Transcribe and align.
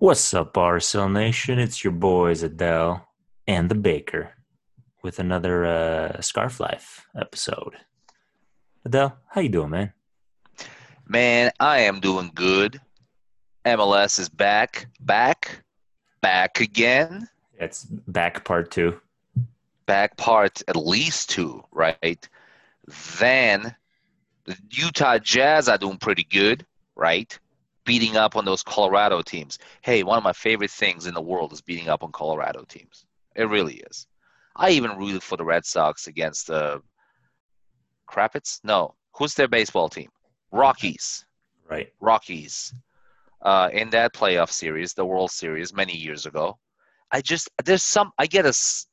What's 0.00 0.32
up, 0.32 0.54
RSL 0.54 1.10
Nation? 1.10 1.58
It's 1.58 1.82
your 1.82 1.92
boys 1.92 2.44
Adele 2.44 3.04
and 3.48 3.68
the 3.68 3.74
Baker 3.74 4.32
with 5.02 5.18
another 5.18 5.64
uh, 5.64 6.20
Scarf 6.20 6.60
Life 6.60 7.08
episode. 7.16 7.74
Adele, 8.84 9.18
how 9.26 9.40
you 9.40 9.48
doing, 9.48 9.70
man? 9.70 9.92
Man, 11.04 11.50
I 11.58 11.80
am 11.80 11.98
doing 11.98 12.30
good. 12.32 12.80
MLS 13.66 14.20
is 14.20 14.28
back, 14.28 14.86
back, 15.00 15.64
back 16.20 16.60
again. 16.60 17.28
It's 17.58 17.82
back 17.84 18.44
part 18.44 18.70
two. 18.70 19.00
Back 19.86 20.16
part 20.16 20.62
at 20.68 20.76
least 20.76 21.30
two, 21.30 21.64
right? 21.72 22.28
Then 23.18 23.74
the 24.44 24.56
Utah 24.70 25.18
Jazz 25.18 25.68
are 25.68 25.76
doing 25.76 25.98
pretty 25.98 26.22
good, 26.22 26.64
right? 26.94 27.36
Beating 27.88 28.18
up 28.18 28.36
on 28.36 28.44
those 28.44 28.62
Colorado 28.62 29.22
teams. 29.22 29.58
Hey, 29.80 30.02
one 30.02 30.18
of 30.18 30.22
my 30.22 30.34
favorite 30.34 30.70
things 30.70 31.06
in 31.06 31.14
the 31.14 31.22
world 31.22 31.54
is 31.54 31.62
beating 31.62 31.88
up 31.88 32.02
on 32.02 32.12
Colorado 32.12 32.66
teams. 32.68 33.06
It 33.34 33.48
really 33.48 33.82
is. 33.90 34.06
I 34.54 34.70
even 34.70 34.98
rooted 34.98 35.22
for 35.22 35.38
the 35.38 35.44
Red 35.44 35.64
Sox 35.64 36.06
against 36.06 36.48
the 36.48 36.82
Crapets. 38.06 38.60
No, 38.62 38.94
who's 39.16 39.32
their 39.32 39.48
baseball 39.48 39.88
team? 39.88 40.10
Rockies. 40.52 41.24
Right. 41.66 41.88
Rockies. 41.98 42.74
Uh, 43.40 43.70
in 43.72 43.88
that 43.90 44.12
playoff 44.12 44.50
series, 44.50 44.92
the 44.92 45.06
World 45.06 45.30
Series, 45.30 45.72
many 45.72 45.96
years 45.96 46.26
ago. 46.26 46.58
I 47.10 47.22
just 47.22 47.48
there's 47.64 47.82
some 47.82 48.12
I 48.18 48.26
get 48.26 48.44
a 48.44 48.52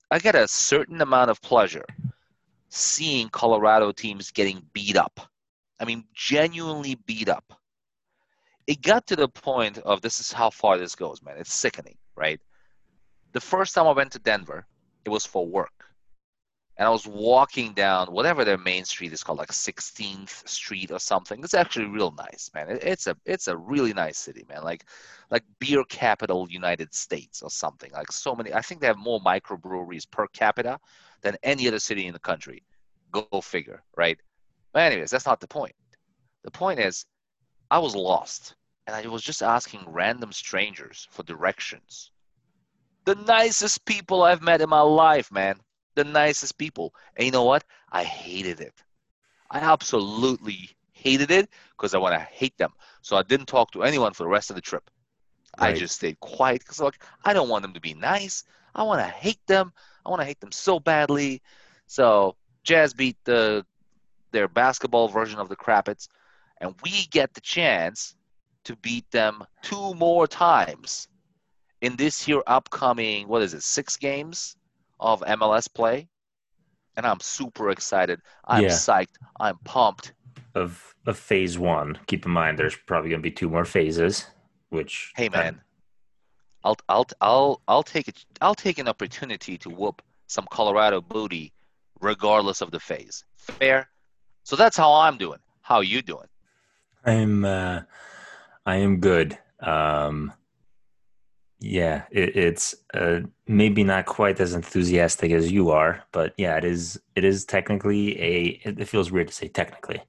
I 0.09 0.19
get 0.19 0.35
a 0.35 0.47
certain 0.47 1.01
amount 1.01 1.31
of 1.31 1.41
pleasure 1.41 1.83
seeing 2.69 3.27
Colorado 3.27 3.91
teams 3.91 4.31
getting 4.31 4.63
beat 4.71 4.95
up. 4.95 5.19
I 5.81 5.85
mean, 5.85 6.05
genuinely 6.13 6.95
beat 7.05 7.27
up. 7.27 7.59
It 8.67 8.81
got 8.81 9.05
to 9.07 9.15
the 9.15 9.27
point 9.27 9.77
of 9.79 10.01
this 10.01 10.19
is 10.19 10.31
how 10.31 10.49
far 10.49 10.77
this 10.77 10.95
goes, 10.95 11.21
man. 11.21 11.35
It's 11.37 11.53
sickening, 11.53 11.97
right? 12.15 12.39
The 13.33 13.41
first 13.41 13.75
time 13.75 13.87
I 13.87 13.91
went 13.91 14.11
to 14.13 14.19
Denver, 14.19 14.65
it 15.03 15.09
was 15.09 15.25
for 15.25 15.45
work. 15.45 15.85
And 16.77 16.85
I 16.85 16.91
was 16.91 17.07
walking 17.07 17.73
down 17.73 18.07
whatever 18.07 18.43
their 18.43 18.57
main 18.57 18.83
street 18.83 19.13
is 19.13 19.23
called, 19.23 19.37
like 19.37 19.51
16th 19.51 20.47
Street 20.47 20.91
or 20.91 20.99
something. 20.99 21.41
It's 21.41 21.53
actually 21.53 21.85
real 21.85 22.11
nice, 22.17 22.51
man. 22.53 22.69
It, 22.69 22.83
it's 22.83 23.07
a 23.07 23.15
it's 23.25 23.47
a 23.47 23.55
really 23.55 23.93
nice 23.93 24.17
city, 24.17 24.45
man. 24.49 24.61
Like 24.61 24.85
like 25.31 25.43
beer 25.59 25.85
capital 25.85 26.47
United 26.49 26.93
States 26.93 27.41
or 27.41 27.49
something. 27.49 27.91
Like 27.93 28.11
so 28.11 28.35
many. 28.35 28.53
I 28.53 28.61
think 28.61 28.81
they 28.81 28.87
have 28.87 28.97
more 28.97 29.21
microbreweries 29.21 30.09
per 30.11 30.27
capita 30.27 30.77
than 31.21 31.37
any 31.43 31.67
other 31.67 31.79
city 31.79 32.07
in 32.07 32.13
the 32.13 32.19
country. 32.19 32.61
Go 33.11 33.25
figure, 33.41 33.81
right? 33.95 34.19
But 34.73 34.91
anyways, 34.91 35.11
that's 35.11 35.25
not 35.25 35.39
the 35.39 35.47
point. 35.47 35.75
The 36.43 36.51
point 36.51 36.81
is, 36.81 37.05
I 37.71 37.79
was 37.79 37.95
lost, 37.95 38.55
and 38.87 38.95
I 38.95 39.07
was 39.07 39.23
just 39.23 39.41
asking 39.41 39.83
random 39.87 40.31
strangers 40.31 41.07
for 41.11 41.23
directions. 41.23 42.11
The 43.05 43.15
nicest 43.15 43.85
people 43.85 44.23
I've 44.23 44.41
met 44.41 44.61
in 44.61 44.69
my 44.69 44.81
life, 44.81 45.31
man. 45.31 45.59
The 45.95 46.03
nicest 46.03 46.57
people. 46.57 46.93
And 47.15 47.25
you 47.25 47.31
know 47.31 47.43
what? 47.43 47.63
I 47.91 48.03
hated 48.03 48.59
it. 48.59 48.73
I 49.49 49.59
absolutely 49.59 50.69
hated 50.91 51.31
it 51.31 51.49
because 51.77 51.93
I 51.93 51.99
want 51.99 52.15
to 52.15 52.19
hate 52.19 52.57
them. 52.57 52.71
So 53.01 53.15
I 53.15 53.23
didn't 53.23 53.45
talk 53.47 53.71
to 53.71 53.83
anyone 53.83 54.13
for 54.13 54.23
the 54.23 54.29
rest 54.29 54.49
of 54.49 54.55
the 54.55 54.61
trip. 54.61 54.89
Right. 55.59 55.75
I 55.75 55.77
just 55.77 55.95
stayed 55.95 56.19
quiet 56.19 56.59
because 56.59 56.79
like 56.79 57.01
I 57.23 57.33
don't 57.33 57.49
want 57.49 57.61
them 57.61 57.73
to 57.73 57.79
be 57.79 57.93
nice. 57.93 58.43
I 58.73 58.83
want 58.83 58.99
to 59.01 59.07
hate 59.07 59.45
them. 59.47 59.71
I 60.05 60.09
want 60.09 60.21
to 60.21 60.25
hate 60.25 60.41
them 60.41 60.51
so 60.51 60.79
badly. 60.79 61.41
So 61.87 62.35
Jazz 62.63 62.93
beat 62.93 63.17
the 63.23 63.65
their 64.31 64.47
basketball 64.47 65.07
version 65.07 65.39
of 65.39 65.47
the 65.47 65.55
Crapets, 65.55 66.09
and 66.61 66.73
we 66.83 67.07
get 67.11 67.33
the 67.33 67.41
chance 67.41 68.15
to 68.63 68.75
beat 68.77 69.09
them 69.11 69.43
two 69.61 69.93
more 69.95 70.27
times 70.27 71.07
in 71.81 71.95
this 71.95 72.21
here 72.21 72.41
upcoming 72.47 73.27
what 73.27 73.41
is 73.41 73.53
it 73.53 73.63
six 73.63 73.95
games 73.95 74.55
of 74.99 75.21
MLS 75.21 75.71
play, 75.71 76.07
and 76.97 77.05
I'm 77.05 77.19
super 77.19 77.69
excited. 77.69 78.19
I'm 78.45 78.63
yeah. 78.63 78.69
psyched. 78.69 79.15
I'm 79.39 79.57
pumped. 79.59 80.13
Of 80.53 80.95
of 81.05 81.17
phase 81.17 81.59
one. 81.59 81.99
Keep 82.07 82.25
in 82.25 82.31
mind, 82.31 82.57
there's 82.57 82.75
probably 82.75 83.09
going 83.09 83.21
to 83.21 83.23
be 83.23 83.31
two 83.31 83.49
more 83.49 83.65
phases. 83.65 84.25
Which 84.69 85.13
hey 85.15 85.29
man, 85.29 85.61
I'll 86.63 86.77
I'll 86.89 87.07
I'll 87.21 87.61
I'll 87.67 87.83
take 87.83 88.07
it. 88.07 88.25
I'll 88.41 88.55
take 88.55 88.79
an 88.79 88.87
opportunity 88.87 89.57
to 89.59 89.69
whoop 89.69 90.01
some 90.27 90.47
Colorado 90.49 91.01
booty, 91.01 91.53
regardless 92.01 92.61
of 92.61 92.71
the 92.71 92.79
phase. 92.79 93.23
Fair. 93.37 93.89
So 94.43 94.55
that's 94.55 94.77
how 94.77 94.93
I'm 94.93 95.17
doing. 95.17 95.39
How 95.61 95.81
you 95.81 96.01
doing? 96.01 96.27
I'm 97.05 97.45
uh, 97.45 97.81
I 98.65 98.77
am 98.77 98.99
good. 98.99 99.37
Um, 99.59 100.33
yeah, 101.59 102.03
it, 102.11 102.35
it's 102.35 102.75
uh, 102.93 103.21
maybe 103.47 103.83
not 103.83 104.05
quite 104.05 104.39
as 104.39 104.53
enthusiastic 104.53 105.31
as 105.31 105.51
you 105.51 105.71
are, 105.71 106.03
but 106.11 106.33
yeah, 106.37 106.57
it 106.57 106.65
is. 106.65 106.99
It 107.15 107.23
is 107.23 107.45
technically 107.45 108.19
a. 108.21 108.43
It 108.63 108.87
feels 108.87 109.11
weird 109.11 109.27
to 109.27 109.33
say 109.33 109.47
technically, 109.47 110.01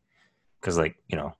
because 0.61 0.79
like 0.79 0.97
you 1.09 1.17
know, 1.17 1.35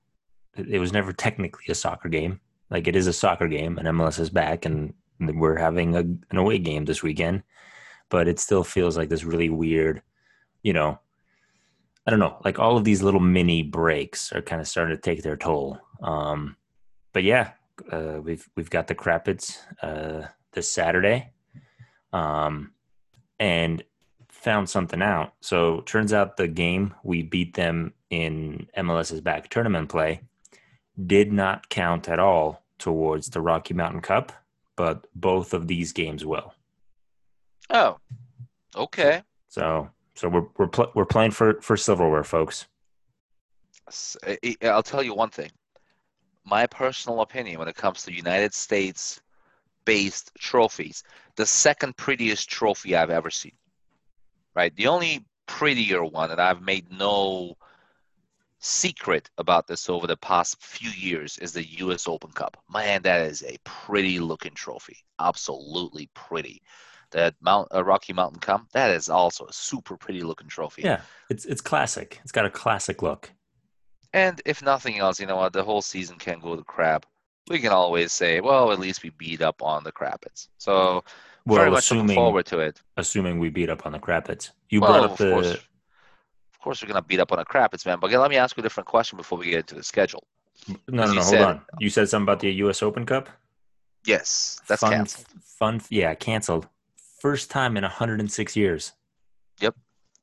it, 0.57 0.69
it 0.69 0.79
was 0.79 0.93
never 0.93 1.13
technically 1.13 1.65
a 1.69 1.75
soccer 1.75 2.09
game. 2.09 2.41
Like 2.71 2.87
it 2.87 2.97
is 2.97 3.07
a 3.07 3.13
soccer 3.13 3.49
game, 3.49 3.79
and 3.79 3.89
MLS 3.89 4.21
is 4.21 4.31
back, 4.31 4.65
and 4.67 4.95
we're 5.19 5.57
having 5.57 5.97
a, 5.97 6.01
an 6.01 6.37
away 6.37 6.59
game 6.59 6.85
this 6.85 7.03
weekend. 7.03 7.43
But 8.09 8.29
it 8.29 8.39
still 8.39 8.63
feels 8.63 8.97
like 8.97 9.09
this 9.09 9.25
really 9.25 9.51
weird, 9.51 10.03
you 10.63 10.73
know. 10.73 11.01
I 12.07 12.11
don't 12.11 12.21
know. 12.21 12.39
Like 12.45 12.59
all 12.59 12.77
of 12.77 12.85
these 12.85 13.03
little 13.03 13.21
mini 13.21 13.63
breaks 13.63 14.33
are 14.33 14.43
kind 14.43 14.61
of 14.61 14.69
starting 14.69 14.95
to 14.95 15.01
take 15.01 15.23
their 15.23 15.37
toll. 15.37 15.81
Um, 16.01 16.57
but 17.13 17.25
yeah, 17.25 17.53
uh, 17.91 18.19
we've 18.23 18.49
we've 18.55 18.71
got 18.71 18.87
the 18.87 18.95
Crapets 18.95 19.59
uh, 19.83 20.29
this 20.53 20.71
Saturday, 20.71 21.33
um, 22.13 22.73
and 23.41 23.83
found 24.29 24.71
something 24.71 25.03
out. 25.03 25.35
So 25.41 25.81
turns 25.81 26.13
out 26.13 26.37
the 26.37 26.47
game 26.47 26.95
we 27.03 27.23
beat 27.23 27.55
them 27.55 27.95
in 28.11 28.69
MLS's 28.77 29.21
back 29.21 29.49
tournament 29.49 29.89
play 29.89 30.21
did 31.05 31.33
not 31.33 31.69
count 31.69 32.09
at 32.09 32.19
all 32.19 32.63
towards 32.79 33.31
the 33.31 33.41
Rocky 33.41 33.75
Mountain 33.75 34.03
Cup, 34.03 34.33
but 34.77 35.07
both 35.15 35.53
of 35.53 35.67
these 35.67 35.93
games 35.93 36.25
will. 36.25 36.55
Oh, 37.71 37.99
okay. 38.75 39.23
So 39.49 39.91
so 40.17 40.29
we're 40.29 40.47
we're 40.59 40.69
pl- 40.69 40.91
we're 40.95 41.05
playing 41.05 41.31
for 41.31 41.61
for 41.61 41.77
silverware, 41.77 42.25
folks. 42.25 42.67
Eh, 44.25 44.37
eh, 44.43 44.69
I'll 44.69 44.83
tell 44.83 45.03
you 45.03 45.15
one 45.15 45.31
thing 45.31 45.51
my 46.47 46.67
personal 46.67 47.21
opinion 47.21 47.59
when 47.59 47.69
it 47.69 47.75
comes 47.75 48.05
to 48.05 48.13
United 48.13 48.55
States 48.55 49.21
based 49.85 50.33
trophies, 50.39 51.03
the 51.37 51.47
second 51.47 51.97
prettiest 51.97 52.49
trophy 52.49 52.97
I've 52.97 53.11
ever 53.11 53.31
seen. 53.31 53.53
Right? 54.55 54.75
The 54.75 54.87
only 54.87 55.27
prettier 55.47 56.05
one, 56.05 56.31
and 56.31 56.41
I've 56.41 56.63
made 56.63 56.91
no 56.91 57.57
secret 58.59 59.29
about 59.39 59.67
this 59.67 59.89
over 59.89 60.07
the 60.07 60.17
past 60.17 60.63
few 60.63 60.91
years, 60.91 61.39
is 61.39 61.53
the 61.53 61.67
US 61.81 62.09
Open 62.09 62.31
Cup. 62.31 62.57
Man, 62.73 63.03
that 63.03 63.27
is 63.27 63.43
a 63.43 63.57
pretty 63.65 64.19
looking 64.19 64.55
trophy. 64.55 64.97
Absolutely 65.21 66.09
pretty. 66.15 66.63
That 67.17 67.35
Mount 67.41 67.69
uh, 67.75 67.83
Rocky 67.83 68.13
Mountain 68.13 68.41
Cup, 68.41 68.67
that 68.73 68.91
is 68.91 69.09
also 69.09 69.47
a 69.47 69.53
super 69.53 69.97
pretty 69.97 70.21
looking 70.21 70.49
trophy. 70.49 70.83
Yeah, 70.83 71.01
it's 71.31 71.47
it's 71.47 71.63
classic. 71.63 72.21
It's 72.23 72.31
got 72.31 72.45
a 72.45 72.51
classic 72.51 73.01
look. 73.01 73.33
And 74.13 74.43
if 74.45 74.63
nothing 74.63 74.99
else, 74.99 75.19
you 75.19 75.25
know 75.25 75.37
what, 75.37 75.55
the 75.55 75.65
whole 75.65 75.81
season 75.81 76.19
can 76.19 76.41
go 76.41 76.57
to 76.57 76.63
crap. 76.63 77.07
We 77.49 77.59
can 77.59 77.73
always 77.73 78.13
say, 78.13 78.43
well, 78.43 78.71
at 78.71 78.79
least 78.79 79.03
we 79.03 79.09
beat 79.09 79.41
up 79.41 79.63
on 79.63 79.83
the 79.83 79.93
Crapets. 79.93 80.49
So 80.59 81.05
well, 81.47 81.59
very 81.59 81.71
much 81.71 81.85
assuming, 81.85 82.09
looking 82.09 82.17
forward 82.17 82.47
to 82.47 82.59
it. 82.59 82.83
Assuming 82.99 83.39
we 83.39 83.49
beat 83.49 83.71
up 83.71 83.87
on 83.87 83.93
the 83.93 83.99
Crapets. 83.99 84.51
You 84.69 84.83
well, 84.83 84.93
brought 84.93 85.11
up 85.11 85.17
the. 85.17 85.31
Course, 85.31 85.55
of 85.55 86.61
course, 86.61 86.83
we're 86.83 86.89
going 86.89 87.03
to 87.03 87.09
beat 87.09 87.21
up 87.21 87.33
on 87.33 87.39
the 87.39 87.47
Crapets, 87.47 87.87
man. 87.87 87.99
But 87.99 88.11
let 88.11 88.31
me 88.31 88.37
ask 88.37 88.59
you 88.59 88.61
a 88.61 88.63
different 88.63 88.89
question 88.89 89.17
before 89.17 89.39
we 89.39 89.47
get 89.47 89.61
into 89.61 89.75
the 89.75 89.83
schedule. 89.83 90.23
No, 90.87 91.07
no, 91.07 91.15
no. 91.15 91.23
Hold 91.23 91.41
on. 91.41 91.61
You 91.79 91.89
said 91.89 92.11
something 92.11 92.25
about 92.25 92.41
the 92.41 92.51
U.S. 92.51 92.83
Open 92.83 93.07
Cup? 93.07 93.31
Yes. 94.05 94.61
That's 94.67 94.81
fun, 94.81 94.93
canceled. 94.93 95.27
Fun. 95.43 95.81
Yeah, 95.89 96.15
canceled. 96.15 96.69
First 97.19 97.51
time 97.51 97.77
in 97.77 97.83
106 97.83 98.57
years. 98.57 98.93
Yep. 99.61 99.75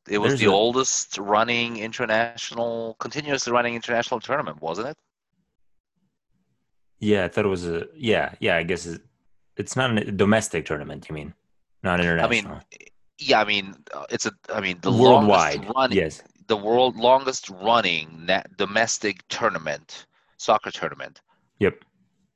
It 0.10 0.18
was 0.18 0.32
There's 0.32 0.40
the 0.42 0.48
a... 0.48 0.52
oldest 0.52 1.18
running 1.18 1.78
international, 1.78 2.96
continuously 3.00 3.54
running 3.54 3.76
international 3.76 4.20
tournament, 4.20 4.62
wasn't 4.62 4.90
it? 4.90 4.98
Yeah, 7.00 7.26
I 7.26 7.28
thought 7.28 7.46
it 7.46 7.50
was 7.50 7.66
a. 7.66 7.88
Yeah, 7.96 8.34
yeah. 8.40 8.58
I 8.58 8.64
guess 8.64 8.86
it's, 8.86 9.04
it's 9.58 9.76
not 9.76 9.98
a 9.98 10.12
domestic 10.12 10.66
tournament. 10.66 11.08
You 11.10 11.16
mean 11.16 11.34
not 11.84 12.00
international? 12.00 12.54
I 12.54 12.56
mean, 12.56 12.62
yeah. 13.18 13.42
I 13.42 13.46
mean, 13.46 13.76
uh, 13.94 14.06
it's 14.10 14.26
a. 14.26 14.32
I 14.54 14.62
mean, 14.62 14.78
the 14.82 14.92
worldwide. 14.92 15.70
Running, 15.76 15.98
yes. 15.98 16.22
The 16.48 16.58
world 16.58 16.96
longest 16.96 17.50
running 17.50 18.30
domestic 18.58 19.28
tournament, 19.30 20.06
soccer 20.38 20.72
tournament. 20.72 21.22
Yep. 21.60 21.84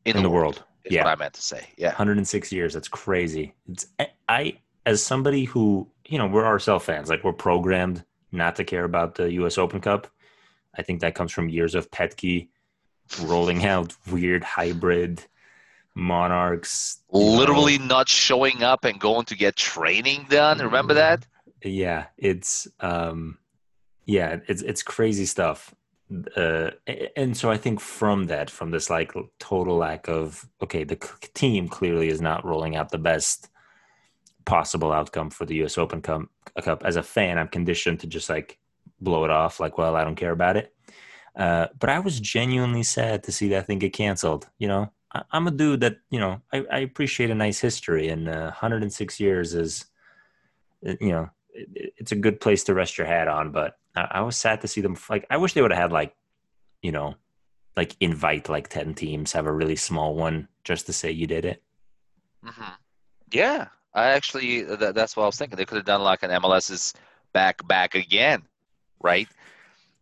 In, 0.05 0.17
in 0.17 0.23
the, 0.23 0.29
the, 0.29 0.33
world. 0.33 0.55
world 0.55 0.66
yeah. 0.91 1.03
what 1.03 1.11
I 1.11 1.15
meant 1.15 1.33
to 1.35 1.41
say. 1.41 1.67
Yeah. 1.77 1.89
106 1.89 2.51
years. 2.51 2.73
That's 2.73 2.87
crazy. 2.87 3.53
It's 3.69 3.87
I 4.29 4.57
as 4.85 5.03
somebody 5.03 5.45
who 5.45 5.87
you 6.07 6.17
know 6.17 6.27
we're 6.27 6.43
RSL 6.43 6.81
fans, 6.81 7.09
like 7.09 7.23
we're 7.23 7.33
programmed 7.33 8.03
not 8.31 8.55
to 8.57 8.63
care 8.63 8.83
about 8.83 9.15
the 9.15 9.31
U.S. 9.33 9.57
Open 9.57 9.81
Cup. 9.81 10.07
I 10.77 10.81
think 10.81 11.01
that 11.01 11.15
comes 11.15 11.31
from 11.31 11.49
years 11.49 11.75
of 11.75 11.89
Petke 11.91 12.49
rolling 13.21 13.65
out 13.73 13.95
weird 14.11 14.43
hybrid 14.43 15.23
Monarchs 15.95 16.99
you 17.11 17.19
know, 17.19 17.25
literally 17.25 17.79
not 17.79 18.07
showing 18.07 18.61
up 18.61 18.85
and 18.85 18.99
going 18.99 19.25
to 19.25 19.35
get 19.35 19.55
training 19.55 20.27
done. 20.29 20.59
Remember 20.59 20.93
that? 20.93 21.25
yeah, 21.63 22.05
it's 22.17 22.67
um, 22.79 23.37
yeah, 24.05 24.39
it's 24.47 24.61
it's 24.61 24.83
crazy 24.83 25.25
stuff. 25.25 25.73
Uh, 26.35 26.71
and 27.17 27.35
so 27.35 27.51
I 27.51 27.57
think 27.57 27.81
from 27.81 28.27
that, 28.27 28.49
from 28.49 28.71
this 28.71 28.89
like 28.89 29.13
total 29.39 29.77
lack 29.77 30.07
of 30.07 30.47
okay, 30.63 30.83
the 30.83 30.95
team 31.33 31.67
clearly 31.67 32.07
is 32.07 32.21
not 32.21 32.45
rolling 32.45 32.75
out 32.75 32.91
the 32.91 32.97
best 32.97 33.49
possible 34.45 34.93
outcome 34.93 35.29
for 35.29 35.45
the 35.45 35.55
U.S. 35.55 35.77
Open 35.77 36.01
Cup. 36.01 36.23
Cup. 36.63 36.83
As 36.85 36.95
a 36.95 37.03
fan, 37.03 37.37
I'm 37.37 37.49
conditioned 37.49 37.99
to 37.99 38.07
just 38.07 38.29
like 38.29 38.57
blow 38.99 39.25
it 39.25 39.29
off, 39.29 39.59
like, 39.59 39.77
well, 39.77 39.95
I 39.95 40.03
don't 40.03 40.15
care 40.15 40.31
about 40.31 40.57
it. 40.57 40.73
Uh, 41.35 41.67
but 41.79 41.89
I 41.89 41.99
was 41.99 42.19
genuinely 42.19 42.83
sad 42.83 43.23
to 43.23 43.31
see 43.31 43.49
that 43.49 43.67
thing 43.67 43.77
get 43.77 43.93
canceled. 43.93 44.47
You 44.57 44.69
know, 44.69 44.91
I, 45.13 45.23
am 45.33 45.47
a 45.47 45.51
dude 45.51 45.81
that 45.81 45.97
you 46.09 46.19
know 46.19 46.41
I, 46.51 46.65
I 46.71 46.79
appreciate 46.79 47.29
a 47.29 47.35
nice 47.35 47.59
history, 47.59 48.07
and 48.07 48.27
uh, 48.27 48.45
106 48.45 49.19
years 49.19 49.53
is, 49.53 49.85
uh, 50.87 50.95
you 50.99 51.11
know, 51.11 51.29
it, 51.51 51.93
it's 51.97 52.11
a 52.11 52.15
good 52.15 52.41
place 52.41 52.63
to 52.63 52.73
rest 52.73 52.97
your 52.97 53.05
hat 53.05 53.27
on. 53.27 53.51
But 53.51 53.77
I, 53.97 54.07
I 54.11 54.21
was 54.21 54.37
sad 54.37 54.61
to 54.61 54.67
see 54.67 54.81
them. 54.81 54.97
Like, 55.09 55.25
I 55.29 55.37
wish 55.37 55.53
they 55.53 55.61
would 55.61 55.71
have 55.71 55.81
had 55.81 55.91
like, 55.91 56.15
you 56.81 56.91
know, 56.91 57.15
like 57.75 57.95
invite 57.99 58.49
like 58.49 58.67
10 58.69 58.95
teams, 58.95 59.33
have 59.33 59.45
a 59.45 59.51
really 59.51 59.75
small 59.75 60.15
one 60.15 60.47
just 60.63 60.85
to 60.87 60.93
say 60.93 61.11
you 61.11 61.27
did 61.27 61.45
it. 61.45 61.63
Mm-hmm. 62.43 62.73
Yeah, 63.31 63.67
I 63.93 64.09
actually 64.09 64.63
that, 64.63 64.95
that's 64.95 65.17
what 65.17 65.23
I 65.23 65.25
was 65.25 65.37
thinking. 65.37 65.57
They 65.57 65.65
could 65.65 65.77
have 65.77 65.85
done 65.85 66.01
like 66.01 66.23
an 66.23 66.31
MLS's 66.31 66.93
back 67.33 67.65
back 67.67 67.95
again, 67.95 68.43
right? 69.01 69.27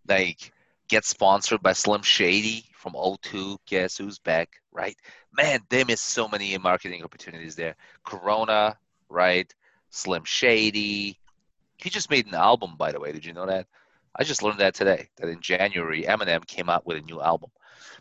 Like 0.07 0.51
get 0.87 1.05
sponsored 1.05 1.61
by 1.61 1.73
Slim 1.73 2.01
Shady 2.01 2.65
from 2.73 2.93
O2. 2.93 3.57
Guess 3.65 3.97
who's 3.97 4.19
back, 4.19 4.49
right? 4.71 4.95
Man, 5.33 5.59
they 5.69 5.83
missed 5.83 6.05
so 6.05 6.27
many 6.27 6.57
marketing 6.57 7.03
opportunities 7.03 7.55
there. 7.55 7.75
Corona, 8.05 8.77
right? 9.09 9.51
Slim 9.89 10.23
Shady. 10.23 11.19
He 11.77 11.89
just 11.89 12.09
made 12.09 12.27
an 12.27 12.35
album, 12.35 12.75
by 12.77 12.91
the 12.91 12.99
way. 12.99 13.11
Did 13.11 13.25
you 13.25 13.33
know 13.33 13.45
that? 13.47 13.67
I 14.17 14.23
just 14.23 14.43
learned 14.43 14.59
that 14.59 14.75
today. 14.75 15.09
That 15.17 15.29
in 15.29 15.41
January, 15.41 16.03
Eminem 16.03 16.45
came 16.45 16.69
out 16.69 16.85
with 16.85 16.97
a 16.97 17.01
new 17.01 17.21
album. 17.21 17.49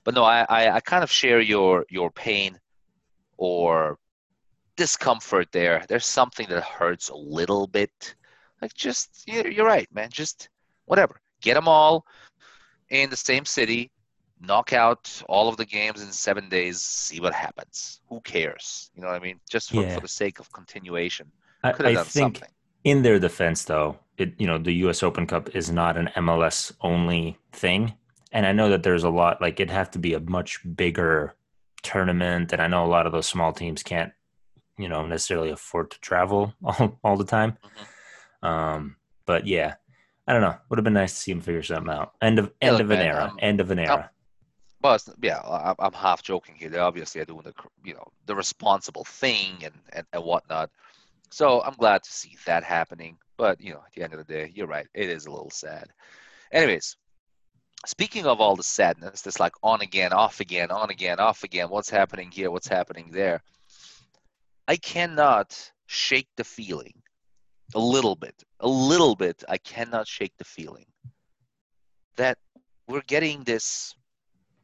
But 0.04 0.14
no, 0.14 0.24
I, 0.24 0.46
I, 0.48 0.76
I 0.76 0.80
kind 0.80 1.02
of 1.02 1.10
share 1.10 1.40
your 1.40 1.84
your 1.88 2.10
pain 2.10 2.58
or 3.36 3.98
discomfort 4.76 5.48
there. 5.52 5.84
There's 5.88 6.06
something 6.06 6.46
that 6.48 6.62
hurts 6.62 7.08
a 7.08 7.16
little 7.16 7.66
bit. 7.66 8.14
Like 8.62 8.74
just 8.74 9.24
you're, 9.26 9.48
you're 9.48 9.66
right, 9.66 9.88
man. 9.92 10.10
Just 10.10 10.48
whatever. 10.84 11.20
Get 11.40 11.54
them 11.54 11.68
all 11.68 12.06
in 12.90 13.10
the 13.10 13.16
same 13.16 13.44
city, 13.44 13.90
knock 14.40 14.72
out 14.72 15.22
all 15.28 15.48
of 15.48 15.56
the 15.56 15.64
games 15.64 16.02
in 16.02 16.12
seven 16.12 16.48
days, 16.48 16.80
see 16.80 17.20
what 17.20 17.34
happens. 17.34 18.00
Who 18.08 18.20
cares? 18.20 18.90
You 18.94 19.02
know 19.02 19.08
what 19.08 19.16
I 19.16 19.20
mean? 19.20 19.40
Just 19.50 19.70
for, 19.70 19.82
yeah. 19.82 19.94
for 19.94 20.00
the 20.00 20.08
sake 20.08 20.38
of 20.38 20.52
continuation. 20.52 21.30
I, 21.62 21.70
I 21.70 21.94
think 21.94 22.36
something. 22.36 22.48
in 22.84 23.02
their 23.02 23.18
defense, 23.18 23.64
though, 23.64 23.98
it 24.18 24.34
you 24.38 24.46
know 24.46 24.58
the 24.58 24.72
U.S. 24.72 25.02
Open 25.02 25.26
Cup 25.26 25.54
is 25.54 25.70
not 25.70 25.96
an 25.96 26.10
MLS 26.16 26.72
only 26.80 27.38
thing, 27.52 27.94
and 28.32 28.46
I 28.46 28.52
know 28.52 28.70
that 28.70 28.82
there's 28.82 29.04
a 29.04 29.10
lot 29.10 29.40
like 29.40 29.60
it'd 29.60 29.70
have 29.70 29.90
to 29.92 29.98
be 29.98 30.14
a 30.14 30.20
much 30.20 30.60
bigger 30.76 31.34
tournament, 31.82 32.52
and 32.52 32.60
I 32.60 32.66
know 32.66 32.84
a 32.84 32.86
lot 32.86 33.06
of 33.06 33.12
those 33.12 33.26
small 33.26 33.52
teams 33.52 33.82
can't 33.82 34.12
you 34.78 34.88
know 34.88 35.06
necessarily 35.06 35.50
afford 35.50 35.90
to 35.92 36.00
travel 36.00 36.54
all, 36.64 36.98
all 37.04 37.16
the 37.16 37.24
time. 37.24 37.52
Mm-hmm. 37.52 38.46
Um, 38.46 38.96
but 39.26 39.46
yeah, 39.46 39.74
I 40.26 40.32
don't 40.32 40.42
know. 40.42 40.56
Would 40.68 40.78
have 40.78 40.84
been 40.84 40.94
nice 40.94 41.12
to 41.14 41.20
see 41.20 41.32
him 41.32 41.40
figure 41.40 41.62
something 41.62 41.92
out. 41.92 42.12
End 42.20 42.38
of 42.38 42.52
end 42.60 42.80
of 42.80 42.90
an 42.90 42.98
man, 42.98 43.06
era. 43.06 43.24
Um, 43.30 43.38
end 43.40 43.60
of 43.60 43.70
an 43.70 43.78
era. 43.78 44.10
well, 44.82 44.98
yeah, 45.22 45.40
I'm, 45.40 45.76
I'm 45.78 45.92
half 45.92 46.22
joking 46.22 46.54
here. 46.56 46.70
They 46.70 46.78
obviously 46.78 47.20
are 47.20 47.26
doing 47.26 47.42
the 47.42 47.54
you 47.84 47.94
know 47.94 48.06
the 48.26 48.34
responsible 48.34 49.04
thing 49.04 49.52
and, 49.64 49.74
and 49.92 50.06
and 50.12 50.24
whatnot. 50.24 50.70
So 51.34 51.60
I'm 51.62 51.74
glad 51.74 52.04
to 52.04 52.12
see 52.12 52.36
that 52.46 52.62
happening. 52.62 53.18
But 53.36 53.60
you 53.60 53.72
know, 53.72 53.82
at 53.84 53.92
the 53.92 54.04
end 54.04 54.12
of 54.12 54.24
the 54.24 54.32
day, 54.32 54.52
you're 54.54 54.68
right. 54.68 54.86
It 54.94 55.10
is 55.10 55.26
a 55.26 55.32
little 55.32 55.50
sad. 55.50 55.88
Anyways, 56.52 56.96
speaking 57.86 58.24
of 58.24 58.40
all 58.40 58.54
the 58.54 58.62
sadness, 58.62 59.22
this 59.22 59.40
like 59.40 59.54
on 59.60 59.80
again, 59.80 60.12
off 60.12 60.38
again, 60.38 60.70
on 60.70 60.90
again, 60.90 61.18
off 61.18 61.42
again. 61.42 61.70
What's 61.70 61.90
happening 61.90 62.30
here? 62.30 62.52
What's 62.52 62.68
happening 62.68 63.10
there? 63.10 63.42
I 64.68 64.76
cannot 64.76 65.72
shake 65.86 66.28
the 66.36 66.44
feeling 66.44 67.02
a 67.74 67.80
little 67.80 68.14
bit, 68.14 68.40
a 68.60 68.68
little 68.68 69.16
bit, 69.16 69.42
I 69.48 69.58
cannot 69.58 70.06
shake 70.06 70.36
the 70.38 70.44
feeling 70.44 70.86
that 72.16 72.38
we're 72.86 73.02
getting 73.08 73.42
this, 73.42 73.96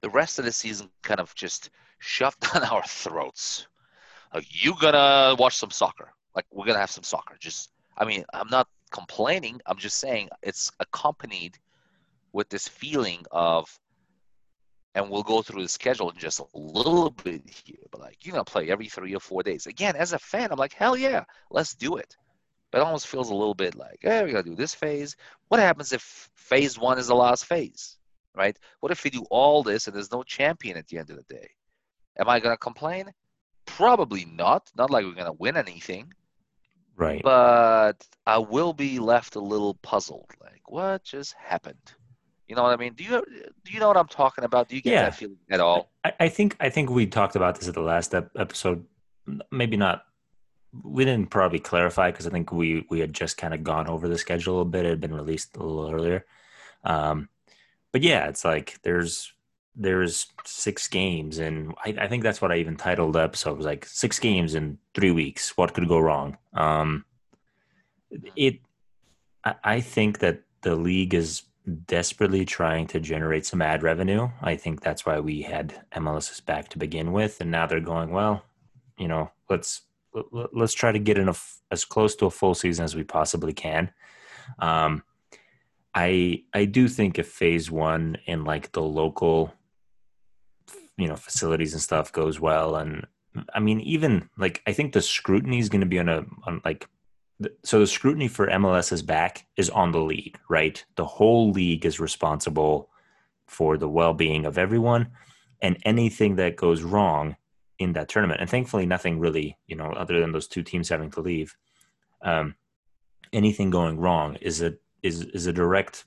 the 0.03 0.11
rest 0.11 0.39
of 0.39 0.45
the 0.45 0.53
season 0.53 0.89
kind 1.03 1.19
of 1.19 1.35
just 1.35 1.71
shoved 1.99 2.39
down 2.53 2.63
our 2.63 2.85
throats. 2.85 3.67
Like, 4.33 4.47
you 4.65 4.77
gonna 4.81 5.35
watch 5.37 5.57
some 5.57 5.73
soccer. 5.73 6.13
Like, 6.35 6.47
we're 6.53 6.67
gonna 6.67 6.79
have 6.79 6.91
some 6.91 7.05
soccer. 7.05 7.37
Just, 7.39 7.71
I 7.97 8.05
mean, 8.05 8.25
I'm 8.33 8.49
not 8.49 8.69
complaining. 8.91 9.61
I'm 9.67 9.79
just 9.79 9.99
saying 9.99 10.29
it's 10.43 10.71
accompanied 10.81 11.59
with 12.33 12.49
this 12.49 12.69
feeling 12.69 13.25
of, 13.31 13.69
and 14.95 15.11
we'll 15.11 15.23
go 15.23 15.43
through 15.43 15.63
the 15.63 15.69
schedule 15.69 16.11
in 16.11 16.19
just 16.19 16.41
a 16.41 16.45
little 16.55 17.11
bit 17.11 17.43
here, 17.49 17.85
but 17.91 18.01
like, 18.01 18.25
you're 18.25 18.33
gonna 18.33 18.45
play 18.45 18.71
every 18.71 18.89
three 18.89 19.15
or 19.15 19.21
four 19.21 19.43
days. 19.43 19.67
Again, 19.67 19.97
as 19.97 20.13
a 20.13 20.19
fan, 20.19 20.51
I'm 20.51 20.59
like, 20.59 20.73
hell 20.73 20.97
yeah, 20.97 21.25
let's 21.51 21.75
do 21.75 21.97
it 21.97 22.17
but 22.71 22.79
it 22.79 22.85
almost 22.85 23.09
feels 23.09 23.31
a 23.31 23.35
little 23.35 23.55
bit 23.55 23.75
like, 23.75 23.99
hey, 24.01 24.25
we 24.25 24.33
gotta 24.33 24.49
do 24.49 24.55
this 24.55 24.75
phase. 24.75 25.17
What 25.49 25.61
happens 25.61 25.93
if 25.93 26.31
phase 26.37 26.79
one 26.79 26.99
is 26.99 27.09
the 27.09 27.15
last 27.15 27.47
phase, 27.47 27.99
right? 28.35 28.57
What 28.81 28.93
if 28.93 29.03
we 29.03 29.11
do 29.11 29.25
all 29.31 29.63
this 29.63 29.87
and 29.87 29.97
there's 29.97 30.13
no 30.13 30.23
champion 30.23 30.77
at 30.77 30.87
the 30.87 30.99
end 30.99 31.11
of 31.11 31.17
the 31.17 31.35
day? 31.35 31.49
Am 32.19 32.29
I 32.29 32.39
gonna 32.39 32.57
complain? 32.57 33.11
Probably 33.67 34.25
not. 34.25 34.71
Not 34.77 34.91
like 34.91 35.05
we're 35.05 35.15
gonna 35.15 35.33
win 35.33 35.57
anything. 35.57 36.13
Right. 37.01 37.23
But 37.23 38.07
I 38.27 38.39
will 38.39 38.75
be 38.75 38.99
left 38.99 39.35
a 39.35 39.41
little 39.41 39.75
puzzled. 39.83 40.31
Like, 40.39 40.71
what 40.71 41.03
just 41.03 41.33
happened? 41.33 41.95
You 42.47 42.57
know 42.57 42.63
what 42.63 42.73
I 42.73 42.77
mean? 42.77 42.93
Do 42.93 43.05
you 43.05 43.25
do 43.65 43.73
you 43.73 43.81
know 43.81 43.89
what 43.89 43.97
I'm 43.97 44.09
talking 44.09 44.45
about? 44.45 44.69
Do 44.69 44.77
you 44.77 44.83
get 44.83 44.93
yeah. 44.93 45.03
that 45.05 45.15
feeling 45.15 45.39
at 45.51 45.61
all? 45.61 45.91
I, 46.05 46.13
I 46.21 46.29
think 46.29 46.57
I 46.61 46.69
think 46.69 46.91
we 46.91 47.07
talked 47.07 47.37
about 47.37 47.59
this 47.59 47.69
at 47.69 47.75
the 47.75 47.81
last 47.81 48.15
episode. 48.15 48.85
Maybe 49.51 49.79
not 49.79 50.05
we 50.83 51.05
didn't 51.05 51.31
probably 51.31 51.59
clarify 51.59 52.11
because 52.11 52.27
I 52.27 52.31
think 52.31 52.53
we 52.53 52.87
we 52.91 53.01
had 53.01 53.15
just 53.15 53.39
kind 53.39 53.55
of 53.55 53.65
gone 53.65 53.87
over 53.87 54.07
the 54.07 54.19
schedule 54.19 54.61
a 54.61 54.65
bit. 54.65 54.85
It 54.85 54.91
had 54.91 55.01
been 55.01 55.15
released 55.15 55.57
a 55.57 55.63
little 55.63 55.91
earlier. 55.91 56.27
Um, 56.85 57.29
but 57.93 58.03
yeah, 58.03 58.29
it's 58.29 58.45
like 58.45 58.79
there's 58.83 59.33
there's 59.77 60.27
six 60.45 60.89
games, 60.89 61.39
and 61.39 61.75
I, 61.85 61.95
I, 62.01 62.09
think 62.09 62.23
that's 62.23 62.43
what 62.43 62.53
I 62.53 62.57
even 62.57 62.77
titled 62.77 63.15
the 63.15 63.23
episode 63.23 63.53
It 63.53 63.57
was 63.59 63.67
like 63.67 63.87
six 63.87 64.19
games 64.19 64.55
in 64.55 64.79
three 64.95 65.11
weeks. 65.11 65.57
What 65.57 65.75
could 65.75 65.89
go 65.89 65.99
wrong? 65.99 66.37
Um, 66.55 67.05
it, 68.37 68.59
I, 69.45 69.81
think 69.81 70.19
that 70.19 70.43
the 70.63 70.75
league 70.75 71.15
is 71.15 71.43
desperately 71.87 72.45
trying 72.45 72.87
to 72.89 73.01
generate 73.01 73.47
some 73.47 73.63
ad 73.63 73.83
revenue. 73.83 74.29
I 74.43 74.57
think 74.57 74.81
that's 74.81 75.07
why 75.07 75.21
we 75.21 75.43
had 75.43 75.85
MLS's 75.93 76.41
back 76.41 76.69
to 76.71 76.79
begin 76.79 77.13
with, 77.13 77.41
and 77.41 77.51
now 77.51 77.67
they're 77.67 77.81
going 77.81 78.11
well. 78.11 78.45
You 78.99 79.09
know, 79.09 79.31
let's 79.49 79.83
let's 80.33 80.75
try 80.75 80.93
to 80.93 80.99
get 80.99 81.19
in 81.19 81.29
a, 81.29 81.35
as 81.71 81.85
close 81.85 82.17
to 82.17 82.27
a 82.27 82.31
full 82.31 82.55
season 82.55 82.85
as 82.85 82.97
we 82.97 83.05
possibly 83.05 83.53
can. 83.53 83.93
Um, 84.59 85.05
I 85.95 86.45
I 86.53 86.65
do 86.67 86.89
think 86.89 87.19
if 87.19 87.29
phase 87.29 87.71
one 87.71 88.19
in 88.27 88.45
like 88.45 88.73
the 88.73 88.83
local, 88.83 89.53
you 91.01 91.09
know, 91.09 91.17
facilities 91.17 91.73
and 91.73 91.83
stuff 91.83 92.13
goes 92.13 92.41
well, 92.41 92.77
and 92.77 93.07
I 93.55 93.61
mean 93.61 93.81
even 93.81 94.29
like 94.37 94.63
I 94.67 94.73
think 94.73 94.93
the 94.93 95.03
scrutiny 95.03 95.59
is 95.59 95.69
going 95.69 95.81
to 95.81 95.87
be 95.87 95.99
on 95.99 96.09
a 96.09 96.25
on 96.45 96.61
like 96.65 96.89
so 97.65 97.79
the 97.79 97.87
scrutiny 97.87 98.29
for 98.29 98.49
MLS 98.49 98.93
is 98.93 99.03
back 99.03 99.47
is 99.57 99.71
on 99.71 99.93
the 99.93 100.01
league, 100.01 100.39
right? 100.49 100.85
The 100.97 101.07
whole 101.07 101.51
league 101.53 101.87
is 101.87 101.99
responsible 102.01 102.91
for 103.47 103.77
the 103.77 103.89
well-being 103.89 104.47
of 104.47 104.59
everyone, 104.59 105.09
and 105.63 105.79
anything 105.85 106.37
that 106.37 106.57
goes 106.57 106.83
wrong 106.83 107.37
in 107.79 107.95
that 107.95 108.09
tournament. 108.09 108.41
And 108.41 108.51
thankfully, 108.51 108.87
nothing 108.87 109.19
really, 109.19 109.57
you 109.67 109.75
know, 109.75 109.91
other 109.93 110.21
than 110.21 110.33
those 110.33 110.47
two 110.47 110.63
teams 110.63 110.89
having 110.89 111.11
to 111.13 111.21
leave, 111.21 111.57
um, 112.23 112.55
anything 113.33 113.71
going 113.71 113.99
wrong 113.99 114.37
is 114.37 114.61
a 114.63 114.75
is 115.03 115.23
is 115.23 115.47
a 115.47 115.53
direct 115.53 116.05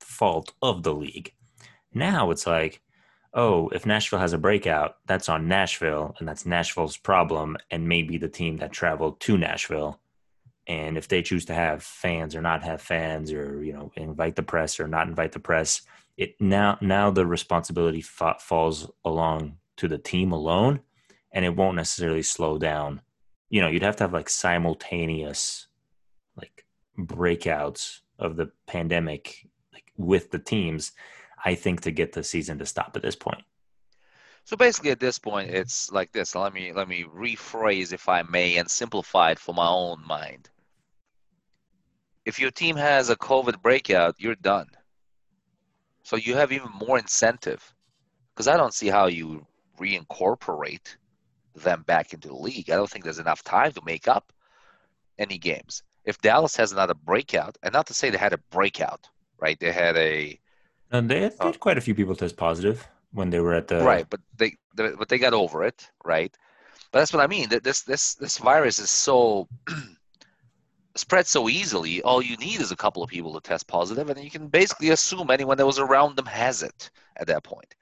fault 0.00 0.52
of 0.62 0.82
the 0.82 0.94
league. 0.94 1.32
Now 1.92 2.30
it's 2.30 2.46
like, 2.46 2.82
oh, 3.34 3.68
if 3.70 3.84
Nashville 3.84 4.20
has 4.20 4.32
a 4.32 4.38
breakout, 4.38 4.96
that's 5.06 5.28
on 5.28 5.48
Nashville, 5.48 6.14
and 6.18 6.28
that's 6.28 6.46
Nashville's 6.46 6.96
problem, 6.96 7.56
and 7.70 7.88
maybe 7.88 8.16
the 8.16 8.28
team 8.28 8.58
that 8.58 8.72
traveled 8.72 9.20
to 9.20 9.36
Nashville. 9.36 10.00
And 10.66 10.96
if 10.96 11.08
they 11.08 11.20
choose 11.20 11.44
to 11.46 11.54
have 11.54 11.82
fans 11.82 12.34
or 12.34 12.40
not 12.40 12.62
have 12.62 12.80
fans, 12.80 13.32
or 13.32 13.62
you 13.62 13.72
know, 13.72 13.92
invite 13.96 14.36
the 14.36 14.42
press 14.42 14.80
or 14.80 14.88
not 14.88 15.08
invite 15.08 15.32
the 15.32 15.40
press, 15.40 15.82
it 16.16 16.40
now 16.40 16.78
now 16.80 17.10
the 17.10 17.26
responsibility 17.26 18.00
fa- 18.00 18.36
falls 18.38 18.90
along 19.04 19.56
to 19.76 19.88
the 19.88 19.98
team 19.98 20.32
alone 20.32 20.80
and 21.32 21.44
it 21.44 21.56
won't 21.56 21.76
necessarily 21.76 22.22
slow 22.22 22.58
down. 22.58 23.02
You 23.50 23.60
know, 23.60 23.68
you'd 23.68 23.82
have 23.82 23.96
to 23.96 24.04
have 24.04 24.12
like 24.12 24.30
simultaneous 24.30 25.66
like 26.36 26.64
breakouts 26.98 28.00
of 28.18 28.36
the 28.36 28.50
pandemic 28.66 29.48
like 29.72 29.92
with 29.96 30.30
the 30.30 30.38
teams, 30.38 30.92
I 31.44 31.54
think 31.54 31.82
to 31.82 31.90
get 31.90 32.12
the 32.12 32.24
season 32.24 32.58
to 32.58 32.66
stop 32.66 32.96
at 32.96 33.02
this 33.02 33.16
point. 33.16 33.42
So 34.44 34.56
basically, 34.56 34.90
at 34.90 35.00
this 35.00 35.18
point, 35.18 35.50
it's 35.50 35.90
like 35.92 36.12
this. 36.12 36.34
Let 36.34 36.52
me 36.52 36.72
let 36.72 36.88
me 36.88 37.04
rephrase, 37.04 37.92
if 37.92 38.08
I 38.08 38.22
may, 38.22 38.56
and 38.56 38.70
simplify 38.70 39.30
it 39.30 39.38
for 39.38 39.54
my 39.54 39.68
own 39.68 40.06
mind. 40.06 40.50
If 42.24 42.38
your 42.38 42.50
team 42.50 42.76
has 42.76 43.10
a 43.10 43.16
COVID 43.16 43.62
breakout, 43.62 44.16
you're 44.18 44.34
done. 44.34 44.68
So 46.02 46.16
you 46.16 46.34
have 46.34 46.52
even 46.52 46.70
more 46.74 46.98
incentive, 46.98 47.74
because 48.34 48.48
I 48.48 48.56
don't 48.56 48.74
see 48.74 48.88
how 48.88 49.06
you 49.06 49.46
reincorporate 49.78 50.96
them 51.54 51.82
back 51.86 52.12
into 52.12 52.28
the 52.28 52.34
league. 52.34 52.70
I 52.70 52.76
don't 52.76 52.88
think 52.88 53.04
there's 53.04 53.18
enough 53.18 53.42
time 53.42 53.72
to 53.72 53.82
make 53.84 54.08
up 54.08 54.32
any 55.18 55.38
games. 55.38 55.82
If 56.04 56.20
Dallas 56.20 56.56
has 56.56 56.72
another 56.72 56.94
breakout, 56.94 57.56
and 57.62 57.72
not 57.72 57.86
to 57.86 57.94
say 57.94 58.10
they 58.10 58.18
had 58.18 58.34
a 58.34 58.38
breakout, 58.50 59.08
right? 59.38 59.58
They 59.58 59.72
had 59.72 59.96
a 59.96 60.38
and 60.94 61.10
they 61.10 61.22
had, 61.22 61.34
had 61.40 61.60
quite 61.60 61.76
a 61.76 61.80
few 61.80 61.94
people 61.94 62.14
test 62.14 62.36
positive 62.36 62.88
when 63.12 63.28
they 63.28 63.40
were 63.40 63.54
at 63.54 63.66
the 63.66 63.82
right, 63.82 64.08
but 64.08 64.20
they, 64.36 64.56
they 64.76 64.90
but 64.90 65.08
they 65.08 65.18
got 65.18 65.34
over 65.34 65.64
it, 65.64 65.90
right? 66.04 66.34
But 66.92 67.00
that's 67.00 67.12
what 67.12 67.22
I 67.22 67.26
mean. 67.26 67.48
That 67.48 67.64
this 67.64 67.82
this 67.82 68.14
this 68.14 68.38
virus 68.38 68.78
is 68.78 68.90
so 68.90 69.48
spread 70.96 71.26
so 71.26 71.48
easily. 71.48 72.00
All 72.02 72.22
you 72.22 72.36
need 72.36 72.60
is 72.60 72.70
a 72.70 72.76
couple 72.76 73.02
of 73.02 73.10
people 73.10 73.34
to 73.34 73.40
test 73.40 73.66
positive, 73.66 74.08
and 74.08 74.22
you 74.22 74.30
can 74.30 74.46
basically 74.46 74.90
assume 74.90 75.30
anyone 75.30 75.58
that 75.58 75.66
was 75.66 75.80
around 75.80 76.16
them 76.16 76.26
has 76.26 76.62
it 76.62 76.90
at 77.16 77.26
that 77.26 77.42
point. 77.42 77.74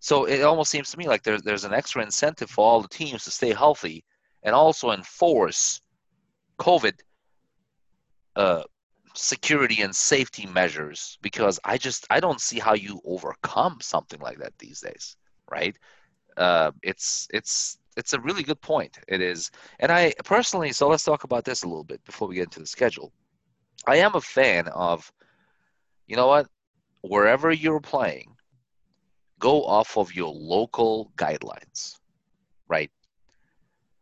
So 0.00 0.24
it 0.24 0.42
almost 0.42 0.70
seems 0.70 0.90
to 0.90 0.98
me 0.98 1.06
like 1.06 1.22
there's 1.22 1.42
there's 1.42 1.64
an 1.64 1.74
extra 1.74 2.02
incentive 2.02 2.50
for 2.50 2.68
all 2.68 2.82
the 2.82 2.88
teams 2.88 3.22
to 3.24 3.30
stay 3.30 3.52
healthy 3.52 4.04
and 4.42 4.52
also 4.52 4.90
enforce 4.90 5.80
COVID 6.58 6.94
uh, 8.34 8.64
security 9.18 9.82
and 9.82 9.94
safety 9.94 10.46
measures 10.46 11.18
because 11.22 11.58
I 11.64 11.76
just 11.76 12.06
I 12.10 12.20
don't 12.20 12.40
see 12.40 12.58
how 12.58 12.74
you 12.74 13.00
overcome 13.04 13.78
something 13.80 14.20
like 14.20 14.38
that 14.38 14.56
these 14.58 14.80
days, 14.80 15.16
right? 15.50 15.76
Uh, 16.36 16.70
it's 16.82 17.26
it's 17.32 17.78
it's 17.96 18.12
a 18.12 18.20
really 18.20 18.44
good 18.44 18.60
point. 18.60 18.98
It 19.08 19.20
is, 19.20 19.50
and 19.80 19.90
I 19.90 20.14
personally. 20.24 20.72
So 20.72 20.88
let's 20.88 21.04
talk 21.04 21.24
about 21.24 21.44
this 21.44 21.64
a 21.64 21.68
little 21.68 21.84
bit 21.84 22.04
before 22.04 22.28
we 22.28 22.36
get 22.36 22.44
into 22.44 22.60
the 22.60 22.66
schedule. 22.66 23.12
I 23.86 23.96
am 23.96 24.14
a 24.14 24.20
fan 24.20 24.68
of, 24.68 25.10
you 26.06 26.16
know 26.16 26.28
what, 26.28 26.46
wherever 27.02 27.50
you're 27.50 27.80
playing, 27.80 28.36
go 29.38 29.64
off 29.64 29.96
of 29.96 30.14
your 30.14 30.32
local 30.32 31.10
guidelines, 31.16 31.96
right? 32.68 32.90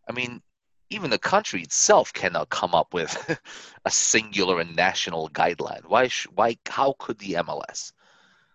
I 0.08 0.12
mean, 0.12 0.42
even 0.90 1.10
the 1.10 1.18
country 1.18 1.62
itself 1.62 2.12
cannot 2.12 2.48
come 2.48 2.74
up 2.74 2.94
with 2.94 3.40
a 3.84 3.90
singular 3.90 4.60
and 4.60 4.76
national 4.76 5.28
guideline. 5.30 5.84
Why? 5.86 6.08
Sh- 6.08 6.28
why? 6.34 6.56
How 6.66 6.94
could 6.98 7.18
the 7.18 7.34
MLS? 7.34 7.92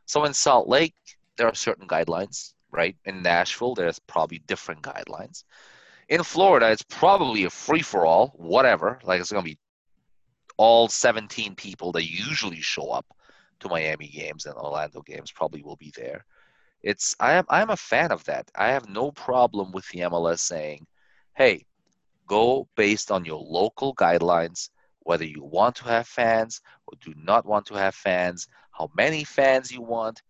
So 0.05 0.23
in 0.25 0.33
Salt 0.33 0.67
Lake, 0.67 0.95
there 1.37 1.47
are 1.47 1.55
certain 1.55 1.87
guidelines, 1.87 2.53
right? 2.71 2.95
In 3.05 3.21
Nashville, 3.21 3.75
there's 3.75 3.99
probably 3.99 4.39
different 4.39 4.81
guidelines. 4.81 5.43
In 6.09 6.23
Florida, 6.23 6.71
it's 6.71 6.83
probably 6.83 7.45
a 7.45 7.49
free 7.49 7.81
for 7.81 8.05
all, 8.05 8.27
whatever. 8.35 8.99
Like 9.03 9.21
it's 9.21 9.31
gonna 9.31 9.43
be 9.43 9.59
all 10.57 10.87
17 10.87 11.55
people 11.55 11.91
that 11.93 12.09
usually 12.09 12.61
show 12.61 12.91
up 12.91 13.05
to 13.61 13.69
Miami 13.69 14.07
games 14.07 14.45
and 14.45 14.55
Orlando 14.55 15.01
games 15.01 15.31
probably 15.31 15.63
will 15.63 15.77
be 15.77 15.93
there. 15.95 16.25
It's 16.83 17.15
I 17.19 17.33
am 17.33 17.45
I 17.49 17.61
am 17.61 17.69
a 17.69 17.77
fan 17.77 18.11
of 18.11 18.23
that. 18.25 18.49
I 18.55 18.69
have 18.69 18.89
no 18.89 19.11
problem 19.11 19.71
with 19.71 19.87
the 19.89 19.99
MLS 20.01 20.39
saying, 20.39 20.87
"Hey, 21.35 21.65
go 22.31 22.67
based 22.77 23.11
on 23.11 23.25
your 23.25 23.43
local 23.59 23.93
guidelines, 23.95 24.69
whether 25.01 25.25
you 25.25 25.43
want 25.43 25.75
to 25.75 25.83
have 25.83 26.07
fans 26.07 26.61
or 26.87 26.93
do 27.01 27.13
not 27.17 27.45
want 27.45 27.65
to 27.65 27.73
have 27.73 27.93
fans, 27.93 28.47
how 28.71 28.89
many 28.95 29.23
fans 29.25 29.69
you 29.69 29.81
want, 29.81 30.21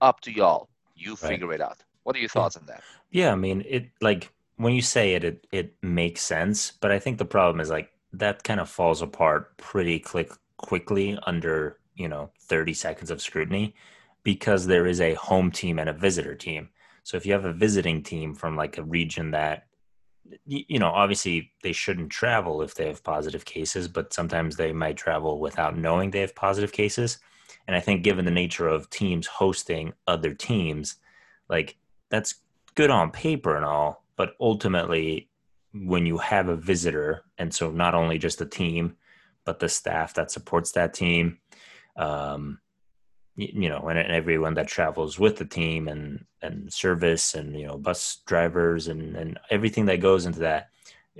up 0.00 0.20
to 0.20 0.30
y'all. 0.30 0.68
You 0.94 1.10
right. 1.10 1.30
figure 1.30 1.52
it 1.52 1.60
out. 1.60 1.78
What 2.04 2.14
are 2.14 2.20
your 2.20 2.28
thoughts 2.28 2.56
on 2.56 2.66
that? 2.66 2.82
Yeah, 3.10 3.32
I 3.32 3.36
mean, 3.36 3.64
it 3.68 3.90
like 4.00 4.32
when 4.56 4.74
you 4.74 4.82
say 4.82 5.14
it, 5.14 5.24
it 5.24 5.46
it 5.50 5.74
makes 5.82 6.22
sense, 6.22 6.72
but 6.80 6.92
I 6.92 6.98
think 7.00 7.18
the 7.18 7.24
problem 7.36 7.60
is 7.60 7.70
like 7.70 7.90
that 8.12 8.44
kind 8.44 8.60
of 8.60 8.68
falls 8.68 9.02
apart 9.02 9.56
pretty 9.56 9.98
quick 9.98 10.30
quickly 10.56 11.18
under 11.26 11.78
you 11.96 12.08
know 12.08 12.30
30 12.42 12.74
seconds 12.74 13.10
of 13.10 13.20
scrutiny 13.20 13.74
because 14.22 14.66
there 14.66 14.86
is 14.86 15.00
a 15.00 15.14
home 15.14 15.50
team 15.50 15.78
and 15.78 15.88
a 15.88 16.00
visitor 16.06 16.36
team. 16.36 16.68
So 17.02 17.16
if 17.16 17.26
you 17.26 17.32
have 17.32 17.46
a 17.46 17.52
visiting 17.52 18.02
team 18.02 18.34
from 18.34 18.56
like 18.56 18.78
a 18.78 18.84
region 18.84 19.30
that 19.32 19.66
you 20.46 20.78
know, 20.78 20.88
obviously 20.88 21.52
they 21.62 21.72
shouldn't 21.72 22.10
travel 22.10 22.62
if 22.62 22.74
they 22.74 22.86
have 22.86 23.02
positive 23.02 23.44
cases, 23.44 23.88
but 23.88 24.12
sometimes 24.12 24.56
they 24.56 24.72
might 24.72 24.96
travel 24.96 25.40
without 25.40 25.76
knowing 25.76 26.10
they 26.10 26.20
have 26.20 26.34
positive 26.34 26.72
cases. 26.72 27.18
And 27.66 27.76
I 27.76 27.80
think 27.80 28.02
given 28.02 28.24
the 28.24 28.30
nature 28.30 28.68
of 28.68 28.90
teams 28.90 29.26
hosting 29.26 29.92
other 30.06 30.34
teams, 30.34 30.96
like 31.48 31.76
that's 32.10 32.36
good 32.74 32.90
on 32.90 33.10
paper 33.10 33.56
and 33.56 33.64
all, 33.64 34.04
but 34.16 34.34
ultimately 34.40 35.28
when 35.72 36.06
you 36.06 36.18
have 36.18 36.48
a 36.48 36.56
visitor, 36.56 37.24
and 37.38 37.54
so 37.54 37.70
not 37.70 37.94
only 37.94 38.18
just 38.18 38.38
the 38.38 38.46
team, 38.46 38.96
but 39.44 39.60
the 39.60 39.68
staff 39.68 40.14
that 40.14 40.30
supports 40.30 40.72
that 40.72 40.94
team, 40.94 41.38
um, 41.96 42.60
you 43.40 43.68
know, 43.68 43.88
and, 43.88 43.98
and 43.98 44.12
everyone 44.12 44.54
that 44.54 44.68
travels 44.68 45.18
with 45.18 45.36
the 45.36 45.44
team 45.44 45.88
and 45.88 46.24
and 46.42 46.72
service 46.72 47.34
and 47.34 47.58
you 47.58 47.66
know 47.66 47.78
bus 47.78 48.18
drivers 48.26 48.88
and 48.88 49.16
and 49.16 49.38
everything 49.50 49.86
that 49.86 50.00
goes 50.00 50.26
into 50.26 50.40
that, 50.40 50.68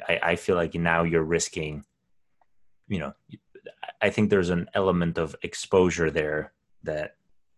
I, 0.08 0.20
I 0.22 0.36
feel 0.36 0.56
like 0.56 0.74
now 0.74 1.02
you're 1.02 1.22
risking, 1.22 1.84
you 2.88 2.98
know, 2.98 3.12
I 4.02 4.10
think 4.10 4.28
there's 4.28 4.50
an 4.50 4.68
element 4.74 5.18
of 5.18 5.34
exposure 5.42 6.10
there 6.10 6.52
that 6.82 7.16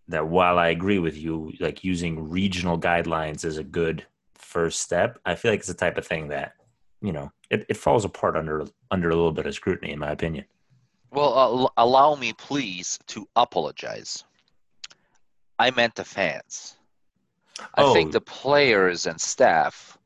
that 0.08 0.28
while 0.28 0.58
I 0.58 0.68
agree 0.68 0.98
with 0.98 1.16
you, 1.16 1.52
like 1.60 1.84
using 1.84 2.28
regional 2.28 2.78
guidelines 2.78 3.44
is 3.44 3.58
a 3.58 3.64
good 3.64 4.06
first 4.34 4.80
step. 4.80 5.18
I 5.24 5.34
feel 5.34 5.52
like 5.52 5.60
it's 5.60 5.68
the 5.68 5.74
type 5.74 5.98
of 5.98 6.06
thing 6.06 6.28
that 6.28 6.54
you 7.00 7.12
know 7.12 7.32
it, 7.50 7.66
it 7.68 7.76
falls 7.76 8.04
apart 8.04 8.36
under 8.36 8.66
under 8.90 9.10
a 9.10 9.16
little 9.16 9.32
bit 9.32 9.46
of 9.46 9.54
scrutiny, 9.54 9.92
in 9.92 9.98
my 9.98 10.10
opinion. 10.12 10.44
Well, 11.10 11.66
uh, 11.66 11.82
allow 11.82 12.14
me, 12.14 12.32
please, 12.32 12.98
to 13.08 13.28
apologize. 13.36 14.24
I 15.58 15.70
meant 15.70 15.94
the 15.94 16.04
fans. 16.04 16.76
I 17.74 17.82
oh. 17.82 17.92
think 17.92 18.12
the 18.12 18.20
players 18.20 19.06
and 19.06 19.20
staff, 19.20 19.98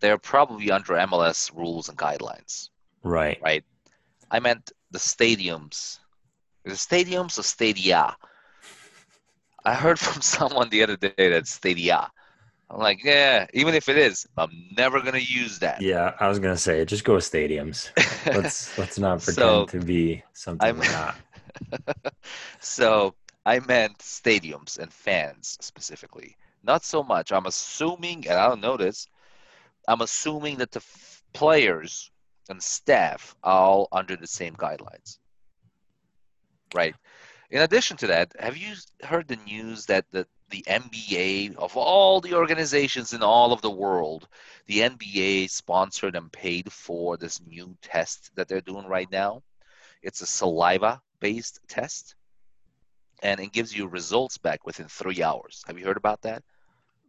they're 0.00 0.18
probably 0.18 0.70
under 0.70 0.94
MLS 0.94 1.54
rules 1.54 1.88
and 1.88 1.98
guidelines. 1.98 2.70
Right. 3.02 3.38
Right. 3.42 3.64
I 4.30 4.40
meant 4.40 4.72
the 4.90 4.98
stadiums. 4.98 5.98
The 6.64 6.72
stadiums 6.72 7.38
or 7.38 7.42
stadia? 7.42 8.16
I 9.64 9.74
heard 9.74 9.98
from 9.98 10.22
someone 10.22 10.68
the 10.70 10.82
other 10.82 10.96
day 10.96 11.30
that 11.30 11.46
stadia. 11.46 12.10
I'm 12.70 12.78
like, 12.78 13.04
yeah, 13.04 13.46
even 13.52 13.74
if 13.74 13.90
it 13.90 13.98
is, 13.98 14.26
I'm 14.38 14.50
never 14.74 15.02
gonna 15.02 15.18
use 15.18 15.58
that. 15.58 15.82
Yeah, 15.82 16.14
I 16.18 16.28
was 16.28 16.38
gonna 16.38 16.56
say, 16.56 16.84
just 16.86 17.04
go 17.04 17.14
with 17.14 17.24
stadiums. 17.30 17.90
let's 18.34 18.78
let's 18.78 18.98
not 18.98 19.18
pretend 19.18 19.34
so, 19.34 19.66
to 19.66 19.80
be 19.80 20.22
something 20.32 20.66
I'm, 20.66 20.78
we're 20.78 20.90
not. 20.90 21.16
so 22.60 23.14
I 23.44 23.58
meant 23.58 23.98
stadiums 23.98 24.78
and 24.78 24.92
fans 24.92 25.58
specifically. 25.60 26.36
Not 26.62 26.84
so 26.84 27.02
much. 27.02 27.32
I'm 27.32 27.46
assuming, 27.46 28.28
and 28.28 28.38
I 28.38 28.48
don't 28.48 28.60
know 28.60 28.76
this, 28.76 29.08
I'm 29.88 30.00
assuming 30.00 30.58
that 30.58 30.70
the 30.70 30.78
f- 30.78 31.24
players 31.32 32.10
and 32.48 32.62
staff 32.62 33.34
are 33.42 33.58
all 33.58 33.88
under 33.90 34.16
the 34.16 34.28
same 34.28 34.54
guidelines. 34.54 35.18
Right. 36.72 36.94
In 37.50 37.62
addition 37.62 37.96
to 37.98 38.06
that, 38.06 38.32
have 38.38 38.56
you 38.56 38.74
heard 39.02 39.26
the 39.26 39.36
news 39.36 39.86
that 39.86 40.06
the, 40.12 40.26
the 40.50 40.64
NBA, 40.68 41.56
of 41.56 41.76
all 41.76 42.20
the 42.20 42.34
organizations 42.34 43.12
in 43.12 43.22
all 43.22 43.52
of 43.52 43.60
the 43.60 43.70
world, 43.70 44.28
the 44.66 44.78
NBA 44.78 45.50
sponsored 45.50 46.14
and 46.14 46.32
paid 46.32 46.72
for 46.72 47.16
this 47.16 47.40
new 47.44 47.76
test 47.82 48.30
that 48.36 48.46
they're 48.46 48.60
doing 48.60 48.86
right 48.86 49.10
now? 49.10 49.42
It's 50.02 50.20
a 50.20 50.26
saliva 50.26 51.02
based 51.20 51.60
test 51.68 52.14
and 53.22 53.40
it 53.40 53.52
gives 53.52 53.74
you 53.74 53.86
results 53.86 54.36
back 54.36 54.66
within 54.66 54.88
three 54.88 55.22
hours. 55.22 55.62
Have 55.66 55.78
you 55.78 55.84
heard 55.84 55.96
about 55.96 56.22
that? 56.22 56.42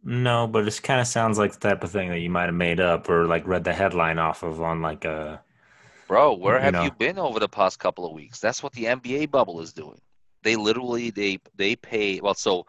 No, 0.04 0.46
but 0.46 0.68
it 0.68 0.80
kind 0.82 1.00
of 1.00 1.06
sounds 1.06 1.38
like 1.38 1.52
the 1.52 1.68
type 1.68 1.82
of 1.82 1.90
thing 1.90 2.10
that 2.10 2.20
you 2.20 2.30
might 2.30 2.46
have 2.46 2.54
made 2.54 2.78
up 2.78 3.08
or 3.08 3.26
like 3.26 3.46
read 3.46 3.64
the 3.64 3.72
headline 3.72 4.18
off 4.18 4.42
of 4.42 4.60
on 4.60 4.82
like 4.82 5.04
a. 5.04 5.42
Bro, 6.06 6.34
where 6.34 6.56
you 6.56 6.62
have 6.62 6.74
know. 6.74 6.82
you 6.84 6.90
been 6.90 7.18
over 7.18 7.40
the 7.40 7.48
past 7.48 7.78
couple 7.78 8.04
of 8.04 8.12
weeks? 8.12 8.38
That's 8.38 8.62
what 8.62 8.74
the 8.74 8.84
NBA 8.84 9.30
bubble 9.30 9.60
is 9.62 9.72
doing. 9.72 10.00
They 10.42 10.56
literally 10.56 11.08
they 11.10 11.38
they 11.56 11.74
pay 11.74 12.20
well, 12.20 12.34
so 12.34 12.66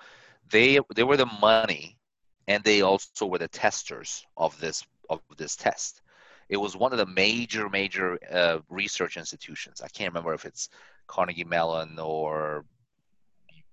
they 0.50 0.80
they 0.96 1.04
were 1.04 1.18
the 1.18 1.26
money, 1.26 1.98
and 2.48 2.64
they 2.64 2.82
also 2.82 3.26
were 3.26 3.38
the 3.38 3.50
testers 3.50 4.26
of 4.38 4.58
this 4.62 4.86
of 5.10 5.20
this 5.36 5.58
test. 5.58 6.02
It 6.48 6.58
was 6.58 6.78
one 6.78 6.94
of 6.94 7.00
the 7.00 7.06
major 7.06 7.68
major 7.68 8.18
uh, 8.32 8.60
research 8.70 9.18
institutions. 9.18 9.82
I 9.82 9.90
can't 9.90 10.14
remember 10.14 10.34
if 10.34 10.46
it's 10.46 10.70
Carnegie 11.08 11.44
Mellon 11.44 12.00
or 12.00 12.64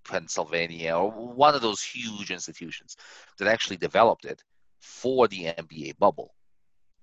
Pennsylvania 0.05 0.97
or 0.97 1.11
one 1.11 1.55
of 1.55 1.63
those 1.63 1.83
huge 1.83 2.31
institutions 2.31 2.97
that 3.39 3.49
actually 3.49 3.77
developed 3.77 4.25
it 4.25 4.43
for 4.81 5.29
the 5.29 5.45
NBA 5.45 5.99
bubble. 5.99 6.35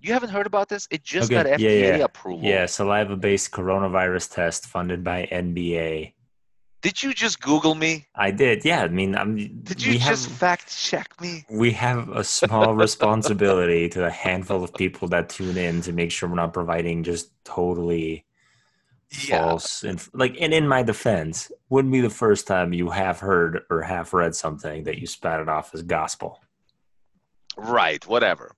You 0.00 0.14
haven't 0.14 0.30
heard 0.30 0.46
about 0.46 0.68
this? 0.68 0.88
It 0.90 1.02
just 1.02 1.30
okay. 1.30 1.42
got 1.42 1.58
FDA 1.58 1.80
yeah, 1.80 1.96
yeah. 1.98 2.04
approval. 2.04 2.48
Yeah, 2.48 2.66
saliva 2.66 3.16
based 3.16 3.50
coronavirus 3.50 4.34
test 4.34 4.66
funded 4.66 5.04
by 5.04 5.28
NBA. 5.30 6.14
Did 6.82 7.02
you 7.02 7.12
just 7.12 7.42
Google 7.42 7.74
me? 7.74 8.06
I 8.14 8.30
did. 8.30 8.64
Yeah. 8.64 8.82
I 8.82 8.88
mean, 8.88 9.14
I'm. 9.14 9.36
Did 9.36 9.84
you 9.84 9.98
just 9.98 10.28
have, 10.28 10.38
fact 10.38 10.74
check 10.74 11.20
me? 11.20 11.44
We 11.50 11.72
have 11.72 12.08
a 12.08 12.24
small 12.24 12.74
responsibility 12.86 13.90
to 13.90 14.06
a 14.06 14.10
handful 14.10 14.64
of 14.64 14.72
people 14.72 15.06
that 15.08 15.28
tune 15.28 15.58
in 15.58 15.82
to 15.82 15.92
make 15.92 16.10
sure 16.10 16.28
we're 16.30 16.36
not 16.36 16.54
providing 16.54 17.02
just 17.02 17.32
totally 17.44 18.24
yeah. 19.10 19.48
false. 19.48 19.82
And 19.82 20.06
like, 20.12 20.36
and 20.40 20.52
in 20.52 20.66
my 20.66 20.82
defense, 20.82 21.50
wouldn't 21.68 21.92
be 21.92 22.00
the 22.00 22.10
first 22.10 22.46
time 22.46 22.72
you 22.72 22.90
have 22.90 23.20
heard 23.20 23.62
or 23.70 23.82
have 23.82 24.12
read 24.12 24.34
something 24.34 24.84
that 24.84 24.98
you 24.98 25.06
spat 25.06 25.40
it 25.40 25.48
off 25.48 25.74
as 25.74 25.82
gospel. 25.82 26.40
Right. 27.56 28.06
Whatever. 28.06 28.52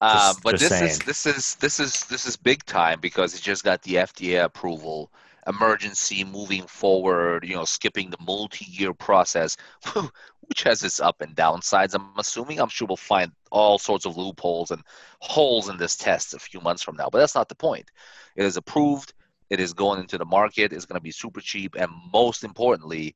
Uh, 0.00 0.28
just, 0.28 0.42
but 0.42 0.50
just 0.52 0.62
this 0.62 0.78
saying. 0.78 0.90
is 0.90 0.98
this 1.00 1.26
is 1.26 1.54
this 1.56 1.80
is 1.80 2.04
this 2.04 2.24
is 2.24 2.36
big 2.36 2.64
time 2.66 3.00
because 3.00 3.34
it 3.34 3.42
just 3.42 3.64
got 3.64 3.82
the 3.82 3.94
FDA 3.94 4.44
approval 4.44 5.10
emergency 5.48 6.24
moving 6.24 6.66
forward, 6.66 7.44
you 7.44 7.54
know, 7.54 7.64
skipping 7.64 8.10
the 8.10 8.18
multi-year 8.20 8.92
process, 8.92 9.56
which 10.42 10.62
has 10.62 10.84
its 10.84 11.00
up 11.00 11.20
and 11.20 11.34
downsides. 11.34 11.94
I'm 11.94 12.10
assuming 12.18 12.60
I'm 12.60 12.68
sure 12.68 12.86
we'll 12.86 12.96
find 12.96 13.32
all 13.50 13.78
sorts 13.78 14.04
of 14.04 14.16
loopholes 14.16 14.70
and 14.70 14.82
holes 15.20 15.68
in 15.68 15.78
this 15.78 15.96
test 15.96 16.34
a 16.34 16.38
few 16.38 16.60
months 16.60 16.82
from 16.82 16.96
now, 16.96 17.08
but 17.10 17.18
that's 17.18 17.34
not 17.34 17.48
the 17.48 17.54
point. 17.54 17.90
It 18.36 18.44
is 18.44 18.56
approved. 18.56 19.14
It 19.50 19.60
is 19.60 19.72
going 19.72 20.00
into 20.00 20.18
the 20.18 20.24
market. 20.24 20.72
It's 20.72 20.84
going 20.84 20.98
to 20.98 21.02
be 21.02 21.10
super 21.10 21.40
cheap, 21.40 21.74
and 21.76 21.90
most 22.12 22.44
importantly, 22.44 23.14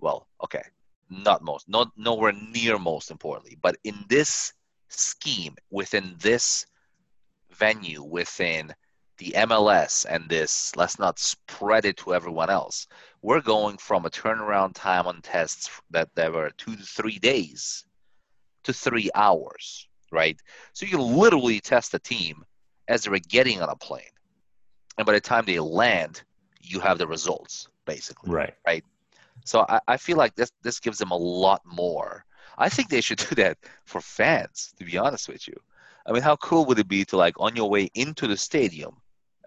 well, 0.00 0.28
okay, 0.42 0.62
not 1.10 1.42
most, 1.42 1.68
not 1.68 1.90
nowhere 1.96 2.32
near 2.32 2.78
most 2.78 3.10
importantly, 3.10 3.56
but 3.60 3.76
in 3.84 3.94
this 4.08 4.52
scheme 4.88 5.56
within 5.70 6.14
this 6.18 6.66
venue 7.50 8.02
within 8.02 8.72
the 9.18 9.34
MLS 9.36 10.06
and 10.08 10.28
this, 10.28 10.74
let's 10.76 10.98
not 10.98 11.18
spread 11.18 11.84
it 11.84 11.96
to 11.98 12.14
everyone 12.14 12.50
else. 12.50 12.86
We're 13.22 13.40
going 13.40 13.76
from 13.78 14.06
a 14.06 14.10
turnaround 14.10 14.74
time 14.74 15.06
on 15.06 15.20
tests 15.22 15.70
that, 15.90 16.08
there 16.14 16.30
were 16.30 16.50
two 16.56 16.76
to 16.76 16.82
three 16.84 17.18
days 17.18 17.84
to 18.64 18.72
three 18.72 19.10
hours, 19.14 19.88
right? 20.12 20.40
So 20.72 20.86
you 20.86 21.00
literally 21.00 21.58
test 21.60 21.94
a 21.94 21.98
team 21.98 22.44
as 22.86 23.02
they're 23.02 23.18
getting 23.18 23.60
on 23.60 23.68
a 23.68 23.76
plane. 23.76 24.04
And 24.98 25.06
by 25.06 25.12
the 25.12 25.20
time 25.20 25.44
they 25.46 25.58
land, 25.58 26.22
you 26.60 26.80
have 26.80 26.98
the 26.98 27.06
results, 27.06 27.68
basically. 27.86 28.30
Right. 28.30 28.54
Right. 28.66 28.84
So 29.44 29.64
I, 29.68 29.80
I 29.88 29.96
feel 29.96 30.16
like 30.16 30.34
this 30.34 30.52
this 30.62 30.80
gives 30.80 30.98
them 30.98 31.12
a 31.12 31.16
lot 31.16 31.62
more. 31.64 32.24
I 32.58 32.68
think 32.68 32.88
they 32.88 33.00
should 33.00 33.18
do 33.28 33.34
that 33.36 33.58
for 33.86 34.00
fans, 34.00 34.74
to 34.78 34.84
be 34.84 34.98
honest 34.98 35.28
with 35.28 35.48
you. 35.48 35.54
I 36.06 36.12
mean, 36.12 36.22
how 36.22 36.36
cool 36.36 36.64
would 36.66 36.78
it 36.78 36.88
be 36.88 37.04
to 37.06 37.16
like 37.16 37.34
on 37.38 37.54
your 37.54 37.70
way 37.70 37.90
into 37.94 38.26
the 38.26 38.36
stadium 38.36 38.96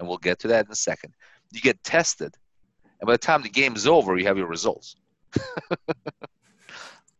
and 0.02 0.08
we'll 0.10 0.18
get 0.18 0.40
to 0.40 0.48
that 0.50 0.66
in 0.66 0.72
a 0.72 0.76
second. 0.76 1.14
You 1.52 1.62
get 1.62 1.82
tested, 1.84 2.36
and 3.00 3.06
by 3.06 3.14
the 3.14 3.20
time 3.20 3.44
the 3.44 3.50
game 3.50 3.76
is 3.76 3.88
over, 3.88 4.18
you 4.18 4.26
have 4.26 4.38
your 4.38 4.48
results. 4.48 4.96
that 5.34 6.10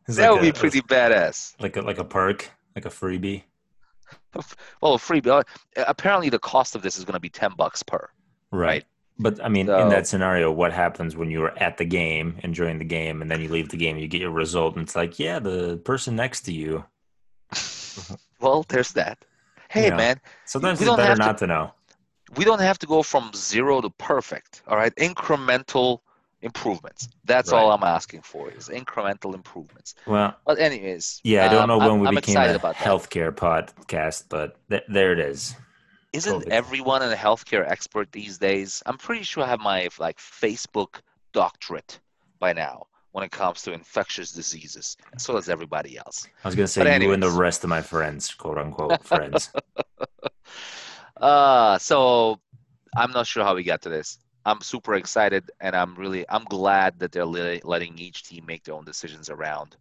like 0.08 0.32
would 0.32 0.40
a, 0.40 0.42
be 0.42 0.52
pretty 0.52 0.82
badass. 0.82 1.56
Like 1.60 1.78
a 1.78 1.82
like 1.82 2.00
a 2.00 2.04
perk, 2.04 2.50
like 2.76 2.86
a 2.86 2.90
freebie. 2.90 3.44
well, 4.82 4.96
a 4.96 4.98
freebie. 4.98 5.44
Apparently, 5.78 6.30
the 6.30 6.40
cost 6.40 6.76
of 6.76 6.82
this 6.82 6.98
is 6.98 7.06
going 7.06 7.14
to 7.14 7.20
be 7.20 7.30
ten 7.30 7.52
bucks 7.56 7.84
per. 7.84 8.10
Right. 8.52 8.86
But 9.20 9.44
I 9.44 9.50
mean, 9.50 9.68
so, 9.68 9.78
in 9.80 9.90
that 9.90 10.08
scenario, 10.08 10.52
what 10.52 10.74
happens 10.74 11.16
when 11.16 11.30
you're 11.30 11.58
at 11.60 11.78
the 11.78 11.86
game, 11.86 12.38
enjoying 12.44 12.80
the 12.80 12.86
game, 12.86 13.22
and 13.22 13.30
then 13.30 13.42
you 13.42 13.50
leave 13.50 13.70
the 13.70 13.78
game, 13.78 13.98
you 13.98 14.08
get 14.08 14.22
your 14.22 14.32
result, 14.32 14.76
and 14.76 14.84
it's 14.84 14.96
like, 14.96 15.20
yeah, 15.20 15.38
the 15.38 15.78
person 15.78 16.16
next 16.16 16.42
to 16.42 16.54
you. 16.54 16.86
well, 18.40 18.66
there's 18.68 18.94
that. 18.94 19.20
Hey, 19.70 19.86
you 19.86 19.90
know, 19.92 19.98
man. 19.98 20.22
Sometimes 20.46 20.82
it's 20.82 20.96
better 20.96 21.16
not 21.16 21.38
to, 21.38 21.46
to 21.46 21.54
know 21.54 21.72
we 22.36 22.46
don't 22.46 22.62
have 22.62 22.80
to 22.80 22.88
go 22.88 23.04
from 23.04 23.32
zero 23.36 23.82
to 23.82 23.90
perfect. 23.90 24.64
All 24.68 24.78
right, 24.78 24.96
incremental 24.96 26.00
improvements. 26.42 27.10
That's 27.26 27.52
right. 27.52 27.60
all 27.60 27.72
I'm 27.72 27.84
asking 27.84 28.22
for 28.22 28.50
is 28.50 28.70
incremental 28.70 29.34
improvements. 29.34 29.96
Well, 30.06 30.36
but 30.46 30.60
anyways, 30.60 31.22
yeah, 31.24 31.46
I 31.46 31.50
don't 31.50 31.68
know 31.68 31.80
um, 31.80 31.80
when 31.80 31.92
I'm, 31.92 32.00
we 32.00 32.08
I'm 32.08 32.16
became 32.16 32.38
a 32.38 32.74
healthcare 32.74 33.36
that. 33.36 33.74
podcast, 33.88 34.26
but 34.30 34.58
th- 34.70 34.84
there 34.88 35.14
it 35.14 35.20
is. 35.20 35.56
Isn't 36.14 36.46
COVID. 36.46 36.50
everyone 36.50 37.02
a 37.02 37.16
healthcare 37.16 37.70
expert 37.70 38.12
these 38.12 38.38
days? 38.38 38.84
I'm 38.86 38.98
pretty 38.98 39.24
sure 39.24 39.44
I 39.44 39.48
have 39.48 39.62
my 39.62 39.88
like 40.00 40.18
Facebook 40.18 41.00
doctorate 41.34 42.00
by 42.40 42.54
now 42.54 42.88
when 43.12 43.24
it 43.24 43.32
comes 43.32 43.62
to 43.64 43.74
infectious 43.74 44.32
diseases, 44.32 44.98
as 45.16 45.28
well 45.28 45.38
as 45.38 45.50
everybody 45.50 45.98
else. 45.98 46.28
I 46.44 46.48
was 46.48 46.56
gonna 46.56 46.68
say 46.68 47.02
you 47.02 47.14
and 47.14 47.24
the 47.24 47.30
rest 47.30 47.64
of 47.64 47.70
my 47.70 47.82
friends, 47.82 48.34
quote 48.34 48.58
unquote 48.58 49.04
friends. 49.04 49.52
Uh, 51.22 51.78
so 51.78 52.40
I'm 52.98 53.12
not 53.12 53.28
sure 53.28 53.44
how 53.44 53.56
we 53.56 53.64
got 53.64 53.84
to 53.84 53.90
this. 53.90 54.18
I'm 54.44 54.60
super 54.62 54.96
excited, 54.96 55.52
and 55.60 55.76
I'm 55.76 55.94
really 55.96 56.26
I'm 56.30 56.46
glad 56.46 56.98
that 57.00 57.12
they're 57.12 57.26
letting 57.26 58.00
each 58.00 58.24
team 58.24 58.46
make 58.48 58.64
their 58.64 58.74
own 58.74 58.86
decisions 58.86 59.30
around 59.30 59.78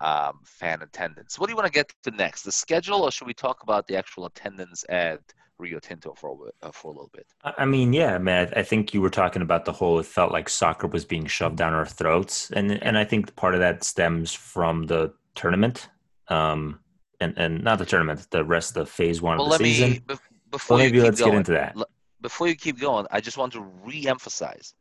um, 0.00 0.40
fan 0.44 0.80
attendance. 0.80 1.38
What 1.38 1.46
do 1.46 1.52
you 1.52 1.56
want 1.56 1.66
to 1.66 1.72
get 1.72 1.92
to 2.04 2.10
next? 2.10 2.42
The 2.42 2.52
schedule, 2.52 3.02
or 3.02 3.10
should 3.10 3.26
we 3.26 3.34
talk 3.34 3.62
about 3.62 3.86
the 3.86 3.96
actual 3.96 4.24
attendance 4.24 4.82
at 4.88 5.20
Rio 5.58 5.78
Tinto 5.78 6.14
for 6.14 6.30
a, 6.30 6.66
uh, 6.66 6.70
for 6.70 6.88
a 6.88 6.94
little 6.94 7.10
bit? 7.12 7.26
I 7.42 7.64
mean, 7.64 7.92
yeah, 7.92 8.14
I 8.14 8.18
man. 8.18 8.52
I 8.56 8.62
think 8.62 8.94
you 8.94 9.00
were 9.00 9.10
talking 9.10 9.42
about 9.42 9.64
the 9.64 9.72
whole. 9.72 9.98
It 9.98 10.06
felt 10.06 10.32
like 10.32 10.48
soccer 10.48 10.86
was 10.86 11.04
being 11.04 11.26
shoved 11.26 11.56
down 11.56 11.72
our 11.72 11.86
throats, 11.86 12.50
and 12.50 12.82
and 12.82 12.96
I 12.96 13.04
think 13.04 13.34
part 13.36 13.54
of 13.54 13.60
that 13.60 13.84
stems 13.84 14.32
from 14.32 14.84
the 14.84 15.12
tournament. 15.34 15.88
Um, 16.28 16.80
and, 17.20 17.34
and 17.36 17.64
not 17.64 17.78
the 17.78 17.86
tournament, 17.86 18.26
the 18.30 18.44
rest 18.44 18.76
of 18.76 18.86
the 18.86 18.86
phase 18.86 19.20
one 19.20 19.38
well, 19.38 19.52
of 19.52 19.58
the 19.58 19.64
season. 19.64 19.90
Me, 19.90 20.16
before 20.50 20.76
well, 20.76 20.84
maybe 20.84 21.00
let's 21.00 21.18
going, 21.18 21.32
get 21.32 21.38
into 21.38 21.52
that. 21.52 21.76
Before 22.20 22.48
you 22.48 22.54
keep 22.54 22.78
going, 22.78 23.06
I 23.10 23.20
just 23.20 23.36
want 23.36 23.52
to 23.54 23.60
re-emphasize. 23.84 24.74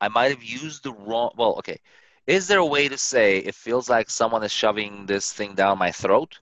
I 0.00 0.08
might 0.08 0.30
have 0.30 0.42
used 0.42 0.84
the 0.84 0.92
wrong. 0.92 1.30
Well, 1.36 1.54
okay. 1.58 1.80
Is 2.26 2.46
there 2.48 2.58
a 2.58 2.66
way 2.66 2.88
to 2.88 2.96
say 2.96 3.38
it 3.38 3.54
feels 3.54 3.88
like 3.88 4.08
someone 4.08 4.42
is 4.44 4.52
shoving 4.52 5.06
this 5.06 5.32
thing 5.32 5.54
down 5.54 5.78
my 5.78 5.90
throat 5.90 6.38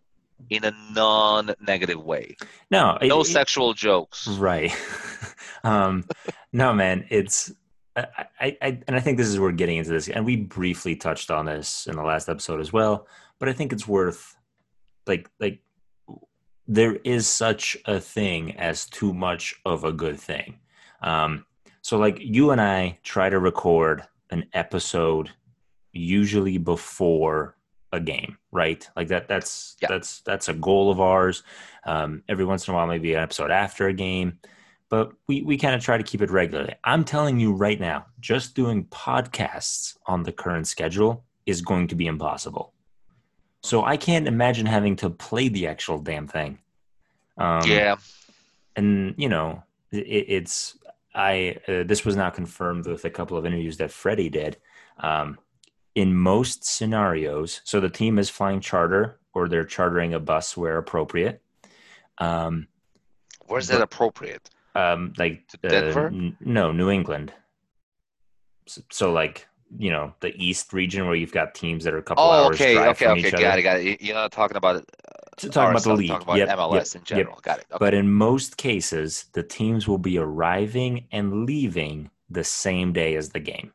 in 0.51 0.65
a 0.65 0.73
non-negative 0.93 2.03
way? 2.03 2.37
No, 2.71 2.99
no 3.03 3.21
it, 3.21 3.25
sexual 3.25 3.75
jokes. 3.75 4.29
Right. 4.29 4.75
um, 5.65 6.05
no, 6.53 6.73
man. 6.73 7.07
It's 7.11 7.53
I, 7.97 8.07
I, 8.41 8.57
I, 8.63 8.81
and 8.87 8.97
I 8.97 9.01
think 9.01 9.19
this 9.19 9.29
is 9.29 9.39
where 9.39 9.51
we're 9.51 9.57
getting 9.57 9.77
into 9.77 9.91
this, 9.91 10.09
and 10.09 10.25
we 10.25 10.37
briefly 10.37 10.97
touched 10.97 11.31
on 11.31 11.47
this 11.47 11.87
in 11.87 11.97
the 11.97 12.03
last 12.03 12.29
episode 12.29 12.61
as 12.61 12.73
well. 12.73 13.07
But 13.39 13.49
I 13.49 13.53
think 13.53 13.73
it's 13.73 13.87
worth, 13.87 14.37
like, 15.07 15.29
like 15.41 15.61
there 16.67 16.97
is 17.05 17.27
such 17.27 17.77
a 17.85 18.01
thing 18.01 18.57
as 18.57 18.87
too 18.87 19.13
much 19.13 19.55
of 19.67 19.85
a 19.85 19.93
good 19.93 20.19
thing. 20.19 20.59
Um, 21.03 21.45
so, 21.83 21.99
like, 21.99 22.19
you 22.21 22.51
and 22.51 22.61
I 22.61 22.99
try 23.03 23.29
to 23.29 23.39
record 23.39 24.05
an 24.31 24.47
episode 24.55 25.31
usually 25.93 26.57
before 26.57 27.57
a 27.93 28.01
game, 28.01 28.39
right? 28.51 28.89
Like 28.97 29.09
that. 29.09 29.29
That's 29.29 29.77
yeah. 29.81 29.89
that's 29.89 30.21
that's 30.23 30.49
a 30.49 30.55
goal 30.55 30.91
of 30.91 31.01
ours. 31.01 31.43
Um, 31.85 32.23
every 32.29 32.45
once 32.45 32.67
in 32.67 32.73
a 32.73 32.77
while, 32.77 32.87
maybe 32.87 33.15
an 33.15 33.23
episode 33.23 33.51
after 33.51 33.87
a 33.87 33.93
game, 33.93 34.39
but 34.89 35.13
we 35.29 35.43
we 35.43 35.59
kind 35.59 35.75
of 35.75 35.83
try 35.83 35.97
to 35.97 36.03
keep 36.03 36.23
it 36.23 36.31
regularly. 36.31 36.75
I'm 36.85 37.05
telling 37.05 37.39
you 37.39 37.53
right 37.53 37.79
now, 37.79 38.07
just 38.21 38.55
doing 38.55 38.85
podcasts 38.87 39.97
on 40.07 40.23
the 40.23 40.33
current 40.33 40.67
schedule 40.67 41.25
is 41.47 41.61
going 41.61 41.89
to 41.89 41.95
be 41.95 42.07
impossible. 42.07 42.73
So 43.63 43.85
I 43.85 43.97
can't 43.97 44.27
imagine 44.27 44.67
having 44.67 44.97
to 44.97 45.11
play 45.11 45.49
the 45.49 45.67
actual 45.69 45.99
damn 45.99 46.27
thing. 46.27 46.59
Um, 47.39 47.63
yeah. 47.67 47.97
And 48.75 49.15
you 49.17 49.29
know, 49.29 49.63
it, 49.91 50.27
it's 50.29 50.79
I. 51.15 51.59
Uh, 51.69 51.83
this 51.85 52.05
was 52.05 52.17
not 52.17 52.35
confirmed 52.35 52.87
with 52.87 53.05
a 53.05 53.11
couple 53.11 53.37
of 53.37 53.45
interviews 53.45 53.77
that 53.79 53.93
Freddie 53.93 54.31
did. 54.31 54.57
Um, 54.99 55.39
in 55.95 56.17
most 56.17 56.65
scenarios, 56.65 57.61
so 57.65 57.81
the 57.81 57.91
team 57.91 58.19
is 58.19 58.31
flying 58.31 58.61
charter 58.61 59.19
or 59.35 59.49
they're 59.49 59.65
chartering 59.65 60.15
a 60.15 60.21
bus 60.21 60.57
where 60.57 60.79
appropriate. 60.79 61.43
Um, 62.19 62.69
Where's 63.47 63.69
that 63.69 63.83
appropriate? 63.83 64.49
Um, 64.75 65.13
like 65.19 65.45
Denver? 65.63 66.07
Uh, 66.07 66.11
n- 66.11 66.37
no, 66.41 66.73
New 66.73 66.91
England. 66.91 67.33
So, 68.67 68.81
so, 68.91 69.13
like 69.13 69.47
you 69.79 69.91
know 69.91 70.15
the 70.21 70.35
east 70.37 70.73
region 70.73 71.07
where 71.07 71.15
you've 71.15 71.33
got 71.33 71.55
teams 71.55 71.85
that 71.85 71.95
are 71.95 71.99
a 71.99 72.03
couple 72.03 72.25
oh, 72.25 72.31
hours 72.31 72.57
okay, 72.57 72.75
drive 72.75 72.91
okay, 72.91 73.05
from 73.05 73.19
okay, 73.19 73.29
each 73.29 73.33
got 73.33 73.45
other. 73.45 73.59
it, 73.59 73.63
got 73.63 73.81
it. 73.81 74.03
You're 74.03 74.15
not 74.15 74.33
talking 74.33 74.57
about 74.57 74.77
uh, 74.77 75.49
talking 75.49 75.71
about 75.71 75.83
the 75.83 75.95
league, 75.95 76.09
talking 76.09 76.27
about 76.27 76.39
yep, 76.39 76.49
MLS 76.51 76.95
yep, 76.95 77.01
in 77.01 77.05
general. 77.05 77.35
Yep. 77.37 77.43
Got 77.43 77.59
it. 77.59 77.67
Okay. 77.71 77.79
But 77.79 77.95
in 77.95 78.11
most 78.11 78.57
cases, 78.57 79.27
the 79.33 79.43
teams 79.43 79.89
will 79.89 79.99
be 79.99 80.19
arriving 80.19 81.07
and 81.13 81.45
leaving 81.45 82.11
the 82.31 82.45
same 82.45 82.93
day 82.93 83.17
as 83.17 83.31
the 83.31 83.41
game. 83.41 83.73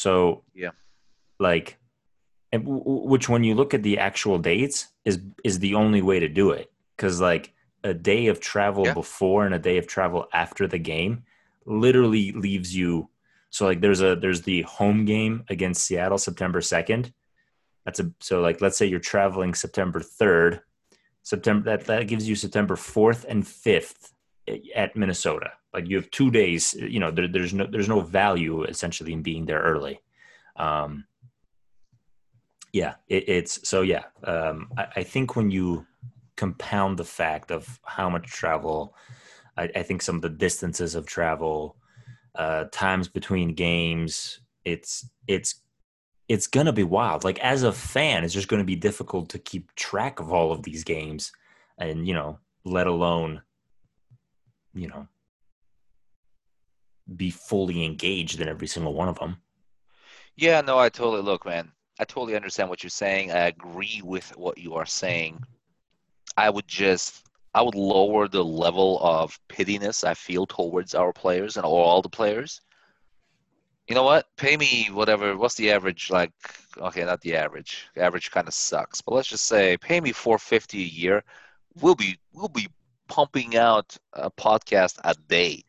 So 0.00 0.44
yeah, 0.54 0.70
like, 1.38 1.76
and 2.52 2.62
which 2.66 3.28
when 3.28 3.44
you 3.44 3.54
look 3.54 3.74
at 3.74 3.82
the 3.82 3.98
actual 3.98 4.38
dates 4.38 4.88
is 5.04 5.20
is 5.44 5.58
the 5.58 5.74
only 5.74 6.00
way 6.00 6.20
to 6.20 6.28
do 6.28 6.52
it 6.52 6.72
because 6.96 7.20
like 7.20 7.52
a 7.84 7.92
day 7.92 8.28
of 8.28 8.40
travel 8.40 8.86
yeah. 8.86 8.94
before 8.94 9.44
and 9.44 9.54
a 9.54 9.58
day 9.58 9.76
of 9.76 9.86
travel 9.86 10.26
after 10.32 10.66
the 10.66 10.78
game 10.78 11.24
literally 11.66 12.32
leaves 12.32 12.74
you 12.74 13.10
so 13.50 13.66
like 13.66 13.80
there's 13.80 14.00
a 14.00 14.16
there's 14.16 14.42
the 14.42 14.62
home 14.62 15.04
game 15.04 15.44
against 15.50 15.84
Seattle 15.84 16.18
September 16.18 16.60
2nd. 16.60 17.12
That's 17.84 18.00
a 18.00 18.10
so 18.20 18.40
like 18.40 18.60
let's 18.60 18.78
say 18.78 18.86
you're 18.86 19.00
traveling 19.00 19.54
September 19.54 20.00
3rd. 20.00 20.60
September 21.22 21.64
that 21.76 21.86
that 21.86 22.08
gives 22.08 22.28
you 22.28 22.36
September 22.36 22.76
4th 22.76 23.26
and 23.28 23.44
5th 23.44 24.12
at 24.74 24.96
Minnesota. 24.96 25.52
Like 25.72 25.88
you 25.88 25.96
have 25.96 26.10
two 26.10 26.30
days. 26.30 26.74
You 26.74 27.00
know, 27.00 27.10
there, 27.10 27.28
there's 27.28 27.54
no 27.54 27.66
there's 27.66 27.88
no 27.88 28.00
value 28.00 28.64
essentially 28.64 29.12
in 29.12 29.22
being 29.22 29.46
there 29.46 29.60
early. 29.60 30.00
Um, 30.56 31.04
yeah, 32.72 32.94
it, 33.08 33.28
it's 33.28 33.68
so 33.68 33.82
yeah. 33.82 34.04
Um, 34.24 34.70
I, 34.76 34.86
I, 34.96 35.02
think 35.02 35.36
when 35.36 35.50
you 35.50 35.86
compound 36.36 36.98
the 36.98 37.04
fact 37.04 37.50
of 37.50 37.80
how 37.84 38.08
much 38.08 38.26
travel, 38.26 38.94
I, 39.56 39.70
I 39.74 39.82
think 39.82 40.02
some 40.02 40.16
of 40.16 40.22
the 40.22 40.28
distances 40.28 40.94
of 40.94 41.06
travel, 41.06 41.76
uh, 42.34 42.64
times 42.70 43.08
between 43.08 43.54
games, 43.54 44.40
it's 44.64 45.08
it's 45.26 45.62
it's 46.28 46.46
gonna 46.46 46.72
be 46.72 46.84
wild. 46.84 47.24
Like 47.24 47.38
as 47.40 47.62
a 47.62 47.72
fan, 47.72 48.24
it's 48.24 48.34
just 48.34 48.48
gonna 48.48 48.64
be 48.64 48.76
difficult 48.76 49.28
to 49.30 49.38
keep 49.38 49.74
track 49.74 50.20
of 50.20 50.32
all 50.32 50.52
of 50.52 50.62
these 50.62 50.84
games, 50.84 51.32
and 51.78 52.06
you 52.06 52.14
know, 52.14 52.38
let 52.64 52.86
alone, 52.86 53.42
you 54.74 54.88
know, 54.88 55.06
be 57.16 57.30
fully 57.30 57.84
engaged 57.84 58.40
in 58.40 58.48
every 58.48 58.66
single 58.66 58.94
one 58.94 59.08
of 59.08 59.18
them. 59.18 59.36
Yeah, 60.36 60.60
no, 60.60 60.78
I 60.78 60.88
totally 60.88 61.22
look, 61.22 61.44
man. 61.44 61.70
I 61.98 62.04
totally 62.04 62.36
understand 62.36 62.70
what 62.70 62.82
you're 62.82 62.90
saying. 62.90 63.30
I 63.30 63.48
agree 63.48 64.00
with 64.02 64.36
what 64.36 64.58
you 64.58 64.74
are 64.74 64.86
saying. 64.86 65.42
I 66.36 66.48
would 66.48 66.66
just 66.66 67.26
I 67.52 67.62
would 67.62 67.74
lower 67.74 68.28
the 68.28 68.44
level 68.44 69.00
of 69.02 69.38
pittiness 69.48 70.04
I 70.04 70.14
feel 70.14 70.46
towards 70.46 70.94
our 70.94 71.12
players 71.12 71.56
and 71.56 71.66
all 71.66 72.00
the 72.00 72.08
players. 72.08 72.60
You 73.88 73.96
know 73.96 74.04
what? 74.04 74.26
Pay 74.36 74.56
me 74.56 74.88
whatever. 74.92 75.36
What's 75.36 75.56
the 75.56 75.72
average? 75.72 76.10
Like, 76.10 76.30
okay, 76.78 77.04
not 77.04 77.20
the 77.22 77.34
average. 77.34 77.88
Average 77.96 78.30
kind 78.30 78.46
of 78.46 78.54
sucks, 78.54 79.00
but 79.00 79.14
let's 79.14 79.28
just 79.28 79.44
say 79.44 79.76
pay 79.76 80.00
me 80.00 80.12
450 80.12 80.78
a 80.78 80.86
year. 80.86 81.24
We'll 81.80 81.96
be 81.96 82.18
we'll 82.32 82.48
be 82.48 82.68
pumping 83.10 83.56
out 83.56 83.96
a 84.14 84.30
podcast 84.30 84.98
a 85.04 85.14
day. 85.28 85.64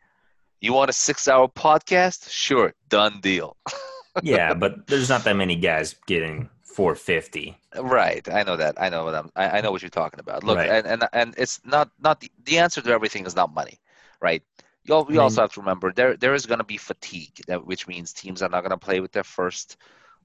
You 0.60 0.72
want 0.72 0.88
a 0.88 0.92
six-hour 0.92 1.48
podcast? 1.48 2.30
Sure, 2.30 2.72
done 2.88 3.20
deal. 3.20 3.56
yeah, 4.22 4.54
but 4.54 4.86
there's 4.86 5.08
not 5.08 5.24
that 5.24 5.36
many 5.36 5.56
guys 5.56 5.96
getting 6.06 6.48
450. 6.62 7.58
Right, 7.80 8.26
I 8.32 8.44
know 8.44 8.56
that. 8.56 8.80
I 8.80 8.88
know 8.88 9.04
what 9.04 9.14
I'm. 9.14 9.30
I, 9.34 9.58
I 9.58 9.60
know 9.60 9.72
what 9.72 9.82
you're 9.82 9.90
talking 9.90 10.20
about. 10.20 10.44
Look, 10.44 10.56
right. 10.56 10.70
and, 10.70 10.86
and 10.86 11.08
and 11.12 11.34
it's 11.36 11.60
not 11.64 11.90
not 12.00 12.20
the, 12.20 12.30
the 12.44 12.58
answer 12.58 12.80
to 12.80 12.90
everything 12.90 13.26
is 13.26 13.34
not 13.34 13.52
money, 13.52 13.80
right? 14.20 14.42
You, 14.84 14.94
all, 14.94 15.02
you 15.02 15.08
I 15.08 15.10
mean, 15.10 15.20
also 15.20 15.42
have 15.42 15.52
to 15.54 15.60
remember 15.60 15.92
there 15.92 16.16
there 16.16 16.34
is 16.34 16.46
going 16.46 16.58
to 16.58 16.64
be 16.64 16.76
fatigue, 16.76 17.40
that, 17.48 17.66
which 17.66 17.88
means 17.88 18.12
teams 18.12 18.40
are 18.40 18.48
not 18.48 18.60
going 18.60 18.70
to 18.70 18.76
play 18.76 19.00
with 19.00 19.10
their 19.10 19.24
first 19.24 19.76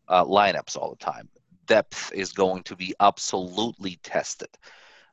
uh, 0.08 0.24
lineups 0.24 0.78
all 0.78 0.92
the 0.92 1.04
time. 1.04 1.30
Depth 1.66 2.14
is 2.14 2.32
going 2.32 2.64
to 2.64 2.76
be 2.76 2.94
absolutely 3.00 4.00
tested. 4.04 4.50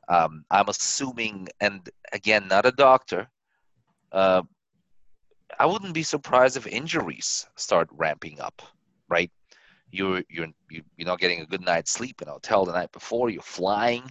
Um, 0.07 0.45
I'm 0.51 0.69
assuming, 0.69 1.47
and 1.59 1.89
again, 2.13 2.47
not 2.47 2.65
a 2.65 2.71
doctor. 2.71 3.27
Uh, 4.11 4.43
I 5.59 5.65
wouldn't 5.65 5.93
be 5.93 6.03
surprised 6.03 6.57
if 6.57 6.67
injuries 6.67 7.47
start 7.55 7.87
ramping 7.91 8.39
up, 8.39 8.61
right? 9.09 9.31
You're 9.91 10.23
you're 10.29 10.47
you're 10.69 10.83
not 10.99 11.19
getting 11.19 11.41
a 11.41 11.45
good 11.45 11.61
night's 11.61 11.91
sleep 11.91 12.21
in 12.21 12.27
a 12.27 12.31
hotel 12.31 12.65
the 12.65 12.73
night 12.73 12.91
before. 12.91 13.29
You're 13.29 13.41
flying. 13.41 14.03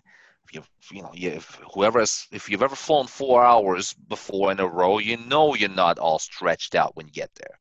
If 0.44 0.54
you 0.54 0.62
you 0.90 1.02
know 1.02 1.12
if 1.14 1.61
whoever 1.72 2.00
has, 2.00 2.26
if 2.33 2.48
you've 2.48 2.62
ever 2.62 2.76
flown 2.76 3.07
four 3.07 3.44
hours 3.44 3.94
before 4.09 4.52
in 4.52 4.61
a 4.61 4.66
row, 4.66 4.98
you 4.98 5.16
know 5.16 5.54
you're 5.54 5.68
not 5.68 5.98
all 5.98 6.18
stretched 6.18 6.74
out 6.74 6.96
when 6.96 7.07
you 7.07 7.12
get 7.12 7.30
there. 7.35 7.59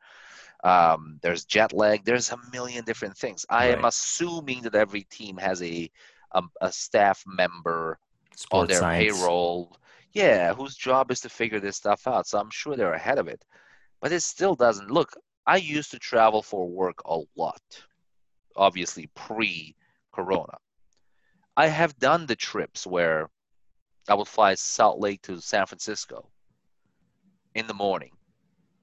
Um, 0.64 1.20
there's 1.22 1.44
jet 1.44 1.74
lag. 1.74 2.06
There's 2.06 2.32
a 2.32 2.38
million 2.54 2.86
different 2.86 3.18
things. 3.18 3.46
I 3.50 3.70
right. 3.70 3.78
am 3.78 3.86
assuming 3.86 4.62
that 4.62 4.76
every 4.76 5.04
team 5.04 5.38
has 5.38 5.62
a 5.62 5.90
a, 6.32 6.44
a 6.62 6.72
staff 6.72 7.24
member 7.28 8.00
Sports 8.36 8.52
on 8.52 8.68
their 8.68 8.80
science. 8.80 9.18
payroll. 9.18 9.78
Yeah, 10.14 10.54
whose 10.54 10.76
job 10.76 11.12
is 11.12 11.22
to 11.22 11.30
figure 11.30 11.60
this 11.60 11.78
stuff 11.78 12.06
out. 12.08 12.28
So 12.28 12.40
I'm 12.40 12.52
sure 12.52 12.76
they're 12.76 12.94
ahead 12.94 13.18
of 13.18 13.28
it 13.28 13.44
but 14.04 14.12
it 14.12 14.22
still 14.22 14.54
doesn't 14.54 14.92
look. 14.92 15.16
I 15.48 15.56
used 15.56 15.92
to 15.92 15.98
travel 15.98 16.44
for 16.44 16.68
work 16.68 17.02
a 17.06 17.22
lot, 17.38 17.62
obviously 18.54 19.10
pre 19.16 19.78
corona. 20.12 20.58
I 21.56 21.68
have 21.68 21.98
done 22.00 22.26
the 22.26 22.36
trips 22.36 22.86
where 22.86 23.30
I 24.10 24.16
would 24.16 24.28
fly 24.28 24.56
Salt 24.56 25.00
Lake 25.00 25.22
to 25.22 25.40
San 25.40 25.66
Francisco 25.68 26.30
in 27.56 27.66
the 27.66 27.74
morning, 27.74 28.12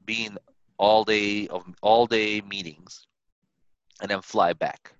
being 0.06 0.38
all 0.78 1.04
day 1.04 1.48
of 1.48 1.66
all 1.82 2.06
day 2.06 2.40
meetings, 2.40 3.06
and 4.00 4.10
then 4.10 4.22
fly 4.22 4.54
back. 4.54 4.94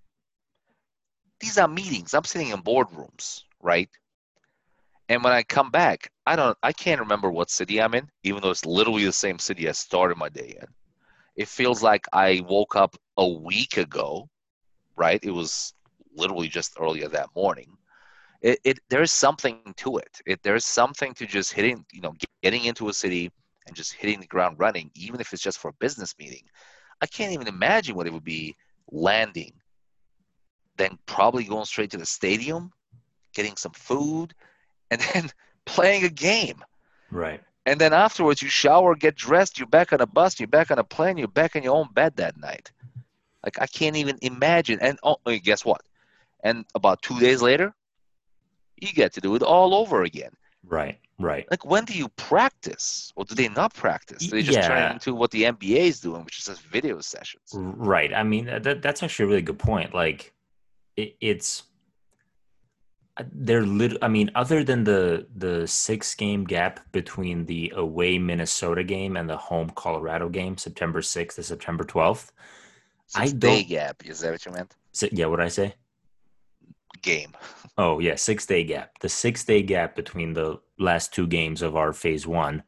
These 1.41 1.57
are 1.57 1.67
meetings. 1.67 2.13
I'm 2.13 2.25
sitting 2.25 2.49
in 2.49 2.61
boardrooms, 2.61 3.45
right? 3.63 3.89
And 5.11 5.25
when 5.25 5.33
I 5.33 5.43
come 5.43 5.73
back, 5.73 6.09
I 6.25 6.37
don't 6.37 6.57
I 6.63 6.73
can't 6.73 7.01
remember 7.01 7.33
what 7.33 7.51
city 7.51 7.83
I'm 7.83 7.95
in, 7.95 8.09
even 8.23 8.41
though 8.41 8.51
it's 8.51 8.65
literally 8.65 9.05
the 9.05 9.13
same 9.13 9.41
city 9.41 9.69
I 9.69 9.73
started 9.73 10.17
my 10.17 10.29
day 10.29 10.57
in. 10.61 10.69
It 11.35 11.49
feels 11.49 11.83
like 11.83 12.07
I 12.13 12.45
woke 12.49 12.77
up 12.77 12.97
a 13.17 13.27
week 13.27 13.77
ago, 13.77 14.29
right? 14.97 15.19
It 15.25 15.33
was 15.33 15.75
literally 16.15 16.47
just 16.47 16.77
earlier 16.81 17.09
that 17.09 17.29
morning. 17.35 17.77
It, 18.41 18.61
it 18.63 18.79
there's 18.89 19.11
something 19.11 19.75
to 19.79 19.97
it. 19.97 20.21
it. 20.27 20.41
There's 20.45 20.65
something 20.65 21.13
to 21.15 21.27
just 21.27 21.53
hitting, 21.53 21.85
you 21.93 22.03
know, 22.03 22.15
getting 22.41 22.67
into 22.67 22.89
a 22.89 22.93
city 22.93 23.33
and 23.67 23.75
just 23.75 23.95
hitting 23.95 24.21
the 24.21 24.29
ground 24.29 24.61
running, 24.61 24.93
even 24.95 25.21
if 25.21 25.33
it's 25.33 25.43
just 25.43 25.59
for 25.59 25.71
a 25.71 25.81
business 25.81 26.15
meeting. 26.21 26.45
I 27.01 27.07
can't 27.07 27.33
even 27.33 27.49
imagine 27.49 27.97
what 27.97 28.07
it 28.07 28.13
would 28.13 28.23
be 28.23 28.55
landing, 28.93 29.55
then 30.77 31.01
probably 31.07 31.43
going 31.43 31.65
straight 31.65 31.91
to 31.91 31.99
the 31.99 32.07
stadium, 32.07 32.71
getting 33.35 33.57
some 33.57 33.73
food, 33.73 34.35
and 35.01 35.01
then 35.01 35.31
playing 35.65 36.05
a 36.05 36.11
game. 36.11 36.65
Right. 37.11 37.41
And 37.67 37.81
then 37.81 37.93
afterwards, 37.93 38.43
you 38.43 38.49
shower, 38.49 38.95
get 38.95 39.17
dressed, 39.17 39.59
you're 39.59 39.69
back 39.69 39.93
on 39.93 40.01
a 40.01 40.07
bus, 40.07 40.41
you're 40.41 40.49
back 40.49 40.71
on 40.71 40.79
a 40.79 40.85
plane, 40.85 41.19
you're 41.19 41.29
back 41.29 41.57
in 41.57 41.63
your 41.63 41.77
own 41.77 41.89
bed 41.93 42.17
that 42.17 42.37
night. 42.37 42.73
Like 43.45 43.61
I 43.61 43.67
can't 43.67 43.97
even 43.97 44.19
imagine. 44.23 44.79
And 44.81 44.99
oh, 45.03 45.17
guess 45.43 45.65
what? 45.65 45.83
And 46.43 46.65
about 46.75 47.03
two 47.03 47.19
days 47.21 47.43
later, 47.43 47.75
you 48.81 48.93
get 48.93 49.13
to 49.15 49.21
do 49.21 49.35
it 49.35 49.43
all 49.43 49.75
over 49.75 50.03
again. 50.03 50.33
Right. 50.65 50.99
Right. 51.19 51.47
Like 51.51 51.67
when 51.67 51.85
do 51.85 51.93
you 51.93 52.09
practice, 52.09 53.13
or 53.15 53.27
do 53.27 53.35
they 53.35 53.49
not 53.49 53.75
practice? 53.75 54.23
Do 54.27 54.31
they 54.31 54.43
just 54.43 54.59
yeah. 54.59 54.69
turn 54.69 54.93
into 54.93 55.15
what 55.15 55.31
the 55.31 55.43
NBA 55.43 55.77
is 55.77 56.01
doing, 56.01 56.25
which 56.25 56.39
is 56.39 56.47
just 56.47 56.63
video 56.63 57.01
sessions? 57.01 57.51
Right. 57.55 58.13
I 58.15 58.23
mean, 58.23 58.47
that, 58.47 58.81
that's 58.81 59.03
actually 59.03 59.27
a 59.27 59.29
really 59.29 59.43
good 59.43 59.59
point. 59.59 59.95
Like, 59.95 60.33
it, 60.97 61.17
it's 61.21 61.65
they're 63.33 63.67
lit- 63.67 63.99
I 64.03 64.09
mean, 64.09 64.31
other 64.35 64.65
than 64.65 64.85
the 64.85 65.27
the 65.37 65.67
six 65.67 66.15
game 66.15 66.45
gap 66.45 66.81
between 66.93 67.47
the 67.47 67.73
away 67.77 68.19
Minnesota 68.19 68.85
game 68.85 69.17
and 69.17 69.29
the 69.29 69.37
home 69.37 69.71
Colorado 69.71 70.29
game, 70.29 70.57
September 70.57 71.03
sixth 71.03 71.37
to 71.37 71.43
September 71.43 71.85
twelfth. 71.85 72.33
I 73.15 73.29
day 73.29 73.65
gap. 73.65 74.05
Is 74.05 74.21
that 74.21 74.33
what 74.33 74.47
you 74.47 74.53
meant? 74.53 74.75
So, 74.93 75.09
yeah, 75.13 75.27
what 75.27 75.41
I 75.41 75.49
say? 75.49 75.75
Game. 77.03 77.33
Oh 77.77 77.99
yeah, 77.99 78.15
six 78.15 78.47
day 78.47 78.65
gap. 78.65 78.99
The 79.01 79.09
six 79.09 79.45
day 79.45 79.63
gap 79.63 79.97
between 79.97 80.33
the 80.33 80.61
last 80.79 81.13
two 81.13 81.27
games 81.27 81.63
of 81.63 81.77
our 81.77 81.93
phase 81.93 82.27
one. 82.27 82.63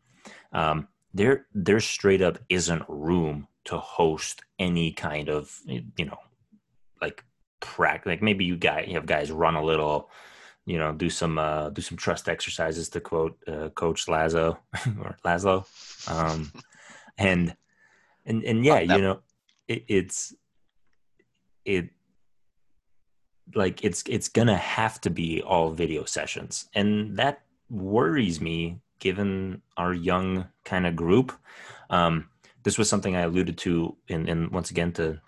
Um, 0.52 0.88
there, 1.14 1.46
there 1.54 1.80
straight 1.80 2.22
up 2.22 2.38
isn't 2.48 2.82
room 2.88 3.46
to 3.64 3.78
host 3.78 4.42
any 4.58 4.92
kind 4.92 5.28
of 5.28 5.60
you 5.68 6.04
know, 6.04 6.18
like 7.00 7.24
practice. 7.60 8.06
Like 8.06 8.22
maybe 8.22 8.44
you 8.44 8.56
guys 8.56 8.86
you 8.88 8.94
have 8.94 9.06
guys 9.06 9.30
run 9.30 9.54
a 9.54 9.64
little 9.64 10.10
you 10.64 10.78
know, 10.78 10.92
do 10.92 11.10
some 11.10 11.38
uh, 11.38 11.70
do 11.70 11.82
some 11.82 11.96
trust 11.96 12.28
exercises 12.28 12.88
to 12.90 13.00
quote 13.00 13.36
uh, 13.48 13.68
Coach 13.70 14.08
Lazo 14.08 14.58
or 15.00 15.16
Laszlo, 15.24 15.66
um, 16.08 16.52
and 17.18 17.56
and 18.24 18.44
and 18.44 18.64
yeah, 18.64 18.80
you 18.80 19.00
know, 19.00 19.20
it, 19.68 19.84
it's 19.88 20.34
it 21.64 21.90
like 23.54 23.84
it's 23.84 24.04
it's 24.08 24.28
gonna 24.28 24.56
have 24.56 25.00
to 25.00 25.10
be 25.10 25.42
all 25.42 25.72
video 25.72 26.04
sessions, 26.04 26.68
and 26.74 27.16
that 27.16 27.42
worries 27.68 28.40
me 28.40 28.78
given 29.00 29.60
our 29.76 29.92
young 29.92 30.46
kind 30.64 30.86
of 30.86 30.94
group. 30.94 31.32
Um, 31.90 32.28
this 32.62 32.78
was 32.78 32.88
something 32.88 33.16
I 33.16 33.22
alluded 33.22 33.58
to, 33.58 33.96
in, 34.06 34.28
in 34.28 34.50
once 34.50 34.70
again 34.70 34.92
to 34.92 35.20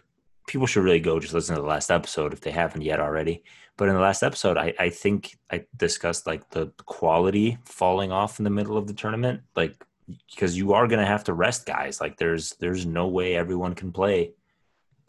people 0.47 0.67
should 0.67 0.85
really 0.85 1.01
go 1.01 1.19
just 1.21 1.35
listen 1.35 1.55
to 1.55 1.61
the 1.61 1.67
last 1.67 1.91
episode 1.91 2.33
if 2.33 2.41
they 2.41 2.51
haven't 2.51 2.83
yet 2.83 3.01
already. 3.01 3.43
But 3.77 3.89
in 3.89 3.95
the 3.95 4.01
last 4.01 4.23
episode, 4.23 4.57
I, 4.57 4.73
I 4.79 4.89
think 4.91 5.37
I 5.51 5.65
discussed 5.77 6.27
like 6.27 6.49
the 6.51 6.73
quality 6.87 7.59
falling 7.65 8.13
off 8.13 8.39
in 8.39 8.45
the 8.45 8.51
middle 8.51 8.77
of 8.77 8.87
the 8.87 8.95
tournament, 8.95 9.43
like 9.57 9.85
because 10.31 10.57
you 10.57 10.75
are 10.75 10.87
going 10.87 11.01
to 11.01 11.07
have 11.07 11.25
to 11.25 11.35
rest 11.35 11.67
guys. 11.67 12.01
Like 12.01 12.17
there's 12.17 12.51
there's 12.61 12.87
no 12.87 13.09
way 13.09 13.35
everyone 13.35 13.75
can 13.75 13.91
play 13.91 14.33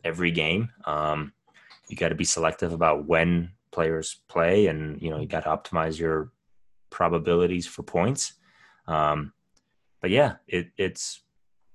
every 0.04 0.32
game. 0.32 0.70
Um, 0.86 1.34
you 1.90 1.96
got 1.96 2.10
to 2.10 2.16
be 2.16 2.24
selective 2.24 2.74
about 2.74 3.06
when 3.06 3.52
players 3.72 4.22
play, 4.28 4.68
and 4.68 5.02
you 5.02 5.10
know 5.10 5.20
you 5.20 5.28
got 5.28 5.44
to 5.44 5.50
optimize 5.50 6.00
your 6.00 6.32
probabilities 6.90 7.68
for 7.68 7.84
points. 7.84 8.34
Um, 8.88 9.34
but 10.02 10.10
yeah, 10.12 10.36
it, 10.48 10.70
it's 10.78 11.22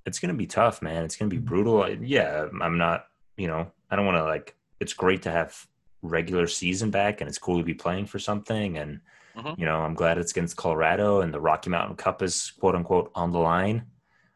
it's 0.06 0.18
going 0.18 0.32
to 0.32 0.38
be 0.38 0.46
tough, 0.46 0.82
man. 0.82 1.04
It's 1.04 1.16
going 1.16 1.30
to 1.30 1.36
be 1.36 1.42
brutal. 1.42 1.88
Yeah, 1.88 2.46
I'm 2.60 2.78
not. 2.78 3.04
You 3.40 3.48
know, 3.48 3.70
I 3.90 3.96
don't 3.96 4.06
want 4.06 4.18
to 4.18 4.24
like. 4.24 4.54
It's 4.80 4.92
great 4.94 5.22
to 5.22 5.30
have 5.30 5.66
regular 6.02 6.46
season 6.46 6.90
back 6.90 7.20
and 7.20 7.28
it's 7.28 7.38
cool 7.38 7.58
to 7.58 7.64
be 7.64 7.74
playing 7.74 8.06
for 8.06 8.18
something 8.18 8.78
and 8.78 9.00
Mhm. 9.36 9.58
You 9.58 9.64
know, 9.64 9.80
I'm 9.86 9.94
glad 9.94 10.18
it's 10.18 10.32
against 10.32 10.56
Colorado 10.56 11.20
and 11.20 11.32
the 11.32 11.40
Rocky 11.40 11.70
Mountain 11.70 11.96
Cup 11.96 12.20
is 12.20 12.50
quote 12.58 12.74
unquote 12.74 13.12
on 13.14 13.30
the 13.30 13.38
line. 13.38 13.86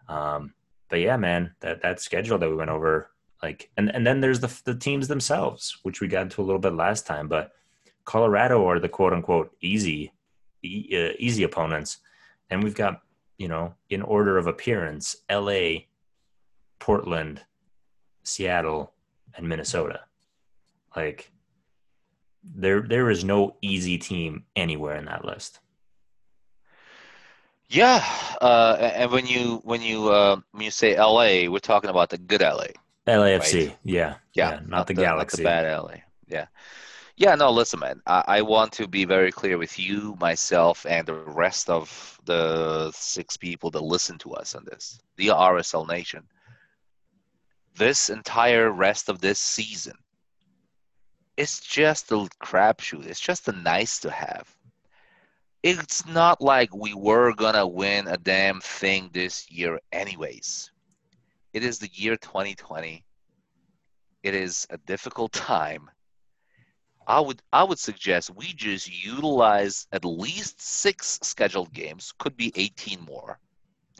Um, 0.08 0.54
but 0.88 1.00
yeah, 1.00 1.16
man, 1.16 1.54
that 1.60 1.82
that 1.82 2.00
schedule 2.00 2.38
that 2.38 2.48
we 2.48 2.54
went 2.54 2.70
over, 2.70 3.10
like, 3.42 3.70
and 3.76 3.90
and 3.94 4.06
then 4.06 4.20
there's 4.20 4.38
the 4.40 4.52
the 4.64 4.74
teams 4.86 5.08
themselves, 5.08 5.78
which 5.82 6.00
we 6.00 6.06
got 6.06 6.22
into 6.22 6.40
a 6.40 6.46
little 6.46 6.60
bit 6.60 6.74
last 6.74 7.06
time, 7.06 7.26
but 7.26 7.52
Colorado 8.04 8.64
are 8.68 8.78
the 8.78 8.88
quote 8.88 9.12
unquote 9.12 9.50
easy 9.60 10.12
e- 10.62 10.88
uh, 10.92 11.12
easy 11.18 11.42
opponents, 11.42 11.98
and 12.50 12.62
we've 12.62 12.76
got 12.76 13.02
you 13.36 13.48
know 13.48 13.74
in 13.90 14.00
order 14.00 14.38
of 14.38 14.46
appearance, 14.46 15.16
L.A., 15.28 15.88
Portland, 16.78 17.42
Seattle, 18.22 18.93
and 19.36 19.48
Minnesota. 19.48 20.00
Like 20.96 21.30
there 22.44 22.82
there 22.82 23.10
is 23.10 23.24
no 23.24 23.56
easy 23.62 23.98
team 23.98 24.44
anywhere 24.54 24.96
in 24.96 25.06
that 25.06 25.24
list. 25.24 25.60
Yeah, 27.68 28.04
uh, 28.40 28.76
and 28.94 29.10
when 29.10 29.26
you 29.26 29.60
when 29.64 29.82
you 29.82 30.08
uh, 30.10 30.36
when 30.52 30.62
you 30.64 30.70
say 30.70 30.96
LA, 30.98 31.50
we're 31.50 31.58
talking 31.58 31.90
about 31.90 32.10
the 32.10 32.18
good 32.18 32.42
LA. 32.42 32.66
LAFC, 33.06 33.68
Right. 33.68 33.78
yeah, 33.84 34.14
Yeah, 34.32 34.60
not, 34.66 34.86
the, 34.86 34.94
Not 34.94 35.02
Galaxy. 35.02 35.38
the 35.38 35.42
bad 35.44 35.78
LA. 35.78 35.96
Yeah, 36.26 36.46
yeah. 37.16 37.34
No, 37.34 37.50
listen, 37.50 37.80
man. 37.80 38.00
I, 38.06 38.24
I 38.38 38.42
want 38.42 38.72
to 38.74 38.86
be 38.88 39.04
very 39.04 39.30
clear 39.32 39.58
with 39.58 39.78
you, 39.78 40.16
myself, 40.20 40.86
and 40.88 41.06
the 41.06 41.14
rest 41.14 41.68
of 41.68 42.18
the 42.24 42.90
six 42.94 43.36
people 43.36 43.70
that 43.72 43.82
listen 43.82 44.16
to 44.18 44.32
us 44.34 44.54
on 44.54 44.64
this, 44.64 45.00
the 45.16 45.28
RSL 45.28 45.86
Nation. 45.88 46.22
This 47.76 48.10
entire 48.10 48.70
rest 48.70 49.08
of 49.08 49.20
this 49.20 49.38
season, 49.38 49.96
it's 51.36 51.60
just 51.60 52.12
a 52.12 52.28
crapshoot. 52.42 53.06
It's 53.06 53.20
just 53.20 53.48
a 53.48 53.52
nice 53.52 53.98
to 54.00 54.10
have. 54.10 54.48
It's 55.62 56.06
not 56.06 56.40
like 56.40 56.74
we 56.74 56.94
were 56.94 57.34
gonna 57.34 57.66
win 57.66 58.06
a 58.06 58.16
damn 58.16 58.60
thing 58.60 59.10
this 59.12 59.50
year, 59.50 59.80
anyways. 59.92 60.70
It 61.52 61.64
is 61.64 61.78
the 61.78 61.90
year 61.92 62.16
2020 62.16 63.04
it 64.24 64.34
is 64.34 64.66
a 64.70 64.78
difficult 64.78 65.32
time 65.52 65.88
i 67.06 67.20
would 67.20 67.40
i 67.52 67.62
would 67.62 67.78
suggest 67.78 68.34
we 68.34 68.46
just 68.54 68.90
utilize 69.04 69.86
at 69.92 70.04
least 70.04 70.60
six 70.60 71.20
scheduled 71.22 71.72
games 71.72 72.12
could 72.18 72.36
be 72.36 72.50
18 72.56 73.00
more 73.02 73.38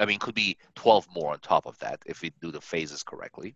i 0.01 0.05
mean 0.05 0.19
could 0.19 0.35
be 0.35 0.57
12 0.75 1.07
more 1.15 1.33
on 1.33 1.39
top 1.39 1.67
of 1.67 1.79
that 1.79 2.03
if 2.07 2.23
we 2.23 2.33
do 2.41 2.51
the 2.51 2.61
phases 2.61 3.03
correctly 3.05 3.55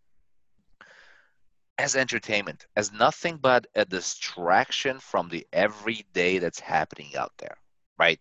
as 1.79 1.97
entertainment 1.97 2.67
as 2.77 2.93
nothing 2.93 3.37
but 3.37 3.67
a 3.75 3.85
distraction 3.85 4.99
from 4.99 5.29
the 5.29 5.47
everyday 5.53 6.39
that's 6.39 6.61
happening 6.61 7.17
out 7.17 7.33
there 7.39 7.57
right? 7.99 8.21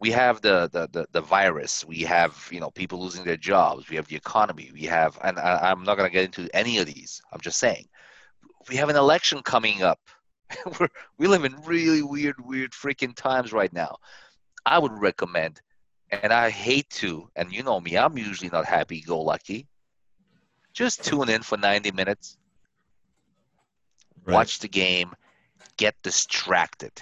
We 0.00 0.10
have 0.12 0.40
the, 0.40 0.68
the, 0.72 0.88
the, 0.92 1.06
the 1.12 1.20
virus. 1.20 1.84
We 1.84 2.00
have 2.02 2.48
you 2.52 2.60
know 2.60 2.70
people 2.70 3.00
losing 3.00 3.24
their 3.24 3.36
jobs. 3.36 3.88
We 3.88 3.96
have 3.96 4.06
the 4.06 4.16
economy. 4.16 4.70
We 4.72 4.82
have 4.82 5.18
and 5.22 5.38
I, 5.38 5.70
i'm 5.70 5.82
not 5.82 5.96
going 5.96 6.08
to 6.08 6.12
get 6.12 6.24
into 6.24 6.48
any 6.54 6.78
of 6.78 6.86
these. 6.86 7.22
I'm 7.32 7.40
just 7.40 7.58
saying 7.58 7.86
we 8.68 8.76
have 8.76 8.88
an 8.88 8.96
election 8.96 9.42
coming 9.42 9.82
up. 9.82 10.00
We're, 10.80 10.88
we 11.18 11.26
live 11.26 11.44
in 11.44 11.54
really 11.64 12.02
weird 12.02 12.36
weird 12.44 12.72
freaking 12.72 13.14
times 13.14 13.52
right 13.52 13.72
now. 13.72 13.96
I 14.66 14.78
would 14.78 14.92
recommend 14.92 15.60
and 16.10 16.32
i 16.32 16.48
hate 16.48 16.88
to 16.88 17.28
and 17.36 17.52
you 17.52 17.62
know 17.62 17.78
me 17.80 17.96
i'm 17.98 18.16
usually 18.16 18.48
not 18.48 18.64
happy 18.64 19.02
go 19.02 19.20
lucky 19.20 19.66
just 20.78 21.04
tune 21.04 21.28
in 21.28 21.42
for 21.42 21.56
90 21.58 21.90
minutes 21.92 22.36
Right. 24.24 24.34
watch 24.34 24.58
the 24.58 24.68
game 24.68 25.10
get 25.76 25.94
distracted 26.02 26.94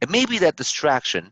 and 0.00 0.10
maybe 0.10 0.38
that 0.38 0.56
distraction 0.56 1.30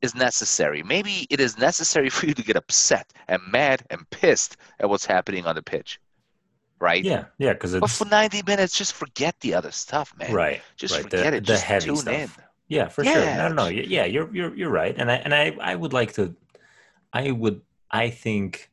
is 0.00 0.14
necessary. 0.14 0.82
Maybe 0.82 1.26
it 1.28 1.40
is 1.40 1.58
necessary 1.58 2.08
for 2.16 2.26
you 2.26 2.34
to 2.34 2.42
get 2.42 2.56
upset 2.56 3.12
and 3.28 3.40
mad 3.50 3.82
and 3.90 4.08
pissed 4.10 4.56
at 4.80 4.88
what's 4.88 5.04
happening 5.04 5.46
on 5.46 5.54
the 5.54 5.62
pitch, 5.62 6.00
right? 6.80 7.04
Yeah, 7.04 7.24
yeah, 7.38 7.52
because 7.52 7.72
But 7.78 7.90
for 7.90 8.06
90 8.06 8.42
minutes, 8.46 8.76
just 8.78 8.92
forget 8.94 9.34
the 9.40 9.54
other 9.54 9.72
stuff, 9.72 10.14
man. 10.16 10.32
right. 10.32 10.62
Just 10.76 10.94
right, 10.94 11.02
forget 11.02 11.32
the, 11.32 11.36
it. 11.38 11.40
The 11.46 11.52
Just 11.52 11.64
heavy 11.64 11.86
tune 11.86 11.96
stuff. 11.96 12.14
in. 12.14 12.30
Yeah, 12.68 12.88
for 12.88 13.04
sure. 13.04 13.12
Yeah. 13.22 13.36
No, 13.36 13.48
no, 13.48 13.54
no. 13.64 13.68
Yeah, 13.68 14.04
you're 14.04 14.32
you're 14.34 14.54
you're 14.54 14.70
right, 14.70 14.94
and 14.96 15.10
I 15.10 15.16
and 15.16 15.34
I 15.34 15.56
I 15.60 15.74
would 15.74 15.92
like 15.92 16.12
to. 16.14 16.34
I 17.12 17.30
would. 17.30 17.62
I 17.90 18.10
think 18.10 18.70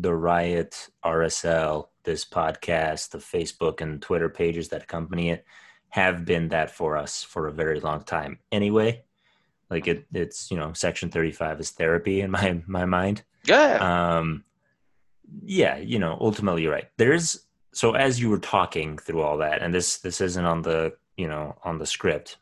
the 0.00 0.14
riot 0.14 0.88
RSL, 1.04 1.88
this 2.04 2.24
podcast, 2.24 3.10
the 3.10 3.18
Facebook 3.18 3.80
and 3.80 4.00
Twitter 4.02 4.28
pages 4.28 4.68
that 4.68 4.82
accompany 4.82 5.30
it, 5.30 5.44
have 5.88 6.24
been 6.24 6.48
that 6.48 6.70
for 6.70 6.96
us 6.96 7.22
for 7.22 7.46
a 7.46 7.52
very 7.52 7.80
long 7.80 8.02
time. 8.02 8.38
Anyway, 8.52 9.02
like 9.70 9.86
it, 9.88 10.06
it's 10.12 10.50
you 10.50 10.56
know, 10.56 10.72
Section 10.72 11.10
Thirty 11.10 11.32
Five 11.32 11.60
is 11.60 11.70
therapy 11.70 12.20
in 12.20 12.30
my 12.30 12.62
my 12.66 12.84
mind. 12.84 13.22
Yeah. 13.44 14.18
um 14.18 14.44
yeah 15.44 15.76
you 15.76 15.98
know 15.98 16.16
ultimately 16.20 16.62
you're 16.62 16.72
right 16.72 16.88
there's 16.96 17.46
so 17.72 17.92
as 17.92 18.20
you 18.20 18.30
were 18.30 18.38
talking 18.38 18.98
through 18.98 19.22
all 19.22 19.38
that 19.38 19.62
and 19.62 19.74
this 19.74 19.98
this 19.98 20.20
isn't 20.20 20.44
on 20.44 20.62
the 20.62 20.94
you 21.16 21.28
know 21.28 21.56
on 21.64 21.78
the 21.78 21.86
script 21.86 22.38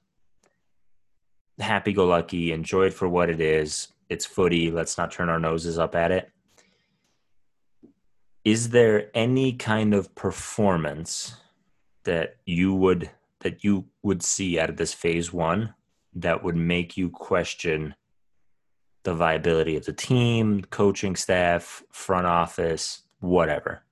happy 1.59 1.93
go 1.93 2.07
lucky 2.07 2.53
enjoy 2.53 2.87
it 2.87 2.95
for 2.95 3.09
what 3.09 3.31
it 3.31 3.41
is 3.41 3.89
it's 4.09 4.27
footy 4.27 4.71
let's 4.71 4.99
not 4.99 5.11
turn 5.11 5.29
our 5.29 5.41
noses 5.41 5.79
up 5.79 5.95
at 5.95 6.11
it 6.11 6.31
is 8.45 8.71
there 8.71 9.11
any 9.15 9.53
kind 9.53 9.95
of 9.95 10.15
performance 10.15 11.37
that 12.05 12.37
you 12.45 12.75
would 12.75 13.11
that 13.41 13.63
you 13.65 13.85
would 14.03 14.23
see 14.23 14.59
out 14.59 14.71
of 14.71 14.77
this 14.77 14.95
phase 14.95 15.33
one 15.33 15.75
that 16.15 16.43
would 16.43 16.57
make 16.57 16.97
you 16.97 17.11
question 17.11 17.95
the 19.03 19.15
viability 19.15 19.77
of 19.77 19.85
the 19.85 19.93
team, 19.93 20.63
coaching 20.71 21.15
staff, 21.15 21.83
front 21.93 22.27
office, 22.27 23.03
whatever. 23.21 23.83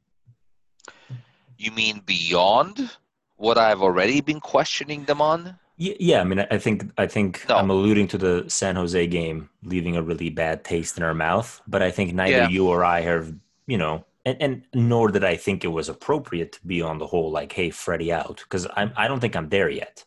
you 1.58 1.70
mean 1.72 2.00
beyond 2.06 2.90
what 3.36 3.58
I've 3.58 3.82
already 3.82 4.20
been 4.22 4.40
questioning 4.40 5.04
them 5.04 5.20
on? 5.20 5.58
Yeah, 5.76 6.20
I 6.20 6.24
mean, 6.24 6.46
I 6.50 6.58
think 6.58 6.90
I 6.96 7.06
think 7.06 7.44
No. 7.48 7.56
I'm 7.56 7.70
alluding 7.70 8.08
to 8.08 8.18
the 8.18 8.44
San 8.48 8.76
Jose 8.76 9.06
game, 9.08 9.50
leaving 9.64 9.96
a 9.96 10.02
really 10.02 10.30
bad 10.30 10.64
taste 10.64 10.96
in 10.96 11.02
our 11.02 11.14
mouth. 11.14 11.60
But 11.66 11.82
I 11.82 11.90
think 11.90 12.14
neither 12.14 12.30
Yeah. 12.44 12.48
you 12.48 12.68
or 12.68 12.84
I 12.84 13.00
have, 13.00 13.34
you 13.66 13.78
know, 13.78 14.04
and, 14.24 14.36
and 14.40 14.62
nor 14.74 15.10
did 15.10 15.24
I 15.24 15.36
think 15.36 15.64
it 15.64 15.68
was 15.68 15.88
appropriate 15.88 16.52
to 16.52 16.66
be 16.66 16.82
on 16.82 16.98
the 16.98 17.06
whole 17.06 17.30
like, 17.30 17.52
"Hey, 17.52 17.70
Freddie 17.70 18.12
out," 18.12 18.40
because 18.44 18.66
I'm 18.76 18.92
I 18.96 19.08
don't 19.08 19.20
think 19.20 19.36
I'm 19.36 19.48
there 19.48 19.68
yet. 19.68 20.04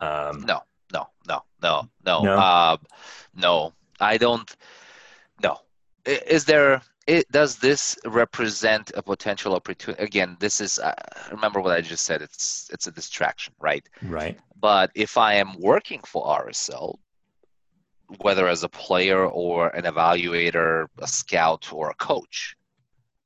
Um, 0.00 0.42
No, 0.42 0.62
no, 0.92 1.08
no, 1.26 1.42
no, 1.62 1.88
no. 2.04 2.22
No? 2.22 2.38
Uh, 2.38 2.76
no, 3.34 3.72
I 4.00 4.16
don't. 4.16 4.54
No. 5.42 5.60
Is 6.04 6.44
there? 6.44 6.82
It, 7.06 7.30
does 7.30 7.58
this 7.58 7.98
represent 8.06 8.92
a 8.94 9.02
potential 9.02 9.54
opportunity? 9.54 10.02
Again, 10.02 10.36
this 10.40 10.60
is. 10.60 10.78
Uh, 10.78 10.94
remember 11.30 11.60
what 11.60 11.76
I 11.76 11.80
just 11.80 12.04
said. 12.04 12.22
It's 12.22 12.70
it's 12.72 12.86
a 12.86 12.92
distraction, 12.92 13.54
right? 13.60 13.86
right. 14.02 14.38
But 14.60 14.90
if 14.94 15.18
I 15.18 15.34
am 15.34 15.58
working 15.58 16.00
for 16.06 16.24
RSL, 16.24 16.96
whether 18.20 18.48
as 18.48 18.62
a 18.62 18.68
player 18.68 19.26
or 19.26 19.68
an 19.68 19.84
evaluator, 19.84 20.86
a 20.98 21.06
scout, 21.06 21.72
or 21.72 21.90
a 21.90 21.94
coach, 21.94 22.56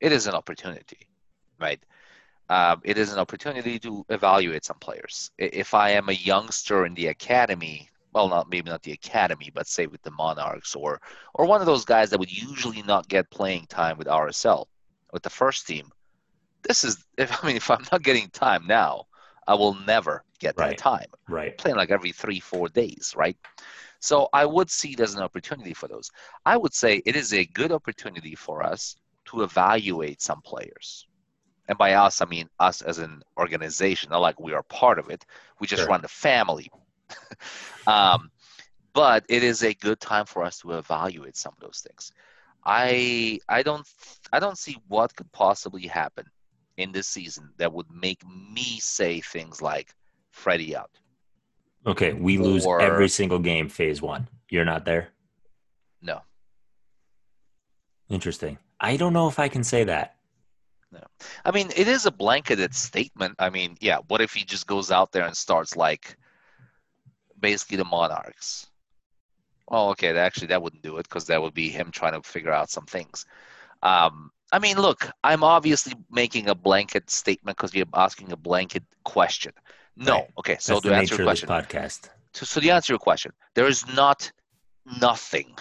it 0.00 0.12
is 0.12 0.26
an 0.26 0.34
opportunity, 0.34 1.08
right? 1.60 1.80
Um, 2.48 2.80
it 2.84 2.98
is 2.98 3.12
an 3.12 3.18
opportunity 3.18 3.78
to 3.80 4.04
evaluate 4.08 4.64
some 4.64 4.78
players. 4.78 5.30
If 5.38 5.74
I 5.74 5.90
am 5.90 6.08
a 6.08 6.12
youngster 6.12 6.86
in 6.86 6.94
the 6.94 7.08
academy, 7.08 7.88
well, 8.12 8.28
not 8.28 8.50
maybe 8.50 8.70
not 8.70 8.82
the 8.82 8.92
academy, 8.92 9.50
but 9.54 9.66
say 9.66 9.86
with 9.86 10.02
the 10.02 10.10
Monarchs 10.12 10.74
or 10.74 11.00
or 11.34 11.46
one 11.46 11.60
of 11.60 11.66
those 11.66 11.84
guys 11.84 12.10
that 12.10 12.18
would 12.18 12.32
usually 12.32 12.82
not 12.82 13.08
get 13.08 13.30
playing 13.30 13.66
time 13.66 13.98
with 13.98 14.08
RSL, 14.08 14.68
with 15.12 15.22
the 15.22 15.30
first 15.30 15.66
team. 15.66 15.90
This 16.62 16.84
is, 16.84 17.04
if 17.18 17.42
I 17.42 17.46
mean, 17.46 17.56
if 17.56 17.70
I'm 17.70 17.84
not 17.92 18.02
getting 18.02 18.28
time 18.30 18.66
now, 18.66 19.06
I 19.46 19.54
will 19.54 19.74
never 19.74 20.24
get 20.40 20.56
Right. 20.56 20.68
that 20.68 20.76
time 20.76 21.06
Right. 21.28 21.56
playing 21.58 21.76
like 21.76 21.90
every 21.90 22.12
three, 22.12 22.40
four 22.40 22.68
days, 22.68 23.14
right? 23.16 23.36
So 24.00 24.28
I 24.32 24.44
would 24.46 24.70
see 24.70 24.92
it 24.92 25.00
as 25.00 25.14
an 25.14 25.22
opportunity 25.22 25.74
for 25.74 25.88
those. 25.88 26.10
I 26.44 26.56
would 26.56 26.74
say 26.74 27.02
it 27.04 27.16
is 27.16 27.32
a 27.32 27.44
good 27.46 27.72
opportunity 27.72 28.34
for 28.34 28.62
us 28.62 28.96
to 29.28 29.42
evaluate 29.42 30.20
some 30.22 30.40
players. 30.42 31.06
And 31.68 31.76
by 31.76 31.92
us, 31.94 32.22
I 32.22 32.26
mean 32.26 32.48
us 32.58 32.80
as 32.82 32.98
an 32.98 33.22
organization, 33.36 34.10
not 34.10 34.20
like 34.22 34.40
we 34.40 34.52
are 34.54 34.62
part 34.64 34.98
of 34.98 35.10
it. 35.10 35.24
We 35.60 35.66
just 35.66 35.82
Sure. 35.82 35.88
run 35.90 36.00
the 36.02 36.08
family. 36.08 36.70
um, 37.86 38.30
but 38.94 39.24
it 39.28 39.42
is 39.42 39.62
a 39.62 39.74
good 39.74 40.00
time 40.00 40.24
for 40.26 40.42
us 40.44 40.58
to 40.60 40.72
evaluate 40.72 41.36
some 41.36 41.52
of 41.54 41.60
those 41.60 41.80
things. 41.86 42.12
I 42.64 43.38
I 43.48 43.62
don't 43.62 43.86
I 44.32 44.40
don't 44.40 44.58
see 44.58 44.76
what 44.88 45.14
could 45.14 45.30
possibly 45.32 45.86
happen 45.86 46.26
in 46.76 46.92
this 46.92 47.06
season 47.08 47.50
that 47.58 47.72
would 47.72 47.90
make 47.90 48.22
me 48.26 48.78
say 48.80 49.20
things 49.20 49.60
like 49.62 49.94
Freddie 50.30 50.74
out. 50.76 50.90
Okay, 51.86 52.12
we 52.12 52.38
lose 52.38 52.66
Or- 52.66 52.80
every 52.80 53.08
single 53.08 53.38
game 53.38 53.68
phase 53.68 54.02
one. 54.02 54.28
You're 54.50 54.64
not 54.64 54.84
there. 54.84 55.08
No. 56.02 56.22
Interesting. 58.08 58.58
I 58.80 58.96
don't 58.96 59.12
know 59.12 59.28
if 59.28 59.38
I 59.38 59.48
can 59.48 59.64
say 59.64 59.84
that. 59.84 60.16
No. 60.90 61.00
I 61.44 61.50
mean, 61.50 61.70
it 61.76 61.88
is 61.88 62.06
a 62.06 62.10
blanketed 62.10 62.74
statement. 62.74 63.34
I 63.38 63.50
mean, 63.50 63.76
yeah, 63.80 63.98
what 64.08 64.20
if 64.20 64.32
he 64.32 64.44
just 64.44 64.66
goes 64.66 64.90
out 64.90 65.12
there 65.12 65.26
and 65.26 65.36
starts 65.36 65.76
like 65.76 66.16
basically 67.40 67.76
the 67.76 67.84
Monarchs. 67.84 68.66
Oh, 69.68 69.90
okay. 69.90 70.16
Actually, 70.16 70.48
that 70.48 70.62
wouldn't 70.62 70.82
do 70.82 70.96
it 70.98 71.02
because 71.08 71.26
that 71.26 71.40
would 71.40 71.54
be 71.54 71.68
him 71.68 71.90
trying 71.90 72.20
to 72.20 72.26
figure 72.26 72.52
out 72.52 72.70
some 72.70 72.86
things. 72.86 73.26
Um, 73.82 74.30
I 74.50 74.58
mean, 74.58 74.78
look, 74.78 75.10
I'm 75.22 75.44
obviously 75.44 75.94
making 76.10 76.48
a 76.48 76.54
blanket 76.54 77.10
statement 77.10 77.56
because 77.56 77.74
you're 77.74 77.86
asking 77.94 78.32
a 78.32 78.36
blanket 78.36 78.82
question. 79.04 79.52
No, 79.96 80.12
Right. 80.12 80.30
okay. 80.38 80.56
So 80.58 80.74
That's 80.74 80.84
to 80.84 80.94
answer 80.94 81.14
your 81.16 81.26
question, 81.26 81.48
podcast. 81.48 82.08
so, 82.32 82.46
so 82.46 82.60
to 82.60 82.68
answer 82.70 82.92
your 82.92 82.98
question, 82.98 83.32
there 83.54 83.66
is 83.66 83.86
not 83.88 84.30
nothing. 85.00 85.54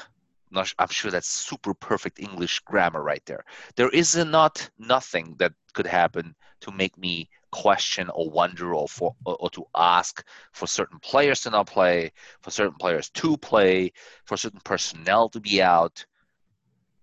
Not, 0.49 0.73
I'm 0.79 0.87
sure 0.87 1.11
that's 1.11 1.27
super 1.27 1.73
perfect 1.73 2.19
English 2.19 2.61
grammar 2.61 3.03
right 3.03 3.25
there. 3.25 3.43
There 3.75 3.89
is 3.89 4.15
not 4.15 4.69
nothing 4.79 5.35
that 5.39 5.53
could 5.73 5.87
happen 5.87 6.35
to 6.61 6.71
make 6.71 6.97
me 6.97 7.29
question 7.51 8.09
or 8.13 8.29
wonder 8.29 8.73
or 8.73 8.87
for 8.87 9.15
or, 9.25 9.35
or 9.39 9.49
to 9.51 9.65
ask 9.75 10.23
for 10.53 10.67
certain 10.67 10.99
players 10.99 11.41
to 11.41 11.49
not 11.49 11.67
play, 11.67 12.11
for 12.41 12.51
certain 12.51 12.77
players 12.79 13.09
to 13.09 13.37
play, 13.37 13.91
for 14.25 14.37
certain 14.37 14.61
personnel 14.63 15.29
to 15.29 15.39
be 15.39 15.61
out. 15.61 16.05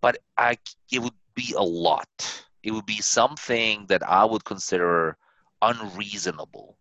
But 0.00 0.18
I, 0.36 0.58
it 0.90 1.00
would 1.00 1.14
be 1.34 1.54
a 1.56 1.62
lot. 1.62 2.44
It 2.62 2.72
would 2.72 2.86
be 2.86 3.00
something 3.00 3.86
that 3.88 4.02
I 4.02 4.24
would 4.24 4.44
consider 4.44 5.16
unreasonable 5.60 6.78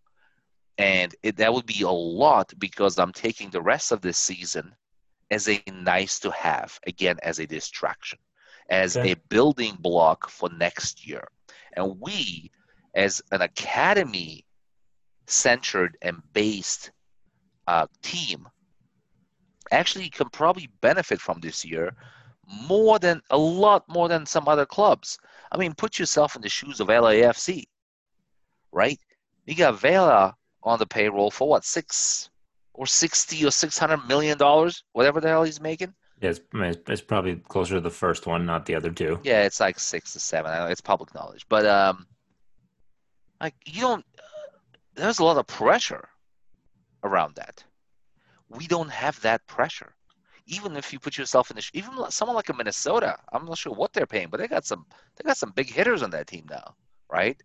and 0.78 1.14
it, 1.22 1.36
that 1.36 1.52
would 1.52 1.66
be 1.66 1.82
a 1.82 1.90
lot 1.90 2.52
because 2.58 2.98
I'm 2.98 3.12
taking 3.12 3.50
the 3.50 3.62
rest 3.62 3.92
of 3.92 4.00
this 4.00 4.18
season 4.18 4.74
as 5.34 5.48
a 5.48 5.62
nice 5.70 6.20
to 6.20 6.30
have, 6.30 6.78
again, 6.86 7.16
as 7.22 7.38
a 7.38 7.46
distraction, 7.46 8.18
as 8.70 8.96
Okay. 8.96 9.12
a 9.12 9.16
building 9.28 9.76
block 9.80 10.30
for 10.30 10.48
next 10.50 11.06
year. 11.06 11.26
And 11.76 12.00
we, 12.00 12.50
as 12.94 13.20
an 13.32 13.42
academy 13.42 14.46
centered 15.26 15.96
and 16.02 16.22
based 16.32 16.92
uh, 17.66 17.86
team, 18.02 18.48
actually 19.70 20.08
can 20.08 20.28
probably 20.30 20.68
benefit 20.80 21.20
from 21.20 21.40
this 21.40 21.64
year 21.64 21.94
more 22.46 22.98
than 22.98 23.20
a 23.30 23.38
lot 23.38 23.82
more 23.88 24.08
than 24.08 24.26
some 24.26 24.46
other 24.48 24.66
clubs. 24.66 25.18
I 25.50 25.56
mean, 25.56 25.74
put 25.74 25.98
yourself 25.98 26.36
in 26.36 26.42
the 26.42 26.48
shoes 26.48 26.80
of 26.80 26.88
LAFC, 26.88 27.64
right? 28.70 28.98
You 29.46 29.54
got 29.56 29.80
Vela 29.80 30.36
on 30.62 30.78
the 30.78 30.86
payroll 30.86 31.30
for 31.30 31.48
what 31.48 31.64
six 31.64 32.30
or 32.74 32.86
sixty 32.86 33.44
or 33.44 33.50
six 33.50 33.78
hundred 33.78 34.06
million 34.06 34.36
dollars, 34.36 34.84
whatever 34.92 35.20
the 35.20 35.28
hell 35.28 35.44
he's 35.44 35.60
making. 35.60 35.94
Yeah, 36.20 36.30
it's, 36.30 36.40
I 36.52 36.56
mean, 36.56 36.70
it's- 36.70 37.00
probably 37.00 37.36
closer 37.36 37.74
to 37.74 37.80
the 37.80 37.90
first 37.90 38.26
one, 38.26 38.46
not 38.46 38.66
the 38.66 38.74
other 38.74 38.90
two. 38.90 39.20
Yeah, 39.24 39.42
it's 39.44 39.60
like 39.60 39.78
six 39.78 40.12
to 40.12 40.20
seven. 40.20 40.70
It's 40.70 40.80
public 40.80 41.14
knowledge, 41.14 41.46
but 41.48 41.66
um, 41.66 42.06
like 43.40 43.54
you 43.66 43.80
don't. 43.80 44.04
There's 44.94 45.18
a 45.18 45.24
lot 45.24 45.38
of 45.38 45.46
pressure 45.46 46.08
around 47.02 47.34
that. 47.36 47.64
We 48.48 48.66
don't 48.66 48.90
have 48.90 49.20
that 49.22 49.46
pressure. 49.46 49.94
Even 50.46 50.76
if 50.76 50.92
you 50.92 50.98
put 50.98 51.16
yourself 51.18 51.50
in 51.50 51.56
the, 51.56 51.68
even 51.72 51.92
someone 52.10 52.36
like 52.36 52.50
a 52.50 52.54
Minnesota, 52.54 53.16
I'm 53.32 53.46
not 53.46 53.58
sure 53.58 53.72
what 53.72 53.92
they're 53.92 54.06
paying, 54.06 54.28
but 54.30 54.38
they 54.38 54.46
got 54.46 54.66
some, 54.66 54.84
they 55.16 55.26
got 55.26 55.38
some 55.38 55.52
big 55.56 55.70
hitters 55.72 56.02
on 56.02 56.10
that 56.10 56.26
team 56.26 56.44
now, 56.50 56.74
right? 57.10 57.36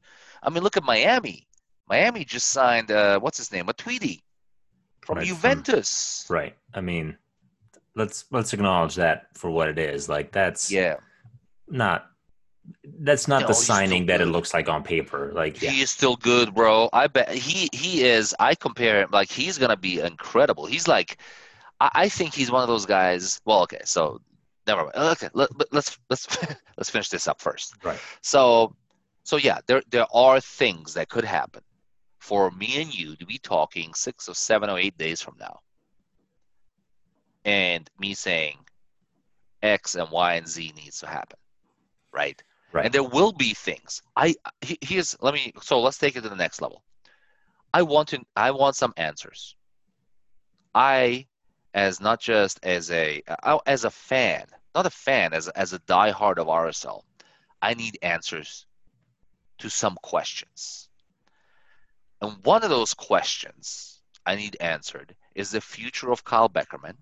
I 0.44 0.50
mean, 0.50 0.64
look 0.64 0.76
at 0.78 0.84
Miami. 0.84 1.48
Miami 1.88 2.26
just 2.26 2.50
signed, 2.50 2.92
uh, 2.92 3.20
what's 3.20 3.38
his 3.38 3.52
name, 3.54 3.66
Matuidi 3.68 4.20
from 5.10 5.18
Right, 5.18 5.28
from- 5.28 5.36
Juventus. 5.36 6.26
Right. 6.30 6.56
I 6.74 6.82
mean, 6.82 7.18
let's 7.96 8.26
let's 8.30 8.54
acknowledge 8.54 8.96
that 8.96 9.28
for 9.34 9.50
what 9.50 9.68
it 9.68 9.80
is. 9.80 10.08
Like 10.08 10.32
that's 10.32 10.72
Yeah, 10.72 10.98
not 11.68 12.06
that's 13.00 13.28
not 13.28 13.42
No, 13.42 13.48
the 13.48 13.54
signing 13.56 14.06
that 14.06 14.22
it 14.22 14.28
looks 14.28 14.54
like 14.54 14.70
on 14.70 14.84
paper. 14.84 15.32
Like 15.34 15.60
yeah, 15.62 15.72
he 15.72 15.82
is 15.82 15.90
still 15.90 16.16
good, 16.16 16.54
bro. 16.54 16.90
I 16.94 17.08
bet 17.08 17.30
he 17.32 17.70
he 17.74 18.04
is. 18.04 18.36
I 18.40 18.54
compare 18.54 19.02
him 19.02 19.10
like 19.12 19.32
he's 19.32 19.58
gonna 19.58 19.78
be 19.78 20.00
incredible. 20.00 20.68
He's 20.68 20.88
like, 20.88 21.18
I, 21.82 21.90
I 21.96 22.10
think 22.10 22.36
he's 22.36 22.52
one 22.52 22.62
of 22.62 22.68
those 22.68 22.86
guys. 22.86 23.42
Well, 23.46 23.62
okay, 23.64 23.82
so 23.86 24.22
never 24.68 24.84
mind. 24.84 24.96
Okay, 24.96 25.30
let, 25.34 25.50
but 25.58 25.68
let's 25.72 25.98
let's 26.12 26.28
let's 26.78 26.92
finish 26.92 27.10
this 27.10 27.28
up 27.28 27.42
first. 27.42 27.74
Right. 27.84 28.00
So, 28.22 28.76
so 29.24 29.38
yeah, 29.38 29.58
there 29.66 29.82
there 29.90 30.06
are 30.14 30.40
things 30.40 30.94
that 30.94 31.10
could 31.10 31.26
happen 31.26 31.64
for 32.20 32.52
me 32.52 32.82
and 32.82 32.94
you 32.94 33.16
to 33.16 33.26
be 33.26 33.38
talking 33.38 33.94
six 33.94 34.30
or 34.30 34.36
seven 34.36 34.70
or 34.70 34.78
eight 34.78 34.98
days 34.98 35.22
from 35.22 35.36
now, 35.40 35.60
and 37.46 37.90
me 38.00 38.14
saying 38.14 38.58
X 39.62 39.96
and 39.96 40.10
Y 40.12 40.36
and 40.36 40.48
Z 40.48 40.74
needs 40.76 41.00
to 41.00 41.08
happen, 41.08 41.40
right? 42.12 42.42
Right. 42.72 42.86
And 42.86 42.94
there 42.94 43.04
will 43.04 43.32
be 43.32 43.54
things. 43.54 44.02
I 44.16 44.36
he- 44.62 44.78
here's 44.82 45.16
let 45.22 45.34
me 45.34 45.54
so 45.62 45.80
let's 45.80 45.98
take 45.98 46.16
it 46.16 46.22
to 46.22 46.30
the 46.30 46.36
next 46.36 46.62
level. 46.62 46.84
I 47.74 47.82
want 47.82 48.10
to 48.10 48.20
I 48.36 48.52
want 48.52 48.76
some 48.76 48.94
answers. 48.98 49.56
I 50.76 51.28
as 51.74 52.00
not 52.02 52.20
just 52.20 52.60
as 52.64 52.92
a 52.92 53.22
as 53.66 53.86
a 53.86 53.92
fan, 53.92 54.46
not 54.76 54.86
a 54.86 54.92
fan 54.92 55.34
as 55.34 55.48
as 55.50 55.74
a 55.74 55.80
diehard 55.80 56.38
of 56.38 56.48
RSL, 56.48 57.04
I 57.62 57.74
need 57.74 57.98
answers 58.02 58.66
to 59.60 59.70
some 59.70 59.98
questions. 60.02 60.89
And 62.22 62.38
one 62.44 62.64
of 62.64 62.70
those 62.70 62.94
questions 62.94 64.02
I 64.26 64.36
need 64.36 64.58
answered 64.60 65.16
is 65.36 65.52
the 65.52 65.62
future 65.62 66.12
of 66.12 66.24
Kyle 66.24 66.50
Beckerman. 66.50 66.98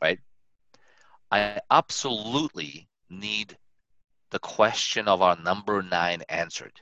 Right? 0.00 0.20
I 1.30 1.60
absolutely 1.70 2.88
need 3.10 3.56
the 4.30 4.38
question 4.38 5.08
of 5.08 5.20
our 5.22 5.36
number 5.36 5.82
nine 5.82 6.22
answered. 6.28 6.80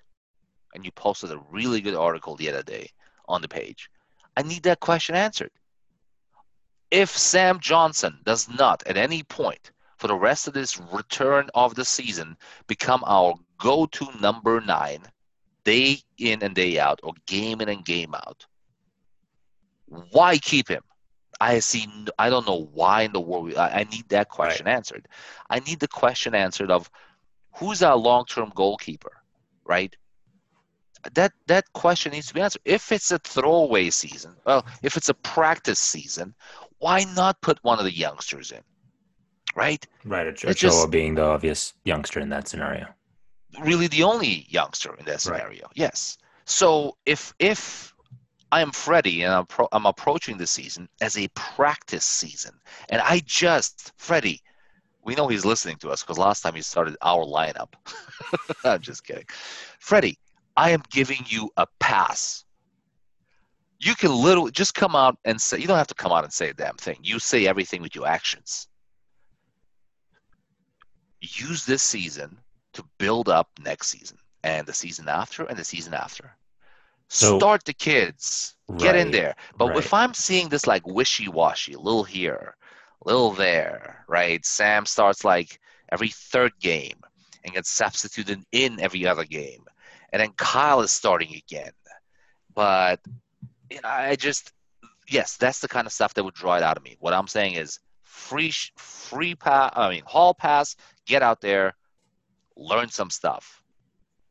And 0.74 0.84
you 0.84 0.92
posted 0.92 1.30
a 1.30 1.42
really 1.50 1.80
good 1.80 1.94
article 1.94 2.36
the 2.36 2.48
other 2.48 2.62
day 2.62 2.90
on 3.28 3.42
the 3.42 3.48
page. 3.48 3.90
I 4.36 4.42
need 4.42 4.62
that 4.64 4.80
question 4.80 5.14
answered. 5.14 5.50
If 6.90 7.16
Sam 7.16 7.60
Johnson 7.60 8.20
does 8.24 8.48
not 8.48 8.82
at 8.86 8.96
any 8.96 9.22
point 9.22 9.70
for 9.96 10.08
the 10.08 10.14
rest 10.16 10.48
of 10.48 10.54
this 10.54 10.80
return 10.92 11.48
of 11.54 11.74
the 11.74 11.84
season 11.84 12.36
become 12.66 13.04
our 13.06 13.34
go 13.58 13.86
to 13.86 14.08
number 14.20 14.60
nine, 14.60 15.02
day 15.70 15.98
in 16.18 16.42
and 16.42 16.54
day 16.54 16.78
out, 16.78 16.98
or 17.02 17.12
game 17.26 17.60
in 17.60 17.68
and 17.68 17.84
game 17.84 18.14
out, 18.14 18.46
why 20.12 20.38
keep 20.38 20.68
him? 20.68 20.82
I 21.40 21.60
see. 21.60 21.86
I 22.18 22.28
don't 22.30 22.46
know 22.46 22.68
why 22.72 23.02
in 23.02 23.12
the 23.12 23.20
world. 23.20 23.44
we- 23.46 23.56
I, 23.56 23.80
I 23.80 23.84
need 23.84 24.08
that 24.10 24.28
question 24.28 24.66
answered. 24.68 25.08
I 25.48 25.60
need 25.60 25.80
the 25.80 25.88
question 25.88 26.34
answered 26.34 26.70
of 26.70 26.90
who's 27.56 27.82
our 27.82 27.96
long-term 27.96 28.52
goalkeeper, 28.54 29.12
right? 29.64 29.94
That 31.14 31.32
that 31.46 31.64
question 31.72 32.12
needs 32.12 32.26
to 32.28 32.34
be 32.34 32.42
answered. 32.42 32.60
If 32.64 32.92
it's 32.92 33.10
a 33.10 33.18
throwaway 33.18 33.88
season, 33.90 34.36
well, 34.44 34.66
if 34.82 34.98
it's 34.98 35.08
a 35.08 35.14
practice 35.14 35.78
season, 35.80 36.34
why 36.78 37.04
not 37.16 37.40
put 37.40 37.58
one 37.62 37.78
of 37.78 37.84
the 37.86 37.96
youngsters 38.04 38.52
in, 38.52 38.60
right? 39.56 39.86
right. 40.04 40.26
Ochoa 40.26 40.52
just- 40.52 40.90
being 40.90 41.14
the 41.14 41.24
obvious 41.24 41.72
youngster 41.84 42.20
in 42.20 42.28
that 42.28 42.48
scenario. 42.48 42.86
Really 43.60 43.88
the 43.88 44.02
only 44.02 44.46
youngster 44.48 44.94
in 44.94 45.04
that 45.06 45.12
Right. 45.12 45.20
scenario. 45.20 45.68
Yes. 45.74 46.18
So 46.44 46.96
if 47.06 47.34
if 47.38 47.94
I'm 48.52 48.72
Freddie 48.72 49.22
and 49.22 49.32
I'm, 49.32 49.46
pro- 49.46 49.68
I'm 49.70 49.86
approaching 49.86 50.36
the 50.36 50.46
season 50.46 50.88
as 51.00 51.16
a 51.16 51.28
practice 51.28 52.04
season, 52.04 52.52
and 52.88 53.00
I 53.00 53.22
just 53.24 53.92
Freddie, 53.96 54.42
we 55.02 55.14
know 55.14 55.28
he's 55.28 55.44
listening 55.44 55.76
to 55.78 55.90
us 55.90 56.02
because 56.02 56.18
last 56.18 56.42
time 56.42 56.54
he 56.54 56.62
started 56.62 56.96
our 57.02 57.24
lineup. 57.24 57.72
I'm 58.64 58.80
just 58.80 59.04
kidding, 59.04 59.26
Freddie. 59.78 60.18
I 60.56 60.70
am 60.70 60.82
giving 60.90 61.24
you 61.26 61.50
a 61.56 61.66
pass. 61.78 62.44
You 63.78 63.94
can 63.94 64.14
literally 64.14 64.50
just 64.50 64.74
come 64.74 64.94
out 64.94 65.16
and 65.24 65.40
say. 65.40 65.58
You 65.58 65.66
don't 65.66 65.78
have 65.78 65.86
to 65.86 65.94
come 65.94 66.12
out 66.12 66.24
and 66.24 66.32
say 66.32 66.50
a 66.50 66.54
damn 66.54 66.76
thing. 66.76 66.98
You 67.02 67.18
say 67.18 67.46
everything 67.46 67.80
with 67.82 67.94
your 67.94 68.06
actions. 68.06 68.68
Use 71.20 71.64
this 71.64 71.82
season 71.82 72.38
to 72.74 72.84
build 72.98 73.28
up 73.28 73.48
next 73.62 73.88
season 73.88 74.18
and 74.42 74.66
the 74.66 74.72
season 74.72 75.08
after 75.08 75.44
and 75.44 75.58
the 75.58 75.64
season 75.64 75.94
after. 75.94 76.36
So- 77.08 77.38
Start 77.38 77.64
the 77.64 77.74
kids. 77.74 78.54
Get 78.78 78.94
in 78.94 79.10
there. 79.10 79.34
But 79.56 79.70
right. 79.70 79.78
if 79.78 79.92
I'm 79.92 80.14
seeing 80.14 80.48
this 80.48 80.64
like 80.66 80.86
wishy 80.86 81.26
washy, 81.26 81.72
a 81.72 81.80
little 81.80 82.04
here, 82.04 82.56
a 83.04 83.08
little 83.08 83.32
there, 83.32 84.04
right? 84.08 84.44
Sam 84.46 84.86
starts 84.86 85.24
like 85.24 85.58
every 85.90 86.08
third 86.08 86.52
game 86.60 87.00
and 87.44 87.54
gets 87.54 87.68
substituted 87.68 88.44
in 88.52 88.78
every 88.78 89.06
other 89.06 89.24
game. 89.24 89.64
And 90.12 90.22
then 90.22 90.30
Kyle 90.36 90.82
is 90.82 90.92
starting 90.92 91.34
again. 91.34 91.72
But 92.54 93.00
you 93.70 93.80
know, 93.80 93.88
I 93.88 94.16
just 94.16 94.52
yes, 95.08 95.36
that's 95.36 95.60
the 95.60 95.68
kind 95.68 95.86
of 95.86 95.92
stuff 95.92 96.14
that 96.14 96.24
would 96.24 96.34
draw 96.34 96.56
it 96.56 96.62
out 96.62 96.76
of 96.76 96.84
me. 96.84 96.96
What 97.00 97.14
I'm 97.14 97.28
saying 97.28 97.54
is 97.54 97.80
free 98.02 98.52
free 98.76 99.34
pass 99.34 99.72
I 99.74 99.90
mean 99.90 100.02
hall 100.06 100.34
pass, 100.34 100.76
get 101.06 101.22
out 101.22 101.40
there, 101.40 101.74
learn 102.60 102.88
some 102.88 103.10
stuff. 103.10 103.62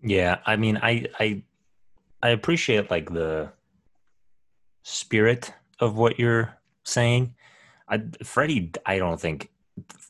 Yeah, 0.02 0.38
I 0.46 0.56
mean, 0.56 0.78
I 0.82 1.08
I 1.20 1.44
I 2.24 2.30
appreciate 2.30 2.90
like 2.90 3.12
the 3.12 3.50
spirit 4.84 5.52
of 5.80 5.98
what 5.98 6.20
you're 6.20 6.56
saying. 6.84 7.36
I 7.90 8.04
Freddie, 8.24 8.72
I 8.86 9.00
don't 9.00 9.20
think 9.20 9.50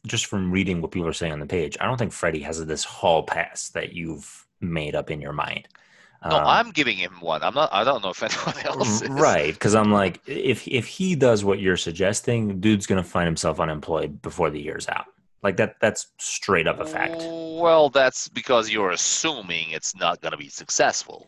just 0.06 0.26
from 0.28 0.52
reading 0.52 0.82
what 0.82 0.92
people 0.92 1.08
are 1.08 1.14
saying 1.14 1.34
on 1.34 1.40
the 1.40 1.46
page, 1.46 1.78
I 1.80 1.86
don't 1.86 1.98
think 1.98 2.12
Freddie 2.12 2.42
has 2.42 2.64
this 2.66 2.84
hall 2.84 3.24
pass 3.24 3.70
that 3.70 3.94
you've 3.94 4.46
made 4.62 4.96
up 4.96 5.10
in 5.10 5.22
your 5.22 5.34
mind. 5.34 5.68
No, 6.26 6.36
Um, 6.38 6.46
I'm 6.46 6.72
giving 6.72 6.98
him 6.98 7.14
one. 7.22 7.42
I'm 7.44 7.54
not. 7.54 7.70
I 7.72 7.84
don't 7.86 8.04
know 8.04 8.10
if 8.10 8.22
anyone 8.22 8.66
else 8.66 9.02
is. 9.02 9.10
right 9.10 9.54
because 9.54 9.74
i'm 9.74 9.92
like 9.92 10.20
if 10.28 10.68
if 10.68 10.86
he 10.86 11.16
does 11.16 11.44
what 11.46 11.60
you're 11.60 11.78
suggesting 11.78 12.60
dude's 12.60 12.86
gonna 12.86 13.04
find 13.04 13.26
himself 13.26 13.60
unemployed 13.60 14.22
before 14.22 14.50
the 14.50 14.60
year's 14.62 14.88
out 14.90 15.06
like 15.44 15.58
that 15.58 15.76
that's 15.82 16.08
straight 16.18 16.68
up 16.68 16.80
a 16.80 16.86
fact 16.86 17.18
Well, 17.20 17.90
that's 17.90 18.28
because 18.30 18.70
you're 18.70 18.92
assuming 18.92 19.72
it's 19.72 19.96
not 19.96 20.22
going 20.22 20.32
to 20.32 20.38
be 20.38 20.50
successful. 20.50 21.28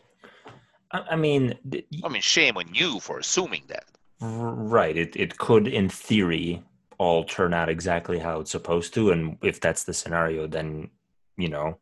i, 0.92 1.00
I 1.10 1.16
mean 1.16 1.54
d- 1.68 1.86
I 2.04 2.08
mean, 2.08 2.22
shame 2.22 2.56
on 2.56 2.72
you 2.74 3.00
for 3.00 3.18
assuming 3.18 3.64
that. 3.68 3.84
right 4.20 4.96
it, 4.96 5.16
it 5.16 5.38
could 5.38 5.66
in 5.68 5.88
theory 5.88 6.62
all 6.98 7.24
turn 7.24 7.52
out 7.52 7.68
exactly 7.68 8.18
how 8.18 8.40
it's 8.40 8.50
supposed 8.52 8.94
to 8.94 9.10
and 9.10 9.36
if 9.42 9.60
that's 9.60 9.84
the 9.84 9.94
scenario 9.94 10.46
then 10.46 10.88
you 11.36 11.48
know 11.48 11.78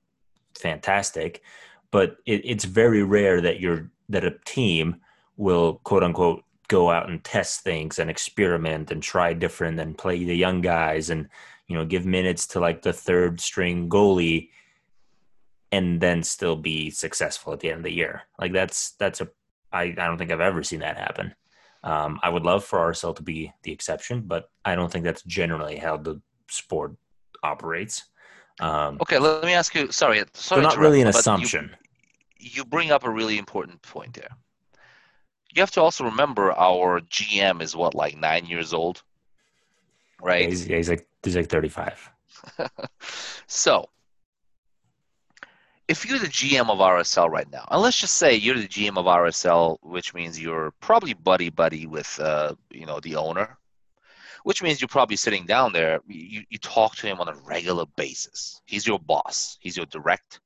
fantastic 0.59 1.43
but 1.91 2.17
it, 2.27 2.41
it's 2.45 2.65
very 2.65 3.03
rare 3.03 3.41
that 3.41 3.61
you're 3.61 3.91
that 4.09 4.25
a 4.25 4.35
team 4.45 4.97
will 5.37 5.81
quote 5.85 6.03
unquote 6.03 6.43
go 6.69 6.91
out 6.91 7.09
and 7.11 7.25
test 7.25 7.63
things 7.63 7.99
and 7.99 8.09
experiment 8.09 8.91
and 8.91 9.03
try 9.03 9.33
different 9.33 9.79
and 9.81 9.99
play 9.99 10.23
the 10.25 10.37
young 10.37 10.61
guys 10.61 11.11
and 11.11 11.29
you 11.71 11.77
know 11.77 11.85
give 11.85 12.05
minutes 12.05 12.49
to 12.49 12.61
like 12.61 12.83
the 12.83 12.93
third 12.93 13.41
string 13.41 13.89
goalie 13.89 14.51
and 15.71 16.01
then 16.01 16.21
still 16.23 16.57
be 16.57 16.91
successful 16.91 17.53
at 17.53 17.61
the 17.61 17.69
end 17.71 17.79
of 17.79 17.85
the 17.85 17.93
year 17.93 18.23
like 18.41 18.53
that's 18.53 18.91
that's 18.99 19.21
a 19.21 19.29
i, 19.73 19.83
I 19.85 20.07
don't 20.07 20.19
think 20.19 20.33
i've 20.33 20.41
ever 20.41 20.65
seen 20.65 20.81
that 20.81 20.97
happen 20.99 21.33
um, 21.85 22.19
i 22.23 22.29
would 22.29 22.43
love 22.43 22.65
for 22.65 22.81
RSL 22.81 23.15
to 23.17 23.23
be 23.23 23.53
the 23.63 23.71
exception 23.71 24.23
but 24.23 24.51
i 24.65 24.75
don't 24.75 24.91
think 24.93 25.05
that's 25.05 25.23
generally 25.23 25.77
how 25.77 25.97
the 25.97 26.21
sport 26.49 26.97
operates 27.43 28.05
um, 28.61 28.99
Okay, 29.01 29.19
let 29.19 29.43
me 29.43 29.55
ask 29.55 29.75
you. 29.75 29.91
Sorry, 29.91 30.19
so 30.19 30.27
sorry. 30.35 30.63
not 30.63 30.77
really 30.77 31.01
an 31.01 31.07
but 31.07 31.15
you- 31.15 31.21
assumption 31.21 31.71
you 32.39 32.63
bring 32.65 32.91
up 32.91 33.05
a 33.05 33.11
really 33.11 33.39
important 33.39 33.81
point 33.81 34.13
there. 34.13 34.37
You 35.55 35.63
have 35.63 35.71
to 35.73 35.81
also 35.81 36.05
remember 36.05 36.53
our 36.53 37.01
GM 37.01 37.63
is 37.63 37.75
what, 37.75 37.95
like 37.95 38.19
nine 38.19 38.45
years 38.45 38.75
old, 38.75 39.03
right? 40.23 40.49
he's, 40.49 40.67
yeah, 40.67 40.77
he's 40.77 40.89
like 40.89 41.07
he's 41.23 41.37
like 41.37 41.49
35 41.49 42.11
so, 43.47 43.89
if 45.89 46.07
you're 46.07 46.19
the 46.19 46.27
GM 46.27 46.71
of 46.71 46.79
RSL 46.79 47.29
right 47.29 47.51
now, 47.51 47.67
and 47.71 47.83
let's 47.83 47.99
just 47.99 48.15
say 48.15 48.35
you're 48.35 48.57
the 48.57 48.69
GM 48.69 48.97
of 48.97 49.07
RSL, 49.07 49.79
which 49.83 50.15
means 50.15 50.41
you're 50.41 50.73
probably 50.81 51.15
buddy 51.15 51.51
buddy 51.51 51.87
with, 51.87 52.19
uh, 52.21 52.55
you 52.71 52.87
know, 52.87 53.01
the 53.01 53.17
owner, 53.17 53.59
which 54.45 54.63
means 54.63 54.81
you're 54.81 54.89
probably 54.89 55.17
sitting 55.17 55.47
down 55.47 55.73
there. 55.73 56.01
You, 56.07 56.43
you 56.49 56.59
talk 56.59 56.97
to 56.97 57.07
him 57.07 57.21
on 57.21 57.29
a 57.29 57.35
regular 57.45 57.87
basis. 57.97 58.63
He's 58.67 58.87
your 58.87 58.99
boss. 58.99 59.59
He's 59.61 59.77
your 59.77 59.87
direct 59.87 60.41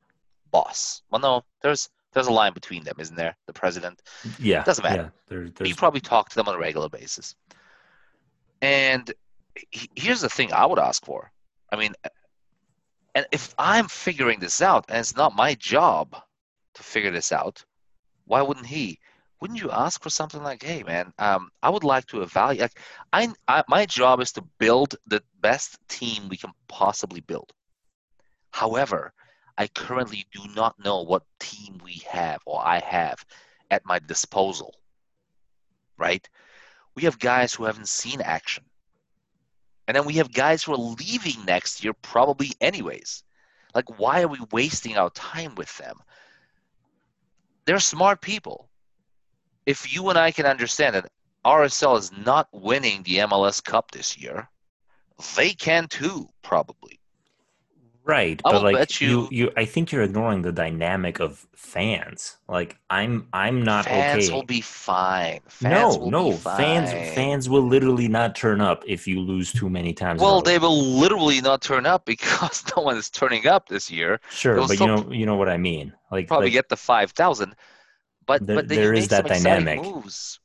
boss. 0.50 1.02
Well, 1.10 1.20
no, 1.20 1.42
there's 1.62 1.88
there's 2.12 2.28
a 2.28 2.32
line 2.32 2.54
between 2.54 2.84
them, 2.84 2.94
isn't 2.98 3.16
there? 3.16 3.36
The 3.46 3.52
president. 3.52 4.00
yeah 4.38 4.62
Doesn't 4.62 4.84
matter. 4.84 5.12
yeah, 5.30 5.48
there, 5.56 5.66
you 5.66 5.74
probably 5.74 6.00
talk 6.00 6.28
to 6.30 6.36
them 6.36 6.48
on 6.48 6.54
a 6.54 6.58
regular 6.58 6.88
basis. 6.88 7.34
And 8.62 9.12
here's 9.70 10.20
the 10.20 10.28
thing 10.28 10.52
I 10.52 10.66
would 10.66 10.78
ask 10.78 11.04
for. 11.04 11.30
I 11.70 11.76
mean, 11.76 11.94
and 13.14 13.26
if 13.32 13.54
I'm 13.58 13.88
figuring 13.88 14.40
this 14.40 14.60
out 14.60 14.86
and 14.88 14.98
it's 14.98 15.16
not 15.16 15.36
my 15.36 15.54
job 15.54 16.16
to 16.74 16.82
figure 16.82 17.10
this 17.10 17.32
out, 17.32 17.64
why 18.26 18.42
wouldn't 18.42 18.66
he? 18.66 18.98
Wouldn't 19.40 19.60
you 19.60 19.70
ask 19.70 20.02
for 20.02 20.10
something 20.10 20.42
like, 20.42 20.62
"Hey, 20.62 20.82
man, 20.82 21.12
um, 21.18 21.50
I 21.62 21.70
would 21.70 21.84
like 21.84 22.06
to 22.06 22.22
evaluate. 22.22 22.62
Like, 22.62 22.80
I, 23.12 23.28
I, 23.46 23.62
my 23.68 23.86
job 23.86 24.20
is 24.20 24.32
to 24.32 24.42
build 24.58 24.96
the 25.06 25.22
best 25.40 25.78
team 25.88 26.28
we 26.28 26.36
can 26.36 26.52
possibly 26.68 27.20
build. 27.20 27.52
However, 28.52 29.12
I 29.58 29.68
currently 29.68 30.26
do 30.32 30.46
not 30.54 30.78
know 30.78 31.02
what 31.02 31.24
team 31.38 31.80
we 31.84 32.02
have 32.08 32.40
or 32.46 32.64
I 32.64 32.80
have 32.80 33.24
at 33.70 33.84
my 33.84 33.98
disposal. 33.98 34.74
Right? 35.98 36.28
We 36.94 37.04
have 37.04 37.18
guys 37.18 37.52
who 37.54 37.64
haven't 37.64 37.88
seen 37.88 38.20
action. 38.20 38.64
And 39.86 39.96
then 39.96 40.04
we 40.04 40.14
have 40.14 40.32
guys 40.32 40.62
who 40.62 40.72
are 40.72 40.78
leaving 40.78 41.44
next 41.44 41.84
year 41.84 41.92
probably 41.92 42.52
anyways. 42.60 43.22
Like 43.74 43.98
why 43.98 44.22
are 44.22 44.28
we 44.28 44.38
wasting 44.50 44.96
our 44.96 45.10
time 45.10 45.54
with 45.56 45.76
them? 45.78 45.98
They're 47.66 47.80
smart 47.80 48.20
people. 48.20 48.68
If 49.66 49.94
you 49.94 50.10
and 50.10 50.18
I 50.18 50.30
can 50.30 50.46
understand 50.46 50.94
that 50.94 51.10
RSL 51.44 51.98
is 51.98 52.12
not 52.12 52.48
winning 52.52 53.02
the 53.02 53.18
MLS 53.18 53.62
Cup 53.62 53.90
this 53.90 54.16
year, 54.18 54.48
they 55.36 55.52
can 55.52 55.88
too, 55.88 56.28
probably. 56.42 57.00
Right 58.04 58.40
I 58.44 58.50
but 58.52 58.62
like 58.62 59.00
you, 59.00 59.08
you- 59.08 59.28
you 59.30 59.50
i 59.56 59.64
think 59.64 59.90
you're 59.90 60.02
ignoring 60.02 60.42
the 60.42 60.52
dynamic 60.52 61.20
of 61.20 61.46
fans 61.56 62.36
like 62.48 62.76
i'm 62.90 63.26
i'm 63.32 63.62
not 63.62 63.86
Fans 63.86 64.26
okay 64.26 64.32
will 64.34 64.44
be 64.44 64.60
fine. 64.60 65.40
Fans 65.48 65.98
no 65.98 66.08
no 66.10 66.24
be 66.30 66.36
fans 66.36 66.90
fine. 66.90 67.14
fans 67.14 67.48
will 67.48 67.62
literally 67.62 68.08
not 68.08 68.36
turn 68.36 68.60
up 68.60 68.84
if 68.86 69.06
you 69.08 69.20
lose 69.20 69.52
too 69.52 69.68
many 69.70 69.92
times 69.92 70.20
Well, 70.20 70.40
they 70.42 70.58
will 70.58 70.80
literally 71.02 71.40
not 71.40 71.62
turn 71.62 71.86
up 71.86 72.04
because 72.14 72.62
no 72.76 72.82
one 72.82 72.96
is 72.96 73.08
turning 73.10 73.46
up 73.46 73.68
this 73.68 73.90
year. 73.90 74.20
sure 74.30 74.54
they'll 74.56 74.68
but 74.68 74.78
you 74.80 74.86
know 74.86 75.10
you 75.10 75.26
know 75.26 75.36
what 75.36 75.48
i 75.48 75.56
mean 75.56 75.92
like 76.12 76.28
Probably 76.28 76.46
like, 76.46 76.52
get 76.52 76.68
the 76.68 76.76
five 76.76 77.10
thousand, 77.12 77.54
but 78.26 78.46
There- 78.46 78.56
but 78.56 78.68
there 78.68 78.92
is 78.94 79.08
that 79.08 79.26
dynamic. 79.26 79.82
moves. 79.82 80.38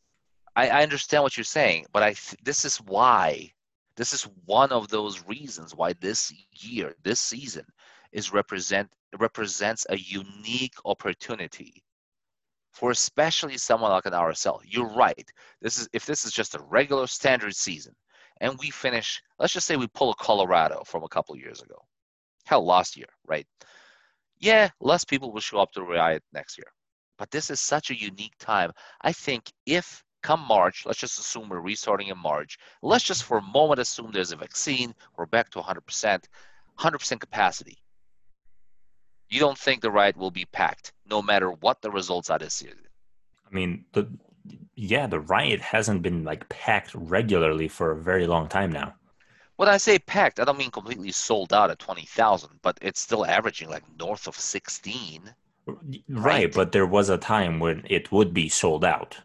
I, 0.56 0.68
I 0.70 0.84
understand 0.84 1.22
what 1.24 1.38
you're 1.38 1.44
saying, 1.60 1.86
but 1.94 2.02
I 2.04 2.14
th- 2.14 2.40
this 2.44 2.66
is 2.66 2.78
why 2.78 3.52
this 4.00 4.14
is 4.14 4.26
one 4.46 4.72
of 4.72 4.88
those 4.88 5.28
reasons 5.28 5.76
why 5.76 5.92
this 6.00 6.32
year, 6.54 6.96
this 7.04 7.20
season, 7.20 7.66
is 8.14 8.32
represent 8.32 8.88
represents 9.20 9.86
a 9.90 9.98
unique 9.98 10.76
opportunity 10.86 11.84
for 12.72 12.92
especially 12.92 13.58
someone 13.58 13.92
like 13.92 14.06
an 14.06 14.14
RSL. 14.14 14.62
You're 14.64 14.88
right. 14.88 15.30
This 15.62 15.78
is 15.78 15.90
if 15.92 16.06
this 16.06 16.24
is 16.24 16.32
just 16.32 16.56
a 16.56 16.64
regular 16.70 17.08
standard 17.08 17.54
season, 17.54 17.94
and 18.40 18.58
we 18.58 18.70
finish. 18.70 19.22
Let's 19.38 19.52
just 19.52 19.68
say 19.68 19.76
we 19.76 19.88
pull 19.88 20.12
a 20.12 20.16
Colorado 20.16 20.82
from 20.86 21.04
a 21.04 21.10
couple 21.10 21.36
years 21.36 21.62
ago. 21.62 21.76
Hell, 22.46 22.66
last 22.66 22.96
year, 22.96 23.10
right? 23.28 23.46
Yeah, 24.40 24.70
less 24.80 25.04
people 25.04 25.34
will 25.34 25.42
show 25.42 25.60
up 25.60 25.74
to 25.74 25.84
Riot 25.84 26.24
next 26.32 26.58
year. 26.58 26.72
But 27.18 27.32
this 27.32 27.50
is 27.50 27.60
such 27.60 27.92
a 27.92 28.00
unique 28.00 28.38
time. 28.40 28.72
I 29.02 29.12
think 29.12 29.52
if 29.66 30.02
come 30.22 30.42
March, 30.42 30.86
let's 30.86 31.00
just 31.00 31.20
assume 31.20 31.50
we're 31.50 31.60
restarting 31.62 32.08
in 32.10 32.18
March. 32.18 32.58
Let's 32.82 33.04
just 33.04 33.24
for 33.24 33.38
a 33.38 33.42
moment 33.42 33.80
assume 33.80 34.12
there's 34.12 34.32
a 34.32 34.38
vaccine. 34.38 34.94
We're 35.18 35.26
back 35.26 35.50
to 35.52 35.60
100%, 35.60 36.26
100% 36.78 37.20
capacity. 37.20 37.78
You 39.30 39.40
don't 39.40 39.58
think 39.58 39.82
the 39.82 39.92
Riot 39.92 40.18
will 40.18 40.30
be 40.30 40.46
packed, 40.46 40.92
no 41.06 41.22
matter 41.22 41.52
what 41.52 41.82
the 41.82 41.90
results 41.90 42.30
are 42.30 42.38
this 42.40 42.62
year? 42.62 42.76
i 43.46 43.54
mean 43.54 43.86
the 43.94 44.08
yeah 44.76 45.06
the 45.08 45.20
riot 45.20 45.60
hasn't 45.62 46.02
been 46.02 46.24
like 46.24 46.48
packed 46.50 46.94
regularly 46.96 47.68
for 47.68 47.92
a 47.92 48.02
very 48.02 48.26
long 48.28 48.48
time 48.48 48.72
now 48.72 48.96
When 49.58 49.70
I 49.70 49.78
say 49.78 50.00
packed, 50.00 50.40
I 50.40 50.44
don't 50.46 50.58
mean 50.58 50.72
completely 50.72 51.12
sold 51.12 51.54
out 51.54 51.70
at 51.70 51.78
20,000, 51.78 52.60
but 52.64 52.80
it's 52.82 53.00
still 53.00 53.24
averaging 53.28 53.70
like 53.70 53.84
north 54.00 54.26
of 54.26 54.36
16. 54.36 55.36
right, 55.68 56.04
Right. 56.10 56.52
but 56.54 56.72
there 56.72 56.86
was 56.86 57.10
a 57.10 57.18
time 57.18 57.60
when 57.60 57.86
it 57.90 58.12
would 58.12 58.34
be 58.34 58.50
sold 58.50 58.84
out 58.84 59.20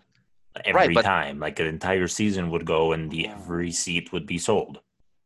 every 0.65 0.95
but- 0.95 1.03
time 1.05 1.39
like 1.39 1.59
an 1.61 1.67
entire 1.67 2.07
season 2.09 2.51
would 2.51 2.65
go 2.65 2.93
and 2.93 3.11
the 3.11 3.29
every 3.29 3.73
seat 3.73 4.13
would 4.13 4.27
be 4.27 4.39
sold 4.39 4.81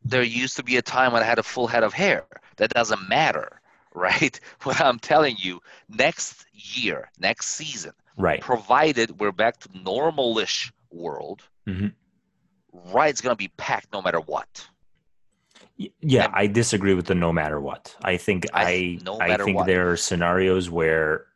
there 0.05 0.23
used 0.23 0.57
to 0.57 0.63
be 0.63 0.77
a 0.77 0.83
time 0.83 1.13
when 1.13 1.23
I 1.23 1.27
had 1.27 1.39
a 1.41 1.43
full 1.43 1.67
head 1.67 1.83
of 1.83 1.93
hair. 1.93 2.25
That 2.57 2.71
doesn't 2.71 3.09
matter, 3.09 3.61
right? 3.95 4.39
What 4.63 4.81
I'm 4.81 4.99
telling 5.01 5.37
you, 5.39 5.61
next 5.89 6.47
year, 6.55 7.11
next 7.19 7.49
season, 7.49 7.93
right 8.17 8.41
provided 8.41 9.19
we're 9.21 9.33
back 9.33 9.59
to 9.61 9.69
normal-ish 9.83 10.73
world, 10.93 11.43
Mhm. 11.67 11.93
Riot's 12.95 13.21
gonna 13.21 13.37
be 13.37 13.49
packed 13.57 13.93
no 13.93 14.01
matter 14.01 14.21
what. 14.21 14.69
Yeah, 15.77 16.25
And- 16.27 16.35
I 16.35 16.47
disagree 16.47 16.95
with 16.95 17.07
the 17.07 17.15
no 17.15 17.33
matter 17.33 17.61
what. 17.61 17.95
I 18.03 18.17
think 18.17 18.47
I- 18.53 18.65
I 18.65 18.99
no 19.05 19.21
I 19.21 19.37
think 19.37 19.59
what. 19.59 19.67
there 19.67 19.91
are 19.91 19.97
scenarios 19.97 20.71
where 20.71 21.27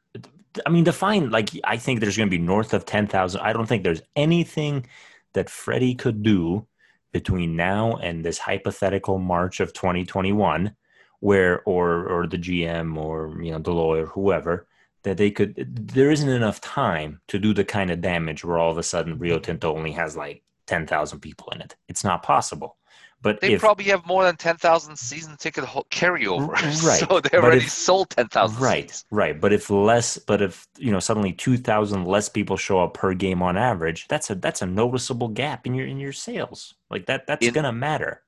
I 0.66 0.70
mean 0.70 0.84
define 0.84 1.30
like 1.30 1.50
I 1.64 1.76
think 1.76 2.00
there's 2.00 2.16
going 2.16 2.28
to 2.28 2.36
be 2.36 2.42
north 2.42 2.74
of 2.74 2.84
10,000. 2.84 3.40
I 3.40 3.52
don't 3.52 3.66
think 3.66 3.82
there's 3.82 4.02
anything 4.16 4.86
that 5.32 5.50
Freddie 5.50 5.94
could 5.94 6.22
do 6.22 6.66
between 7.12 7.56
now 7.56 7.96
and 7.96 8.24
this 8.24 8.38
hypothetical 8.38 9.18
March 9.18 9.60
of 9.60 9.72
2021 9.72 10.74
where 11.20 11.62
or 11.62 12.06
or 12.06 12.26
the 12.26 12.38
GM 12.38 12.96
or 12.96 13.40
you 13.42 13.52
know 13.52 13.58
the 13.58 13.72
lawyer 13.72 14.06
whoever 14.06 14.66
that 15.04 15.16
they 15.16 15.30
could 15.30 15.54
there 15.92 16.10
isn't 16.10 16.28
enough 16.28 16.60
time 16.60 17.20
to 17.28 17.38
do 17.38 17.54
the 17.54 17.64
kind 17.64 17.90
of 17.90 18.00
damage 18.00 18.44
where 18.44 18.58
all 18.58 18.70
of 18.70 18.78
a 18.78 18.82
sudden 18.82 19.18
Rio 19.18 19.38
Tinto 19.38 19.74
only 19.74 19.92
has 19.92 20.16
like 20.16 20.42
10,000 20.66 21.20
people 21.20 21.48
in 21.52 21.60
it. 21.60 21.76
It's 21.88 22.04
not 22.04 22.22
possible. 22.22 22.76
But 23.22 23.40
They 23.40 23.52
if 23.52 23.60
probably 23.60 23.84
have 23.86 24.04
more 24.04 24.24
than 24.24 24.36
10,000 24.36 24.96
season 24.96 25.36
ticket 25.36 25.64
carryover, 25.90 26.48
right. 26.52 26.72
so 27.08 27.20
they 27.20 27.38
already 27.38 27.58
if- 27.58 27.70
sold 27.70 28.10
10,000 28.10 28.60
right 28.60 28.90
seats. 28.90 29.04
right 29.10 29.40
but 29.40 29.52
if 29.52 29.70
less 29.70 30.18
but 30.18 30.42
if 30.42 30.66
you 30.76 30.90
know 30.90 30.98
suddenly 31.00 31.32
2000 31.32 32.04
less 32.04 32.28
people 32.28 32.56
show 32.56 32.80
up 32.80 32.94
per 32.94 33.14
game 33.14 33.40
on 33.40 33.56
average 33.56 34.08
that's 34.08 34.28
a 34.30 34.34
that's 34.34 34.60
a 34.62 34.66
noticeable 34.66 35.28
gap 35.28 35.66
in 35.66 35.74
your 35.74 35.86
in 35.86 35.98
your 35.98 36.12
sales 36.12 36.74
like 36.90 37.06
that 37.06 37.26
that's 37.26 37.46
In- 37.46 37.54
gonna 37.54 37.72
matter 37.72 38.22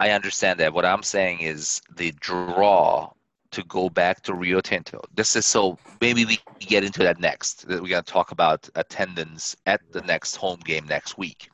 I 0.00 0.10
understand 0.10 0.58
that. 0.58 0.74
What 0.74 0.84
I'm 0.84 1.04
saying 1.04 1.40
is 1.40 1.80
the 1.96 2.12
draw 2.20 3.12
to 3.52 3.62
go 3.64 3.88
back 3.88 4.20
to 4.22 4.34
Rio 4.34 4.60
Tinto. 4.60 5.00
This 5.14 5.36
is 5.36 5.46
so 5.46 5.78
maybe 6.00 6.24
we 6.24 6.40
get 6.58 6.82
into 6.82 7.04
that 7.04 7.20
next. 7.20 7.68
That 7.68 7.80
We're 7.80 8.02
to 8.02 8.02
talk 8.02 8.32
about 8.32 8.68
attendance 8.74 9.54
at 9.66 9.80
the 9.92 10.00
next 10.02 10.34
home 10.34 10.58
game 10.64 10.84
next 10.86 11.16
week. 11.16 11.48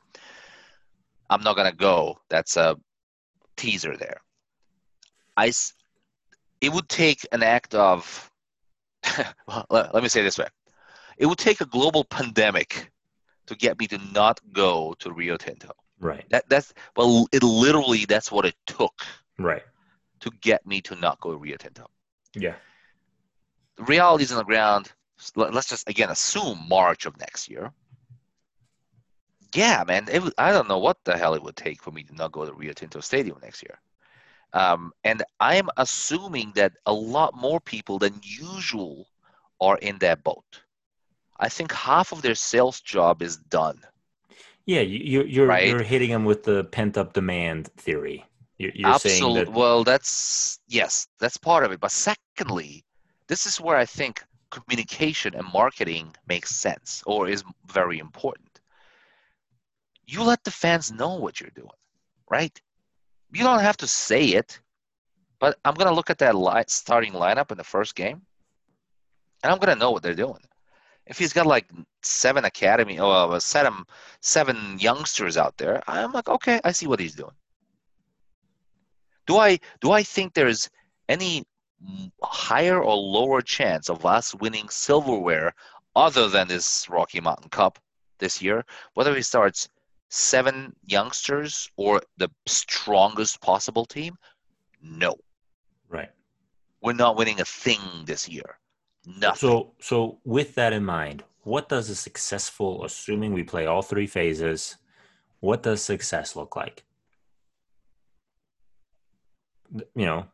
I'm 1.31 1.41
not 1.41 1.55
going 1.55 1.71
to 1.71 1.75
go. 1.75 2.19
That's 2.29 2.57
a 2.57 2.77
teaser 3.55 3.95
there. 3.97 4.21
I, 5.37 5.51
it 6.59 6.71
would 6.71 6.89
take 6.89 7.25
an 7.31 7.41
act 7.41 7.73
of, 7.73 8.29
well, 9.47 9.65
let, 9.69 9.93
let 9.93 10.03
me 10.03 10.09
say 10.09 10.21
this 10.21 10.37
way. 10.37 10.47
It 11.17 11.25
would 11.25 11.37
take 11.37 11.61
a 11.61 11.65
global 11.65 12.03
pandemic 12.03 12.91
to 13.47 13.55
get 13.55 13.79
me 13.79 13.87
to 13.87 13.97
not 14.13 14.39
go 14.51 14.93
to 14.99 15.11
Rio 15.11 15.37
Tinto. 15.37 15.71
Right. 15.99 16.25
That 16.31 16.49
that's 16.49 16.73
well, 16.97 17.27
it 17.31 17.43
literally 17.43 18.05
that's 18.05 18.31
what 18.31 18.45
it 18.45 18.55
took 18.65 19.03
Right. 19.37 19.63
to 20.21 20.31
get 20.41 20.65
me 20.65 20.81
to 20.81 20.95
not 20.95 21.19
go 21.19 21.31
to 21.31 21.37
Rio 21.37 21.57
Tinto. 21.57 21.87
Yeah. 22.35 22.55
The 23.77 23.83
reality 23.83 24.23
is 24.23 24.31
on 24.31 24.39
the 24.39 24.43
ground. 24.43 24.91
Let's 25.35 25.69
just 25.69 25.87
again 25.87 26.09
assume 26.09 26.65
March 26.67 27.05
of 27.05 27.17
next 27.19 27.49
year. 27.49 27.71
Yeah, 29.53 29.83
man. 29.85 30.07
It, 30.11 30.21
would- 30.23 30.33
I 30.37 30.51
don't 30.51 30.67
know 30.67 30.79
what 30.79 30.97
the 31.03 31.17
hell 31.17 31.33
it 31.33 31.43
would 31.43 31.55
take 31.55 31.81
for 31.81 31.91
me 31.91 32.03
to 32.03 32.15
not 32.15 32.31
go 32.31 32.45
to 32.45 32.53
Rio 32.53 32.73
Tinto 32.73 32.99
Stadium 33.01 33.37
next 33.41 33.63
year. 33.63 33.79
Um, 34.53 34.91
and 35.03 35.23
I'm 35.39 35.69
assuming 35.77 36.51
that 36.55 36.73
a 36.85 36.93
lot 36.93 37.35
more 37.35 37.59
people 37.59 37.99
than 37.99 38.19
usual 38.23 39.07
are 39.61 39.77
in 39.77 39.97
that 39.99 40.23
boat. 40.23 40.61
I 41.39 41.49
think 41.49 41.71
half 41.71 42.11
of 42.11 42.21
their 42.21 42.35
sales 42.35 42.81
job 42.81 43.21
is 43.21 43.37
done. 43.37 43.81
Yeah, 44.65 44.81
you, 44.81 44.99
you, 44.99 45.23
you're 45.23 45.47
Right. 45.47 45.67
you're 45.67 45.83
hitting 45.83 46.11
them 46.11 46.25
with 46.25 46.43
the 46.43 46.65
pent 46.65 46.97
up 46.97 47.13
demand 47.13 47.67
theory. 47.77 48.25
You're, 48.57 48.71
you're 48.75 48.93
that 49.35 49.51
Well, 49.51 49.83
that's 49.83 50.59
yes, 50.67 51.07
that's 51.19 51.37
part 51.37 51.63
of 51.63 51.71
it. 51.71 51.79
But 51.79 51.91
secondly, 51.91 52.83
this 53.27 53.45
is 53.45 53.59
where 53.59 53.75
I 53.75 53.85
think 53.85 54.23
communication 54.51 55.33
and 55.33 55.47
marketing 55.51 56.13
makes 56.27 56.55
sense 56.55 57.01
or 57.07 57.27
is 57.27 57.43
very 57.65 57.97
important. 57.97 58.50
You 60.11 60.23
let 60.23 60.43
the 60.43 60.51
fans 60.51 60.91
know 60.91 61.15
what 61.15 61.39
you're 61.39 61.55
doing, 61.55 61.69
right? 62.29 62.61
You 63.31 63.45
don't 63.45 63.61
have 63.61 63.77
to 63.77 63.87
say 63.87 64.25
it, 64.25 64.59
but 65.39 65.57
I'm 65.63 65.73
gonna 65.73 65.93
look 65.93 66.09
at 66.09 66.17
that 66.17 66.35
li- 66.35 66.65
starting 66.67 67.13
lineup 67.13 67.49
in 67.49 67.57
the 67.57 67.63
first 67.63 67.95
game, 67.95 68.21
and 69.41 69.53
I'm 69.53 69.57
gonna 69.57 69.77
know 69.77 69.91
what 69.91 70.03
they're 70.03 70.13
doing. 70.13 70.43
If 71.05 71.17
he's 71.17 71.31
got 71.31 71.45
like 71.45 71.65
seven 72.03 72.43
academy 72.43 72.99
or 72.99 73.13
uh, 73.13 73.39
seven 73.39 73.85
seven 74.19 74.77
youngsters 74.79 75.37
out 75.37 75.55
there, 75.55 75.81
I'm 75.87 76.11
like, 76.11 76.27
okay, 76.27 76.59
I 76.65 76.73
see 76.73 76.87
what 76.87 76.99
he's 76.99 77.15
doing. 77.15 77.37
Do 79.27 79.37
I 79.37 79.59
do 79.79 79.91
I 79.93 80.03
think 80.03 80.33
there's 80.33 80.69
any 81.07 81.45
higher 82.21 82.83
or 82.83 82.97
lower 82.97 83.41
chance 83.41 83.89
of 83.89 84.05
us 84.05 84.35
winning 84.35 84.67
silverware 84.67 85.53
other 85.95 86.27
than 86.27 86.49
this 86.49 86.89
Rocky 86.89 87.21
Mountain 87.21 87.49
Cup 87.49 87.79
this 88.19 88.41
year? 88.41 88.65
Whether 88.95 89.15
he 89.15 89.21
starts 89.21 89.69
seven 90.11 90.75
youngsters 90.85 91.69
or 91.77 92.01
the 92.17 92.29
strongest 92.45 93.41
possible 93.41 93.85
team? 93.85 94.15
No, 94.83 95.15
right. 95.89 96.09
we're 96.81 96.93
not 96.93 97.17
winning 97.17 97.39
a 97.39 97.45
thing 97.45 97.79
this 98.05 98.29
year. 98.29 98.59
Nothing. 99.05 99.49
So 99.49 99.73
so 99.79 100.19
with 100.23 100.53
that 100.55 100.73
in 100.73 100.85
mind, 100.85 101.23
what 101.43 101.69
does 101.69 101.89
a 101.89 101.95
successful, 101.95 102.85
assuming 102.85 103.33
we 103.33 103.43
play 103.43 103.65
all 103.65 103.81
three 103.81 104.07
phases, 104.07 104.77
what 105.39 105.63
does 105.63 105.81
success 105.81 106.35
look 106.35 106.55
like? 106.55 106.83
You 109.95 110.05
know, 110.05 110.25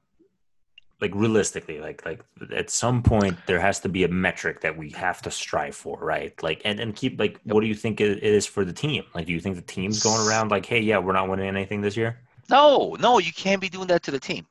like 1.00 1.14
realistically, 1.14 1.80
like 1.80 2.06
like 2.06 2.24
at 2.54 2.70
some 2.70 3.04
point 3.04 3.38
there 3.46 3.60
has 3.60 3.80
to 3.82 3.90
be 3.90 4.04
a 4.04 4.08
metric 4.08 4.62
that 4.62 4.76
we 4.76 4.90
have 4.92 5.22
to 5.24 5.32
strive 5.32 5.76
for, 5.76 6.00
right? 6.00 6.42
Like 6.42 6.62
and, 6.66 6.80
and 6.80 6.96
keep 6.96 7.20
like 7.20 7.40
what 7.44 7.62
do 7.62 7.68
you 7.68 7.76
think 7.76 8.02
it 8.02 8.24
is 8.24 8.46
for 8.46 8.66
the 8.66 8.74
team? 8.74 9.04
Like 9.14 9.26
do 9.26 9.34
you 9.34 9.40
think 9.40 9.56
the 9.56 9.62
team's 9.62 10.02
going 10.02 10.28
around 10.28 10.50
like, 10.50 10.66
hey, 10.66 10.80
yeah, 10.80 10.98
we're 10.98 11.14
not 11.14 11.30
winning 11.30 11.48
anything 11.48 11.82
this 11.82 11.96
year? 11.96 12.20
No, 12.50 12.96
no, 13.00 13.20
you 13.20 13.34
can't 13.34 13.62
be 13.62 13.70
doing 13.70 13.88
that 13.88 14.04
to 14.04 14.12
the 14.12 14.20
team. 14.20 14.46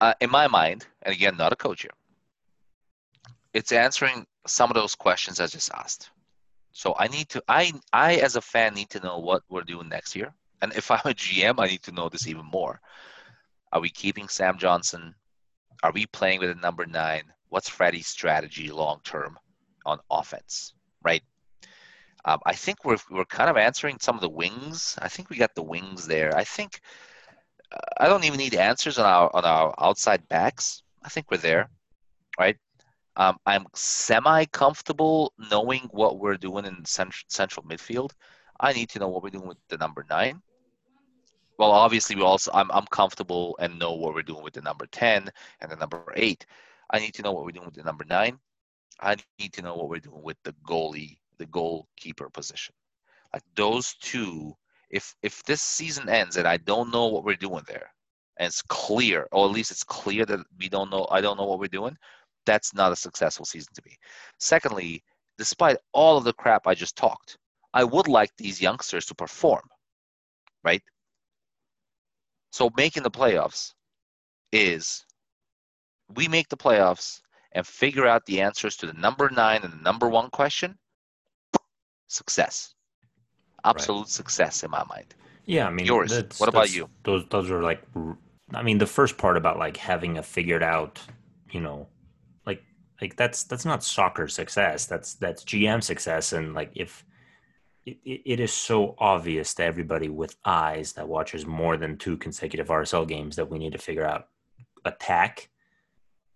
Uh, 0.00 0.14
in 0.20 0.30
my 0.30 0.48
mind, 0.48 0.86
and 1.02 1.14
again, 1.14 1.36
not 1.36 1.52
a 1.52 1.56
coach 1.56 1.82
here, 1.82 1.90
it's 3.52 3.72
answering 3.72 4.26
some 4.46 4.70
of 4.70 4.74
those 4.74 4.94
questions 4.94 5.40
I 5.40 5.46
just 5.46 5.70
asked. 5.74 6.10
So 6.72 6.94
I 6.98 7.08
need 7.08 7.28
to, 7.30 7.42
I, 7.48 7.72
I 7.92 8.16
as 8.16 8.36
a 8.36 8.40
fan 8.40 8.74
need 8.74 8.90
to 8.90 9.00
know 9.00 9.18
what 9.18 9.42
we're 9.50 9.62
doing 9.62 9.88
next 9.88 10.16
year. 10.16 10.32
And 10.62 10.72
if 10.74 10.90
I'm 10.90 11.00
a 11.04 11.14
GM, 11.14 11.56
I 11.58 11.66
need 11.66 11.82
to 11.82 11.92
know 11.92 12.08
this 12.08 12.26
even 12.26 12.46
more. 12.46 12.80
Are 13.72 13.80
we 13.80 13.90
keeping 13.90 14.28
Sam 14.28 14.58
Johnson? 14.58 15.14
Are 15.82 15.92
we 15.92 16.06
playing 16.06 16.40
with 16.40 16.50
a 16.50 16.54
number 16.54 16.86
nine? 16.86 17.22
What's 17.48 17.68
Freddie's 17.68 18.06
strategy 18.06 18.70
long 18.70 19.00
term 19.04 19.38
on 19.86 19.98
offense? 20.10 20.74
Right. 21.02 21.22
Um, 22.24 22.38
I 22.44 22.54
think 22.54 22.84
we're 22.84 22.98
we're 23.10 23.24
kind 23.24 23.48
of 23.48 23.56
answering 23.56 23.98
some 23.98 24.14
of 24.14 24.20
the 24.20 24.28
wings. 24.28 24.96
I 25.00 25.08
think 25.08 25.30
we 25.30 25.36
got 25.36 25.54
the 25.54 25.62
wings 25.62 26.06
there. 26.06 26.36
I 26.36 26.44
think 26.44 26.80
uh, 27.72 27.78
I 27.98 28.08
don't 28.08 28.24
even 28.24 28.38
need 28.38 28.54
answers 28.54 28.98
on 28.98 29.06
our 29.06 29.34
on 29.34 29.44
our 29.44 29.74
outside 29.78 30.28
backs. 30.28 30.82
I 31.02 31.08
think 31.08 31.30
we're 31.30 31.38
there, 31.38 31.70
right? 32.38 32.56
Um, 33.16 33.38
I'm 33.46 33.66
semi 33.74 34.44
comfortable 34.46 35.32
knowing 35.50 35.88
what 35.92 36.18
we're 36.18 36.36
doing 36.36 36.66
in 36.66 36.84
cent- 36.84 37.24
central 37.28 37.64
midfield. 37.64 38.10
I 38.58 38.72
need 38.72 38.90
to 38.90 38.98
know 38.98 39.08
what 39.08 39.22
we're 39.22 39.30
doing 39.30 39.48
with 39.48 39.58
the 39.68 39.78
number 39.78 40.04
nine. 40.08 40.42
Well, 41.60 41.72
obviously, 41.72 42.16
we 42.16 42.22
also 42.22 42.50
I'm 42.54 42.70
I'm 42.72 42.86
comfortable 42.86 43.54
and 43.60 43.78
know 43.78 43.92
what 43.92 44.14
we're 44.14 44.22
doing 44.22 44.42
with 44.42 44.54
the 44.54 44.62
number 44.62 44.86
ten 44.86 45.28
and 45.60 45.70
the 45.70 45.76
number 45.76 46.02
eight. 46.16 46.46
I 46.90 46.98
need 46.98 47.12
to 47.16 47.22
know 47.22 47.32
what 47.32 47.44
we're 47.44 47.52
doing 47.52 47.66
with 47.66 47.74
the 47.74 47.82
number 47.82 48.04
nine. 48.06 48.38
I 49.00 49.16
need 49.38 49.52
to 49.52 49.62
know 49.62 49.76
what 49.76 49.90
we're 49.90 49.98
doing 50.00 50.22
with 50.22 50.38
the 50.42 50.54
goalie, 50.66 51.18
the 51.36 51.44
goalkeeper 51.44 52.30
position. 52.30 52.74
Like 53.34 53.42
those 53.56 53.94
two, 54.00 54.54
if 54.88 55.14
if 55.22 55.42
this 55.44 55.60
season 55.60 56.08
ends 56.08 56.38
and 56.38 56.48
I 56.48 56.56
don't 56.56 56.90
know 56.90 57.08
what 57.08 57.24
we're 57.24 57.36
doing 57.36 57.64
there, 57.68 57.92
and 58.38 58.46
it's 58.46 58.62
clear, 58.62 59.28
or 59.30 59.44
at 59.46 59.52
least 59.52 59.70
it's 59.70 59.84
clear 59.84 60.24
that 60.24 60.40
we 60.58 60.70
don't 60.70 60.90
know, 60.90 61.06
I 61.10 61.20
don't 61.20 61.36
know 61.36 61.44
what 61.44 61.58
we're 61.58 61.66
doing, 61.66 61.94
that's 62.46 62.72
not 62.72 62.92
a 62.92 62.96
successful 62.96 63.44
season 63.44 63.74
to 63.74 63.82
me. 63.84 63.98
Secondly, 64.38 65.02
despite 65.36 65.76
all 65.92 66.16
of 66.16 66.24
the 66.24 66.32
crap 66.32 66.66
I 66.66 66.74
just 66.74 66.96
talked, 66.96 67.36
I 67.74 67.84
would 67.84 68.08
like 68.08 68.30
these 68.38 68.62
youngsters 68.62 69.04
to 69.06 69.14
perform, 69.14 69.68
right? 70.64 70.82
So 72.50 72.70
making 72.76 73.02
the 73.04 73.10
playoffs 73.10 73.72
is 74.52 75.04
we 76.14 76.28
make 76.28 76.48
the 76.48 76.56
playoffs 76.56 77.20
and 77.52 77.66
figure 77.66 78.06
out 78.06 78.26
the 78.26 78.40
answers 78.40 78.76
to 78.76 78.86
the 78.86 78.92
number 78.92 79.30
nine 79.30 79.62
and 79.62 79.72
the 79.72 79.82
number 79.82 80.08
one 80.08 80.30
question, 80.30 80.78
success. 82.08 82.74
Absolute 83.64 84.08
success 84.08 84.62
in 84.64 84.70
my 84.70 84.84
mind. 84.88 85.14
Yeah, 85.46 85.66
I 85.66 85.70
mean, 85.70 85.86
Yours. 85.86 86.12
What 86.38 86.48
about 86.48 86.74
you? 86.74 86.88
Those 87.04 87.24
those 87.30 87.50
are 87.50 87.62
like, 87.62 87.82
I 88.54 88.62
mean, 88.62 88.78
the 88.78 88.86
first 88.86 89.18
part 89.18 89.36
about 89.36 89.58
like 89.58 89.76
having 89.76 90.18
a 90.18 90.22
figured 90.22 90.62
out, 90.62 91.00
you 91.50 91.60
know, 91.60 91.88
like 92.46 92.62
like 93.02 93.16
that's 93.16 93.44
that's 93.44 93.64
not 93.64 93.82
soccer 93.82 94.28
success. 94.28 94.86
That's 94.86 95.14
that's 95.14 95.44
GM 95.44 95.82
success, 95.82 96.32
and 96.32 96.54
like 96.54 96.70
if 96.74 97.04
it, 97.86 97.98
it 98.04 98.20
it 98.24 98.40
is 98.40 98.52
so 98.52 98.94
obvious 98.98 99.54
to 99.54 99.64
everybody 99.64 100.08
with 100.08 100.36
eyes 100.44 100.92
that 100.94 101.08
watches 101.08 101.46
more 101.46 101.76
than 101.76 101.96
two 101.96 102.16
consecutive 102.16 102.68
RSL 102.68 103.06
games 103.08 103.36
that 103.36 103.50
we 103.50 103.58
need 103.58 103.72
to 103.72 103.78
figure 103.78 104.04
out 104.06 104.28
attack. 104.84 105.48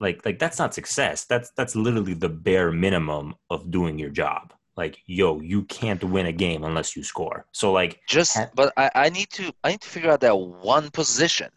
Like 0.01 0.24
like 0.24 0.38
that's 0.38 0.59
not 0.59 0.74
success. 0.74 1.24
That's 1.24 1.51
that's 1.57 1.76
literally 1.76 2.14
the 2.14 2.28
bare 2.28 2.72
minimum 2.72 3.34
of 3.51 3.70
doing 3.70 3.99
your 3.99 4.11
job. 4.11 4.53
Like 4.76 4.99
yo, 5.07 5.40
you 5.40 5.62
can't 5.64 6.03
win 6.03 6.26
a 6.26 6.32
game 6.32 6.64
unless 6.64 6.97
you 6.97 7.03
score. 7.05 7.47
So 7.53 7.72
like 7.72 8.01
Just, 8.09 8.36
Ha- 8.36 8.51
but 8.55 8.72
I, 8.76 8.90
I 8.95 9.09
need 9.11 9.30
to, 9.30 9.53
I 9.62 9.70
need 9.70 9.80
to 9.82 9.88
figure 9.88 10.11
out 10.11 10.20
that 10.20 10.36
one 10.36 10.90
position. 10.90 11.51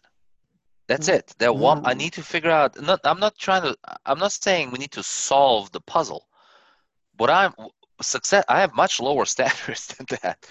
That's 0.86 1.08
it. 1.08 1.34
That 1.38 1.54
one, 1.54 1.84
I 1.84 1.92
Mm. 1.94 1.98
need 1.98 2.12
to 2.14 2.22
figure 2.22 2.50
out. 2.50 2.80
Not, 2.80 3.00
I'm 3.04 3.20
not 3.20 3.36
trying 3.36 3.62
to. 3.62 3.76
I'm 4.06 4.18
not 4.18 4.32
saying 4.32 4.70
we 4.70 4.78
need 4.78 4.92
to 4.92 5.02
solve 5.02 5.70
the 5.72 5.80
puzzle. 5.82 6.26
But 7.18 7.28
I'm 7.28 7.52
success. 8.00 8.44
I 8.48 8.60
have 8.60 8.74
much 8.74 9.00
lower 9.00 9.24
standards 9.34 9.86
than 9.88 10.06
that. 10.22 10.46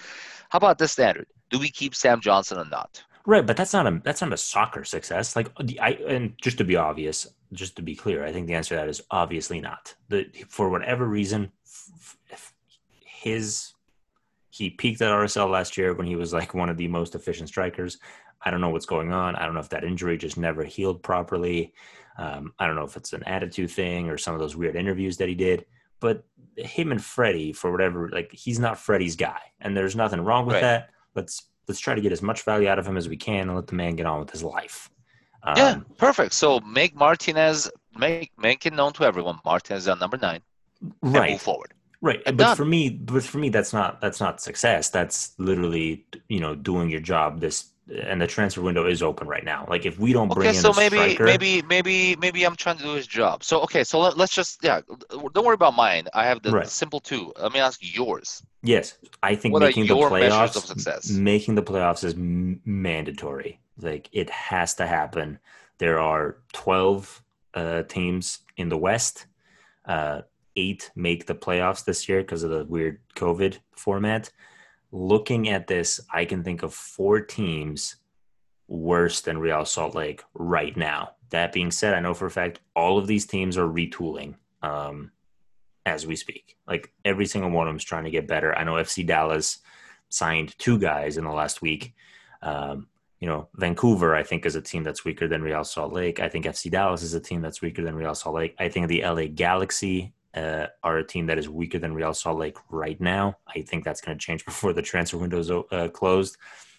How 0.50 0.56
about 0.56 0.78
this 0.78 0.92
standard? 0.92 1.26
Do 1.50 1.58
we 1.58 1.70
keep 1.70 1.94
Sam 1.94 2.20
Johnson 2.20 2.58
or 2.58 2.64
not? 2.64 3.02
Right, 3.26 3.46
but 3.46 3.56
that's 3.58 3.74
not 3.74 3.86
a 3.86 4.00
that's 4.02 4.22
not 4.22 4.32
a 4.32 4.38
soccer 4.38 4.84
success. 4.84 5.36
Like 5.36 5.50
I 5.80 5.98
and 6.08 6.32
just 6.40 6.56
to 6.58 6.64
be 6.64 6.76
obvious, 6.76 7.26
just 7.52 7.76
to 7.76 7.82
be 7.82 7.94
clear, 7.94 8.24
I 8.24 8.32
think 8.32 8.46
the 8.46 8.54
answer 8.54 8.74
to 8.74 8.80
that 8.80 8.88
is 8.88 9.02
obviously 9.10 9.60
not. 9.60 9.94
The 10.08 10.26
for 10.48 10.70
whatever 10.70 11.06
reason, 11.06 11.52
his 13.04 13.74
he 14.50 14.70
peaked 14.70 15.02
at 15.02 15.12
RSL 15.12 15.50
last 15.50 15.76
year 15.76 15.92
when 15.94 16.06
he 16.06 16.16
was 16.16 16.32
like 16.32 16.54
one 16.54 16.70
of 16.70 16.78
the 16.78 16.88
most 16.88 17.14
efficient 17.14 17.48
strikers. 17.48 17.98
I 18.42 18.50
don't 18.50 18.60
know 18.60 18.70
what's 18.70 18.86
going 18.86 19.12
on. 19.12 19.36
I 19.36 19.44
don't 19.44 19.54
know 19.54 19.60
if 19.60 19.68
that 19.70 19.84
injury 19.84 20.16
just 20.16 20.38
never 20.38 20.64
healed 20.64 21.02
properly. 21.02 21.74
Um, 22.18 22.52
I 22.58 22.66
don't 22.66 22.76
know 22.76 22.84
if 22.84 22.96
it's 22.96 23.12
an 23.12 23.24
attitude 23.24 23.70
thing 23.70 24.08
or 24.08 24.16
some 24.16 24.34
of 24.34 24.40
those 24.40 24.56
weird 24.56 24.74
interviews 24.74 25.16
that 25.18 25.28
he 25.28 25.34
did. 25.34 25.66
But 26.00 26.24
him 26.58 26.92
and 26.92 27.02
Freddie, 27.02 27.52
for 27.52 27.70
whatever, 27.72 28.08
like 28.10 28.32
he's 28.32 28.58
not 28.58 28.78
Freddie's 28.78 29.16
guy, 29.16 29.38
and 29.60 29.76
there's 29.76 29.96
nothing 29.96 30.20
wrong 30.20 30.46
with 30.46 30.54
Right. 30.54 30.62
that. 30.62 30.90
Let's 31.14 31.44
let's 31.68 31.80
try 31.80 31.94
to 31.94 32.00
get 32.00 32.12
as 32.12 32.22
much 32.22 32.42
value 32.42 32.68
out 32.68 32.78
of 32.78 32.86
him 32.86 32.96
as 32.96 33.08
we 33.08 33.16
can 33.16 33.48
and 33.48 33.54
let 33.56 33.66
the 33.66 33.74
man 33.74 33.96
get 33.96 34.06
on 34.06 34.20
with 34.20 34.30
his 34.30 34.42
life. 34.42 34.90
Um, 35.42 35.54
yeah, 35.56 35.80
perfect. 35.98 36.32
So 36.34 36.60
make 36.60 36.94
Martinez 36.96 37.70
make 37.96 38.32
make 38.36 38.66
it 38.66 38.72
known 38.72 38.92
to 38.94 39.04
everyone. 39.04 39.38
Martinez 39.44 39.84
is 39.84 39.88
on 39.88 39.98
number 39.98 40.16
nine. 40.18 40.40
Right. 41.02 41.32
Move 41.32 41.42
forward. 41.42 41.74
Right, 42.00 42.22
And 42.26 42.36
but 42.36 42.44
done. 42.44 42.56
for 42.56 42.64
me, 42.64 42.90
but 42.90 43.24
for 43.24 43.38
me, 43.38 43.48
that's 43.48 43.72
not 43.72 44.00
that's 44.00 44.20
not 44.20 44.40
success. 44.40 44.90
That's 44.90 45.32
literally 45.38 46.06
you 46.28 46.40
know 46.40 46.54
doing 46.54 46.90
your 46.90 47.00
job. 47.00 47.40
This 47.40 47.70
and 47.90 48.20
the 48.20 48.26
transfer 48.26 48.60
window 48.60 48.86
is 48.86 49.02
open 49.02 49.26
right 49.26 49.44
now. 49.44 49.66
Like 49.68 49.86
if 49.86 49.98
we 49.98 50.12
don't 50.12 50.32
bring 50.32 50.48
Okay, 50.48 50.56
in 50.56 50.62
so 50.62 50.70
a 50.70 50.74
maybe 50.74 50.96
striker, 50.96 51.24
maybe 51.24 51.62
maybe 51.62 52.16
maybe 52.16 52.44
I'm 52.44 52.56
trying 52.56 52.76
to 52.78 52.82
do 52.82 52.94
his 52.94 53.06
job. 53.06 53.42
So 53.42 53.60
okay, 53.62 53.84
so 53.84 54.00
let, 54.00 54.16
let's 54.16 54.34
just 54.34 54.62
yeah. 54.62 54.80
Don't 55.10 55.44
worry 55.44 55.54
about 55.54 55.74
mine. 55.74 56.08
I 56.14 56.24
have 56.26 56.42
the, 56.42 56.52
Right. 56.52 56.68
simple 56.68 57.00
two. 57.00 57.32
Let 57.40 57.52
me 57.52 57.60
ask 57.60 57.78
yours. 57.82 58.42
yes, 58.62 58.98
I 59.22 59.34
think 59.34 59.54
What 59.54 59.60
making 59.60 59.86
the 59.86 59.94
playoffs, 59.94 60.56
of 60.56 60.64
success? 60.64 61.10
making 61.10 61.54
the 61.54 61.62
playoffs 61.62 62.04
is 62.04 62.14
m- 62.14 62.60
mandatory. 62.64 63.60
Like 63.80 64.08
it 64.12 64.28
has 64.30 64.74
to 64.74 64.86
happen. 64.86 65.38
There 65.78 65.98
are 66.00 66.38
twelve 66.52 67.22
uh, 67.54 67.82
teams 67.84 68.40
in 68.56 68.68
the 68.68 68.76
West. 68.78 69.26
Uh, 69.84 70.22
eight 70.56 70.90
make 70.96 71.26
the 71.26 71.34
playoffs 71.34 71.84
this 71.84 72.08
year 72.08 72.20
because 72.20 72.42
of 72.42 72.50
the 72.50 72.64
weird 72.64 72.98
COVID 73.16 73.58
format. 73.76 74.30
Looking 74.90 75.48
at 75.48 75.66
this, 75.66 76.00
I 76.12 76.24
can 76.24 76.42
think 76.42 76.62
of 76.62 76.72
four 76.72 77.20
teams 77.20 77.96
worse 78.68 79.20
than 79.20 79.38
Real 79.38 79.64
Salt 79.64 79.94
Lake 79.94 80.22
right 80.34 80.76
now. 80.76 81.12
That 81.30 81.52
being 81.52 81.70
said, 81.70 81.94
I 81.94 82.00
know 82.00 82.14
for 82.14 82.26
a 82.26 82.30
fact 82.30 82.60
all 82.74 82.98
of 82.98 83.06
these 83.06 83.26
teams 83.26 83.58
are 83.58 83.68
retooling 83.68 84.34
um, 84.62 85.10
as 85.84 86.06
we 86.06 86.16
speak. 86.16 86.56
Like 86.66 86.92
every 87.04 87.26
single 87.26 87.50
one 87.50 87.66
of 87.66 87.70
them 87.70 87.76
is 87.76 87.84
trying 87.84 88.04
to 88.04 88.10
get 88.10 88.26
better. 88.26 88.56
I 88.56 88.64
know 88.64 88.74
FC 88.74 89.06
Dallas 89.06 89.58
signed 90.08 90.54
two 90.58 90.78
guys 90.78 91.16
in 91.16 91.24
the 91.24 91.30
last 91.30 91.60
week. 91.60 91.94
Um, 92.42 92.88
you 93.20 93.26
know, 93.26 93.48
Vancouver, 93.54 94.14
I 94.14 94.22
think, 94.22 94.46
is 94.46 94.54
a 94.54 94.62
team 94.62 94.84
that's 94.84 95.04
weaker 95.04 95.26
than 95.26 95.42
Real 95.42 95.64
Salt 95.64 95.92
Lake. 95.92 96.20
I 96.20 96.28
think 96.28 96.44
FC 96.44 96.70
Dallas 96.70 97.02
is 97.02 97.14
a 97.14 97.20
team 97.20 97.42
that's 97.42 97.60
weaker 97.60 97.82
than 97.82 97.96
Real 97.96 98.14
Salt 98.14 98.36
Lake. 98.36 98.54
I 98.58 98.68
think 98.68 98.86
the 98.88 99.02
LA 99.02 99.26
Galaxy 99.26 100.12
uh, 100.38 100.68
are 100.82 100.98
a 100.98 101.06
team 101.06 101.26
that 101.26 101.38
is 101.38 101.48
weaker 101.48 101.78
than 101.78 101.94
Real 101.94 102.14
Salt 102.14 102.38
Lake 102.38 102.56
right 102.70 103.00
now. 103.00 103.36
I 103.54 103.62
think 103.62 103.84
that's 103.84 104.00
going 104.00 104.16
to 104.16 104.24
change 104.24 104.44
before 104.50 104.72
the 104.72 104.82
transfer 104.82 105.18
window 105.18 105.38
is 105.38 105.50
uh, 105.50 105.88
closed. 105.92 106.36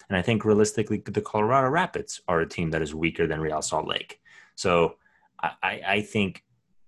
And 0.10 0.18
I 0.18 0.22
think 0.22 0.46
realistically, 0.46 1.02
the 1.06 1.22
Colorado 1.22 1.70
Rapids 1.70 2.22
are 2.28 2.42
a 2.42 2.50
team 2.50 2.72
that 2.72 2.82
is 2.82 2.96
weaker 2.96 3.28
than 3.28 3.42
Real 3.42 3.62
Salt 3.62 3.88
Lake. 3.88 4.20
So 4.56 4.96
I, 5.42 5.82
I, 5.88 6.02
think 6.02 6.44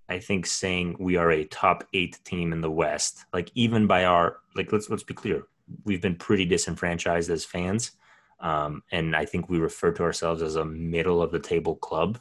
I 0.09 0.19
think 0.19 0.45
saying 0.45 0.97
we 0.99 1.17
are 1.17 1.31
a 1.31 1.45
top 1.45 1.87
eight 1.93 2.19
team 2.25 2.51
in 2.51 2.61
the 2.61 2.71
West, 2.71 3.25
like 3.31 3.51
even 3.53 3.85
by 3.85 4.05
our 4.05 4.37
like 4.55 4.71
let's 4.71 4.89
let's 4.89 5.03
be 5.03 5.13
clear, 5.13 5.43
we've 5.85 6.01
been 6.01 6.15
pretty 6.15 6.45
disenfranchised 6.45 7.29
as 7.29 7.45
fans. 7.45 7.91
Um, 8.39 8.81
and 8.91 9.15
I 9.15 9.25
think 9.25 9.49
we 9.49 9.59
refer 9.59 9.91
to 9.91 10.03
ourselves 10.03 10.41
as 10.41 10.55
a 10.55 10.65
middle 10.65 11.21
of 11.21 11.31
the 11.31 11.39
table 11.39 11.75
club. 11.75 12.19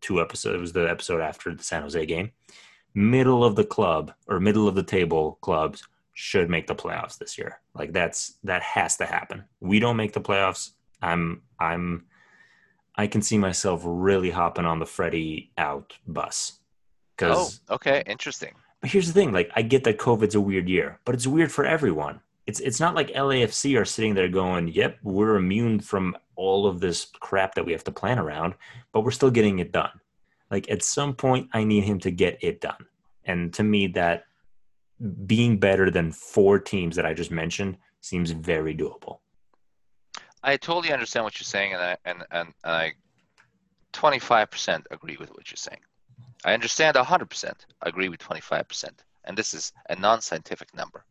Two 0.00 0.20
episodes 0.20 0.54
it 0.54 0.60
was 0.60 0.72
the 0.72 0.88
episode 0.88 1.20
after 1.20 1.52
the 1.52 1.64
San 1.64 1.82
Jose 1.82 2.06
game. 2.06 2.30
Middle 2.94 3.44
of 3.44 3.56
the 3.56 3.64
club 3.64 4.12
or 4.26 4.40
middle 4.40 4.66
of 4.66 4.74
the 4.74 4.82
table 4.82 5.38
clubs 5.40 5.86
should 6.14 6.50
make 6.50 6.66
the 6.66 6.74
playoffs 6.74 7.18
this 7.18 7.38
year. 7.38 7.60
Like 7.74 7.92
that's 7.92 8.34
that 8.44 8.62
has 8.62 8.96
to 8.98 9.06
happen. 9.06 9.44
We 9.60 9.78
don't 9.78 9.96
make 9.96 10.12
the 10.12 10.20
playoffs. 10.20 10.72
I'm 11.00 11.42
I'm 11.58 12.06
I 12.96 13.06
can 13.06 13.22
see 13.22 13.38
myself 13.38 13.82
really 13.84 14.30
hopping 14.30 14.66
on 14.66 14.78
the 14.78 14.86
Freddie 14.86 15.50
out 15.56 15.96
bus. 16.06 16.58
Oh, 17.68 17.74
okay, 17.74 18.02
interesting. 18.06 18.54
but 18.80 18.90
here's 18.90 19.06
the 19.06 19.12
thing, 19.12 19.32
like 19.32 19.50
I 19.54 19.62
get 19.62 19.84
that 19.84 19.98
COVID's 19.98 20.34
a 20.34 20.40
weird 20.40 20.68
year, 20.68 20.98
but 21.04 21.14
it's 21.14 21.26
weird 21.26 21.52
for 21.52 21.64
everyone. 21.64 22.20
It's 22.46 22.60
it's 22.60 22.80
not 22.80 22.94
like 22.94 23.08
LAFC 23.12 23.78
are 23.78 23.84
sitting 23.84 24.14
there 24.14 24.28
going, 24.28 24.68
"Yep, 24.68 24.98
we're 25.02 25.36
immune 25.36 25.80
from 25.80 26.16
all 26.36 26.66
of 26.66 26.80
this 26.80 27.06
crap 27.20 27.54
that 27.54 27.64
we 27.64 27.72
have 27.72 27.84
to 27.84 27.92
plan 27.92 28.18
around, 28.18 28.54
but 28.92 29.02
we're 29.02 29.10
still 29.10 29.30
getting 29.30 29.58
it 29.58 29.72
done." 29.72 30.00
Like 30.50 30.70
at 30.70 30.82
some 30.82 31.14
point 31.14 31.48
I 31.52 31.64
need 31.64 31.84
him 31.84 31.98
to 32.00 32.10
get 32.10 32.38
it 32.42 32.60
done. 32.60 32.86
And 33.24 33.52
to 33.54 33.62
me 33.62 33.86
that 33.88 34.24
being 35.26 35.58
better 35.58 35.90
than 35.90 36.12
four 36.12 36.58
teams 36.58 36.96
that 36.96 37.06
I 37.06 37.14
just 37.14 37.30
mentioned 37.30 37.78
seems 38.00 38.30
very 38.30 38.74
doable. 38.74 39.18
I 40.42 40.56
totally 40.56 40.92
understand 40.92 41.24
what 41.24 41.38
you're 41.38 41.44
saying, 41.44 41.74
and 41.74 41.82
I 41.82 41.96
and 42.04 42.24
and, 42.30 42.48
and 42.64 42.74
I 42.74 42.92
25% 43.92 44.84
agree 44.90 45.16
with 45.18 45.30
what 45.30 45.50
you're 45.50 45.56
saying. 45.56 45.80
I 46.44 46.54
understand 46.54 46.96
100%. 46.96 47.52
agree 47.82 48.08
with 48.08 48.20
25%, 48.20 48.90
and 49.24 49.36
this 49.36 49.52
is 49.52 49.72
a 49.90 49.96
non-scientific 49.96 50.74
number. 50.74 51.04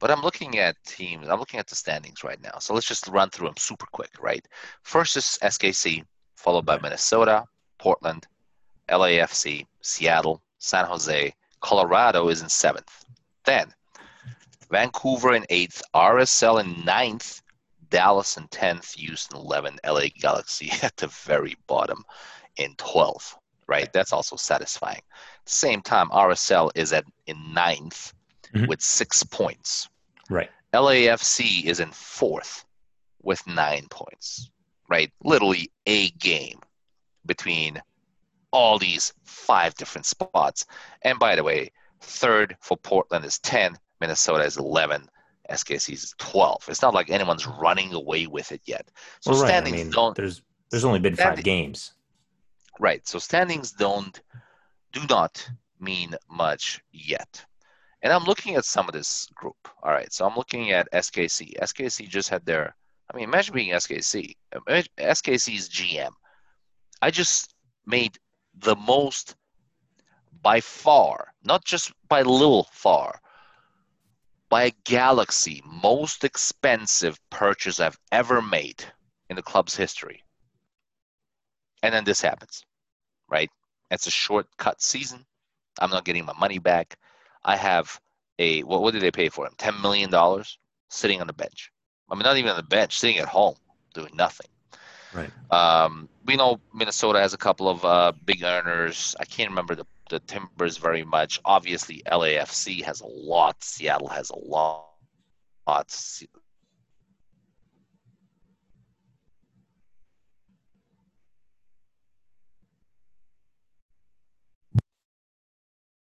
But 0.00 0.10
I'm 0.10 0.20
looking 0.20 0.58
at 0.58 0.76
teams. 0.84 1.28
I'm 1.28 1.38
looking 1.38 1.60
at 1.60 1.66
the 1.66 1.76
standings 1.76 2.24
right 2.24 2.42
now. 2.42 2.58
So 2.58 2.74
let's 2.74 2.86
just 2.86 3.08
run 3.08 3.30
through 3.30 3.48
them 3.48 3.56
super 3.56 3.86
quick, 3.92 4.10
right? 4.20 4.46
First 4.82 5.16
is 5.16 5.38
SKC, 5.42 6.04
followed 6.36 6.66
by 6.66 6.78
Minnesota, 6.80 7.44
Portland, 7.78 8.26
LAFC, 8.88 9.66
Seattle, 9.80 10.42
San 10.58 10.84
Jose. 10.86 11.34
Colorado 11.60 12.28
is 12.28 12.42
in 12.42 12.48
seventh. 12.48 13.04
Then 13.44 13.72
Vancouver 14.70 15.34
in 15.34 15.44
eighth, 15.50 15.82
RSL 15.94 16.60
in 16.62 16.84
ninth, 16.84 17.40
Dallas 17.90 18.36
in 18.36 18.48
10th, 18.48 18.94
Houston 18.96 19.38
eleven, 19.38 19.78
LA 19.86 20.06
Galaxy 20.18 20.70
at 20.82 20.96
the 20.96 21.06
very 21.08 21.56
bottom 21.66 22.04
in 22.56 22.74
12th, 22.76 23.34
right? 23.66 23.92
That's 23.92 24.12
also 24.12 24.36
satisfying. 24.36 25.02
Same 25.44 25.80
time, 25.82 26.08
RSL 26.10 26.70
is 26.74 26.92
at 26.92 27.04
in 27.26 27.52
ninth 27.52 28.12
Mhm. 28.54 28.68
with 28.68 28.80
six 28.80 29.22
points. 29.24 29.88
Right. 30.30 30.50
LAFC 30.72 31.64
is 31.64 31.80
in 31.80 31.90
fourth 31.90 32.64
with 33.22 33.44
nine 33.48 33.86
points, 33.90 34.48
right? 34.88 35.12
Literally 35.24 35.70
a 35.86 36.10
game 36.10 36.60
between 37.26 37.80
all 38.54 38.78
these 38.78 39.12
five 39.24 39.74
different 39.74 40.06
spots. 40.06 40.64
And 41.02 41.18
by 41.18 41.34
the 41.36 41.42
way, 41.42 41.70
third 42.00 42.56
for 42.60 42.76
Portland 42.76 43.24
is 43.24 43.38
10, 43.40 43.76
Minnesota 44.00 44.44
is 44.44 44.56
11, 44.56 45.08
SKC 45.50 45.92
is 45.92 46.14
12. 46.18 46.64
It's 46.68 46.80
not 46.82 46.94
like 46.94 47.10
anyone's 47.10 47.46
running 47.46 47.92
away 47.92 48.26
with 48.26 48.52
it 48.52 48.62
yet. 48.64 48.88
So 49.20 49.32
Well, 49.32 49.40
right. 49.42 49.46
I 49.46 49.50
standings 49.54 49.76
mean, 49.84 49.90
don't 49.90 50.16
there's 50.16 50.40
there's 50.70 50.84
only 50.84 51.00
been 51.00 51.14
Standing- 51.14 51.36
five 51.36 51.44
games. 51.44 51.92
right. 52.80 53.06
So 53.06 53.18
standings 53.18 53.72
don't 53.72 54.20
do 54.92 55.00
not 55.10 55.46
mean 55.80 56.14
much 56.30 56.80
yet. 56.92 57.44
And 58.02 58.12
I'm 58.12 58.24
looking 58.24 58.54
at 58.56 58.64
some 58.64 58.86
of 58.88 58.92
this 58.94 59.26
group. 59.34 59.56
All 59.82 59.90
right. 59.92 60.12
So 60.12 60.26
I'm 60.26 60.36
looking 60.36 60.72
at 60.72 60.88
SKC. 60.92 61.54
SKC 61.60 62.08
just 62.08 62.28
had 62.28 62.44
their 62.46 62.74
I 63.12 63.16
mean, 63.16 63.24
imagine 63.24 63.54
being 63.54 63.72
SKC. 63.74 64.34
SKC's 64.98 65.68
GM. 65.68 66.10
I 67.02 67.10
just 67.10 67.54
made 67.86 68.16
the 68.58 68.76
most 68.76 69.36
by 70.42 70.60
far, 70.60 71.32
not 71.42 71.64
just 71.64 71.92
by 72.08 72.22
little 72.22 72.64
far, 72.64 73.20
by 74.48 74.64
a 74.64 74.72
galaxy, 74.84 75.62
most 75.64 76.22
expensive 76.22 77.18
purchase 77.30 77.80
I've 77.80 77.98
ever 78.12 78.42
made 78.42 78.84
in 79.30 79.36
the 79.36 79.42
club's 79.42 79.74
history. 79.74 80.22
And 81.82 81.94
then 81.94 82.04
this 82.04 82.20
happens, 82.20 82.64
right? 83.28 83.50
It's 83.90 84.06
a 84.06 84.10
shortcut 84.10 84.80
season. 84.80 85.24
I'm 85.80 85.90
not 85.90 86.04
getting 86.04 86.24
my 86.24 86.34
money 86.38 86.58
back. 86.58 86.98
I 87.44 87.56
have 87.56 88.00
a 88.38 88.62
what? 88.62 88.82
What 88.82 88.92
did 88.92 89.02
they 89.02 89.10
pay 89.10 89.28
for 89.28 89.46
him? 89.46 89.52
Ten 89.58 89.80
million 89.80 90.10
dollars 90.10 90.58
sitting 90.88 91.20
on 91.20 91.26
the 91.26 91.32
bench. 91.32 91.70
I 92.10 92.14
mean, 92.14 92.22
not 92.22 92.36
even 92.36 92.50
on 92.50 92.56
the 92.56 92.62
bench, 92.62 92.98
sitting 92.98 93.18
at 93.18 93.28
home 93.28 93.56
doing 93.92 94.14
nothing. 94.14 94.46
Right. 95.12 95.30
Um, 95.50 96.08
we 96.26 96.36
know 96.36 96.60
Minnesota 96.72 97.20
has 97.20 97.34
a 97.34 97.38
couple 97.38 97.68
of 97.68 97.84
uh, 97.84 98.12
big 98.24 98.42
earners. 98.42 99.14
I 99.20 99.24
can't 99.24 99.50
remember 99.50 99.74
the, 99.74 99.86
the 100.10 100.20
Timbers 100.20 100.78
very 100.78 101.04
much. 101.04 101.40
Obviously, 101.44 102.02
LAFC 102.06 102.82
has 102.82 103.00
a 103.00 103.06
lot. 103.06 103.62
Seattle 103.62 104.08
has 104.08 104.30
a 104.30 104.38
lot. 104.38 104.86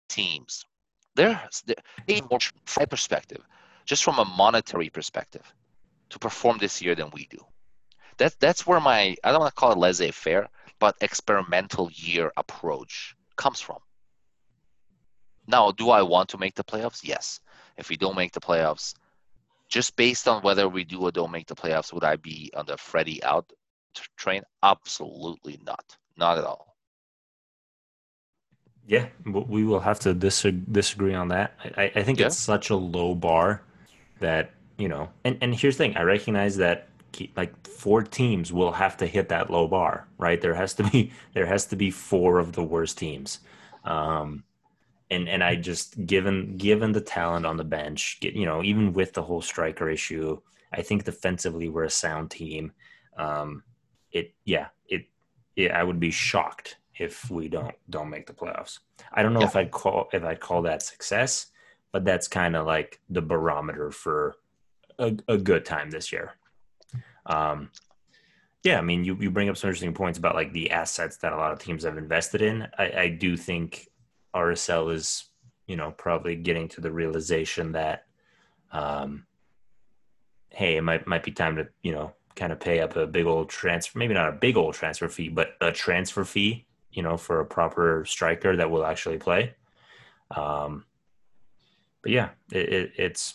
Teams. 0.08 0.64
They're, 1.14 1.40
they're 1.66 2.22
more 2.30 2.38
from 2.66 2.86
perspective, 2.86 3.42
just 3.86 4.04
from 4.04 4.18
a 4.18 4.24
monetary 4.24 4.88
perspective, 4.88 5.52
to 6.10 6.18
perform 6.18 6.58
this 6.58 6.80
year 6.80 6.94
than 6.94 7.10
we 7.12 7.26
do. 7.26 7.38
That, 8.22 8.38
that's 8.38 8.64
where 8.68 8.78
my, 8.78 9.16
I 9.24 9.32
don't 9.32 9.40
want 9.40 9.52
to 9.52 9.60
call 9.60 9.72
it 9.72 9.78
laissez 9.78 10.12
faire, 10.12 10.48
but 10.78 10.94
experimental 11.00 11.90
year 11.92 12.30
approach 12.36 13.16
comes 13.34 13.60
from. 13.60 13.78
Now, 15.48 15.72
do 15.72 15.90
I 15.90 16.02
want 16.02 16.28
to 16.28 16.38
make 16.38 16.54
the 16.54 16.62
playoffs? 16.62 17.00
Yes. 17.02 17.40
If 17.76 17.88
we 17.88 17.96
don't 17.96 18.14
make 18.14 18.30
the 18.30 18.40
playoffs, 18.40 18.94
just 19.68 19.96
based 19.96 20.28
on 20.28 20.40
whether 20.44 20.68
we 20.68 20.84
do 20.84 21.00
or 21.00 21.10
don't 21.10 21.32
make 21.32 21.48
the 21.48 21.56
playoffs, 21.56 21.92
would 21.92 22.04
I 22.04 22.14
be 22.14 22.52
on 22.56 22.64
the 22.64 22.76
Freddie 22.76 23.20
out 23.24 23.52
train? 24.16 24.42
Absolutely 24.62 25.58
not. 25.66 25.96
Not 26.16 26.38
at 26.38 26.44
all. 26.44 26.76
Yeah, 28.86 29.06
we 29.26 29.64
will 29.64 29.80
have 29.80 29.98
to 30.00 30.14
disagree 30.14 31.14
on 31.14 31.26
that. 31.28 31.54
I, 31.76 31.90
I- 31.96 32.02
think 32.04 32.20
Yeah. 32.20 32.26
it's 32.26 32.36
such 32.38 32.70
a 32.70 32.76
low 32.76 33.16
bar 33.16 33.62
that 34.20 34.52
you 34.78 34.88
know. 34.88 35.08
And 35.24 35.38
and 35.40 35.54
here's 35.54 35.76
the 35.76 35.84
thing: 35.84 35.96
I 35.96 36.02
recognize 36.02 36.56
that 36.56 36.88
like 37.36 37.66
four 37.66 38.02
teams 38.02 38.52
will 38.52 38.72
have 38.72 38.96
to 38.98 39.06
hit 39.06 39.28
that 39.28 39.50
low 39.50 39.66
bar, 39.68 40.06
right? 40.18 40.40
There 40.40 40.54
has 40.54 40.74
to 40.74 40.84
be 40.84 41.12
there 41.34 41.46
has 41.46 41.66
to 41.66 41.76
be 41.76 41.90
four 41.90 42.38
of 42.38 42.52
the 42.52 42.62
worst 42.62 42.98
teams. 42.98 43.40
Um, 43.84 44.44
and 45.10 45.28
and 45.28 45.44
I 45.44 45.56
just 45.56 46.06
given 46.06 46.56
given 46.56 46.92
the 46.92 47.00
talent 47.00 47.46
on 47.46 47.56
the 47.56 47.64
bench, 47.64 48.18
get, 48.20 48.34
you 48.34 48.46
know, 48.46 48.62
even 48.62 48.92
with 48.92 49.12
the 49.12 49.22
whole 49.22 49.42
striker 49.42 49.88
issue, 49.90 50.40
I 50.72 50.82
think 50.82 51.04
defensively 51.04 51.68
we're 51.68 51.84
a 51.84 51.90
sound 51.90 52.30
team. 52.30 52.72
Um, 53.16 53.62
it 54.10 54.34
yeah, 54.44 54.68
it, 54.88 55.06
it 55.54 55.70
I 55.70 55.84
would 55.84 56.00
be 56.00 56.10
shocked 56.10 56.78
if 56.98 57.30
we 57.30 57.48
don't 57.48 57.74
don't 57.90 58.10
make 58.10 58.26
the 58.26 58.32
playoffs. 58.32 58.78
I 59.12 59.22
don't 59.22 59.34
know 59.34 59.40
yeah. 59.40 59.46
if 59.46 59.56
I'd 59.56 59.70
call 59.70 60.08
if 60.12 60.24
I'd 60.24 60.40
call 60.40 60.62
that 60.62 60.82
success, 60.82 61.48
but 61.92 62.04
that's 62.04 62.28
kind 62.28 62.56
of 62.56 62.66
like 62.66 63.00
the 63.10 63.22
barometer 63.22 63.90
for 63.90 64.36
a, 64.98 65.14
a 65.28 65.36
good 65.36 65.64
time 65.64 65.90
this 65.90 66.12
year. 66.12 66.32
Um, 67.26 67.70
yeah, 68.64 68.78
I 68.78 68.82
mean, 68.82 69.04
you, 69.04 69.16
you 69.20 69.30
bring 69.30 69.48
up 69.48 69.56
some 69.56 69.68
interesting 69.68 69.94
points 69.94 70.18
about 70.18 70.34
like 70.34 70.52
the 70.52 70.70
assets 70.70 71.16
that 71.18 71.32
a 71.32 71.36
lot 71.36 71.52
of 71.52 71.58
teams 71.58 71.84
have 71.84 71.98
invested 71.98 72.42
in. 72.42 72.68
I, 72.78 72.92
I 72.92 73.08
do 73.08 73.36
think 73.36 73.88
RSL 74.34 74.92
is, 74.94 75.24
you 75.66 75.76
know, 75.76 75.90
probably 75.92 76.36
getting 76.36 76.68
to 76.68 76.80
the 76.80 76.92
realization 76.92 77.72
that, 77.72 78.06
um, 78.70 79.26
hey, 80.50 80.76
it 80.76 80.82
might 80.82 81.06
might 81.06 81.24
be 81.24 81.32
time 81.32 81.56
to, 81.56 81.68
you 81.82 81.92
know, 81.92 82.12
kind 82.36 82.52
of 82.52 82.60
pay 82.60 82.80
up 82.80 82.96
a 82.96 83.06
big 83.06 83.26
old 83.26 83.48
transfer, 83.48 83.98
maybe 83.98 84.14
not 84.14 84.28
a 84.28 84.32
big 84.32 84.56
old 84.56 84.74
transfer 84.74 85.08
fee, 85.08 85.28
but 85.28 85.54
a 85.60 85.72
transfer 85.72 86.24
fee, 86.24 86.64
you 86.92 87.02
know, 87.02 87.16
for 87.16 87.40
a 87.40 87.44
proper 87.44 88.04
striker 88.06 88.56
that 88.56 88.70
will 88.70 88.84
actually 88.84 89.18
play. 89.18 89.54
Um, 90.30 90.84
but 92.02 92.12
yeah, 92.12 92.30
it, 92.52 92.72
it, 92.72 92.92
it's 92.96 93.34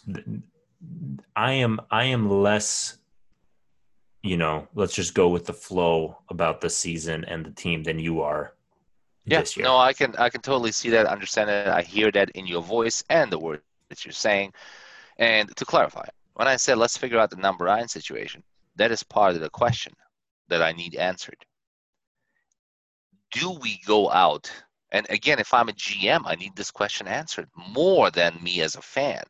I 1.35 1.53
am 1.53 1.79
I 1.91 2.05
am 2.05 2.29
less 2.29 2.96
you 4.27 4.37
know, 4.37 4.67
let's 4.75 4.93
just 4.93 5.13
go 5.13 5.29
with 5.29 5.45
the 5.45 5.53
flow 5.53 6.17
about 6.29 6.61
the 6.61 6.69
season 6.69 7.23
and 7.25 7.45
the 7.45 7.51
team 7.51 7.83
than 7.83 7.99
you 7.99 8.21
are 8.21 8.53
yeah, 9.27 9.43
No, 9.57 9.77
I 9.77 9.91
can 9.91 10.15
I 10.17 10.29
can 10.29 10.41
totally 10.41 10.71
see 10.71 10.89
that, 10.91 11.05
understand 11.05 11.49
it. 11.49 11.67
I 11.67 11.81
hear 11.81 12.11
that 12.13 12.29
in 12.31 12.47
your 12.47 12.61
voice 12.61 13.03
and 13.09 13.29
the 13.29 13.37
words 13.37 13.61
that 13.89 14.05
you're 14.05 14.13
saying. 14.13 14.53
And 15.17 15.53
to 15.57 15.65
clarify, 15.65 16.05
when 16.35 16.47
I 16.47 16.55
said 16.55 16.77
let's 16.77 16.97
figure 16.97 17.19
out 17.19 17.29
the 17.29 17.35
number 17.35 17.65
nine 17.65 17.89
situation, 17.89 18.41
that 18.77 18.91
is 18.91 19.03
part 19.03 19.35
of 19.35 19.41
the 19.41 19.49
question 19.49 19.91
that 20.47 20.61
I 20.61 20.71
need 20.71 20.95
answered. 20.95 21.45
Do 23.31 23.51
we 23.61 23.81
go 23.85 24.09
out? 24.09 24.49
And 24.93 25.05
again, 25.09 25.39
if 25.39 25.53
I'm 25.53 25.67
a 25.67 25.73
GM, 25.73 26.21
I 26.23 26.35
need 26.35 26.55
this 26.55 26.71
question 26.71 27.05
answered 27.05 27.49
more 27.75 28.09
than 28.09 28.41
me 28.41 28.61
as 28.61 28.75
a 28.75 28.81
fan. 28.81 29.23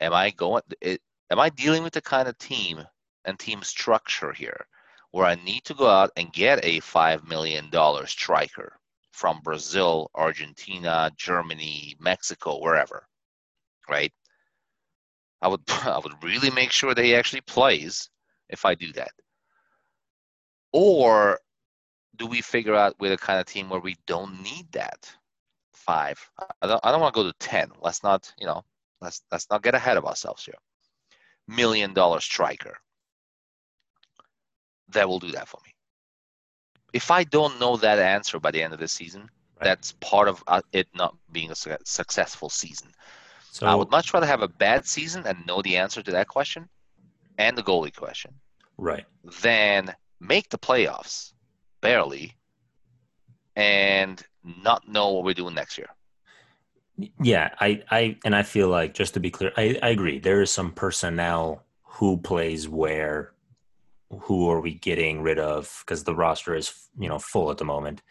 Am 0.00 0.12
I 0.12 0.30
going? 0.30 0.62
It, 0.80 1.00
am 1.30 1.38
I 1.38 1.50
dealing 1.50 1.84
with 1.84 1.92
the 1.92 2.02
kind 2.02 2.26
of 2.26 2.36
team 2.38 2.82
and 3.26 3.38
team 3.38 3.62
structure 3.62 4.32
here 4.32 4.66
where 5.10 5.26
I 5.26 5.34
need 5.36 5.64
to 5.64 5.74
go 5.74 5.88
out 5.88 6.10
and 6.16 6.32
get 6.32 6.64
a 6.64 6.80
$5 6.80 7.28
million 7.28 7.70
striker 8.06 8.78
from 9.12 9.40
Brazil, 9.40 10.10
Argentina, 10.14 11.10
Germany, 11.16 11.96
Mexico, 11.98 12.60
wherever, 12.60 13.06
right? 13.88 14.12
I 15.40 15.48
would, 15.48 15.62
I 15.68 15.98
would 16.02 16.22
really 16.22 16.50
make 16.50 16.70
sure 16.70 16.94
that 16.94 17.04
he 17.04 17.14
actually 17.14 17.40
plays 17.42 18.10
if 18.48 18.64
I 18.64 18.74
do 18.74 18.92
that. 18.92 19.12
Or 20.72 21.40
do 22.16 22.26
we 22.26 22.42
figure 22.42 22.74
out 22.74 22.94
with 23.00 23.12
a 23.12 23.16
kind 23.16 23.40
of 23.40 23.46
team 23.46 23.70
where 23.70 23.80
we 23.80 23.96
don't 24.06 24.42
need 24.42 24.70
that 24.72 25.10
five? 25.72 26.18
I 26.60 26.66
don't, 26.66 26.80
I 26.84 26.92
don't 26.92 27.00
want 27.00 27.14
to 27.14 27.22
go 27.22 27.30
to 27.30 27.38
10. 27.38 27.70
Let's 27.80 28.02
not, 28.02 28.30
you 28.38 28.46
know, 28.46 28.64
let's, 29.00 29.22
let's 29.32 29.48
not 29.50 29.62
get 29.62 29.74
ahead 29.74 29.96
of 29.96 30.04
ourselves 30.04 30.44
here. 30.44 30.58
Million 31.48 31.94
dollar 31.94 32.20
striker 32.20 32.76
that 34.90 35.08
will 35.08 35.18
do 35.18 35.32
that 35.32 35.48
for 35.48 35.58
me. 35.64 35.72
If 36.92 37.10
I 37.10 37.24
don't 37.24 37.60
know 37.60 37.76
that 37.76 37.98
answer 37.98 38.40
by 38.40 38.50
the 38.50 38.62
end 38.62 38.72
of 38.72 38.80
the 38.80 38.88
season, 38.88 39.22
right. 39.22 39.64
that's 39.64 39.92
part 40.00 40.28
of 40.28 40.42
uh, 40.46 40.62
it 40.72 40.88
not 40.94 41.16
being 41.32 41.50
a 41.50 41.54
successful 41.84 42.48
season. 42.48 42.88
So 43.50 43.66
I 43.66 43.74
would 43.74 43.90
much 43.90 44.12
rather 44.12 44.26
have 44.26 44.42
a 44.42 44.48
bad 44.48 44.86
season 44.86 45.26
and 45.26 45.46
know 45.46 45.62
the 45.62 45.76
answer 45.76 46.02
to 46.02 46.10
that 46.12 46.28
question 46.28 46.68
and 47.38 47.56
the 47.56 47.62
goalie 47.62 47.94
question. 47.94 48.34
Right. 48.78 49.04
Than 49.42 49.94
make 50.20 50.50
the 50.50 50.58
playoffs 50.58 51.32
barely 51.80 52.34
and 53.54 54.22
not 54.44 54.88
know 54.88 55.10
what 55.10 55.24
we're 55.24 55.34
doing 55.34 55.54
next 55.54 55.78
year. 55.78 55.88
Yeah, 57.22 57.50
I, 57.60 57.82
I 57.90 58.16
and 58.24 58.34
I 58.34 58.42
feel 58.42 58.68
like 58.68 58.94
just 58.94 59.14
to 59.14 59.20
be 59.20 59.30
clear, 59.30 59.52
I, 59.56 59.78
I 59.82 59.88
agree. 59.90 60.18
There 60.18 60.40
is 60.40 60.50
some 60.50 60.72
personnel 60.72 61.64
who 61.82 62.16
plays 62.16 62.68
where 62.68 63.32
who 64.10 64.50
are 64.50 64.60
we 64.60 64.74
getting 64.74 65.22
rid 65.22 65.38
of? 65.38 65.82
Because 65.84 66.04
the 66.04 66.14
roster 66.14 66.54
is 66.54 66.88
you 66.98 67.08
know 67.08 67.18
full 67.18 67.50
at 67.50 67.58
the 67.58 67.64
moment. 67.64 68.02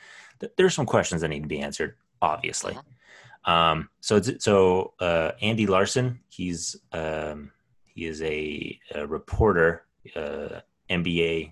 There's 0.57 0.73
some 0.73 0.85
questions 0.85 1.21
that 1.21 1.29
need 1.29 1.43
to 1.43 1.47
be 1.47 1.59
answered 1.59 1.95
obviously. 2.21 2.75
Uh-huh. 2.75 3.51
um, 3.51 3.89
so 4.01 4.21
so 4.21 4.93
uh, 4.99 5.31
andy 5.41 5.67
Larsen 5.67 6.19
he's 6.29 6.75
um, 6.91 7.51
he 7.85 8.05
is 8.05 8.21
a, 8.21 8.79
a 8.93 9.07
reporter 9.07 9.83
uh, 10.15 10.59
nba 10.89 11.51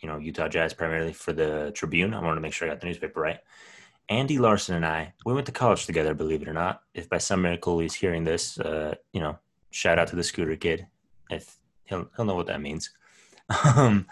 you 0.00 0.08
know 0.08 0.18
utah 0.18 0.48
jazz 0.48 0.74
primarily 0.74 1.12
for 1.12 1.32
the 1.32 1.72
tribune. 1.74 2.14
I 2.14 2.20
wanted 2.20 2.36
to 2.36 2.40
make 2.40 2.52
sure 2.52 2.68
i 2.68 2.70
got 2.70 2.80
the 2.80 2.86
newspaper 2.86 3.20
right. 3.20 3.40
Andy 4.10 4.38
Larsen 4.38 4.76
and 4.76 4.86
i 4.86 5.12
we 5.24 5.32
went 5.32 5.46
to 5.46 5.52
college 5.52 5.86
together 5.86 6.14
believe 6.14 6.42
it 6.42 6.48
or 6.48 6.52
not. 6.52 6.82
If 6.94 7.08
by 7.08 7.18
some 7.18 7.42
miracle 7.42 7.78
he's 7.78 7.94
hearing 7.94 8.24
this 8.24 8.58
uh, 8.58 8.94
you 9.12 9.20
know 9.20 9.38
shout 9.70 9.98
out 9.98 10.08
to 10.08 10.16
the 10.16 10.24
scooter 10.24 10.56
kid. 10.56 10.86
If 11.30 11.56
he'll, 11.84 12.08
he'll 12.14 12.26
know 12.26 12.36
what 12.36 12.46
that 12.46 12.60
means 12.60 12.90
um, 13.76 14.06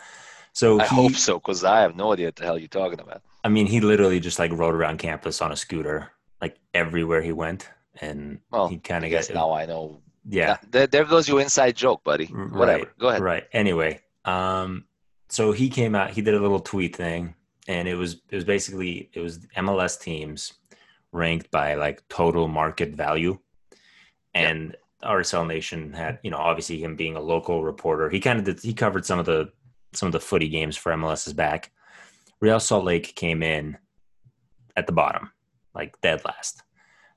so 0.52 0.80
I 0.80 0.86
he, 0.86 0.94
hope 0.94 1.14
so, 1.14 1.38
because 1.38 1.64
I 1.64 1.80
have 1.80 1.96
no 1.96 2.12
idea 2.12 2.26
what 2.26 2.36
the 2.36 2.44
hell 2.44 2.58
you're 2.58 2.68
talking 2.68 3.00
about. 3.00 3.22
I 3.44 3.48
mean, 3.48 3.66
he 3.66 3.80
literally 3.80 4.20
just 4.20 4.38
like 4.38 4.52
rode 4.52 4.74
around 4.74 4.98
campus 4.98 5.40
on 5.40 5.52
a 5.52 5.56
scooter, 5.56 6.12
like 6.40 6.58
everywhere 6.74 7.22
he 7.22 7.32
went, 7.32 7.68
and 8.00 8.40
well, 8.50 8.68
he 8.68 8.78
kind 8.78 9.04
of 9.04 9.10
got. 9.10 9.28
It. 9.28 9.34
Now 9.34 9.52
I 9.52 9.66
know. 9.66 10.00
Yeah, 10.28 10.58
there, 10.70 10.86
there 10.86 11.04
goes 11.04 11.28
your 11.28 11.40
inside 11.40 11.74
joke, 11.74 12.04
buddy. 12.04 12.26
Whatever. 12.26 12.84
Right, 12.84 12.98
Go 12.98 13.08
ahead. 13.08 13.22
Right. 13.22 13.44
Anyway, 13.52 14.00
um, 14.24 14.84
so 15.28 15.52
he 15.52 15.68
came 15.68 15.94
out. 15.94 16.10
He 16.10 16.22
did 16.22 16.34
a 16.34 16.40
little 16.40 16.60
tweet 16.60 16.94
thing, 16.94 17.34
and 17.66 17.88
it 17.88 17.94
was 17.94 18.20
it 18.28 18.36
was 18.36 18.44
basically 18.44 19.10
it 19.12 19.20
was 19.20 19.38
MLS 19.56 20.00
teams 20.00 20.52
ranked 21.10 21.50
by 21.50 21.74
like 21.74 22.06
total 22.08 22.46
market 22.46 22.90
value, 22.94 23.38
and 24.34 24.76
RSL 25.02 25.46
Nation 25.46 25.92
had, 25.92 26.18
you 26.22 26.30
know, 26.30 26.38
obviously 26.38 26.82
him 26.82 26.96
being 26.96 27.16
a 27.16 27.20
local 27.20 27.64
reporter, 27.64 28.08
he 28.08 28.20
kind 28.20 28.38
of 28.38 28.44
did, 28.44 28.60
he 28.60 28.74
covered 28.74 29.04
some 29.04 29.18
of 29.18 29.26
the 29.26 29.50
some 29.94 30.06
of 30.06 30.12
the 30.12 30.20
footy 30.20 30.48
games 30.48 30.76
for 30.76 30.92
MLS's 30.92 31.34
back. 31.34 31.70
Real 32.40 32.58
Salt 32.58 32.84
Lake 32.84 33.14
came 33.14 33.42
in 33.42 33.76
at 34.76 34.86
the 34.86 34.92
bottom, 34.92 35.30
like 35.74 36.00
dead 36.00 36.22
last. 36.24 36.62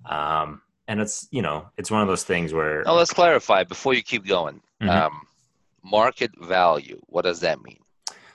Um, 0.06 0.62
and 0.88 1.00
it's 1.00 1.28
you 1.32 1.42
know 1.42 1.68
it's 1.78 1.90
one 1.90 2.02
of 2.02 2.08
those 2.08 2.24
things 2.24 2.54
where. 2.54 2.84
Now 2.84 2.94
let's 2.94 3.14
clarify 3.14 3.64
before 3.64 3.94
you 3.94 4.04
keep 4.04 4.26
going. 4.26 4.62
Mm-hmm. 4.82 4.90
Um, 4.90 5.22
market 5.84 6.32
value. 6.42 7.00
What 7.08 7.24
does 7.24 7.40
that 7.42 7.62
mean? 7.62 7.80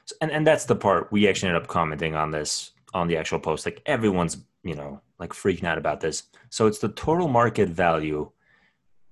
So, 0.05 0.17
and 0.21 0.31
and 0.31 0.47
that's 0.47 0.65
the 0.65 0.77
part 0.77 1.13
we 1.13 1.29
actually 1.29 1.51
ended 1.51 1.63
up 1.63 1.69
commenting 1.69 2.15
on 2.15 2.31
this 2.31 2.73
on 2.95 3.09
the 3.09 3.17
actual 3.17 3.39
post. 3.39 3.67
Like 3.67 3.83
everyone's 3.87 4.39
you 4.63 4.75
know 4.75 5.01
like 5.19 5.31
freaking 5.31 5.65
out 5.65 5.79
about 5.79 6.01
this. 6.01 6.25
So 6.49 6.67
it's 6.67 6.79
the 6.79 6.89
total 6.89 7.29
market 7.29 7.69
value 7.69 8.31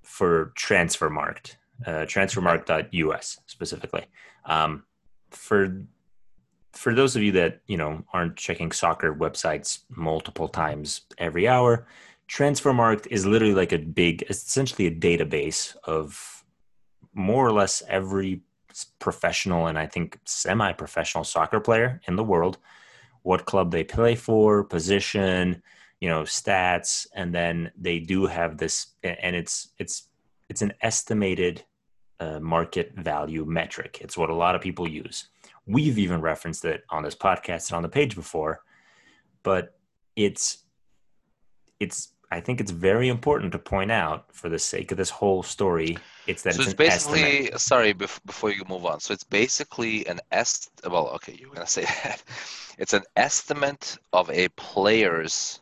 for 0.08 0.52
Transfermarkt, 0.56 1.56
uh, 1.86 2.06
transfermarkt.us 2.06 3.38
specifically. 3.46 4.06
Um, 4.46 4.84
for 5.30 5.84
for 6.72 6.94
those 6.94 7.14
of 7.14 7.22
you 7.22 7.32
that 7.32 7.60
you 7.66 7.76
know 7.76 8.02
aren't 8.12 8.36
checking 8.36 8.72
soccer 8.72 9.14
websites 9.14 9.80
multiple 9.90 10.48
times 10.48 11.02
every 11.18 11.46
hour, 11.46 11.86
Transfermarkt 12.26 13.06
is 13.10 13.26
literally 13.26 13.54
like 13.54 13.72
a 13.72 13.78
big, 13.78 14.24
essentially 14.30 14.86
a 14.86 14.90
database 14.90 15.76
of 15.84 16.42
more 17.12 17.46
or 17.46 17.52
less 17.52 17.82
every 17.88 18.40
professional 18.98 19.66
and 19.66 19.78
I 19.78 19.86
think 19.86 20.18
semi-professional 20.24 21.24
soccer 21.24 21.60
player 21.60 22.00
in 22.08 22.16
the 22.16 22.24
world, 22.24 22.56
what 23.22 23.44
club 23.44 23.72
they 23.72 23.84
play 23.84 24.14
for, 24.14 24.64
position, 24.64 25.62
you 26.00 26.08
know 26.08 26.22
stats 26.22 27.06
and 27.14 27.34
then 27.34 27.70
they 27.76 27.98
do 27.98 28.26
have 28.26 28.56
this 28.58 28.94
and 29.02 29.34
it's 29.34 29.70
it's 29.78 30.08
it's 30.48 30.62
an 30.62 30.72
estimated 30.80 31.64
uh, 32.20 32.40
market 32.40 32.92
value 32.96 33.44
metric. 33.44 33.98
It's 34.00 34.16
what 34.16 34.30
a 34.30 34.34
lot 34.34 34.54
of 34.54 34.60
people 34.60 34.88
use. 34.88 35.28
We've 35.66 35.98
even 35.98 36.20
referenced 36.20 36.64
it 36.64 36.82
on 36.88 37.02
this 37.02 37.14
podcast 37.14 37.68
and 37.68 37.76
on 37.76 37.82
the 37.82 37.88
page 37.88 38.14
before 38.14 38.62
but 39.42 39.78
it's 40.16 40.64
it's 41.80 42.12
i 42.30 42.40
think 42.40 42.60
it's 42.60 42.70
very 42.70 43.08
important 43.08 43.52
to 43.52 43.58
point 43.58 43.90
out 43.90 44.26
for 44.32 44.48
the 44.48 44.58
sake 44.58 44.90
of 44.90 44.98
this 44.98 45.10
whole 45.10 45.42
story 45.42 45.96
it's 46.26 46.42
that 46.42 46.54
so 46.54 46.60
it's, 46.60 46.72
it's 46.72 46.76
basically 46.76 47.20
estimate. 47.20 47.60
sorry 47.60 47.92
before 47.92 48.50
you 48.50 48.62
move 48.68 48.84
on. 48.84 49.00
So 49.00 49.14
it's 49.14 49.24
basically 49.24 50.06
an 50.06 50.20
est 50.30 50.68
well 50.90 51.08
okay 51.16 51.34
you're 51.38 51.50
gonna 51.50 51.66
say 51.78 51.84
that. 51.84 52.22
It's 52.76 52.92
an 52.92 53.02
estimate 53.16 53.96
of 54.12 54.30
a 54.30 54.48
player's 54.50 55.60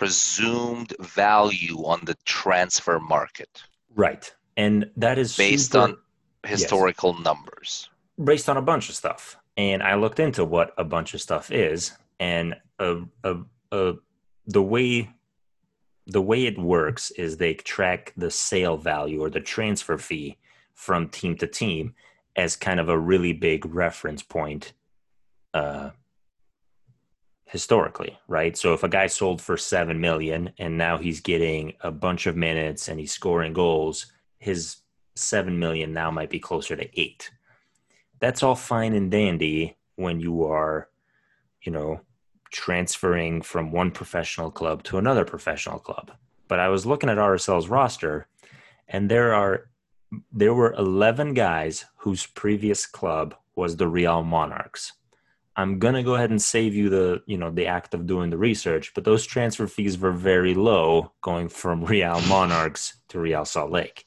presumed 0.00 0.94
value 1.00 1.84
on 1.84 2.00
the 2.06 2.16
transfer 2.24 2.98
market. 2.98 3.62
Right. 3.94 4.34
And 4.56 4.90
that 4.96 5.18
is 5.18 5.36
based 5.36 5.72
super, 5.72 5.84
on 5.84 5.96
historical 6.46 7.12
yes. 7.16 7.24
numbers. 7.24 7.90
based 8.24 8.48
on 8.48 8.56
a 8.56 8.62
bunch 8.62 8.88
of 8.88 8.94
stuff. 8.94 9.36
And 9.58 9.82
I 9.82 9.96
looked 9.96 10.18
into 10.18 10.42
what 10.42 10.72
a 10.78 10.84
bunch 10.84 11.12
of 11.12 11.20
stuff 11.20 11.52
is, 11.52 11.92
and 12.18 12.54
uh, 12.78 13.00
uh, 13.22 13.34
uh, 13.70 13.92
the 14.46 14.62
way 14.62 15.10
the 16.06 16.22
way 16.22 16.46
it 16.46 16.58
works 16.58 17.10
is 17.10 17.36
they 17.36 17.52
track 17.52 18.14
the 18.16 18.30
sale 18.30 18.78
value 18.78 19.20
or 19.22 19.28
the 19.28 19.40
transfer 19.54 19.98
fee 19.98 20.38
from 20.72 21.10
team 21.10 21.36
to 21.36 21.46
team 21.46 21.94
as 22.36 22.56
kind 22.56 22.80
of 22.80 22.88
a 22.88 22.98
really 22.98 23.34
big 23.34 23.66
reference 23.66 24.22
point 24.22 24.72
uh, 25.52 25.90
historically, 27.50 28.16
right? 28.28 28.56
So 28.56 28.74
if 28.74 28.84
a 28.84 28.88
guy 28.88 29.08
sold 29.08 29.42
for 29.42 29.56
seven 29.56 30.00
million 30.00 30.52
and 30.58 30.78
now 30.78 30.98
he's 30.98 31.20
getting 31.20 31.72
a 31.80 31.90
bunch 31.90 32.26
of 32.26 32.36
minutes 32.36 32.86
and 32.86 33.00
he's 33.00 33.10
scoring 33.12 33.52
goals, 33.52 34.06
his 34.38 34.76
seven 35.16 35.58
million 35.58 35.92
now 35.92 36.12
might 36.12 36.30
be 36.30 36.38
closer 36.38 36.76
to 36.76 37.00
eight. 37.00 37.28
That's 38.20 38.44
all 38.44 38.54
fine 38.54 38.94
and 38.94 39.10
dandy 39.10 39.76
when 39.96 40.20
you 40.20 40.44
are, 40.44 40.88
you 41.62 41.72
know, 41.72 42.00
transferring 42.52 43.42
from 43.42 43.72
one 43.72 43.90
professional 43.90 44.52
club 44.52 44.84
to 44.84 44.98
another 44.98 45.24
professional 45.24 45.80
club. 45.80 46.12
But 46.46 46.60
I 46.60 46.68
was 46.68 46.86
looking 46.86 47.10
at 47.10 47.18
RSL's 47.18 47.68
roster, 47.68 48.28
and 48.86 49.10
there 49.10 49.34
are 49.34 49.70
there 50.32 50.54
were 50.54 50.72
11 50.74 51.34
guys 51.34 51.84
whose 51.96 52.26
previous 52.26 52.86
club 52.86 53.34
was 53.56 53.76
the 53.76 53.88
Real 53.88 54.22
Monarchs. 54.22 54.92
I'm 55.56 55.78
gonna 55.78 56.02
go 56.02 56.14
ahead 56.14 56.30
and 56.30 56.40
save 56.40 56.74
you 56.74 56.88
the 56.88 57.22
you 57.26 57.36
know 57.36 57.50
the 57.50 57.66
act 57.66 57.94
of 57.94 58.06
doing 58.06 58.30
the 58.30 58.38
research, 58.38 58.92
but 58.94 59.04
those 59.04 59.26
transfer 59.26 59.66
fees 59.66 59.98
were 59.98 60.12
very 60.12 60.54
low, 60.54 61.12
going 61.20 61.48
from 61.48 61.84
Real 61.94 62.20
Monarchs 62.22 62.94
to 63.08 63.20
Real 63.20 63.44
Salt 63.44 63.70
Lake. 63.70 64.06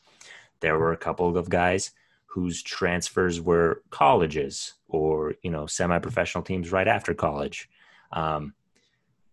There 0.61 0.77
were 0.77 0.93
a 0.93 0.97
couple 0.97 1.37
of 1.37 1.49
guys 1.49 1.91
whose 2.25 2.63
transfers 2.63 3.39
were 3.39 3.83
colleges 3.91 4.73
or 4.87 5.35
you 5.43 5.51
know 5.51 5.67
semi-professional 5.67 6.43
teams 6.43 6.71
right 6.71 6.87
after 6.87 7.13
college. 7.13 7.69
Um, 8.11 8.53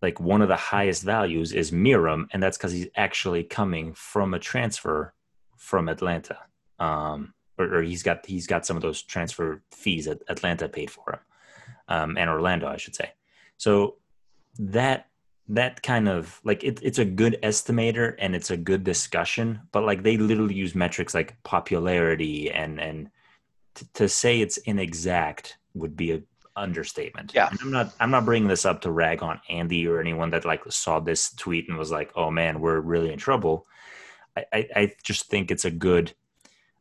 like 0.01 0.19
one 0.19 0.41
of 0.41 0.47
the 0.47 0.55
highest 0.55 1.03
values 1.03 1.51
is 1.53 1.71
Meram, 1.71 2.25
and 2.31 2.41
that's 2.41 2.57
because 2.57 2.71
he's 2.71 2.87
actually 2.95 3.43
coming 3.43 3.93
from 3.93 4.33
a 4.33 4.39
transfer 4.39 5.13
from 5.55 5.87
Atlanta, 5.87 6.37
um, 6.79 7.33
or, 7.57 7.75
or, 7.75 7.81
he's 7.83 8.01
got 8.01 8.25
he's 8.25 8.47
got 8.47 8.65
some 8.65 8.75
of 8.75 8.81
those 8.81 9.01
transfer 9.03 9.61
fees 9.71 10.05
that 10.05 10.23
Atlanta 10.27 10.67
paid 10.67 10.89
for 10.89 11.11
him, 11.11 11.19
um, 11.91 12.17
and 12.17 12.29
Orlando, 12.29 12.67
I 12.67 12.77
should 12.77 12.95
say. 12.95 13.11
So 13.57 13.97
that 14.57 15.07
that 15.49 15.83
kind 15.83 16.07
of 16.07 16.39
like 16.45 16.63
it, 16.63 16.79
it's 16.81 16.99
a 16.99 17.05
good 17.05 17.37
estimator 17.43 18.15
and 18.19 18.35
it's 18.35 18.51
a 18.51 18.57
good 18.57 18.83
discussion, 18.83 19.59
but 19.73 19.83
like 19.83 20.03
they 20.03 20.17
literally 20.17 20.55
use 20.55 20.73
metrics 20.75 21.13
like 21.13 21.35
popularity 21.43 22.49
and 22.49 22.79
and 22.79 23.09
t- 23.75 23.85
to 23.95 24.07
say 24.07 24.39
it's 24.39 24.57
inexact 24.57 25.57
would 25.73 25.95
be 25.97 26.11
a 26.11 26.21
understatement. 26.55 27.33
Yeah. 27.33 27.49
And 27.49 27.59
I'm 27.61 27.71
not 27.71 27.93
I'm 27.99 28.11
not 28.11 28.25
bringing 28.25 28.47
this 28.47 28.65
up 28.65 28.81
to 28.81 28.91
rag 28.91 29.21
on 29.21 29.41
Andy 29.49 29.87
or 29.87 29.99
anyone 29.99 30.29
that 30.31 30.45
like 30.45 30.63
saw 30.69 30.99
this 30.99 31.33
tweet 31.33 31.67
and 31.67 31.77
was 31.77 31.91
like, 31.91 32.11
"Oh 32.15 32.31
man, 32.31 32.61
we're 32.61 32.79
really 32.79 33.11
in 33.11 33.19
trouble." 33.19 33.67
I 34.37 34.45
I, 34.53 34.67
I 34.75 34.93
just 35.03 35.29
think 35.29 35.51
it's 35.51 35.65
a 35.65 35.71
good 35.71 36.13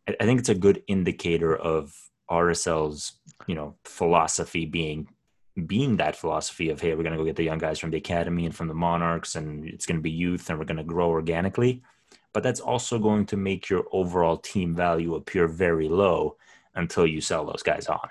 I, 0.08 0.16
I 0.20 0.24
think 0.24 0.38
it's 0.38 0.48
a 0.48 0.54
good 0.54 0.82
indicator 0.86 1.56
of 1.56 1.92
RSL's, 2.30 3.14
you 3.46 3.54
know, 3.54 3.74
philosophy 3.84 4.66
being 4.66 5.08
being 5.66 5.96
that 5.96 6.16
philosophy 6.16 6.70
of 6.70 6.80
hey, 6.80 6.94
we're 6.94 7.02
going 7.02 7.12
to 7.12 7.18
go 7.18 7.24
get 7.24 7.36
the 7.36 7.42
young 7.42 7.58
guys 7.58 7.78
from 7.78 7.90
the 7.90 7.96
academy 7.96 8.46
and 8.46 8.54
from 8.54 8.68
the 8.68 8.74
Monarchs 8.74 9.34
and 9.34 9.64
it's 9.66 9.84
going 9.84 9.98
to 9.98 10.02
be 10.02 10.10
youth 10.10 10.48
and 10.48 10.58
we're 10.58 10.64
going 10.64 10.76
to 10.76 10.84
grow 10.84 11.10
organically. 11.10 11.82
But 12.32 12.42
that's 12.42 12.60
also 12.60 12.98
going 12.98 13.26
to 13.26 13.36
make 13.36 13.68
your 13.68 13.84
overall 13.92 14.36
team 14.36 14.74
value 14.74 15.16
appear 15.16 15.48
very 15.48 15.88
low 15.88 16.36
until 16.76 17.06
you 17.06 17.20
sell 17.20 17.44
those 17.44 17.62
guys 17.62 17.88
on. 17.88 18.08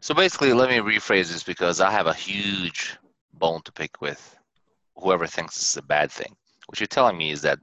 So 0.00 0.14
basically, 0.14 0.52
let 0.52 0.70
me 0.70 0.76
rephrase 0.76 1.30
this 1.30 1.42
because 1.42 1.80
I 1.80 1.90
have 1.90 2.06
a 2.06 2.14
huge 2.14 2.96
bone 3.34 3.60
to 3.64 3.72
pick 3.72 4.00
with 4.00 4.36
whoever 4.96 5.26
thinks 5.26 5.56
this 5.56 5.70
is 5.70 5.76
a 5.76 5.82
bad 5.82 6.10
thing. 6.10 6.34
What 6.66 6.80
you're 6.80 6.86
telling 6.86 7.18
me 7.18 7.30
is 7.30 7.42
that 7.42 7.58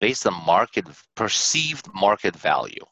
based 0.00 0.26
on 0.26 0.46
market 0.46 0.86
perceived 1.14 1.88
market 1.94 2.36
value, 2.36 2.84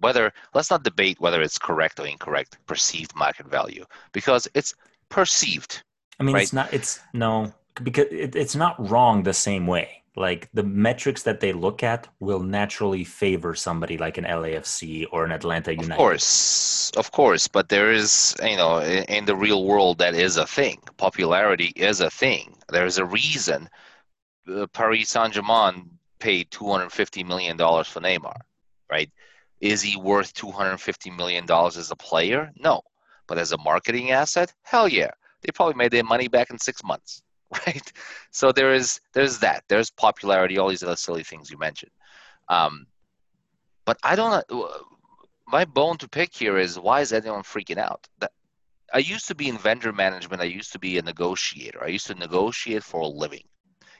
whether 0.00 0.32
let's 0.54 0.70
not 0.70 0.82
debate 0.82 1.20
whether 1.20 1.40
it's 1.40 1.58
correct 1.58 2.00
or 2.00 2.06
incorrect, 2.06 2.58
perceived 2.66 3.14
market 3.16 3.46
value 3.46 3.84
because 4.12 4.48
it's 4.54 4.74
perceived. 5.08 5.82
I 6.18 6.24
mean, 6.24 6.34
right? 6.34 6.42
it's 6.42 6.52
not. 6.52 6.72
It's 6.72 7.00
no 7.14 7.52
because 7.82 8.06
it, 8.10 8.36
it's 8.36 8.56
not 8.56 8.74
wrong 8.90 9.22
the 9.22 9.32
same 9.32 9.66
way 9.66 10.00
like 10.16 10.48
the 10.52 10.62
metrics 10.62 11.22
that 11.22 11.40
they 11.40 11.52
look 11.52 11.82
at 11.82 12.08
will 12.18 12.40
naturally 12.40 13.04
favor 13.04 13.54
somebody 13.54 13.96
like 13.96 14.18
an 14.18 14.24
LAFC 14.24 15.06
or 15.12 15.24
an 15.24 15.32
Atlanta 15.32 15.72
United. 15.72 15.92
Of 15.92 15.98
course, 15.98 16.90
of 16.96 17.12
course, 17.12 17.46
but 17.46 17.68
there 17.68 17.92
is, 17.92 18.34
you 18.42 18.56
know, 18.56 18.82
in 18.82 19.24
the 19.24 19.36
real 19.36 19.64
world, 19.64 19.98
that 19.98 20.14
is 20.14 20.36
a 20.36 20.46
thing. 20.46 20.80
Popularity 20.96 21.72
is 21.76 22.00
a 22.00 22.10
thing. 22.10 22.56
There 22.68 22.86
is 22.86 22.98
a 22.98 23.04
reason 23.04 23.68
uh, 24.48 24.66
Paris 24.68 25.10
Saint 25.10 25.32
Germain 25.32 25.90
paid 26.18 26.50
$250 26.50 27.26
million 27.26 27.56
for 27.56 28.00
Neymar, 28.00 28.40
right? 28.90 29.10
Is 29.60 29.82
he 29.82 29.96
worth 29.96 30.34
$250 30.34 31.16
million 31.16 31.46
as 31.50 31.90
a 31.90 31.96
player? 31.96 32.50
No. 32.56 32.80
But 33.26 33.38
as 33.38 33.52
a 33.52 33.58
marketing 33.58 34.10
asset? 34.10 34.52
Hell 34.62 34.88
yeah. 34.88 35.10
They 35.42 35.52
probably 35.54 35.74
made 35.74 35.92
their 35.92 36.04
money 36.04 36.28
back 36.28 36.50
in 36.50 36.58
six 36.58 36.82
months. 36.82 37.22
right? 37.66 37.92
So 38.30 38.52
there 38.52 38.72
is 38.72 39.00
there's 39.12 39.38
that. 39.40 39.64
There's 39.68 39.90
popularity, 39.90 40.58
all 40.58 40.68
these 40.68 40.82
other 40.82 40.96
silly 40.96 41.24
things 41.24 41.50
you 41.50 41.58
mentioned. 41.58 41.90
Um, 42.48 42.86
but 43.84 43.98
I 44.02 44.14
don't. 44.14 44.44
My 45.46 45.64
bone 45.64 45.98
to 45.98 46.08
pick 46.08 46.32
here 46.32 46.58
is 46.58 46.78
why 46.78 47.00
is 47.00 47.12
anyone 47.12 47.42
freaking 47.42 47.78
out? 47.78 48.06
That 48.20 48.30
I 48.94 48.98
used 48.98 49.26
to 49.28 49.34
be 49.34 49.48
in 49.48 49.58
vendor 49.58 49.92
management. 49.92 50.42
I 50.42 50.46
used 50.46 50.72
to 50.72 50.78
be 50.78 50.98
a 50.98 51.02
negotiator. 51.02 51.82
I 51.82 51.88
used 51.88 52.06
to 52.06 52.14
negotiate 52.14 52.84
for 52.84 53.00
a 53.00 53.06
living. 53.06 53.44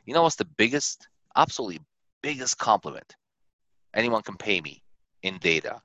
You 0.05 0.15
know 0.15 0.23
what's 0.23 0.37
the 0.37 0.45
biggest, 0.45 1.09
absolutely 1.37 1.81
biggest 2.23 2.59
compliment 2.59 3.17
anyone 3.95 4.23
can 4.23 4.37
pay 4.37 4.61
me 4.61 4.83
in 5.23 5.39
data 5.39 5.81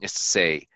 is 0.00 0.12
to 0.14 0.22
say, 0.22 0.66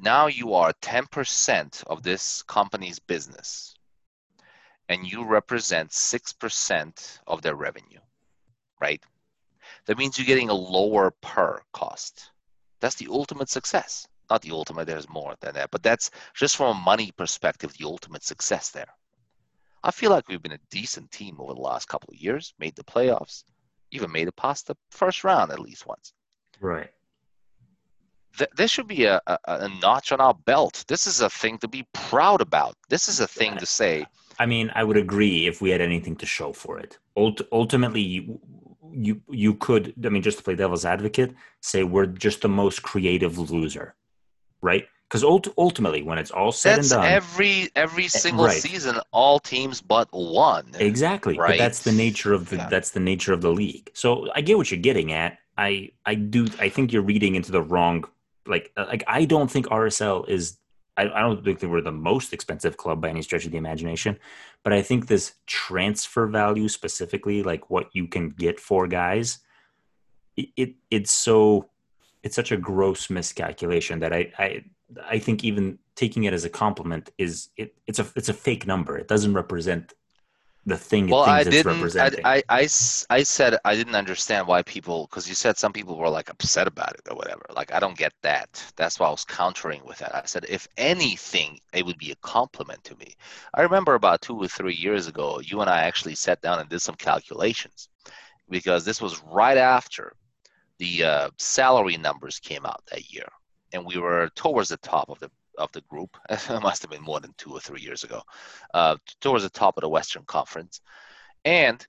now 0.00 0.26
you 0.26 0.54
are 0.54 0.72
10% 0.82 1.84
of 1.84 2.02
this 2.02 2.42
company's 2.42 2.98
business 2.98 3.74
and 4.88 5.06
you 5.06 5.24
represent 5.24 5.90
6% 5.90 7.18
of 7.26 7.42
their 7.42 7.54
revenue, 7.54 8.00
right? 8.80 9.02
That 9.86 9.98
means 9.98 10.18
you're 10.18 10.26
getting 10.26 10.50
a 10.50 10.54
lower 10.54 11.10
per 11.22 11.60
cost. 11.72 12.30
That's 12.80 12.96
the 12.96 13.08
ultimate 13.10 13.48
success. 13.48 14.06
Not 14.30 14.42
the 14.42 14.52
ultimate, 14.52 14.86
there's 14.86 15.08
more 15.08 15.34
than 15.40 15.54
that, 15.54 15.70
but 15.70 15.82
that's 15.82 16.10
just 16.34 16.56
from 16.56 16.76
a 16.76 16.80
money 16.80 17.12
perspective, 17.12 17.74
the 17.78 17.84
ultimate 17.84 18.24
success 18.24 18.70
there. 18.70 18.88
I 19.82 19.90
feel 19.90 20.10
like 20.10 20.28
we've 20.28 20.42
been 20.42 20.52
a 20.52 20.70
decent 20.70 21.10
team 21.10 21.36
over 21.38 21.52
the 21.52 21.60
last 21.60 21.88
couple 21.88 22.10
of 22.10 22.18
years, 22.18 22.54
made 22.58 22.74
the 22.74 22.84
playoffs, 22.84 23.44
even 23.90 24.10
made 24.10 24.28
it 24.28 24.36
past 24.36 24.66
the 24.66 24.76
first 24.90 25.24
round 25.24 25.52
at 25.52 25.60
least 25.60 25.86
once. 25.86 26.14
Right. 26.60 26.90
Th- 28.36 28.50
this 28.56 28.70
should 28.70 28.88
be 28.88 29.04
a, 29.04 29.20
a, 29.26 29.38
a 29.46 29.68
notch 29.80 30.10
on 30.12 30.20
our 30.20 30.34
belt. 30.34 30.84
This 30.88 31.06
is 31.06 31.20
a 31.20 31.30
thing 31.30 31.58
to 31.58 31.68
be 31.68 31.86
proud 31.92 32.40
about. 32.40 32.76
This 32.88 33.08
is 33.08 33.20
a 33.20 33.26
thing 33.28 33.56
to 33.58 33.66
say, 33.66 34.06
I 34.38 34.46
mean, 34.46 34.72
I 34.74 34.82
would 34.82 34.96
agree 34.96 35.46
if 35.46 35.62
we 35.62 35.70
had 35.70 35.80
anything 35.80 36.16
to 36.16 36.26
show 36.26 36.52
for 36.52 36.78
it. 36.80 36.98
Ult- 37.16 37.42
ultimately, 37.52 38.00
you, 38.00 38.40
you 38.92 39.20
you 39.30 39.54
could. 39.54 39.94
I 40.04 40.08
mean, 40.08 40.22
just 40.22 40.38
to 40.38 40.44
play 40.44 40.56
devil's 40.56 40.84
advocate, 40.84 41.34
say 41.60 41.84
we're 41.84 42.06
just 42.06 42.42
the 42.42 42.48
most 42.48 42.82
creative 42.82 43.38
loser, 43.38 43.94
right? 44.62 44.86
Because 45.08 45.22
ult- 45.22 45.54
ultimately, 45.56 46.02
when 46.02 46.18
it's 46.18 46.32
all 46.32 46.50
said 46.50 46.78
that's 46.78 46.90
and 46.90 47.02
done, 47.02 47.12
every 47.12 47.70
every 47.76 48.06
Eh, 48.06 48.08
single 48.08 48.46
right. 48.46 48.60
season, 48.60 48.98
all 49.12 49.38
teams 49.38 49.80
but 49.80 50.08
one. 50.10 50.66
exactly. 50.80 51.34
But 51.34 51.42
Right. 51.42 51.58
that's 51.58 51.82
the 51.84 51.92
nature 51.92 52.32
of 52.32 52.50
the 52.50 52.56
Yeah. 52.56 52.68
that's 52.68 52.90
the 52.90 53.00
nature 53.00 53.32
of 53.32 53.40
the 53.40 53.52
league. 53.52 53.92
So 53.94 54.28
I 54.34 54.40
get 54.40 54.56
what 54.56 54.72
you're 54.72 54.80
getting 54.80 55.12
at. 55.12 55.38
I 55.56 55.90
I 56.04 56.14
do. 56.14 56.46
I 56.58 56.68
think 56.68 56.92
you're 56.92 57.02
reading 57.02 57.34
into 57.34 57.52
the 57.52 57.62
wrong. 57.62 58.04
Like 58.46 58.72
uh, 58.76 58.86
like 58.88 59.04
I 59.06 59.24
don't 59.24 59.50
think 59.50 59.66
RSL 59.66 60.28
is. 60.28 60.58
I, 60.96 61.10
I 61.10 61.20
don't 61.22 61.44
think 61.44 61.60
we're 61.62 61.80
the 61.80 61.90
most 61.90 62.32
expensive 62.32 62.76
club 62.76 63.00
by 63.00 63.08
any 63.08 63.22
stretch 63.22 63.44
of 63.44 63.50
the 63.50 63.58
imagination, 63.58 64.16
but 64.62 64.72
I 64.72 64.80
think 64.80 65.08
this 65.08 65.34
transfer 65.44 66.28
value 66.28 66.68
specifically, 66.68 67.42
like 67.42 67.68
what 67.68 67.88
you 67.92 68.06
can 68.06 68.28
get 68.28 68.60
for 68.60 68.86
guys, 68.86 69.38
it, 70.36 70.50
it 70.56 70.74
it's 70.90 71.10
so 71.10 71.68
it's 72.22 72.36
such 72.36 72.52
a 72.52 72.56
gross 72.56 73.10
miscalculation 73.10 73.98
that 74.00 74.12
I 74.12 74.32
I 74.38 74.64
I 75.08 75.18
think 75.18 75.42
even 75.42 75.78
taking 75.96 76.24
it 76.24 76.32
as 76.32 76.44
a 76.44 76.50
compliment 76.50 77.10
is 77.18 77.48
it 77.56 77.74
it's 77.86 77.98
a 77.98 78.06
it's 78.14 78.28
a 78.28 78.34
fake 78.34 78.66
number. 78.66 78.96
It 78.96 79.08
doesn't 79.08 79.34
represent 79.34 79.94
the 80.66 80.76
thing 80.78 81.08
Well, 81.08 81.22
I 81.22 81.44
didn't. 81.44 81.98
I. 81.98 82.10
I, 82.24 82.42
I 82.48 82.68
I 83.10 83.22
said 83.22 83.58
I 83.64 83.74
didn't 83.74 83.94
understand 83.94 84.46
why 84.46 84.62
people, 84.62 85.06
because 85.08 85.28
you 85.28 85.34
said 85.34 85.58
some 85.58 85.72
people 85.72 85.96
were 85.96 86.08
like 86.08 86.30
upset 86.30 86.66
about 86.66 86.94
it 86.94 87.02
or 87.10 87.16
whatever. 87.16 87.44
Like 87.54 87.72
I 87.72 87.80
don't 87.80 87.98
get 87.98 88.12
that. 88.22 88.64
That's 88.76 88.98
why 88.98 89.08
I 89.08 89.10
was 89.10 89.24
countering 89.24 89.82
with 89.84 89.98
that. 89.98 90.14
I 90.14 90.22
said 90.24 90.46
if 90.48 90.66
anything, 90.76 91.58
it 91.72 91.84
would 91.84 91.98
be 91.98 92.12
a 92.12 92.16
compliment 92.16 92.82
to 92.84 92.96
me. 92.96 93.14
I 93.52 93.62
remember 93.62 93.94
about 93.94 94.22
two 94.22 94.38
or 94.38 94.48
three 94.48 94.74
years 94.74 95.06
ago, 95.06 95.40
you 95.40 95.60
and 95.60 95.68
I 95.68 95.82
actually 95.82 96.14
sat 96.14 96.40
down 96.40 96.60
and 96.60 96.68
did 96.68 96.80
some 96.80 96.96
calculations, 96.96 97.88
because 98.48 98.84
this 98.84 99.02
was 99.02 99.22
right 99.24 99.58
after 99.58 100.14
the 100.78 101.04
uh, 101.04 101.30
salary 101.38 101.96
numbers 101.96 102.38
came 102.38 102.64
out 102.66 102.82
that 102.90 103.12
year, 103.12 103.28
and 103.72 103.84
we 103.84 103.98
were 103.98 104.30
towards 104.34 104.70
the 104.70 104.78
top 104.78 105.10
of 105.10 105.18
the 105.20 105.30
of 105.58 105.70
the 105.72 105.80
group. 105.82 106.16
it 106.30 106.62
must 106.62 106.82
have 106.82 106.90
been 106.90 107.02
more 107.02 107.20
than 107.20 107.34
two 107.36 107.52
or 107.52 107.60
three 107.60 107.80
years 107.80 108.04
ago, 108.04 108.22
uh, 108.72 108.96
towards 109.20 109.44
the 109.44 109.50
top 109.50 109.76
of 109.76 109.82
the 109.82 109.88
Western 109.88 110.24
Conference, 110.24 110.80
and 111.44 111.86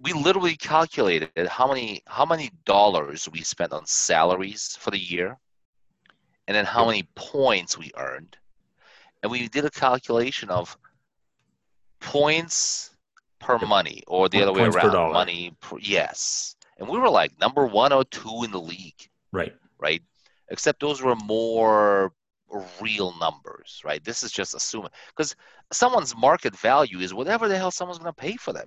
we 0.00 0.12
literally 0.12 0.56
calculated 0.56 1.46
how 1.48 1.66
many 1.68 2.02
how 2.06 2.24
many 2.24 2.50
dollars 2.64 3.28
we 3.32 3.40
spent 3.42 3.72
on 3.72 3.86
salaries 3.86 4.76
for 4.78 4.90
the 4.90 4.98
year, 4.98 5.38
and 6.46 6.54
then 6.54 6.64
how 6.64 6.84
many 6.86 7.04
points 7.14 7.78
we 7.78 7.90
earned, 7.96 8.36
and 9.22 9.30
we 9.30 9.48
did 9.48 9.64
a 9.64 9.70
calculation 9.70 10.50
of 10.50 10.76
points 12.00 12.90
per 13.40 13.58
money, 13.58 14.02
or 14.06 14.28
the 14.28 14.42
other 14.42 14.52
way 14.52 14.62
Points 14.62 14.76
per 14.76 14.88
around, 14.88 15.12
money 15.12 15.56
per 15.60 15.78
yes. 15.78 16.56
And 16.78 16.88
we 16.88 16.98
were 16.98 17.10
like 17.10 17.38
number 17.40 17.66
one 17.66 17.92
or 17.92 18.04
two 18.04 18.42
in 18.44 18.50
the 18.50 18.60
league 18.60 19.08
Right. 19.32 19.54
right? 19.78 20.02
Except 20.48 20.80
those 20.80 21.02
were 21.02 21.16
more 21.16 22.12
real 22.80 23.14
numbers, 23.18 23.80
right? 23.84 24.02
This 24.04 24.22
is 24.22 24.32
just 24.32 24.54
assuming 24.54 24.90
because 25.08 25.34
someone's 25.72 26.16
market 26.16 26.56
value 26.56 26.98
is 26.98 27.14
whatever 27.14 27.48
the 27.48 27.56
hell 27.56 27.70
someone's 27.70 27.98
going 27.98 28.12
to 28.12 28.20
pay 28.20 28.36
for 28.36 28.52
them, 28.52 28.66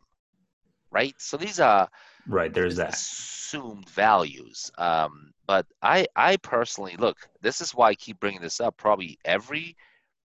right? 0.91 1.13
So 1.17 1.37
these 1.37 1.59
are 1.59 1.89
Right. 2.27 2.53
There's 2.53 2.75
that. 2.75 2.93
assumed 2.93 3.89
values. 3.89 4.71
Um, 4.77 5.31
but 5.45 5.65
I, 5.81 6.07
I 6.15 6.37
personally 6.37 6.95
look. 6.97 7.17
This 7.41 7.61
is 7.61 7.71
why 7.71 7.89
I 7.89 7.95
keep 7.95 8.19
bringing 8.19 8.41
this 8.41 8.59
up. 8.59 8.75
Probably 8.77 9.17
every, 9.23 9.77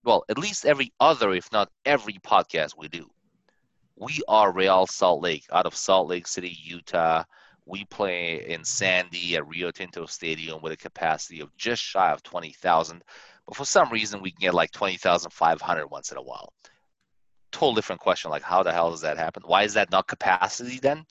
well, 0.04 0.24
at 0.28 0.38
least 0.38 0.64
every 0.64 0.92
other, 1.00 1.32
if 1.32 1.50
not 1.50 1.70
every 1.84 2.14
podcast 2.24 2.76
we 2.78 2.88
do. 2.88 3.10
We 3.96 4.20
are 4.28 4.52
Real 4.52 4.86
Salt 4.86 5.22
Lake, 5.22 5.44
out 5.52 5.66
of 5.66 5.74
Salt 5.74 6.08
Lake 6.08 6.28
City, 6.28 6.56
Utah. 6.62 7.24
We 7.66 7.84
play 7.86 8.46
in 8.48 8.64
Sandy 8.64 9.36
at 9.36 9.46
Rio 9.48 9.72
Tinto 9.72 10.06
Stadium 10.06 10.62
with 10.62 10.72
a 10.72 10.76
capacity 10.76 11.40
of 11.40 11.54
just 11.56 11.82
shy 11.82 12.12
of 12.12 12.22
20,000. 12.22 13.02
But 13.48 13.56
for 13.56 13.64
some 13.64 13.88
reason, 13.88 14.20
we 14.20 14.30
can 14.30 14.40
get 14.40 14.52
like 14.52 14.72
20,500 14.72 15.86
once 15.86 16.12
in 16.12 16.18
a 16.18 16.22
while. 16.22 16.52
Total 17.50 17.74
different 17.74 18.02
question. 18.02 18.30
Like, 18.30 18.42
how 18.42 18.62
the 18.62 18.72
hell 18.72 18.90
does 18.90 19.00
that 19.00 19.16
happen? 19.16 19.42
Why 19.46 19.62
is 19.62 19.72
that 19.72 19.90
not 19.90 20.06
capacity 20.06 20.78
then? 20.78 21.06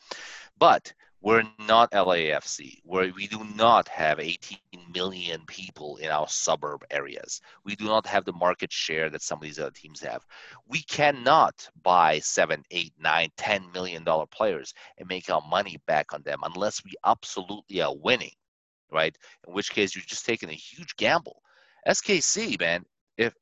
But 0.60 0.94
we're 1.20 1.46
not 1.58 1.92
LAFC, 1.94 2.82
where 2.84 3.12
we 3.12 3.26
do 3.26 3.44
not 3.56 3.88
have 3.88 4.20
18 4.20 4.60
million 4.94 5.42
people 5.48 5.98
in 5.98 6.12
our 6.12 6.28
suburb 6.28 6.86
areas. 6.92 7.42
We 7.66 7.76
do 7.76 7.86
not 7.86 8.06
have 8.06 8.24
the 8.24 8.34
market 8.34 8.72
share 8.72 9.10
that 9.10 9.24
some 9.24 9.40
of 9.40 9.42
these 9.42 9.58
other 9.58 9.72
teams 9.72 10.00
have. 10.02 10.24
We 10.68 10.84
cannot 10.84 11.68
buy 11.82 12.20
seven, 12.20 12.64
eight, 12.70 12.94
nine, 13.00 13.30
ten 13.38 13.72
million 13.72 14.04
dollar 14.04 14.28
players 14.28 14.76
and 15.00 15.10
make 15.10 15.32
our 15.32 15.42
money 15.42 15.78
back 15.88 16.14
on 16.14 16.22
them 16.22 16.42
unless 16.44 16.84
we 16.86 16.92
absolutely 17.04 17.82
are 17.82 17.96
winning, 17.96 18.36
right? 18.92 19.18
In 19.48 19.56
which 19.56 19.72
case, 19.72 19.96
you're 19.96 20.06
just 20.06 20.28
taking 20.28 20.50
a 20.50 20.54
huge 20.54 20.96
gamble. 20.98 21.42
SKC, 21.88 22.60
man, 22.60 22.86
if 23.18 23.34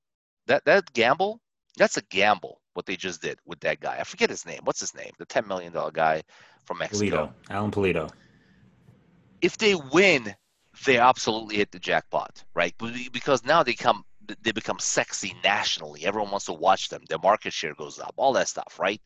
that 0.48 0.64
that 0.66 0.92
gamble, 0.94 1.42
that's 1.78 1.98
a 1.98 2.02
gamble. 2.04 2.62
What 2.74 2.86
they 2.86 2.96
just 2.98 3.22
did 3.22 3.40
with 3.46 3.60
that 3.62 3.80
guy, 3.80 3.98
I 4.00 4.04
forget 4.04 4.30
his 4.30 4.46
name. 4.46 4.60
What's 4.64 4.82
his 4.82 4.94
name? 4.94 5.12
The 5.18 5.26
ten 5.26 5.48
million 5.48 5.74
dollar 5.74 5.92
guy 5.92 6.24
from 6.66 6.80
Mexico. 6.80 7.28
Pulido. 7.28 7.54
Alan 7.54 7.72
Pulido. 7.72 8.12
If 9.42 9.58
they 9.58 9.76
win, 9.76 10.36
they 10.86 10.98
absolutely 10.98 11.58
hit 11.58 11.72
the 11.72 11.80
jackpot, 11.80 12.44
right? 12.54 12.74
Because 13.12 13.46
now 13.46 13.64
they 13.64 13.74
come 13.74 14.04
they 14.42 14.52
become 14.52 14.80
sexy 14.80 15.36
nationally. 15.44 16.06
Everyone 16.06 16.32
wants 16.32 16.48
to 16.48 16.54
watch 16.54 16.90
them. 16.90 17.04
Their 17.08 17.20
market 17.20 17.54
share 17.54 17.76
goes 17.76 18.00
up. 18.00 18.14
All 18.18 18.34
that 18.34 18.48
stuff, 18.48 18.78
right? 18.80 19.02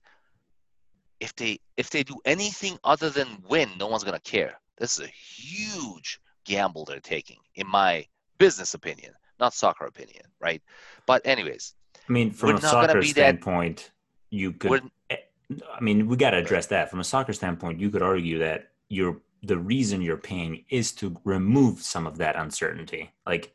If 1.19 1.35
they 1.35 1.59
if 1.77 1.89
they 1.89 2.03
do 2.03 2.19
anything 2.25 2.77
other 2.83 3.09
than 3.09 3.43
win, 3.47 3.69
no 3.77 3.87
one's 3.87 4.03
gonna 4.03 4.19
care. 4.21 4.59
This 4.77 4.97
is 4.97 5.05
a 5.05 5.11
huge 5.11 6.19
gamble 6.45 6.85
they're 6.85 7.01
taking, 7.01 7.37
in 7.55 7.67
my 7.67 8.05
business 8.37 8.73
opinion, 8.73 9.13
not 9.39 9.53
soccer 9.53 9.85
opinion, 9.85 10.23
right? 10.39 10.61
But 11.05 11.25
anyways, 11.25 11.73
I 12.07 12.11
mean, 12.11 12.31
from 12.31 12.55
a 12.55 12.61
soccer 12.61 12.99
be 13.01 13.07
that- 13.07 13.11
standpoint, 13.11 13.91
you 14.29 14.51
could. 14.53 14.89
Eh, 15.09 15.17
I 15.73 15.81
mean, 15.81 16.07
we 16.07 16.15
got 16.15 16.31
to 16.31 16.37
address 16.37 16.67
that. 16.67 16.89
From 16.91 16.99
a 16.99 17.03
soccer 17.03 17.33
standpoint, 17.33 17.79
you 17.79 17.89
could 17.89 18.01
argue 18.03 18.39
that 18.39 18.69
you're 18.89 19.17
the 19.41 19.57
reason 19.57 20.01
you're 20.01 20.17
paying 20.17 20.65
is 20.69 20.91
to 20.91 21.15
remove 21.23 21.79
some 21.81 22.05
of 22.05 22.17
that 22.17 22.35
uncertainty. 22.35 23.11
Like, 23.25 23.53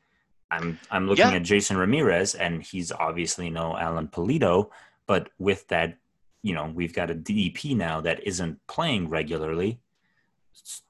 I'm 0.50 0.78
I'm 0.90 1.06
looking 1.08 1.26
Yeah. 1.30 1.34
at 1.36 1.42
Jason 1.42 1.76
Ramirez, 1.76 2.34
and 2.34 2.62
he's 2.62 2.90
obviously 2.90 3.50
no 3.50 3.76
Alan 3.76 4.08
Pulido, 4.08 4.70
but 5.06 5.30
with 5.38 5.68
that, 5.68 5.98
you 6.42 6.54
know, 6.54 6.66
we've 6.74 6.94
got 6.94 7.10
a 7.10 7.14
DP 7.14 7.74
now 7.76 8.00
that 8.00 8.26
isn't 8.26 8.66
playing 8.66 9.08
regularly. 9.08 9.78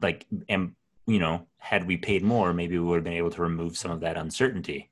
Like, 0.01 0.26
and 0.49 0.74
you 1.07 1.18
know, 1.18 1.46
had 1.59 1.86
we 1.86 1.96
paid 1.96 2.22
more, 2.22 2.52
maybe 2.52 2.78
we 2.78 2.84
would 2.84 2.96
have 2.96 3.05
been 3.05 3.12
able 3.12 3.30
to 3.30 3.42
remove 3.42 3.76
some 3.76 3.90
of 3.90 4.00
that 4.00 4.16
uncertainty. 4.16 4.90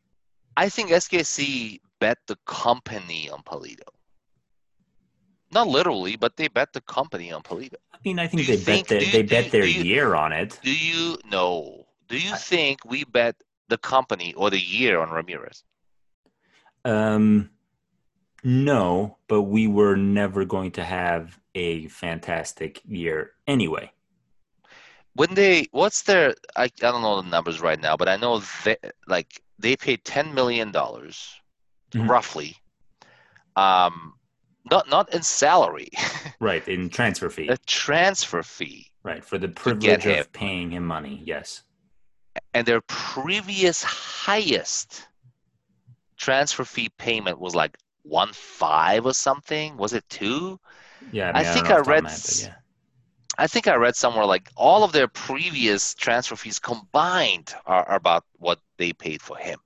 I 0.56 0.68
think 0.68 0.90
SKC 0.90 1.80
bet 2.00 2.18
the 2.26 2.36
company 2.46 3.30
on 3.30 3.42
Pulido. 3.42 3.88
Not 5.50 5.68
literally, 5.68 6.16
but 6.16 6.36
they 6.36 6.48
bet 6.48 6.72
the 6.72 6.80
company 6.82 7.30
on 7.32 7.42
Pulido. 7.42 7.74
I 7.92 7.98
mean, 8.04 8.18
I 8.18 8.26
think 8.26 8.46
they 8.46 8.56
think- 8.56 8.88
bet 8.88 8.98
their, 9.00 9.02
you- 9.06 9.12
they 9.12 9.22
bet 9.22 9.44
you- 9.46 9.50
their 9.50 9.64
you- 9.66 9.82
year 9.84 10.14
on 10.14 10.32
it. 10.32 10.58
Do 10.62 10.74
you 10.74 11.16
know? 11.30 11.86
Do 12.08 12.18
you 12.18 12.32
I- 12.32 12.36
think 12.36 12.84
we 12.84 13.04
bet 13.04 13.36
the 13.68 13.78
company 13.78 14.34
or 14.34 14.50
the 14.50 14.60
year 14.60 15.00
on 15.00 15.10
Ramirez? 15.10 15.62
Um, 16.84 17.50
no, 18.42 19.18
but 19.28 19.42
we 19.42 19.66
were 19.68 19.96
never 19.96 20.44
going 20.44 20.72
to 20.72 20.84
have 20.84 21.38
a 21.54 21.86
fantastic 21.88 22.80
year 22.84 23.32
anyway. 23.46 23.92
When 25.14 25.34
they, 25.34 25.66
what's 25.72 26.02
their? 26.02 26.34
I, 26.56 26.64
I 26.64 26.68
don't 26.78 27.02
know 27.02 27.20
the 27.20 27.28
numbers 27.28 27.60
right 27.60 27.80
now, 27.80 27.96
but 27.96 28.08
I 28.08 28.16
know 28.16 28.42
they 28.64 28.76
like 29.06 29.40
they 29.58 29.76
paid 29.76 30.04
ten 30.04 30.34
million 30.34 30.70
dollars, 30.72 31.28
Mhm. 31.92 32.08
roughly. 32.08 32.56
Um, 33.56 34.14
not 34.70 34.88
not 34.88 35.12
in 35.14 35.22
salary, 35.22 35.90
Right, 36.40 36.66
in 36.66 36.88
transfer 36.88 37.28
fee. 37.28 37.48
a 37.48 37.58
transfer 37.66 38.42
fee. 38.42 38.86
Right, 39.04 39.22
for 39.24 39.36
the 39.38 39.48
privilege 39.48 40.06
of 40.06 40.32
paying 40.32 40.70
him 40.70 40.86
money. 40.86 41.22
Yes. 41.26 41.62
and 42.54 42.66
their 42.66 42.80
previous 42.82 43.82
highest 43.82 45.06
transfer 46.16 46.64
fee 46.64 46.88
payment 46.98 47.38
was 47.38 47.54
like 47.54 47.76
one 48.04 48.32
five 48.32 49.04
or 49.04 49.12
something. 49.12 49.76
Was 49.76 49.92
it 49.92 50.04
two? 50.08 50.58
Yeah, 51.12 51.30
I 51.30 51.32
mean, 51.32 51.44
don't 51.44 51.52
think 51.54 51.70
I 51.70 51.74
off 51.74 51.78
the 51.78 51.80
top 51.80 51.80
of 51.80 51.88
read 51.88 52.02
my 52.04 52.10
head, 52.10 52.20
but 52.22 52.30
s- 52.30 52.42
yeah. 52.42 52.54
I 53.38 53.46
think 53.46 53.66
I 53.66 53.74
read 53.76 53.96
somewhere 53.96 54.26
like 54.26 54.50
all 54.56 54.84
of 54.84 54.92
their 54.92 55.08
previous 55.08 55.94
transfer 55.94 56.36
fees 56.36 56.58
combined 56.58 57.54
are, 57.66 57.84
are 57.88 57.96
about 57.96 58.24
what 58.38 58.58
they 58.76 58.92
paid 58.92 59.22
for 59.22 59.36
him, 59.36 59.58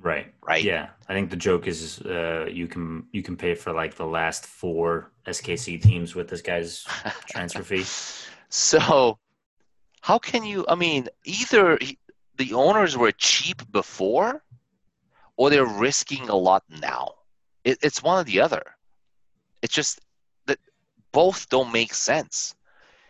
Right. 0.00 0.32
right? 0.42 0.64
Yeah, 0.64 0.88
I 1.08 1.14
think 1.14 1.30
the 1.30 1.36
joke 1.36 1.66
is 1.68 2.00
uh, 2.00 2.46
you 2.50 2.66
can 2.66 3.06
you 3.12 3.22
can 3.22 3.36
pay 3.36 3.54
for 3.54 3.72
like 3.72 3.94
the 3.94 4.06
last 4.06 4.46
four 4.46 5.12
SKC 5.26 5.80
teams 5.80 6.14
with 6.14 6.28
this 6.28 6.42
guy's 6.42 6.84
transfer 7.28 7.62
fee. 7.62 7.84
So, 8.54 9.18
how 10.02 10.18
can 10.18 10.44
you? 10.44 10.66
I 10.68 10.74
mean, 10.74 11.08
either 11.24 11.78
the 12.36 12.52
owners 12.52 12.98
were 12.98 13.12
cheap 13.12 13.62
before, 13.72 14.44
or 15.38 15.48
they're 15.48 15.64
risking 15.64 16.28
a 16.28 16.36
lot 16.36 16.62
now. 16.68 17.14
It, 17.64 17.78
it's 17.82 18.02
one 18.02 18.20
or 18.20 18.24
the 18.24 18.40
other. 18.40 18.62
It's 19.62 19.72
just 19.72 20.00
that 20.46 20.58
both 21.12 21.48
don't 21.48 21.72
make 21.72 21.94
sense. 21.94 22.54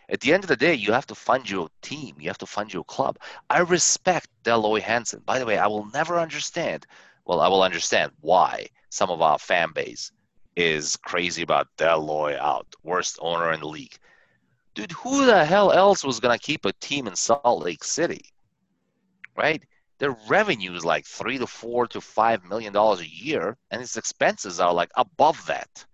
At 0.09 0.19
the 0.19 0.33
end 0.33 0.43
of 0.43 0.47
the 0.47 0.55
day, 0.55 0.73
you 0.73 0.91
have 0.91 1.07
to 1.07 1.15
fund 1.15 1.49
your 1.49 1.69
team. 1.81 2.15
You 2.19 2.29
have 2.29 2.37
to 2.39 2.45
fund 2.45 2.73
your 2.73 2.83
club. 2.83 3.17
I 3.49 3.59
respect 3.59 4.29
Dell 4.43 4.61
Loy 4.61 4.81
Hansen. 4.81 5.21
By 5.25 5.39
the 5.39 5.45
way, 5.45 5.57
I 5.57 5.67
will 5.67 5.85
never 5.91 6.19
understand. 6.19 6.85
Well, 7.25 7.39
I 7.39 7.47
will 7.47 7.63
understand 7.63 8.11
why 8.21 8.67
some 8.89 9.09
of 9.09 9.21
our 9.21 9.39
fan 9.39 9.71
base 9.73 10.11
is 10.55 10.97
crazy 10.97 11.41
about 11.41 11.67
Deloy 11.77 12.37
out, 12.37 12.67
worst 12.83 13.17
owner 13.21 13.51
in 13.53 13.61
the 13.61 13.67
league 13.67 13.97
dude, 14.73 14.91
who 14.91 15.25
the 15.25 15.45
hell 15.45 15.71
else 15.71 16.03
was 16.03 16.19
gonna 16.19 16.39
keep 16.39 16.65
a 16.65 16.73
team 16.73 17.07
in 17.07 17.15
Salt 17.15 17.63
Lake 17.63 17.83
City? 17.83 18.25
Right? 19.35 19.63
Their 19.99 20.15
revenue 20.27 20.73
is 20.73 20.83
like 20.83 21.05
three 21.05 21.37
to 21.37 21.47
four 21.47 21.87
to 21.87 22.01
five 22.01 22.43
million 22.43 22.73
dollars 22.73 22.99
a 22.99 23.07
year, 23.07 23.57
and 23.71 23.81
his 23.81 23.97
expenses 23.97 24.59
are 24.59 24.73
like 24.73 24.91
above 24.95 25.45
that. 25.47 25.85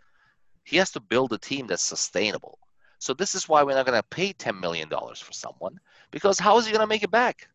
He 0.64 0.78
has 0.78 0.91
to 0.91 0.99
build 0.99 1.34
a 1.34 1.38
team 1.38 1.68
that's 1.68 1.84
sustainable. 1.84 2.60
So 3.00 3.14
this 3.14 3.34
is 3.34 3.47
why 3.47 3.64
we're 3.64 3.76
not 3.76 3.86
gonna 3.86 4.04
pay 4.04 4.34
ten 4.34 4.60
million 4.60 4.89
dollars 4.89 5.20
for 5.20 5.32
someone, 5.34 5.80
because 6.12 6.38
how 6.38 6.58
is 6.58 6.66
he 6.66 6.74
gonna 6.74 6.86
make 6.86 7.04
it 7.04 7.12
back? 7.12 7.47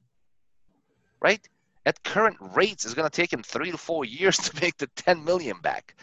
Right? 1.20 1.46
At 1.86 2.02
current 2.02 2.38
rates, 2.40 2.84
it's 2.84 2.94
gonna 2.94 3.10
take 3.10 3.32
him 3.32 3.42
three 3.42 3.70
to 3.70 3.78
four 3.78 4.04
years 4.04 4.36
to 4.48 4.60
make 4.60 4.78
the 4.78 4.86
ten 4.88 5.22
million 5.22 5.60
back. 5.60 5.96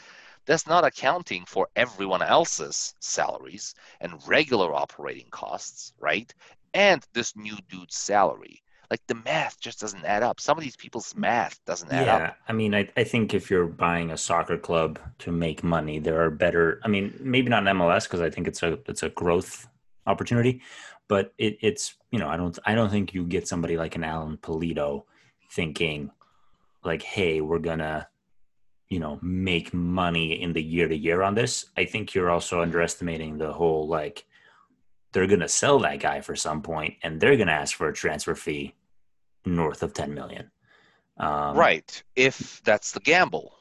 That's 0.45 0.67
not 0.67 0.85
accounting 0.85 1.45
for 1.45 1.67
everyone 1.75 2.21
else's 2.21 2.95
salaries 2.99 3.75
and 3.99 4.25
regular 4.27 4.73
operating 4.73 5.29
costs, 5.29 5.93
right? 5.99 6.33
And 6.73 7.05
this 7.13 7.35
new 7.35 7.57
dude's 7.69 7.95
salary. 7.95 8.63
Like 8.91 9.07
the 9.07 9.15
math 9.15 9.57
just 9.57 9.79
doesn't 9.79 10.03
add 10.03 10.21
up. 10.21 10.41
Some 10.41 10.57
of 10.57 10.63
these 10.65 10.75
people's 10.75 11.13
mm. 11.13 11.19
math 11.19 11.63
doesn't 11.65 11.91
add 11.93 12.05
Yeah, 12.05 12.15
up. 12.27 12.37
I 12.49 12.51
mean, 12.51 12.75
I, 12.75 12.89
I 12.97 13.05
think 13.05 13.33
if 13.33 13.49
you're 13.49 13.65
buying 13.65 14.11
a 14.11 14.17
soccer 14.17 14.57
club 14.57 14.99
to 15.19 15.31
make 15.31 15.63
money, 15.63 15.97
there 15.97 16.21
are 16.21 16.29
better. 16.29 16.81
I 16.83 16.89
mean, 16.89 17.17
maybe 17.21 17.47
not 17.47 17.65
in 17.65 17.77
MLS 17.77 18.03
because 18.03 18.19
I 18.19 18.29
think 18.29 18.49
it's 18.49 18.61
a 18.61 18.77
it's 18.87 19.01
a 19.01 19.09
growth 19.09 19.65
opportunity, 20.05 20.61
but 21.07 21.33
it, 21.37 21.57
it's 21.61 21.95
you 22.11 22.19
know 22.19 22.27
I 22.27 22.35
don't 22.35 22.59
I 22.65 22.75
don't 22.75 22.89
think 22.89 23.13
you 23.13 23.23
get 23.23 23.47
somebody 23.47 23.77
like 23.77 23.95
an 23.95 24.03
Alan 24.03 24.35
Pulido 24.35 25.05
thinking, 25.49 26.11
like, 26.83 27.01
hey, 27.01 27.39
we're 27.39 27.59
gonna, 27.59 28.09
you 28.89 28.99
know, 28.99 29.19
make 29.21 29.73
money 29.73 30.41
in 30.41 30.51
the 30.51 30.61
year 30.61 30.89
to 30.89 30.95
year 30.95 31.21
on 31.21 31.33
this. 31.33 31.65
I 31.77 31.85
think 31.85 32.13
you're 32.13 32.29
also 32.29 32.61
underestimating 32.61 33.37
the 33.37 33.53
whole 33.53 33.87
like 33.87 34.25
they're 35.13 35.27
gonna 35.27 35.47
sell 35.47 35.79
that 35.79 36.01
guy 36.01 36.19
for 36.19 36.35
some 36.35 36.61
point 36.61 36.95
and 37.03 37.21
they're 37.21 37.37
gonna 37.37 37.53
ask 37.53 37.77
for 37.77 37.87
a 37.87 37.93
transfer 37.93 38.35
fee 38.35 38.75
north 39.45 39.83
of 39.83 39.93
10 39.93 40.13
million. 40.13 40.51
Um, 41.17 41.55
right. 41.55 42.03
If 42.15 42.61
that's 42.63 42.91
the 42.91 42.99
gamble. 42.99 43.53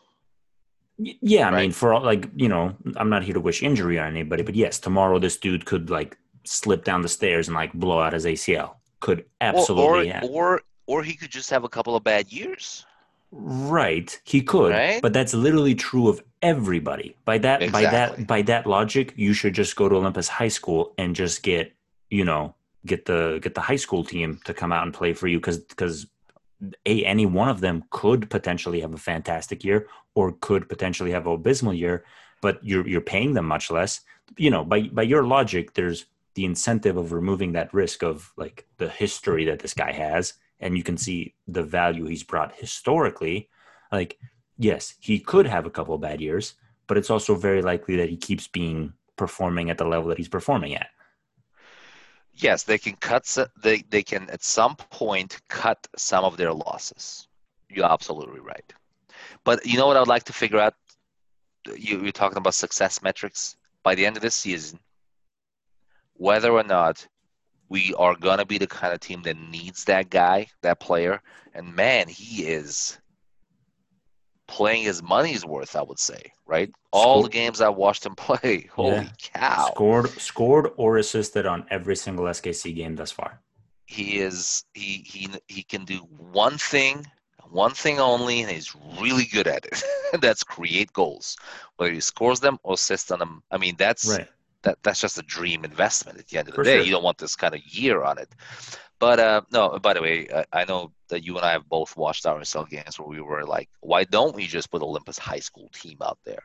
Yeah, 0.99 1.49
I 1.49 1.53
right. 1.53 1.63
mean, 1.63 1.73
for 1.73 1.95
all, 1.95 2.03
like 2.03 2.29
you 2.37 2.49
know, 2.49 2.77
I'm 2.97 3.09
not 3.09 3.23
here 3.23 3.35
to 3.35 3.41
wish 3.41 3.63
injury 3.63 3.99
on 3.99 4.09
anybody, 4.09 4.43
but 4.43 4.55
yes, 4.55 4.79
tomorrow 4.79 5.19
this 5.19 5.39
dude 5.39 5.65
could 5.65 5.89
like 5.89 6.19
slip 6.45 6.85
down 6.85 7.01
the 7.01 7.09
stairs 7.09 7.49
and 7.49 7.55
like 7.55 7.73
blow 7.73 8.01
out 8.01 8.13
his 8.13 8.27
ACL. 8.27 8.75
Could 9.01 9.25
absolutely 9.41 10.13
or, 10.13 10.21
or, 10.23 10.29
or 10.31 10.63
or 10.87 11.03
he 11.03 11.15
could 11.15 11.31
just 11.31 11.49
have 11.51 11.65
a 11.65 11.69
couple 11.69 11.97
of 11.97 12.05
bad 12.05 12.31
years. 12.31 12.85
Right, 13.33 14.21
he 14.25 14.43
could, 14.43 14.73
right? 14.73 15.01
but 15.01 15.13
that's 15.13 15.33
literally 15.33 15.77
true 15.77 16.09
of 16.09 16.21
everybody. 16.43 17.17
By 17.25 17.39
that, 17.39 17.63
exactly. 17.63 17.87
by 17.87 17.91
that, 17.91 18.27
by 18.27 18.43
that 18.43 18.67
logic, 18.67 19.15
you 19.17 19.33
should 19.33 19.55
just 19.55 19.77
go 19.77 19.89
to 19.89 19.95
Olympus 19.95 20.27
High 20.27 20.49
School 20.49 20.93
and 20.99 21.15
just 21.15 21.45
get, 21.45 21.73
you 22.11 22.25
know, 22.25 22.57
get 22.87 23.05
the 23.05 23.39
get 23.43 23.55
the 23.55 23.61
high 23.61 23.77
school 23.77 24.05
team 24.05 24.41
to 24.45 24.55
come 24.55 24.73
out 24.73 24.85
and 24.85 24.95
play 24.95 25.13
for 25.13 25.29
you 25.29 25.39
because 25.39 25.59
because 25.59 26.07
a 26.87 27.05
any 27.05 27.27
one 27.27 27.49
of 27.49 27.61
them 27.61 27.85
could 27.91 28.29
potentially 28.31 28.81
have 28.81 28.95
a 28.95 28.99
fantastic 28.99 29.65
year 29.65 29.87
or 30.15 30.33
could 30.41 30.69
potentially 30.69 31.11
have 31.11 31.27
an 31.27 31.33
abysmal 31.33 31.75
year, 31.75 32.05
but 32.41 32.63
you're 32.63 32.87
you're 32.87 33.01
paying 33.01 33.35
them 33.35 33.47
much 33.47 33.71
less. 33.71 34.01
You 34.37 34.51
know, 34.51 34.65
by 34.65 34.83
by 34.83 35.03
your 35.03 35.25
logic, 35.25 35.75
there's 35.75 36.07
the 36.35 36.45
incentive 36.45 36.97
of 36.97 37.13
removing 37.13 37.53
that 37.53 37.73
risk 37.75 38.03
of 38.03 38.33
like 38.37 38.67
the 38.79 38.89
history 38.89 39.45
that 39.47 39.59
this 39.59 39.75
guy 39.75 39.93
has 39.93 40.35
and 40.61 40.77
you 40.77 40.83
can 40.83 40.97
see 40.97 41.35
the 41.49 41.63
value 41.63 42.07
he's 42.07 42.23
brought 42.23 42.55
historically 42.55 43.49
like 43.91 44.19
yes 44.59 44.95
he 45.01 45.19
could 45.19 45.47
have 45.47 45.67
a 45.67 45.71
couple 45.71 45.97
bad 45.99 46.21
years 46.21 46.55
but 46.87 46.97
it's 46.97 47.11
also 47.11 47.35
very 47.35 47.63
likely 47.63 47.97
that 47.97 48.09
he 48.09 48.17
keeps 48.17 48.47
being 48.47 48.93
performing 49.17 49.71
at 49.71 49.79
the 49.79 49.85
level 49.85 50.09
that 50.09 50.19
he's 50.19 50.29
performing 50.29 50.75
at 50.75 50.89
yes 52.43 52.65
they 52.65 52.79
can 52.79 52.97
cut 52.97 53.37
they, 53.63 53.83
they 53.91 54.03
can 54.03 54.29
at 54.31 54.43
some 54.43 54.77
point 54.77 55.41
cut 55.49 55.87
some 55.97 56.25
of 56.25 56.37
their 56.37 56.53
losses. 56.53 57.29
You're 57.69 57.91
absolutely 57.91 58.41
right. 58.41 58.73
But 59.45 59.65
you 59.65 59.79
know 59.79 59.87
what 59.87 59.97
i 59.97 60.01
would 60.01 60.09
like 60.09 60.25
to 60.25 60.33
figure 60.33 60.59
out? 60.59 60.75
You, 61.67 62.03
you're 62.03 62.13
talking 62.13 62.39
about 62.39 62.55
success 62.55 63.03
metrics? 63.03 63.57
By 63.83 63.95
the 63.95 64.07
end 64.07 64.17
of 64.17 64.23
this 64.23 64.35
season 64.35 64.79
whether 66.21 66.51
or 66.53 66.63
not 66.63 67.07
we 67.71 67.95
are 67.95 68.15
gonna 68.15 68.45
be 68.45 68.59
the 68.59 68.67
kind 68.67 68.93
of 68.93 69.01
team 69.01 69.23
that 69.23 69.39
needs 69.39 69.85
that 69.85 70.11
guy, 70.11 70.47
that 70.61 70.79
player. 70.79 71.23
And 71.55 71.75
man, 71.75 72.09
he 72.09 72.43
is 72.43 72.99
playing 74.51 74.83
his 74.83 75.01
money's 75.03 75.47
worth, 75.47 75.77
I 75.77 75.83
would 75.83 76.01
say, 76.01 76.33
right? 76.45 76.71
All 76.91 77.23
the 77.23 77.29
games 77.29 77.61
I 77.61 77.69
watched 77.69 78.05
him 78.05 78.15
play, 78.27 78.69
holy 78.73 78.91
yeah. 78.91 79.09
cow. 79.33 79.71
Scored 79.73 80.11
scored 80.21 80.71
or 80.77 80.99
assisted 80.99 81.47
on 81.47 81.65
every 81.71 81.97
single 81.97 82.25
SKC 82.27 82.75
game 82.75 82.97
thus 82.97 83.13
far. 83.13 83.41
He 83.87 84.19
is 84.19 84.65
he 84.75 85.05
he 85.07 85.29
he 85.47 85.63
can 85.63 85.85
do 85.85 85.99
one 86.19 86.59
thing, 86.59 87.07
one 87.49 87.73
thing 87.73 88.01
only, 88.01 88.43
and 88.43 88.51
he's 88.51 88.75
really 89.01 89.25
good 89.25 89.47
at 89.47 89.65
it. 89.65 89.83
that's 90.21 90.43
create 90.43 90.93
goals. 90.93 91.37
Whether 91.77 91.93
he 91.93 92.01
scores 92.01 92.41
them 92.41 92.59
or 92.65 92.75
assists 92.75 93.11
on 93.13 93.21
them. 93.21 93.43
I 93.53 93.57
mean, 93.57 93.77
that's 93.79 94.09
right 94.09 94.29
that 94.63 94.79
that's 94.83 95.01
just 95.01 95.19
a 95.19 95.23
dream 95.23 95.65
investment 95.65 96.19
at 96.19 96.27
the 96.29 96.39
end 96.39 96.49
of 96.49 96.53
the 96.53 96.57
For 96.57 96.65
day. 96.65 96.77
Sure. 96.77 96.85
You 96.85 96.93
don't 96.93 97.03
want 97.03 97.19
this 97.19 97.37
kind 97.37 97.55
of 97.55 97.65
year 97.67 98.03
on 98.03 98.19
it. 98.19 98.29
But 99.01 99.19
uh, 99.19 99.41
no, 99.51 99.79
by 99.79 99.95
the 99.95 100.03
way, 100.03 100.29
I, 100.33 100.45
I, 100.53 100.65
know 100.67 100.93
that 101.09 101.25
you 101.25 101.37
and 101.39 101.45
I 101.45 101.53
have 101.53 101.67
both 101.69 101.97
watched 101.97 102.27
RSL 102.27 102.69
games 102.69 103.01
where 103.01 103.09
we 103.09 103.23
were 103.23 103.45
like, 103.45 103.71
why 103.81 104.05
don't 104.05 104.37
we 104.37 104.47
just 104.47 104.71
put 104.71 104.83
Olympus 104.83 105.17
High 105.19 105.39
School 105.39 105.71
team 105.73 105.97
out 106.03 106.19
there? 106.27 106.43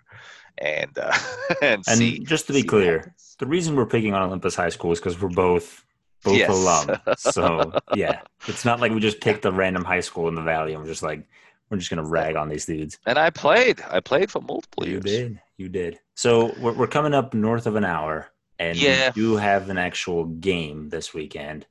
And 0.57 0.97
uh, 0.97 1.11
and, 1.61 1.83
and 1.85 1.97
see, 1.97 2.19
just 2.19 2.47
to 2.47 2.53
be 2.53 2.63
clear, 2.63 3.13
the 3.39 3.45
reason 3.45 3.75
we're 3.75 3.85
picking 3.85 4.13
on 4.13 4.21
Olympus 4.23 4.55
High 4.55 4.69
School 4.69 4.93
is 4.93 4.99
because 4.99 5.21
we're 5.21 5.27
both 5.27 5.85
both 6.23 6.37
yes. 6.37 6.49
alum. 6.49 6.97
So 7.17 7.73
yeah, 7.93 8.21
it's 8.47 8.63
not 8.63 8.79
like 8.79 8.93
we 8.93 9.01
just 9.01 9.19
picked 9.19 9.43
a 9.43 9.51
random 9.51 9.83
high 9.83 9.99
school 9.99 10.29
in 10.29 10.35
the 10.35 10.41
valley 10.41 10.73
and 10.73 10.81
we're 10.81 10.89
just 10.89 11.03
like 11.03 11.27
we're 11.69 11.77
just 11.77 11.89
gonna 11.89 12.05
rag 12.05 12.37
on 12.37 12.47
these 12.47 12.65
dudes. 12.65 12.99
And 13.05 13.17
I 13.17 13.31
played. 13.31 13.81
I 13.89 13.99
played 13.99 14.31
for 14.31 14.41
multiple 14.41 14.85
you 14.85 14.93
years. 14.93 15.03
You 15.05 15.11
did. 15.11 15.41
You 15.57 15.69
did. 15.69 15.99
So 16.15 16.53
we're, 16.61 16.73
we're 16.73 16.87
coming 16.87 17.13
up 17.13 17.33
north 17.33 17.67
of 17.67 17.75
an 17.75 17.83
hour, 17.83 18.31
and 18.59 18.77
yeah. 18.77 19.11
you 19.13 19.35
have 19.35 19.69
an 19.69 19.77
actual 19.77 20.23
game 20.23 20.87
this 20.87 21.13
weekend. 21.13 21.65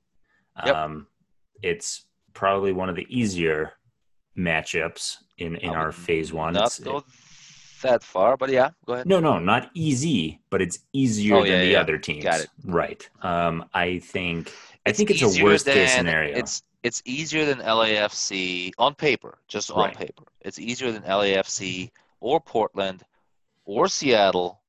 Yep. 0.64 0.74
Um, 0.74 1.06
it's 1.62 2.04
probably 2.32 2.72
one 2.72 2.88
of 2.88 2.96
the 2.96 3.06
easier 3.08 3.72
matchups 4.36 5.18
in 5.38 5.56
in 5.56 5.70
our 5.70 5.92
phase 5.92 6.32
one. 6.32 6.54
Not 6.54 6.78
go 6.82 7.04
that 7.82 8.02
far, 8.02 8.36
but 8.36 8.50
yeah, 8.50 8.70
go 8.86 8.94
ahead. 8.94 9.06
No, 9.06 9.20
no, 9.20 9.38
not 9.38 9.70
easy, 9.74 10.40
but 10.50 10.60
it's 10.60 10.80
easier 10.92 11.36
oh, 11.36 11.42
than 11.42 11.52
yeah, 11.52 11.58
the 11.58 11.70
yeah. 11.72 11.80
other 11.80 11.98
teams. 11.98 12.24
Got 12.24 12.40
it. 12.40 12.48
Right. 12.64 13.08
Um, 13.22 13.66
I 13.72 14.00
think 14.00 14.52
I 14.84 14.92
think 14.92 15.10
it's 15.10 15.22
a 15.22 15.42
worst 15.42 15.66
than, 15.66 15.74
case 15.74 15.94
scenario. 15.94 16.36
It's 16.36 16.62
it's 16.82 17.02
easier 17.04 17.44
than 17.44 17.58
LAFC 17.58 18.72
on 18.78 18.94
paper, 18.94 19.38
just 19.48 19.70
on 19.70 19.86
right. 19.86 19.96
paper. 19.96 20.24
It's 20.40 20.58
easier 20.58 20.92
than 20.92 21.02
LAFC 21.02 21.90
or 22.20 22.40
Portland 22.40 23.02
or 23.64 23.88
Seattle 23.88 24.60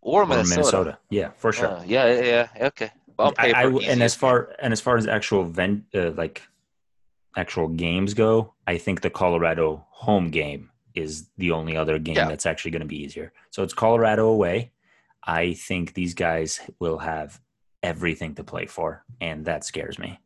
or 0.00 0.26
Minnesota. 0.26 0.50
Or 0.50 0.62
Minnesota. 0.62 0.98
Yeah, 1.10 1.30
for 1.36 1.52
sure. 1.52 1.68
Uh, 1.68 1.84
yeah, 1.86 2.06
yeah, 2.12 2.48
yeah, 2.56 2.66
okay. 2.66 2.90
On 3.18 3.34
paper, 3.34 3.56
I, 3.56 3.62
I, 3.62 3.66
and 3.66 4.02
as 4.02 4.14
far 4.14 4.54
and 4.60 4.72
as 4.72 4.80
far 4.80 4.96
as 4.96 5.06
actual 5.06 5.44
vent, 5.44 5.84
uh, 5.94 6.10
like 6.12 6.42
actual 7.36 7.68
games 7.68 8.14
go, 8.14 8.54
I 8.66 8.78
think 8.78 9.00
the 9.00 9.10
Colorado 9.10 9.86
home 9.90 10.30
game 10.30 10.70
is 10.94 11.28
the 11.38 11.50
only 11.50 11.76
other 11.76 11.98
game 11.98 12.16
yeah. 12.16 12.28
that's 12.28 12.46
actually 12.46 12.70
going 12.70 12.82
to 12.82 12.88
be 12.88 13.02
easier. 13.02 13.32
So 13.50 13.62
it's 13.62 13.74
Colorado 13.74 14.28
away. 14.28 14.72
I 15.24 15.54
think 15.54 15.94
these 15.94 16.14
guys 16.14 16.60
will 16.78 16.98
have 16.98 17.40
everything 17.82 18.34
to 18.34 18.44
play 18.44 18.66
for, 18.66 19.04
and 19.20 19.44
that 19.46 19.64
scares 19.64 19.98
me. 19.98 20.18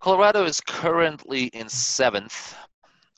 Colorado 0.00 0.44
is 0.44 0.60
currently 0.60 1.46
in 1.46 1.68
seventh 1.68 2.54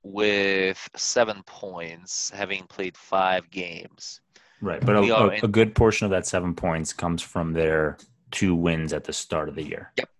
with 0.03 0.88
seven 0.96 1.42
points, 1.44 2.30
having 2.30 2.64
played 2.66 2.96
five 2.96 3.51
games. 3.51 4.20
Right, 4.62 4.84
but 4.84 4.96
a, 4.96 5.00
a, 5.00 5.28
in, 5.28 5.44
a, 5.44 5.48
good 5.48 5.74
portion 5.74 6.04
of 6.04 6.11
that 6.11 6.26
seven 6.26 6.54
points 6.54 6.92
comes 6.92 7.22
from 7.22 7.52
their 7.52 7.96
two 8.30 8.54
wins 8.54 8.92
at 8.92 9.04
the 9.04 9.12
start 9.12 9.48
of 9.48 9.54
the 9.54 9.62
year. 9.62 9.92
Yep. 9.96 10.11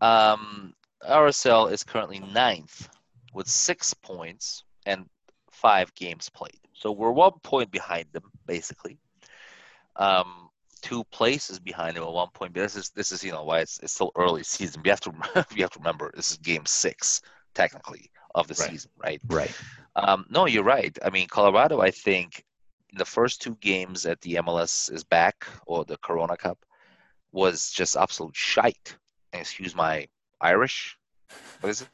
Um, 0.00 0.74
RSL 1.08 1.70
is 1.70 1.82
currently 1.82 2.20
ninth 2.20 2.88
with 3.34 3.48
six 3.48 3.92
points 3.92 4.64
and 4.86 5.06
five 5.50 5.94
games 5.94 6.30
played. 6.30 6.58
So 6.72 6.92
we're 6.92 7.10
one 7.10 7.32
point 7.42 7.70
behind 7.70 8.06
them, 8.12 8.24
basically. 8.46 8.98
Um, 9.96 10.48
two 10.82 11.04
places 11.04 11.58
behind 11.58 11.96
them 11.96 12.04
at 12.04 12.12
one 12.12 12.28
point. 12.34 12.52
But 12.52 12.60
this 12.60 12.76
is 12.76 12.90
this 12.90 13.12
is 13.12 13.24
you 13.24 13.32
know 13.32 13.44
why 13.44 13.60
it's, 13.60 13.78
it's 13.80 13.92
still 13.92 14.12
early 14.16 14.42
season. 14.42 14.82
We 14.82 14.90
have 14.90 15.00
to 15.00 15.12
we 15.54 15.62
have 15.62 15.70
to 15.70 15.78
remember 15.78 16.12
this 16.14 16.32
is 16.32 16.36
game 16.38 16.66
six 16.66 17.22
technically 17.54 18.10
of 18.34 18.48
the 18.48 18.54
right. 18.60 18.70
season, 18.70 18.90
right? 18.98 19.20
Right. 19.28 19.54
Um, 19.96 20.26
no, 20.28 20.46
you're 20.46 20.64
right. 20.64 20.96
I 21.04 21.10
mean, 21.10 21.28
Colorado, 21.28 21.80
I 21.80 21.90
think 21.90 22.44
the 22.94 23.04
first 23.04 23.42
two 23.42 23.56
games 23.56 24.02
that 24.02 24.20
the 24.20 24.34
MLS 24.36 24.92
is 24.92 25.04
back 25.04 25.46
or 25.66 25.84
the 25.84 25.96
Corona 25.98 26.36
Cup 26.36 26.58
was 27.32 27.70
just 27.70 27.96
absolute 27.96 28.36
shite. 28.36 28.96
Excuse 29.32 29.74
my 29.74 30.06
Irish. 30.40 30.96
What 31.60 31.70
is 31.70 31.82
it? 31.82 31.88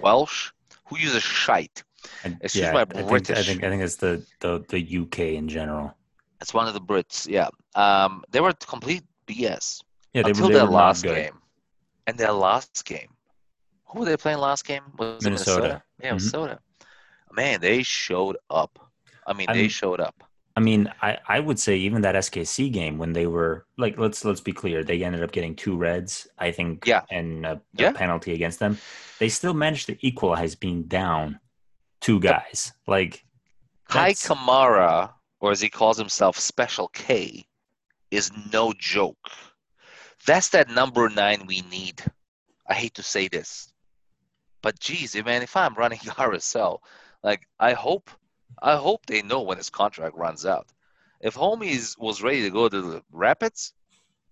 Welsh. 0.00 0.50
Who 0.86 0.98
uses 0.98 1.22
shite? 1.22 1.82
Excuse 2.24 2.64
yeah, 2.64 2.72
my 2.72 2.84
British. 2.84 3.30
I 3.30 3.34
think, 3.34 3.38
I 3.38 3.42
think 3.42 3.64
I 3.64 3.70
think 3.70 3.82
it's 3.82 3.96
the, 3.96 4.24
the 4.40 4.64
the 4.68 4.98
UK 4.98 5.18
in 5.36 5.48
general. 5.48 5.94
It's 6.40 6.54
one 6.54 6.68
of 6.68 6.74
the 6.74 6.80
Brits. 6.80 7.28
Yeah. 7.28 7.48
Um, 7.74 8.22
they 8.30 8.40
were 8.40 8.52
complete 8.52 9.02
BS. 9.26 9.82
Yeah, 10.14 10.22
they 10.22 10.30
until 10.30 10.48
were, 10.48 10.54
their 10.54 10.64
last 10.64 11.02
game. 11.02 11.38
And 12.06 12.16
their 12.16 12.32
last 12.32 12.84
game, 12.86 13.08
who 13.84 14.00
were 14.00 14.06
they 14.06 14.16
playing 14.16 14.38
last 14.38 14.64
game? 14.64 14.82
Was 14.98 15.22
Minnesota. 15.22 15.60
Minnesota? 15.60 15.82
Yeah, 16.00 16.06
mm-hmm. 16.06 16.16
Minnesota. 16.16 16.58
Man, 17.32 17.60
they 17.60 17.82
showed 17.82 18.38
up. 18.48 18.78
I 19.26 19.34
mean, 19.34 19.46
I 19.50 19.54
they 19.54 19.68
showed 19.68 20.00
up. 20.00 20.24
I 20.58 20.60
mean, 20.60 20.92
I, 21.00 21.18
I 21.28 21.38
would 21.38 21.60
say 21.60 21.76
even 21.76 22.02
that 22.02 22.16
SKC 22.16 22.72
game 22.72 22.98
when 22.98 23.12
they 23.12 23.28
were 23.28 23.64
like, 23.76 23.96
let's 23.96 24.24
let's 24.24 24.40
be 24.40 24.52
clear, 24.52 24.82
they 24.82 25.04
ended 25.04 25.22
up 25.22 25.30
getting 25.30 25.54
two 25.54 25.76
reds, 25.76 26.26
I 26.36 26.50
think, 26.50 26.84
yeah, 26.84 27.02
and 27.12 27.46
a, 27.46 27.52
a 27.52 27.60
yeah. 27.74 27.92
penalty 27.92 28.34
against 28.34 28.58
them. 28.58 28.76
They 29.20 29.28
still 29.28 29.54
managed 29.54 29.86
to 29.86 29.96
equalize, 30.04 30.56
being 30.56 30.82
down 30.82 31.38
two 32.00 32.18
guys. 32.18 32.72
Like 32.88 33.24
Kei 33.88 34.14
Kamara, 34.14 35.12
or 35.38 35.52
as 35.52 35.60
he 35.60 35.68
calls 35.68 35.96
himself, 35.96 36.36
Special 36.36 36.88
K, 36.88 37.46
is 38.10 38.32
no 38.52 38.72
joke. 38.76 39.30
That's 40.26 40.48
that 40.48 40.70
number 40.70 41.08
nine 41.08 41.46
we 41.46 41.62
need. 41.70 42.02
I 42.68 42.74
hate 42.74 42.94
to 42.94 43.04
say 43.04 43.28
this, 43.28 43.72
but 44.60 44.80
geez, 44.80 45.14
man, 45.24 45.42
if 45.42 45.56
I'm 45.56 45.74
running 45.74 45.98
RSL, 46.18 46.78
like 47.22 47.46
I 47.60 47.74
hope 47.74 48.10
I 48.62 48.76
hope 48.76 49.06
they 49.06 49.22
know 49.22 49.42
when 49.42 49.58
his 49.58 49.70
contract 49.70 50.14
runs 50.16 50.46
out. 50.46 50.72
If 51.20 51.34
Homies 51.34 51.98
was 51.98 52.22
ready 52.22 52.42
to 52.42 52.50
go 52.50 52.68
to 52.68 52.80
the 52.82 53.04
Rapids, 53.10 53.72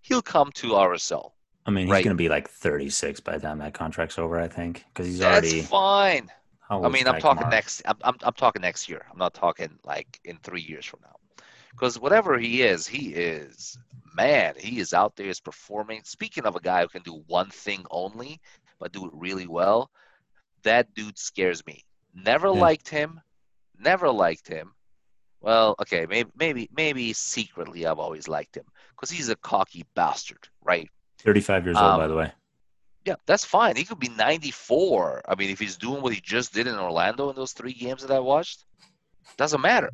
he'll 0.03 0.23
come 0.23 0.53
to 0.53 0.77
RSL. 0.77 1.35
I 1.67 1.71
mean, 1.71 1.87
he's 1.87 1.93
Right. 1.93 2.05
going 2.05 2.15
to 2.17 2.23
be 2.23 2.29
like 2.29 2.49
36 2.49 3.21
by 3.21 3.33
the 3.39 3.41
time 3.41 3.59
that 3.59 3.75
contract's 3.75 4.19
over, 4.19 4.39
I 4.39 4.49
think, 4.49 4.85
because 4.93 5.07
he's 5.07 5.21
That's 5.21 5.53
already. 5.53 5.69
fine. 5.69 6.31
I 6.83 6.89
mean, 6.89 7.07
I'm 7.09 7.17
talking 7.17 7.49
next. 7.49 7.83
I'm, 7.87 7.97
I'm 8.03 8.17
I'm 8.23 8.35
talking 8.35 8.63
next 8.63 8.89
year. 8.89 9.07
I'm 9.11 9.19
not 9.19 9.35
talking 9.35 9.79
like 9.85 10.21
in 10.25 10.39
three 10.39 10.61
years 10.61 10.85
from 10.85 11.01
now, 11.03 11.17
because 11.75 11.99
whatever 11.99 12.39
he 12.39 12.63
is, 12.63 12.87
he 12.87 13.15
is 13.15 13.79
man. 14.15 14.55
He 14.59 14.79
is 14.81 14.93
out 14.93 15.17
there, 15.17 15.27
is 15.29 15.41
performing. 15.41 16.03
Speaking 16.05 16.45
of 16.45 16.57
a 16.57 16.61
guy 16.61 16.83
who 16.83 16.89
can 16.89 17.03
do 17.03 17.23
one 17.27 17.51
thing 17.51 17.85
only, 17.91 18.41
but 18.79 18.93
do 18.93 19.07
it 19.07 19.13
really 19.15 19.47
well, 19.47 19.91
that 20.65 20.93
dude 20.95 21.19
scares 21.19 21.65
me. 21.67 21.85
Never 22.15 22.51
Yeah. 22.51 22.61
liked 22.61 22.89
him. 22.89 23.21
Never 23.79 24.11
liked 24.11 24.49
him. 24.49 24.73
Well, 25.41 25.77
okay, 25.81 26.07
maybe 26.09 26.31
maybe 26.37 26.69
maybe 26.77 27.13
secretly 27.13 27.87
I've 27.87 27.99
always 27.99 28.27
liked 28.27 28.57
him 28.57 28.65
because 28.91 29.11
he's 29.11 29.29
a 29.29 29.37
cocky 29.37 29.85
bastard, 29.95 30.49
right? 30.65 30.89
35 31.21 31.65
years 31.65 31.77
old, 31.77 31.99
by 31.99 32.05
Um, 32.05 32.11
the 32.11 32.17
way. 32.17 32.33
Yeah, 33.05 33.15
that's 33.27 33.45
fine. 33.45 33.77
He 33.77 33.85
could 33.85 34.01
be 34.01 34.09
94. 34.09 35.23
I 35.29 35.35
mean, 35.37 35.51
if 35.51 35.61
he's 35.61 35.77
doing 35.77 36.03
what 36.03 36.13
he 36.13 36.21
just 36.21 36.53
did 36.53 36.67
in 36.67 36.75
Orlando 36.75 37.31
in 37.31 37.37
those 37.37 37.53
three 37.53 37.73
games 37.73 38.03
that 38.03 38.11
I 38.11 38.19
watched, 38.19 38.65
doesn't 39.37 39.61
matter. 39.61 39.91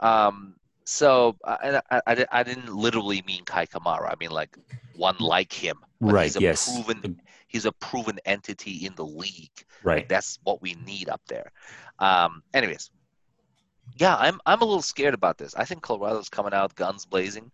Um, 0.00 0.56
so 0.84 1.36
I, 1.44 1.56
and 1.62 1.76
I, 1.90 2.00
I, 2.06 2.26
I 2.32 2.42
didn't 2.42 2.72
literally 2.74 3.22
mean 3.26 3.44
Kei 3.44 3.66
Kamara. 3.66 4.10
I 4.10 4.14
mean 4.18 4.30
like 4.30 4.56
one 4.96 5.16
like 5.20 5.52
him. 5.52 5.78
Right, 6.00 6.24
He's 6.24 6.36
a 6.36 6.40
yes. 6.40 6.72
proven. 6.72 7.20
He's 7.48 7.64
a 7.64 7.72
proven 7.72 8.18
entity 8.24 8.86
in 8.86 8.94
the 8.96 9.04
league. 9.06 9.64
Right. 9.84 9.98
Like 9.98 10.08
that's 10.08 10.38
what 10.42 10.60
we 10.60 10.74
need 10.84 11.08
up 11.08 11.20
there. 11.28 11.52
Um, 11.98 12.42
anyways, 12.54 12.90
yeah, 13.96 14.16
I'm 14.16 14.40
I'm 14.46 14.60
a 14.60 14.64
little 14.64 14.82
scared 14.82 15.14
about 15.14 15.38
this. 15.38 15.54
I 15.54 15.64
think 15.64 15.82
Colorado's 15.82 16.28
coming 16.28 16.52
out 16.52 16.74
guns 16.74 17.06
blazing. 17.06 17.50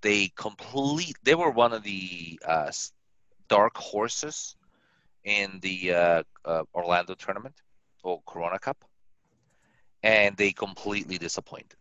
They 0.00 0.28
complete. 0.36 1.16
They 1.22 1.34
were 1.34 1.50
one 1.50 1.72
of 1.72 1.82
the 1.82 2.38
uh, 2.46 2.70
dark 3.48 3.76
horses 3.76 4.56
in 5.24 5.58
the 5.62 5.92
uh, 5.94 6.22
uh, 6.44 6.62
Orlando 6.74 7.14
tournament 7.14 7.54
or 8.02 8.20
Corona 8.26 8.58
Cup, 8.58 8.84
and 10.02 10.36
they 10.36 10.52
completely 10.52 11.18
disappointed. 11.18 11.76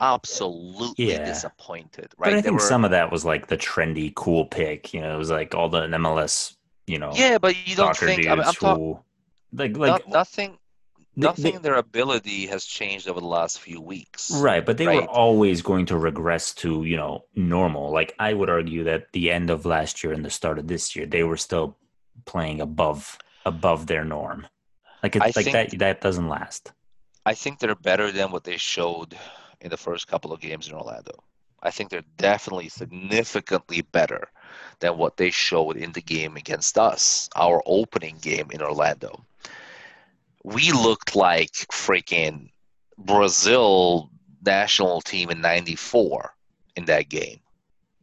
Absolutely 0.00 1.04
Yeah. 1.04 1.24
disappointed. 1.24 2.08
Right? 2.18 2.30
But 2.30 2.32
I 2.32 2.36
They 2.36 2.42
think 2.42 2.54
were- 2.60 2.66
some 2.66 2.84
of 2.84 2.90
that 2.92 3.10
was 3.10 3.24
like 3.24 3.46
the 3.46 3.56
trendy, 3.56 4.14
cool 4.14 4.44
pick. 4.46 4.92
You 4.94 5.00
know, 5.00 5.14
it 5.14 5.18
was 5.18 5.30
like 5.30 5.54
all 5.54 5.68
the 5.68 5.82
MLS, 5.82 6.56
you 6.86 6.98
know, 6.98 7.12
Yeah, 7.14 7.38
but 7.38 7.56
you 7.66 7.74
don't 7.76 7.96
think. 7.96 8.26
I 8.26 8.34
mean, 8.34 8.44
I'm 8.44 8.54
talking. 8.54 8.98
like, 9.52 9.76
like 9.76 10.08
nothing. 10.08 10.58
Nothing 11.16 11.44
they- 11.44 11.52
in 11.54 11.62
their 11.62 11.76
ability 11.76 12.46
has 12.46 12.64
changed 12.64 13.08
over 13.08 13.20
the 13.20 13.26
last 13.26 13.60
few 13.60 13.80
weeks. 13.80 14.30
Right, 14.32 14.64
but 14.64 14.78
they 14.78 14.86
Right. 14.86 15.02
were 15.02 15.08
always 15.08 15.62
going 15.62 15.86
to 15.86 15.96
regress 15.96 16.52
to, 16.54 16.84
you 16.84 16.96
know, 16.96 17.24
normal. 17.34 17.90
Like 17.90 18.14
I 18.18 18.34
would 18.34 18.50
argue 18.50 18.84
that 18.84 19.12
the 19.12 19.30
end 19.30 19.50
of 19.50 19.64
last 19.64 20.02
year 20.02 20.12
and 20.12 20.24
the 20.24 20.30
start 20.30 20.58
of 20.58 20.66
this 20.66 20.96
year, 20.96 21.06
they 21.06 21.22
were 21.22 21.36
still 21.36 21.76
playing 22.24 22.60
above 22.60 23.18
above 23.46 23.86
their 23.86 24.04
norm. 24.04 24.46
Like 25.02 25.16
I 25.16 25.26
it's 25.28 25.36
like 25.36 25.44
think- 25.44 25.70
that 25.70 25.78
that 25.78 26.00
doesn't 26.00 26.28
last. 26.28 26.72
I 27.26 27.34
think 27.34 27.58
they're 27.58 27.74
better 27.74 28.10
than 28.10 28.30
what 28.32 28.44
they 28.44 28.56
showed 28.56 29.16
in 29.60 29.70
the 29.70 29.76
first 29.76 30.08
couple 30.08 30.32
of 30.32 30.40
games 30.40 30.68
in 30.68 30.74
Orlando. 30.74 31.22
I 31.62 31.70
think 31.70 31.88
they're 31.90 32.04
definitely 32.18 32.68
significantly 32.68 33.80
better 33.82 34.28
than 34.80 34.98
what 34.98 35.16
they 35.16 35.30
showed 35.30 35.76
in 35.76 35.92
the 35.92 36.02
game 36.02 36.36
against 36.36 36.76
us, 36.78 37.28
our 37.36 37.62
opening 37.64 38.18
game 38.20 38.50
in 38.50 38.60
Orlando. 38.60 39.24
We 40.44 40.72
looked 40.72 41.16
like 41.16 41.52
freaking 41.72 42.50
Brazil 42.98 44.10
national 44.44 45.00
team 45.00 45.30
in 45.30 45.40
94 45.40 46.34
in 46.76 46.84
that 46.86 47.08
game. 47.08 47.40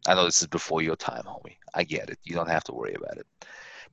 I 0.08 0.16
know 0.16 0.26
this 0.26 0.42
is 0.42 0.48
before 0.48 0.82
your 0.82 0.96
time, 0.96 1.24
homie. 1.24 1.58
I 1.74 1.84
get 1.84 2.10
it. 2.10 2.18
You 2.24 2.36
don't 2.36 2.50
have 2.50 2.64
to 2.66 2.74
worry 2.74 2.96
about 2.96 3.18
it. 3.18 3.28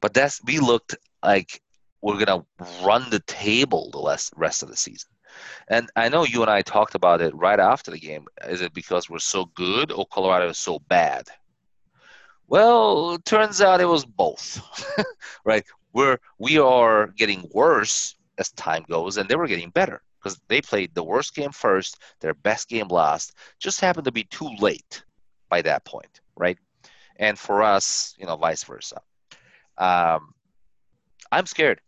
But 0.01 0.15
that's 0.15 0.43
we 0.45 0.59
looked 0.59 0.97
like 1.23 1.61
we're 2.01 2.25
gonna 2.25 2.45
run 2.83 3.11
the 3.11 3.21
table 3.21 3.91
the 3.91 3.99
less, 3.99 4.31
rest 4.37 4.63
of 4.63 4.69
the 4.71 4.77
season. 4.77 5.11
And 5.69 5.91
I 5.95 6.09
know 6.09 6.25
you 6.25 6.43
and 6.43 6.51
I 6.51 6.63
talked 6.63 6.95
about 6.95 7.21
it 7.21 7.35
right 7.35 7.61
after 7.61 7.91
the 7.91 7.99
game. 7.99 8.27
Is 8.47 8.61
it 8.61 8.73
because 8.73 9.11
we're 9.11 9.19
so 9.19 9.47
good 9.55 9.93
or 9.93 10.07
Colorado 10.07 10.49
is 10.49 10.59
so 10.59 10.79
bad? 10.79 11.29
Well, 12.47 13.19
turns 13.19 13.61
out 13.61 13.81
it 13.81 13.85
was 13.85 14.07
both. 14.07 14.63
right? 15.45 15.65
We're 15.93 16.19
we 16.39 16.59
are 16.59 17.09
getting 17.09 17.49
worse 17.53 18.15
as 18.39 18.51
time 18.53 18.85
goes, 18.89 19.17
and 19.17 19.29
they 19.29 19.37
were 19.37 19.47
getting 19.49 19.71
better 19.71 20.01
because 20.23 20.39
they 20.49 20.61
played 20.61 20.95
the 20.95 21.05
worst 21.05 21.35
game 21.35 21.53
first, 21.53 21.99
their 22.21 22.35
best 22.35 22.69
game 22.69 22.89
last. 22.89 23.35
Just 23.59 23.81
happened 23.81 24.05
to 24.07 24.13
be 24.13 24.25
too 24.25 24.51
late 24.59 25.05
by 25.49 25.63
that 25.63 25.85
point, 25.85 26.21
right? 26.37 26.59
And 27.17 27.39
for 27.39 27.63
us, 27.63 28.15
you 28.19 28.27
know, 28.27 28.37
vice 28.37 28.65
versa. 28.65 29.01
Um, 29.79 30.35
I'm 31.33 31.47
scared. 31.47 31.81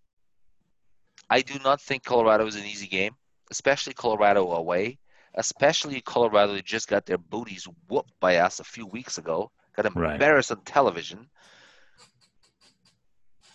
I 1.31 1.43
do 1.43 1.59
not 1.64 1.81
think 1.81 2.05
Colorado 2.05 2.47
is 2.47 2.56
an 2.56 2.64
easy 2.64 2.86
game, 2.86 3.16
especially 3.51 3.94
Colorado 3.94 4.51
away. 4.52 4.98
Especially 5.35 6.01
Colorado 6.01 6.59
just 6.60 6.89
got 6.89 7.06
their 7.06 7.18
booties 7.18 7.66
whooped 7.89 8.12
by 8.20 8.36
us 8.36 8.59
a 8.60 8.64
few 8.64 8.86
weeks 8.86 9.18
ago, 9.18 9.51
got 9.77 9.86
Right. 9.94 10.14
embarrassed 10.16 10.51
on 10.51 10.60
television. 10.62 11.28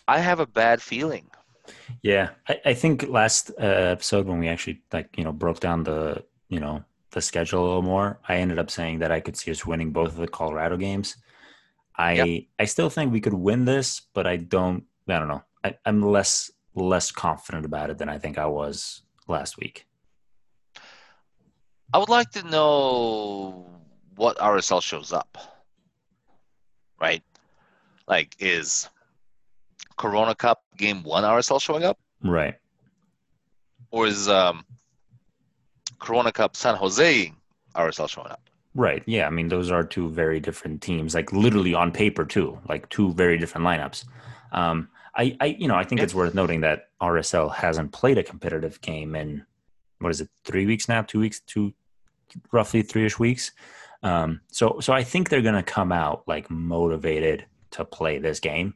I 0.08 0.18
have 0.20 0.40
a 0.40 0.46
bad 0.46 0.82
feeling. 0.82 1.30
Yeah, 2.02 2.30
I, 2.48 2.60
I 2.66 2.74
think 2.74 3.08
last 3.08 3.50
uh, 3.58 3.62
episode 3.96 4.26
when 4.26 4.38
we 4.38 4.48
actually 4.48 4.82
like 4.92 5.16
you 5.16 5.24
know 5.24 5.32
broke 5.32 5.60
down 5.60 5.84
the 5.84 6.24
you 6.48 6.60
know 6.60 6.84
the 7.10 7.20
schedule 7.20 7.62
a 7.62 7.66
little 7.66 7.82
more, 7.82 8.18
I 8.28 8.36
ended 8.36 8.58
up 8.58 8.70
saying 8.70 8.98
that 9.00 9.12
I 9.12 9.20
could 9.20 9.36
see 9.36 9.50
us 9.50 9.64
winning 9.66 9.90
both 9.90 10.08
of 10.08 10.16
the 10.16 10.28
Colorado 10.28 10.76
games. 10.76 11.16
I 11.96 12.12
Yep. 12.12 12.44
I 12.58 12.64
still 12.66 12.90
think 12.90 13.12
we 13.12 13.20
could 13.20 13.34
win 13.34 13.64
this, 13.64 14.02
but 14.14 14.26
I 14.26 14.36
don't. 14.36 14.84
I 15.08 15.18
don't 15.18 15.28
know. 15.28 15.42
I, 15.64 15.76
I'm 15.84 16.02
less 16.02 16.50
less 16.74 17.10
confident 17.10 17.64
about 17.64 17.90
it 17.90 17.98
than 17.98 18.08
I 18.08 18.18
think 18.18 18.38
I 18.38 18.46
was 18.46 19.02
last 19.28 19.58
week. 19.58 19.86
I 21.92 21.98
would 21.98 22.08
like 22.08 22.30
to 22.32 22.42
know 22.42 23.66
what 24.16 24.36
RSL 24.38 24.82
shows 24.82 25.12
up. 25.12 25.38
Right? 27.00 27.22
Like, 28.08 28.36
is 28.38 28.88
Corona 29.96 30.34
Cup 30.34 30.62
game 30.76 31.02
one 31.02 31.24
RSL 31.24 31.60
showing 31.60 31.84
up? 31.84 31.98
Right. 32.22 32.54
Or 33.90 34.06
is 34.06 34.28
um, 34.28 34.64
Corona 35.98 36.32
Cup 36.32 36.56
San 36.56 36.74
Jose 36.76 37.32
RSL 37.74 38.08
showing 38.08 38.28
up? 38.28 38.40
Right. 38.74 39.02
Yeah. 39.06 39.26
I 39.26 39.30
mean, 39.30 39.48
those 39.48 39.70
are 39.70 39.82
two 39.84 40.10
very 40.10 40.38
different 40.40 40.82
teams, 40.82 41.14
like 41.14 41.32
literally 41.32 41.74
on 41.74 41.92
paper 41.92 42.24
too, 42.24 42.58
like 42.68 42.88
two 42.90 43.12
very 43.14 43.38
different 43.38 43.66
lineups. 43.66 44.04
Um, 44.52 44.88
I, 45.14 45.36
I, 45.40 45.46
you 45.58 45.66
know, 45.66 45.76
I 45.76 45.84
think 45.84 46.00
Yeah. 46.00 46.04
it's 46.04 46.14
worth 46.14 46.34
noting 46.34 46.60
that 46.60 46.90
RSL 47.00 47.54
hasn't 47.54 47.92
played 47.92 48.18
a 48.18 48.22
competitive 48.22 48.80
game 48.82 49.14
in 49.16 49.46
what 50.00 50.10
is 50.10 50.20
it, 50.20 50.28
three 50.44 50.66
weeks 50.66 50.88
now, 50.90 51.00
two 51.02 51.20
weeks, 51.20 51.40
two, 51.40 51.72
roughly 52.52 52.82
three-ish 52.82 53.18
weeks. 53.18 53.52
Um, 54.02 54.42
so, 54.48 54.78
so 54.80 54.92
I 54.92 55.02
think 55.02 55.30
they're 55.30 55.40
going 55.40 55.54
to 55.54 55.62
come 55.62 55.90
out 55.90 56.24
like 56.28 56.50
motivated 56.50 57.46
to 57.72 57.84
play 57.86 58.18
this 58.18 58.40
game. 58.40 58.74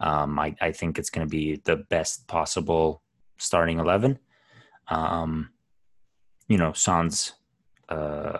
Um, 0.00 0.38
I, 0.38 0.54
I 0.60 0.72
think 0.72 0.98
it's 0.98 1.10
going 1.10 1.26
to 1.26 1.30
be 1.30 1.60
the 1.64 1.76
best 1.76 2.26
possible 2.26 3.02
starting 3.38 3.78
eleven. 3.78 4.18
Um, 4.88 5.50
you 6.48 6.58
know, 6.58 6.72
Sans, 6.72 7.32
uh, 7.88 8.38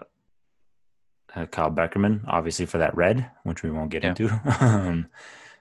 uh, 1.34 1.46
Kyle 1.46 1.70
Beckerman, 1.70 2.24
obviously 2.26 2.66
for 2.66 2.78
that 2.78 2.96
red, 2.96 3.30
which 3.44 3.62
we 3.62 3.70
won't 3.70 3.90
get 3.90 4.02
Yeah. 4.02 4.10
into. 4.10 4.40
um, 4.60 5.06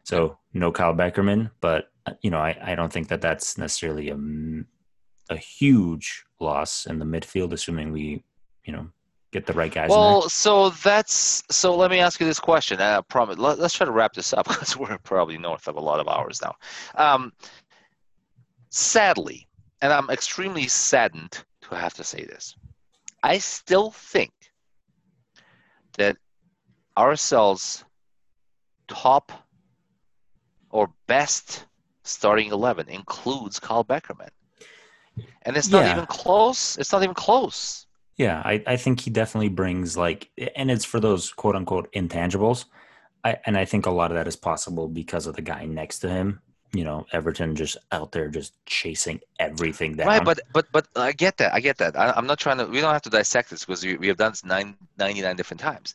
so 0.04 0.38
no 0.54 0.72
Kyle 0.72 0.96
Beckerman, 0.96 1.52
but 1.62 1.92
uh, 2.06 2.14
you 2.22 2.32
know, 2.32 2.40
I, 2.40 2.58
I 2.64 2.76
don't 2.76 2.92
think 2.92 3.10
that 3.10 3.22
that's 3.22 3.58
necessarily 3.58 4.10
a, 4.10 4.18
a 5.30 5.38
huge 5.38 6.26
loss 6.40 6.86
in 6.86 6.98
the 6.98 7.06
midfield, 7.06 7.54
assuming 7.54 7.92
we, 7.92 8.24
you 8.66 8.74
know, 8.74 8.88
get 9.32 9.46
the 9.46 9.54
right 9.54 9.72
guys. 9.72 9.92
in 9.92 9.98
Well, 9.98 10.30
so 10.30 10.70
that's 10.70 11.44
so. 11.52 11.76
Let 11.76 11.92
me 11.92 12.00
ask 12.00 12.20
you 12.20 12.26
this 12.26 12.40
question. 12.40 12.80
and 12.80 12.96
I 12.98 13.02
promise. 13.02 13.38
Let, 13.38 13.60
us 13.60 13.74
try 13.74 13.86
to 13.86 13.92
wrap 13.92 14.14
this 14.14 14.34
up 14.34 14.48
because 14.48 14.76
we're 14.78 14.98
probably 15.00 15.38
north 15.38 15.68
of 15.68 15.76
a 15.76 15.80
lot 15.82 16.00
of 16.00 16.08
hours 16.08 16.42
now. 16.42 16.56
Um, 16.96 17.32
sadly, 18.70 19.48
and 19.82 19.92
I'm 19.94 20.10
extremely 20.10 20.68
saddened 20.68 21.44
to 21.62 21.76
have 21.76 21.94
to 21.96 22.04
say 22.04 22.24
this, 22.26 22.56
I 23.24 23.38
still 23.38 23.92
think 23.92 24.32
that 25.98 26.18
RSL's 26.98 27.84
top 28.88 29.32
or 30.72 30.90
best 31.08 31.66
starting 32.04 32.52
eleven 32.52 32.88
includes 32.90 33.60
Kyle 33.60 33.84
Beckerman, 33.84 34.30
and 35.44 35.56
it's 35.56 35.70
not 35.70 35.86
Yeah. 35.86 35.92
even 35.92 36.06
close. 36.08 36.78
It's 36.78 36.92
not 36.92 37.04
even 37.04 37.16
close. 37.16 37.86
Yeah, 38.20 38.42
I, 38.46 38.62
I 38.68 38.76
think 38.76 39.00
he 39.00 39.10
definitely 39.10 39.50
brings 39.50 39.96
like, 39.98 40.30
and 40.56 40.70
it's 40.70 40.86
for 40.86 41.00
those 41.00 41.32
quote 41.32 41.56
unquote 41.56 41.92
intangibles. 41.94 42.66
I, 43.24 43.38
and 43.46 43.58
I 43.58 43.66
think 43.66 43.86
a 43.86 43.92
lot 43.92 44.12
of 44.12 44.16
that 44.16 44.28
is 44.28 44.36
possible 44.36 44.88
because 44.88 45.26
of 45.26 45.36
the 45.36 45.42
guy 45.42 45.66
next 45.66 46.00
to 46.00 46.10
him. 46.10 46.42
You 46.74 46.84
know, 46.84 47.06
Everton 47.14 47.56
just 47.56 47.78
out 47.92 48.12
there 48.12 48.28
just 48.28 48.54
chasing 48.66 49.22
everything 49.40 49.96
down. 49.96 50.08
Right, 50.08 50.24
but 50.24 50.40
but 50.54 50.68
but 50.72 50.88
I 50.96 51.14
get 51.14 51.38
that. 51.38 51.54
I 51.54 51.62
get 51.62 51.78
that. 51.78 51.98
I, 51.98 52.12
I'm 52.12 52.28
not 52.28 52.38
trying 52.40 52.58
to. 52.60 52.66
We 52.66 52.80
don't 52.82 52.94
have 52.94 53.02
to 53.04 53.10
dissect 53.10 53.50
this 53.50 53.66
because 53.66 53.84
we, 53.84 53.96
we 53.98 54.08
have 54.10 54.18
done 54.18 54.34
this 54.34 54.46
nine, 54.46 54.76
99 55.00 55.36
different 55.36 55.60
times. 55.62 55.94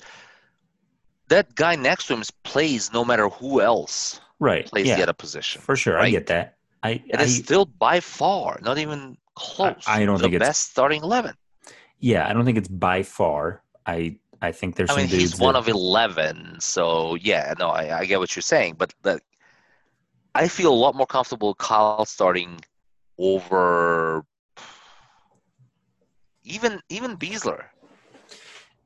that 1.28 1.54
guy 1.54 1.76
next 1.76 2.06
to 2.08 2.14
him 2.14 2.22
plays 2.42 2.92
no 2.92 3.04
matter 3.04 3.28
who 3.28 3.60
else 3.60 4.20
Right. 4.40 4.66
plays 4.66 4.86
yeah. 4.86 4.96
the 4.96 5.02
other 5.04 5.12
position. 5.12 5.60
For 5.62 5.76
sure. 5.76 5.98
I 5.98 6.10
get 6.10 6.26
that. 6.26 6.56
I, 6.82 7.02
It 7.06 7.18
I 7.20 7.22
is 7.22 7.36
still 7.36 7.64
by 7.66 8.00
far 8.00 8.58
not 8.62 8.78
even 8.78 9.16
close. 9.36 9.84
I 9.86 10.04
don't 10.04 10.16
the 10.18 10.24
think 10.24 10.34
it's- 10.34 10.48
best 10.48 10.70
starting 10.72 11.02
eleven. 11.02 11.34
Yeah, 12.00 12.28
I 12.28 12.32
don't 12.32 12.44
think 12.44 12.58
it's 12.58 12.68
by 12.68 13.02
far. 13.02 13.62
I 13.86 14.18
I 14.42 14.52
think 14.52 14.76
there's 14.76 14.90
I 14.90 14.94
some 14.94 15.02
mean, 15.02 15.08
he's 15.08 15.38
one 15.38 15.54
that- 15.54 15.60
of 15.60 15.68
eleven, 15.68 16.56
so 16.60 17.14
yeah, 17.16 17.54
no, 17.58 17.68
I, 17.70 18.00
I 18.00 18.04
get 18.04 18.18
what 18.20 18.34
you're 18.36 18.42
saying, 18.42 18.74
but 18.78 18.92
that 19.02 19.22
I 20.34 20.48
feel 20.48 20.72
a 20.72 20.74
lot 20.74 20.94
more 20.94 21.06
comfortable 21.06 21.54
Kyle 21.54 22.04
starting 22.04 22.60
over 23.18 24.24
even 26.44 26.80
even 26.88 27.16
Besler. 27.16 27.64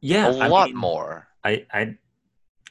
yeah, 0.01 0.29
a 0.29 0.39
I 0.39 0.47
lot 0.49 0.69
mean, 0.69 0.77
more. 0.77 1.27
I 1.45 1.67
I 1.73 1.97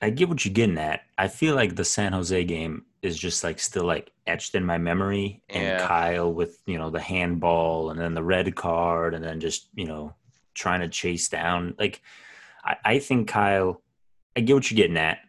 I 0.02 0.10
get 0.12 0.30
what 0.30 0.46
you're 0.46 0.54
getting 0.54 0.78
at. 0.78 1.02
I 1.18 1.28
feel 1.28 1.56
like 1.56 1.76
the 1.76 1.84
San 1.86 2.14
Jose 2.14 2.44
game 2.46 2.86
is 3.02 3.18
just 3.18 3.44
like 3.44 3.60
still 3.60 3.84
like 3.86 4.12
etched 4.28 4.56
in 4.56 4.66
my 4.66 4.78
memory. 4.78 5.42
And 5.50 5.64
Yeah. 5.64 5.88
Kyle 5.88 6.32
with 6.34 6.60
you 6.66 6.78
know 6.78 6.90
the 6.90 7.00
handball 7.02 7.90
and 7.92 8.00
then 8.00 8.14
the 8.14 8.24
red 8.24 8.56
card 8.56 9.14
and 9.14 9.24
then 9.24 9.40
just 9.40 9.68
you 9.76 9.86
know 9.86 10.14
trying 10.58 10.82
to 10.82 10.90
chase 10.90 11.30
down. 11.30 11.76
Like 11.80 12.02
I, 12.66 12.76
I 12.84 13.00
think 13.00 13.28
Kyle. 13.30 13.82
I 14.36 14.42
get 14.42 14.54
what 14.54 14.70
you're 14.70 14.76
getting 14.76 14.98
at. 14.98 15.20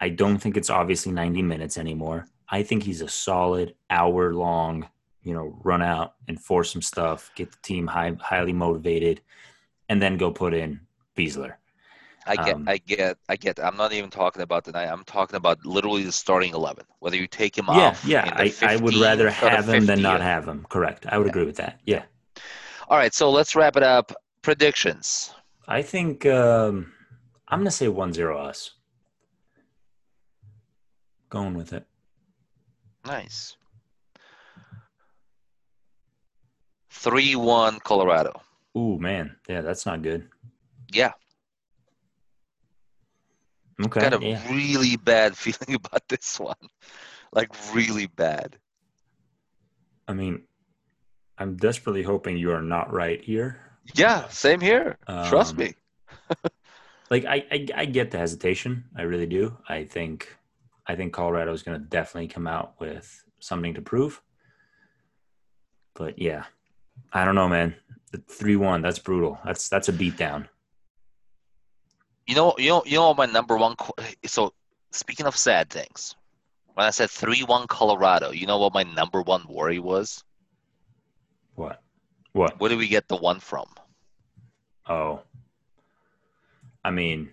I 0.00 0.08
don't 0.08 0.38
think 0.38 0.56
it's 0.56 0.70
obviously 0.70 1.12
90 1.12 1.42
minutes 1.42 1.78
anymore. 1.78 2.26
I 2.48 2.62
think 2.62 2.82
he's 2.82 3.00
a 3.00 3.08
solid 3.08 3.74
hour 3.90 4.34
long. 4.34 4.88
You 5.22 5.34
know, 5.34 5.58
run 5.64 5.82
out 5.82 6.14
and 6.28 6.40
force 6.40 6.72
some 6.72 6.82
stuff, 6.82 7.30
get 7.34 7.50
the 7.52 7.58
team 7.62 7.86
high, 7.86 8.16
highly 8.20 8.52
motivated, 8.52 9.20
and 9.88 10.00
then 10.00 10.16
go 10.16 10.30
put 10.30 10.54
in 10.54 10.80
Besler. 11.16 11.54
I 12.28 12.34
get, 12.36 12.54
Um, 12.56 12.64
I 12.68 12.78
get, 12.78 13.18
I 13.28 13.36
get. 13.36 13.60
I'm 13.60 13.76
not 13.76 13.92
even 13.92 14.10
talking 14.10 14.42
about 14.42 14.64
tonight. 14.64 14.86
I'm 14.86 15.04
talking 15.04 15.36
about 15.36 15.64
literally 15.64 16.02
the 16.02 16.12
starting 16.12 16.52
eleven. 16.54 16.84
Whether 16.98 17.16
you 17.16 17.26
take 17.28 17.56
him 17.56 17.66
Yeah, 17.68 17.88
off. 17.90 18.04
yeah. 18.04 18.22
in 18.40 18.48
the 18.48 18.66
I, 18.66 18.72
I 18.74 18.76
would 18.76 18.96
rather 18.96 19.30
have 19.30 19.68
him 19.68 19.86
than 19.86 20.02
not 20.02 20.20
have 20.20 20.46
him. 20.46 20.66
Correct. 20.68 21.06
I 21.08 21.18
would 21.18 21.26
Yeah. 21.26 21.30
agree 21.30 21.44
with 21.46 21.56
that. 21.56 21.80
Yeah. 21.84 22.02
All 22.88 22.98
right, 22.98 23.14
so 23.14 23.30
let's 23.30 23.54
wrap 23.56 23.76
it 23.76 23.82
up. 23.82 24.12
Predictions. 24.46 25.34
I 25.66 25.82
think 25.82 26.24
um, 26.24 26.92
I'm 27.48 27.58
going 27.58 27.64
to 27.64 27.72
say 27.72 27.88
1 27.88 28.12
0 28.12 28.38
us. 28.38 28.74
Going 31.28 31.54
with 31.54 31.72
it. 31.72 31.84
Nice. 33.04 33.56
Three-one 36.92 37.80
Colorado. 37.80 38.40
Ooh, 38.78 39.00
man. 39.00 39.34
Yeah, 39.48 39.62
that's 39.62 39.84
not 39.84 40.02
good. 40.02 40.28
Yeah, 40.92 41.10
Okay. 43.84 44.00
got 44.00 44.22
a 44.22 44.24
yeah. 44.24 44.48
really 44.48 44.96
bad 44.96 45.36
feeling 45.44 45.74
about 45.74 46.06
this 46.08 46.38
one. 46.38 46.54
Like 47.32 47.50
really 47.74 48.06
bad. 48.06 48.56
I 50.06 50.12
mean, 50.12 50.44
I'm 51.36 51.56
desperately 51.56 52.04
hoping 52.04 52.36
you 52.36 52.52
are 52.52 52.62
not 52.62 52.92
right 52.92 53.20
here. 53.20 53.65
Yeah, 53.94 54.28
same 54.28 54.60
here. 54.60 54.98
Trust 55.24 55.56
Um, 55.56 55.64
me. 55.64 55.74
Like, 57.08 57.24
I, 57.24 57.44
I, 57.52 57.66
I 57.76 57.84
get 57.84 58.10
the 58.10 58.18
hesitation. 58.18 58.84
I 58.96 59.02
really 59.02 59.26
do. 59.26 59.56
I 59.68 59.84
think, 59.84 60.36
I 60.88 60.96
think 60.96 61.12
Colorado 61.12 61.52
is 61.52 61.62
going 61.62 61.78
to 61.80 61.86
definitely 61.86 62.26
come 62.26 62.48
out 62.48 62.74
with 62.80 63.22
something 63.38 63.74
to 63.74 63.80
prove. 63.80 64.20
But 65.94 66.18
yeah, 66.18 66.46
I 67.12 67.24
don't 67.24 67.36
know, 67.36 67.48
man. 67.48 67.76
The 68.10 68.18
three 68.28 68.56
one, 68.56 68.82
that's 68.82 68.98
brutal. 68.98 69.38
That's 69.44 69.68
that's 69.68 69.88
a 69.88 69.92
beatdown. 69.92 70.48
You 72.26 72.34
know, 72.34 72.54
you 72.58 72.70
know, 72.70 72.82
you 72.84 72.96
know 72.96 73.14
my 73.14 73.26
number 73.26 73.56
one. 73.56 73.76
qu- 73.76 73.92
So 74.26 74.52
speaking 74.90 75.26
of 75.26 75.36
sad 75.36 75.70
things, 75.70 76.16
when 76.74 76.86
I 76.86 76.90
said 76.90 77.08
three-one 77.10 77.68
Colorado, 77.68 78.32
you 78.32 78.46
know 78.48 78.58
what 78.58 78.74
my 78.74 78.82
number 78.82 79.22
one 79.22 79.44
worry 79.48 79.78
was? 79.78 80.24
What? 82.36 82.52
What? 82.52 82.60
Where 82.60 82.70
do 82.70 82.76
we 82.76 82.88
get 82.88 83.08
the 83.08 83.16
one 83.16 83.40
from? 83.40 83.66
Oh. 84.88 85.20
I 86.84 86.90
mean, 86.90 87.30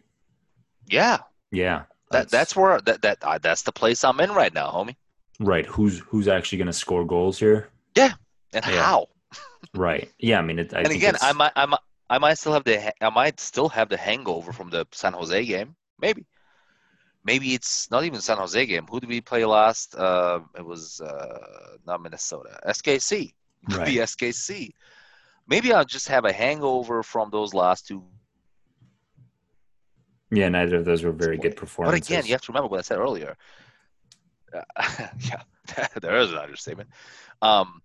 Yeah, 0.88 1.20
yeah. 1.52 1.84
that 2.12 2.30
that's 2.30 2.56
where 2.56 2.80
that 2.82 3.02
that 3.02 3.18
uh, 3.22 3.38
that's 3.38 3.64
the 3.64 3.72
place 3.72 4.04
I'm 4.04 4.20
in 4.20 4.32
right 4.32 4.54
now, 4.54 4.72
homie. 4.72 4.96
right. 5.40 5.66
Who's 5.66 6.00
who's 6.00 6.28
actually 6.28 6.58
going 6.60 6.68
to 6.68 6.74
score 6.74 7.06
goals 7.06 7.38
here? 7.40 7.70
Yeah. 7.96 8.14
And 8.54 8.66
Yeah. 8.66 8.82
how? 8.84 9.08
Right. 9.76 10.12
Yeah. 10.20 10.40
I 10.40 10.42
mean, 10.42 10.60
it, 10.60 10.74
I 10.74 10.82
and 10.82 10.92
again, 10.94 11.16
I 11.22 11.34
might, 11.34 11.52
I 11.56 11.66
might, 11.66 11.80
I 12.10 12.18
might 12.20 12.38
still 12.38 12.54
have 12.54 12.64
the, 12.64 12.94
I 13.04 13.10
might 13.10 13.40
still 13.40 13.70
have 13.70 13.90
the 13.90 13.98
hangover 13.98 14.54
from 14.54 14.70
the 14.70 14.86
San 14.92 15.14
Jose 15.14 15.46
game. 15.46 15.76
Maybe, 16.00 16.26
maybe 17.24 17.54
it's 17.56 17.90
not 17.92 18.04
even 18.04 18.22
San 18.22 18.38
Jose 18.38 18.66
game. 18.66 18.86
Who 18.90 19.00
did 19.00 19.10
we 19.10 19.22
play 19.22 19.46
last? 19.46 19.96
Uh, 19.96 20.42
it 20.58 20.66
was 20.66 21.02
uh, 21.02 21.78
not 21.86 22.02
Minnesota. 22.02 22.60
SKC. 22.68 23.34
Right. 23.70 23.86
be 23.88 23.96
SKC. 23.96 24.72
Maybe 25.48 25.74
I'll 25.74 25.86
just 25.86 26.08
have 26.08 26.26
a 26.26 26.34
hangover 26.34 27.04
from 27.04 27.30
those 27.30 27.54
last 27.54 27.88
two. 27.88 28.04
Yeah. 30.32 30.50
Neither 30.50 30.78
of 30.78 30.86
those 30.86 31.04
were 31.04 31.12
very 31.12 31.38
good 31.38 31.56
performances. 31.56 32.08
But 32.08 32.10
again, 32.10 32.26
you 32.26 32.32
have 32.32 32.42
to 32.42 32.52
remember 32.52 32.70
what 32.70 32.80
I 32.80 32.84
said 32.84 32.98
earlier. 32.98 33.36
Uh, 34.54 34.62
yeah, 35.20 35.88
there 36.02 36.18
is 36.18 36.32
an 36.32 36.38
understatement. 36.38 36.90
Um, 37.42 37.82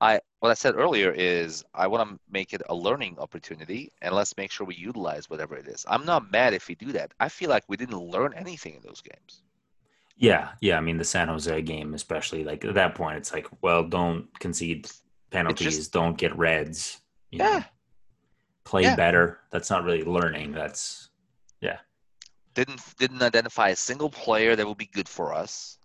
I 0.00 0.20
what 0.38 0.50
I 0.50 0.54
said 0.54 0.76
earlier 0.76 1.10
is 1.10 1.62
I 1.74 1.86
want 1.86 2.08
to 2.08 2.18
make 2.30 2.54
it 2.54 2.62
a 2.68 2.74
learning 2.74 3.16
opportunity, 3.18 3.92
and 4.00 4.14
let's 4.14 4.34
make 4.36 4.50
sure 4.50 4.66
we 4.66 4.74
utilize 4.74 5.28
whatever 5.28 5.56
it 5.56 5.68
is. 5.68 5.84
I'm 5.88 6.06
not 6.06 6.30
mad 6.32 6.54
if 6.54 6.68
we 6.68 6.74
do 6.74 6.92
that. 6.92 7.12
I 7.20 7.28
feel 7.28 7.50
like 7.50 7.64
we 7.68 7.76
didn't 7.76 7.98
learn 7.98 8.32
anything 8.34 8.74
in 8.74 8.80
those 8.82 9.02
games. 9.02 9.42
Yeah. 10.16 10.50
Yeah. 10.60 10.78
I 10.78 10.80
mean, 10.80 10.96
the 10.96 11.04
San 11.04 11.28
Jose 11.28 11.62
game, 11.62 11.92
especially, 11.92 12.44
like 12.44 12.64
at 12.64 12.74
that 12.74 12.94
point, 12.94 13.18
it's 13.18 13.32
like, 13.32 13.46
well, 13.60 13.84
don't 13.84 14.26
concede 14.38 14.88
penalties, 15.30 15.88
don't 15.88 16.16
get 16.18 16.36
reds. 16.36 17.00
you 17.30 17.38
know, 17.38 17.44
Yeah. 17.48 17.64
play 18.64 18.82
Yeah. 18.82 18.96
better. 18.96 19.38
That's 19.50 19.70
not 19.70 19.84
really 19.84 20.02
learning. 20.02 20.52
That's 20.52 21.10
yeah. 21.60 21.78
Didn't 22.54 22.80
didn't 22.98 23.22
identify 23.22 23.68
a 23.68 23.76
single 23.76 24.10
player 24.10 24.56
that 24.56 24.66
would 24.66 24.78
be 24.78 24.86
good 24.86 25.08
for 25.08 25.32
us 25.32 25.78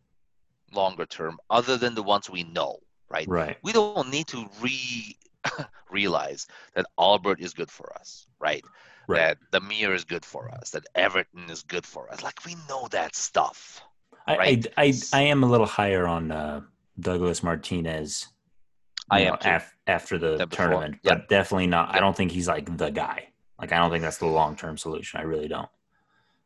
longer 0.72 1.05
term, 1.05 1.38
other 1.49 1.77
than 1.77 1.93
the 1.95 2.03
ones 2.03 2.30
we 2.30 2.43
know. 2.43 2.80
Right. 3.07 3.27
right. 3.27 3.57
we 3.61 3.72
don't 3.72 4.09
need 4.09 4.27
to 4.30 4.49
re 4.59 5.15
realize 5.91 6.47
that 6.73 6.88
Albert 6.99 7.39
is 7.39 7.53
good 7.53 7.69
for 7.69 7.93
us, 7.95 8.26
right? 8.39 8.63
Right. 9.07 9.38
That 9.51 9.61
Damir 9.61 9.93
is 9.93 10.03
good 10.03 10.26
for 10.26 10.49
us, 10.49 10.72
that 10.72 10.88
Everton 10.95 11.47
is 11.51 11.61
good 11.61 11.85
for 11.85 12.11
us. 12.11 12.23
Like 12.23 12.43
we 12.43 12.55
know 12.67 12.88
that 12.89 13.15
stuff. 13.15 13.81
I, 14.26 14.38
right. 14.38 14.67
I, 14.77 14.85
I, 14.85 14.93
I 15.13 15.22
am 15.22 15.43
a 15.43 15.45
little 15.47 15.67
higher 15.67 16.07
on 16.07 16.31
uh, 16.31 16.61
Douglas 16.99 17.43
Martinez. 17.43 18.27
I 19.10 19.22
am 19.22 19.34
know, 19.34 19.38
af- 19.41 19.76
after 19.88 20.18
the 20.18 20.45
tournament, 20.48 20.99
Yeah. 21.03 21.15
but 21.15 21.30
definitely 21.30 21.68
not. 21.68 21.94
I 21.94 21.99
don't 21.99 22.15
think 22.15 22.32
he's 22.32 22.48
like 22.48 22.77
the 22.77 22.90
guy. 22.90 23.30
Like 23.60 23.72
I 23.72 23.77
don't 23.77 23.91
think 23.91 24.02
that's 24.02 24.18
the 24.18 24.26
long 24.26 24.56
term 24.56 24.77
solution. 24.77 25.19
I 25.19 25.23
really 25.23 25.48
don't. 25.48 25.69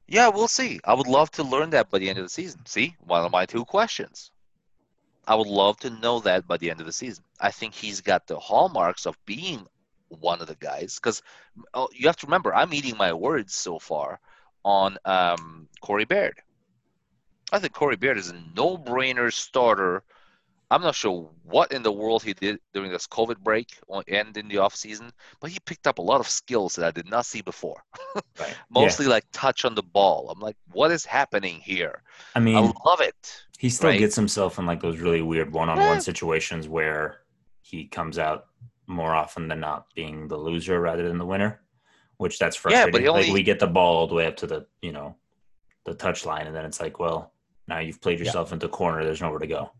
Yeah, 0.08 0.28
we'll 0.30 0.48
see. 0.48 0.80
I 0.86 0.94
would 0.94 1.08
love 1.08 1.30
to 1.32 1.44
learn 1.44 1.70
that 1.72 1.90
by 1.90 2.00
the 2.00 2.10
end 2.10 2.18
of 2.18 2.26
the 2.26 2.30
season. 2.30 2.66
See, 2.66 2.96
one 3.00 3.24
of 3.24 3.32
my 3.32 3.46
two 3.46 3.64
questions. 3.64 4.32
I 5.28 5.36
would 5.36 5.48
love 5.48 5.78
to 5.82 5.92
know 5.92 6.20
that 6.22 6.48
by 6.48 6.58
the 6.58 6.72
end 6.72 6.80
of 6.80 6.88
the 6.88 6.92
season. 6.92 7.24
I 7.40 7.52
think 7.52 7.76
he's 7.76 8.02
got 8.02 8.26
the 8.26 8.40
hallmarks 8.40 9.06
of 9.06 9.16
being 9.26 9.66
one 10.08 10.42
of 10.42 10.48
the 10.48 10.56
guys 10.56 10.96
because 10.96 11.22
you 11.94 12.08
have 12.08 12.18
to 12.18 12.26
remember, 12.26 12.54
I'm 12.56 12.74
eating 12.74 12.98
my 12.98 13.14
words 13.14 13.54
so 13.54 13.78
far 13.78 14.20
on 14.66 14.98
um, 15.06 15.68
Corey 15.82 16.06
Baird. 16.06 16.42
I 17.52 17.60
think 17.60 17.74
Corey 17.74 17.96
Baird 17.96 18.18
is 18.18 18.30
a 18.32 18.44
no-brainer 18.56 19.32
starter. 19.32 20.04
I'm 20.72 20.82
not 20.82 20.94
sure 20.96 21.30
what 21.44 21.72
in 21.72 21.82
the 21.82 21.92
world 21.92 22.24
he 22.24 22.34
did 22.34 22.60
during 22.74 22.92
this 22.92 23.08
COVID 23.08 23.40
break 23.40 23.80
and 24.08 24.38
in 24.38 24.48
the 24.48 24.60
off 24.60 24.76
season, 24.76 25.12
but 25.42 25.50
he 25.50 25.58
picked 25.66 25.88
up 25.88 25.98
a 25.98 26.02
lot 26.02 26.20
of 26.20 26.28
skills 26.28 26.76
that 26.76 26.86
I 26.86 26.92
did 26.92 27.10
not 27.10 27.26
see 27.26 27.42
before. 27.42 27.82
Right. 28.40 28.56
Mostly 28.70 29.08
like 29.08 29.26
touch 29.34 29.66
on 29.66 29.74
the 29.74 29.82
ball. 29.82 30.30
I'm 30.30 30.40
like, 30.40 30.58
what 30.72 30.92
is 30.92 31.06
happening 31.06 31.60
here? 31.60 32.04
I 32.36 32.40
mean, 32.40 32.56
I 32.56 32.72
love 32.86 33.02
it. 33.02 33.44
he 33.58 33.70
still 33.70 33.90
right? 33.90 34.00
gets 34.00 34.16
himself 34.16 34.60
in 34.60 34.66
like 34.68 34.82
those 34.82 35.00
really 35.00 35.24
weird 35.24 35.52
one 35.52 35.70
on 35.70 35.78
one 35.78 35.88
Yeah. 35.88 36.00
situations 36.00 36.68
where 36.68 37.22
he 37.62 37.86
comes 37.86 38.20
out 38.20 38.46
more 38.86 39.14
often 39.16 39.48
than 39.48 39.60
not 39.60 39.86
being 39.96 40.28
the 40.28 40.38
loser 40.38 40.80
rather 40.80 41.08
than 41.08 41.18
the 41.18 41.26
winner, 41.26 41.62
which 42.18 42.38
that's 42.38 42.56
frustrating. 42.56 43.02
Yeah, 43.02 43.12
but 43.12 43.22
he 43.22 43.26
like 43.28 43.34
we 43.34 43.44
get 43.44 43.60
the 43.60 43.68
ball 43.68 43.98
all 43.98 44.08
the 44.08 44.16
way 44.16 44.28
up 44.28 44.36
to 44.38 44.48
the 44.48 44.68
you 44.82 44.92
know 44.92 45.16
the 45.86 45.94
touch 45.96 46.26
line, 46.26 46.46
and 46.48 46.56
then 46.56 46.66
it's 46.66 46.80
like, 46.80 47.00
well, 47.00 47.34
now 47.68 47.80
you've 47.80 48.02
played 48.02 48.20
yourself 48.20 48.52
into 48.52 48.68
a 48.68 48.70
corner. 48.70 49.04
There's 49.04 49.22
nowhere 49.22 49.40
to 49.40 49.48
go. 49.48 49.72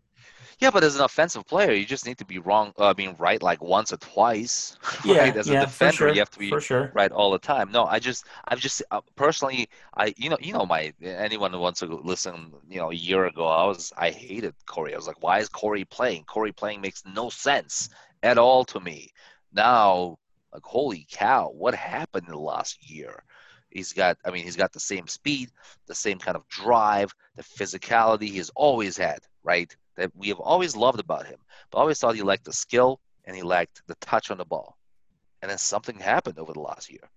Yeah, 0.60 0.70
but 0.70 0.84
as 0.84 0.94
an 0.94 1.00
offensive 1.00 1.46
player, 1.46 1.72
you 1.72 1.86
just 1.86 2.06
need 2.06 2.18
to 2.18 2.24
be 2.26 2.38
wrong. 2.38 2.74
uh, 2.78 2.90
I 2.90 2.94
mean, 2.94 3.16
right, 3.18 3.42
like 3.42 3.62
once 3.62 3.92
or 3.92 3.96
twice. 3.96 4.76
Yeah, 5.04 5.18
right? 5.18 5.36
As 5.36 5.48
yeah, 5.48 5.62
a 5.62 5.66
defender, 5.66 5.92
sure, 5.92 6.08
you 6.12 6.18
have 6.18 6.30
to 6.30 6.38
be 6.38 6.60
sure. 6.60 6.90
right 6.94 7.10
all 7.10 7.30
the 7.30 7.38
time. 7.38 7.72
No, 7.72 7.86
I 7.86 7.98
just, 7.98 8.26
I've 8.46 8.60
just 8.60 8.82
uh, 8.90 9.00
personally, 9.16 9.70
I, 9.96 10.12
you 10.18 10.28
know, 10.28 10.36
you 10.40 10.52
know, 10.52 10.66
my 10.66 10.92
anyone 11.02 11.52
who 11.52 11.58
wants 11.58 11.80
to 11.80 11.86
listen, 11.86 12.52
you 12.68 12.78
know, 12.78 12.90
a 12.90 12.94
year 12.94 13.24
ago, 13.24 13.46
I 13.46 13.64
was, 13.64 13.92
I 13.96 14.10
hated 14.10 14.54
Corey. 14.66 14.92
I 14.92 14.96
was 14.96 15.06
like, 15.06 15.22
why 15.22 15.38
is 15.38 15.48
Corey 15.48 15.86
playing? 15.86 16.24
Corey 16.24 16.52
playing 16.52 16.82
makes 16.82 17.02
no 17.06 17.30
sense 17.30 17.88
at 18.22 18.36
all 18.36 18.64
to 18.66 18.80
me. 18.80 19.10
Now, 19.52 20.18
like, 20.52 20.62
holy 20.62 21.06
cow, 21.10 21.48
what 21.48 21.74
happened 21.74 22.26
in 22.26 22.34
the 22.34 22.38
last 22.38 22.90
year? 22.90 23.22
He's 23.70 23.92
got, 23.92 24.18
I 24.24 24.30
mean, 24.30 24.44
he's 24.44 24.56
got 24.56 24.72
the 24.72 24.80
same 24.80 25.06
speed, 25.06 25.50
the 25.86 25.94
same 25.94 26.18
kind 26.18 26.36
of 26.36 26.46
drive, 26.48 27.14
the 27.36 27.42
physicality 27.42 28.28
he's 28.28 28.50
always 28.50 28.96
had, 28.96 29.20
right? 29.44 29.74
That 29.96 30.10
we 30.16 30.28
have 30.28 30.40
always 30.40 30.76
loved 30.76 31.00
about 31.00 31.26
him. 31.26 31.38
But 31.70 31.78
always 31.78 31.98
thought 31.98 32.14
he 32.14 32.22
lacked 32.22 32.44
the 32.44 32.52
skill 32.52 33.00
and 33.24 33.36
he 33.36 33.42
lacked 33.42 33.82
the 33.86 33.96
touch 33.96 34.30
on 34.30 34.38
the 34.38 34.44
ball. 34.44 34.76
And 35.42 35.50
then 35.50 35.58
something 35.58 35.98
happened 35.98 36.38
over 36.38 36.52
the 36.52 36.60
last 36.60 36.90
year. 36.90 37.08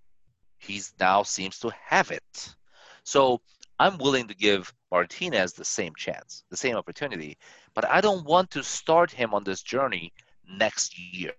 He's 0.58 0.94
now 1.00 1.24
seems 1.24 1.60
to 1.60 1.72
have 1.86 2.12
it. 2.12 2.56
So 3.04 3.42
I'm 3.80 3.98
willing 3.98 4.28
to 4.28 4.36
give 4.36 4.74
Martinez 4.92 5.54
the 5.54 5.66
same 5.66 5.94
chance, 5.98 6.44
the 6.50 6.58
same 6.58 6.76
opportunity, 6.76 7.38
but 7.74 7.86
I 7.90 8.02
don't 8.02 8.26
want 8.26 8.52
to 8.52 8.64
start 8.64 9.12
him 9.12 9.34
on 9.34 9.44
this 9.44 9.62
journey 9.62 10.14
next 10.48 10.98
year. 10.98 11.34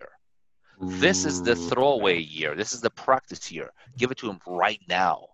This 0.81 1.25
is 1.25 1.43
the 1.43 1.55
throwaway 1.55 2.19
year. 2.19 2.55
This 2.55 2.75
is 2.75 2.81
the 2.81 2.91
practice 2.91 3.51
year. 3.51 3.71
Give 3.97 4.11
it 4.11 4.19
to 4.19 4.29
him 4.29 4.41
right 4.47 4.81
now. 4.89 5.29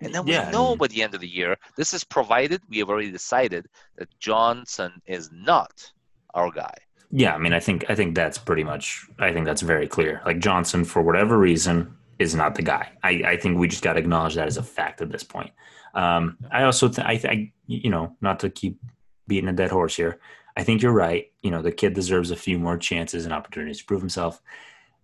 And 0.00 0.14
then 0.14 0.24
we 0.24 0.32
Yeah, 0.32 0.50
know 0.50 0.76
by 0.76 0.86
the 0.88 1.02
end 1.02 1.14
of 1.14 1.20
the 1.20 1.28
year, 1.28 1.56
this 1.76 1.92
is 1.92 2.04
provided 2.04 2.62
we 2.68 2.78
have 2.78 2.88
already 2.88 3.10
decided 3.10 3.66
that 3.96 4.08
Johnson 4.20 4.92
is 5.06 5.30
not 5.32 5.92
our 6.34 6.50
guy. 6.50 6.74
Yeah, 7.10 7.34
I 7.34 7.38
mean, 7.38 7.52
I 7.54 7.60
think 7.60 7.86
I 7.88 7.94
think 7.94 8.14
that's 8.14 8.38
pretty 8.38 8.64
much. 8.64 9.06
I 9.18 9.32
think 9.32 9.46
that's 9.46 9.62
very 9.62 9.88
clear. 9.88 10.20
Like 10.26 10.40
Johnson, 10.40 10.84
for 10.84 11.02
whatever 11.02 11.38
reason, 11.38 11.96
is 12.18 12.34
not 12.34 12.54
the 12.54 12.62
guy. 12.62 12.90
I, 13.02 13.10
I 13.26 13.36
think 13.36 13.58
we 13.58 13.68
just 13.68 13.82
got 13.82 13.94
to 13.94 13.98
acknowledge 13.98 14.34
that 14.34 14.46
as 14.46 14.56
a 14.58 14.62
fact 14.62 15.00
at 15.00 15.10
this 15.10 15.22
point. 15.22 15.50
Um, 15.94 16.36
I 16.50 16.64
also, 16.64 16.88
th- 16.88 17.06
I, 17.06 17.16
th- 17.16 17.32
I, 17.32 17.52
you 17.66 17.90
know, 17.90 18.16
not 18.20 18.40
to 18.40 18.50
keep 18.50 18.78
beating 19.26 19.48
a 19.48 19.52
dead 19.52 19.70
horse 19.70 19.96
here. 19.96 20.18
I 20.56 20.64
think 20.64 20.82
you're 20.82 20.92
right. 20.92 21.32
You 21.42 21.50
know, 21.50 21.62
the 21.62 21.72
kid 21.72 21.94
deserves 21.94 22.30
a 22.30 22.36
few 22.36 22.58
more 22.58 22.76
chances 22.76 23.24
and 23.24 23.32
opportunities 23.32 23.78
to 23.78 23.84
prove 23.84 24.00
himself. 24.00 24.42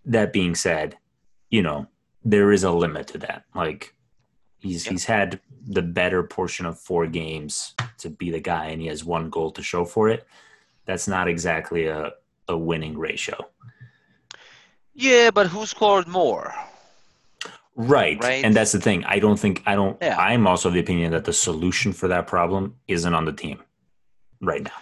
That 0.04 0.32
being 0.32 0.54
said, 0.54 0.98
you 1.50 1.62
know, 1.62 1.86
there 2.22 2.52
is 2.52 2.64
a 2.64 2.70
limit 2.70 3.06
to 3.08 3.18
that. 3.18 3.44
Like 3.54 3.94
he's 4.64 4.84
Yeah. 4.84 4.92
he's 4.92 5.04
had 5.04 5.40
the 5.66 5.82
better 5.82 6.22
portion 6.22 6.66
of 6.66 6.78
four 6.78 7.06
games 7.06 7.74
to 7.98 8.10
be 8.10 8.30
the 8.30 8.40
guy, 8.40 8.66
and 8.66 8.80
he 8.82 8.88
has 8.88 9.04
one 9.04 9.30
goal 9.30 9.50
to 9.52 9.62
show 9.62 9.84
for 9.84 10.08
it. 10.08 10.26
That's 10.86 11.06
not 11.08 11.28
exactly 11.28 11.86
a, 11.86 12.12
a 12.48 12.56
winning 12.56 12.98
ratio. 12.98 13.36
Yeah, 14.94 15.30
but 15.30 15.46
who 15.48 15.66
scored 15.66 16.06
more? 16.06 16.54
Right. 17.76 18.22
Right. 18.22 18.44
And 18.44 18.54
that's 18.54 18.72
the 18.72 18.80
thing. 18.80 19.04
I 19.04 19.18
don't 19.18 19.38
think 19.38 19.62
I 19.66 19.74
don't 19.74 19.96
Yeah. 20.00 20.16
I'm 20.18 20.46
also 20.46 20.68
of 20.68 20.74
the 20.74 20.80
opinion 20.80 21.10
that 21.12 21.24
the 21.24 21.32
solution 21.32 21.92
for 21.92 22.06
that 22.08 22.26
problem 22.26 22.76
isn't 22.86 23.14
on 23.14 23.24
the 23.24 23.32
team 23.32 23.58
right 24.40 24.62
now. 24.62 24.78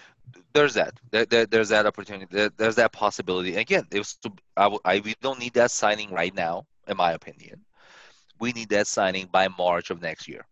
There's 0.52 0.74
that. 0.74 0.92
There, 1.10 1.24
there, 1.24 1.46
there's 1.46 1.70
that 1.70 1.86
opportunity. 1.86 2.26
There, 2.30 2.50
there's 2.58 2.74
that 2.76 2.92
possibility. 2.92 3.56
Again, 3.56 3.86
it 3.90 3.98
was 3.98 4.14
to, 4.16 4.30
I, 4.58 4.76
I- 4.84 5.00
we 5.00 5.14
don't 5.22 5.38
need 5.38 5.54
that 5.54 5.70
signing 5.70 6.10
right 6.10 6.34
now, 6.34 6.66
in 6.88 6.98
my 6.98 7.12
opinion. 7.12 7.64
We 8.42 8.52
need 8.52 8.70
that 8.70 8.88
signing 8.88 9.28
by 9.30 9.46
March 9.46 9.90
of 9.90 10.02
next 10.02 10.26
year. 10.26 10.44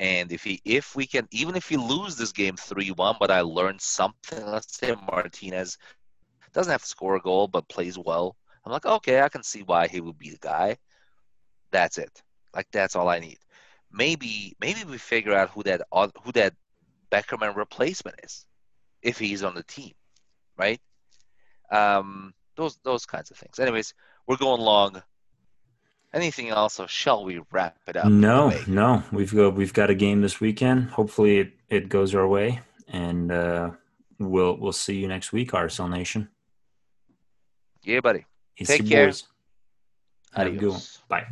And 0.00 0.30
if 0.30 0.44
he, 0.44 0.60
if 0.66 0.94
we 0.94 1.06
can, 1.06 1.26
even 1.30 1.56
if 1.56 1.70
we 1.70 1.78
lose 1.78 2.14
this 2.14 2.30
game 2.30 2.56
three-one, 2.56 3.16
but 3.18 3.30
I 3.30 3.40
learned 3.40 3.80
something. 3.80 4.44
Let's 4.44 4.76
say 4.76 4.94
Martinez 5.10 5.78
doesn't 6.52 6.70
have 6.70 6.82
to 6.82 6.86
score 6.86 7.16
a 7.16 7.20
goal, 7.20 7.48
but 7.48 7.66
plays 7.70 7.96
well. 7.96 8.36
I'm 8.66 8.72
like, 8.72 8.84
okay, 8.84 9.22
I 9.22 9.30
can 9.30 9.42
see 9.42 9.62
why 9.62 9.88
he 9.88 10.02
would 10.02 10.18
be 10.18 10.28
the 10.28 10.36
guy. 10.42 10.76
That's 11.70 11.96
it. 11.96 12.22
Like 12.54 12.66
that's 12.70 12.96
all 12.96 13.08
I 13.08 13.18
need. 13.18 13.38
Maybe, 13.90 14.54
maybe 14.60 14.84
we 14.84 14.98
figure 14.98 15.34
out 15.34 15.48
who 15.48 15.62
that 15.62 15.80
who 16.22 16.32
that 16.32 16.52
Beckerman 17.10 17.56
replacement 17.56 18.20
is 18.22 18.44
if 19.00 19.18
he's 19.18 19.42
on 19.42 19.54
the 19.54 19.62
team, 19.62 19.94
right? 20.58 20.80
Um, 21.70 22.34
those 22.56 22.78
those 22.84 23.06
kinds 23.06 23.30
of 23.30 23.38
things. 23.38 23.58
Anyways, 23.58 23.94
we're 24.26 24.36
going 24.36 24.60
long. 24.60 25.02
Anything 26.14 26.50
else, 26.50 26.78
or 26.78 26.86
shall 26.88 27.24
we 27.24 27.40
wrap 27.50 27.76
it 27.88 27.96
up? 27.96 28.06
no, 28.06 28.52
no. 28.66 29.02
We've 29.12 29.34
got 29.34 29.54
we've 29.54 29.72
got 29.72 29.88
a 29.88 29.94
game 29.94 30.20
this 30.20 30.40
weekend. 30.40 30.90
Hopefully 30.90 31.38
it, 31.38 31.52
it 31.70 31.88
goes 31.88 32.14
our 32.14 32.28
way 32.28 32.60
and 32.88 33.32
uh 33.32 33.70
we'll 34.18 34.56
we'll 34.58 34.72
see 34.72 34.96
you 34.96 35.08
next 35.08 35.32
week, 35.32 35.52
RSL 35.52 35.90
Nation. 35.90 36.28
Yeah, 37.82 38.00
buddy. 38.00 38.26
It's 38.56 38.68
Take 38.70 38.88
care. 38.88 39.06
boys. 39.06 39.24
Have 40.34 40.46
a 40.46 40.50
good 40.50 40.60
one. 40.60 40.68
Adios. 40.76 40.98
Bye. 41.08 41.26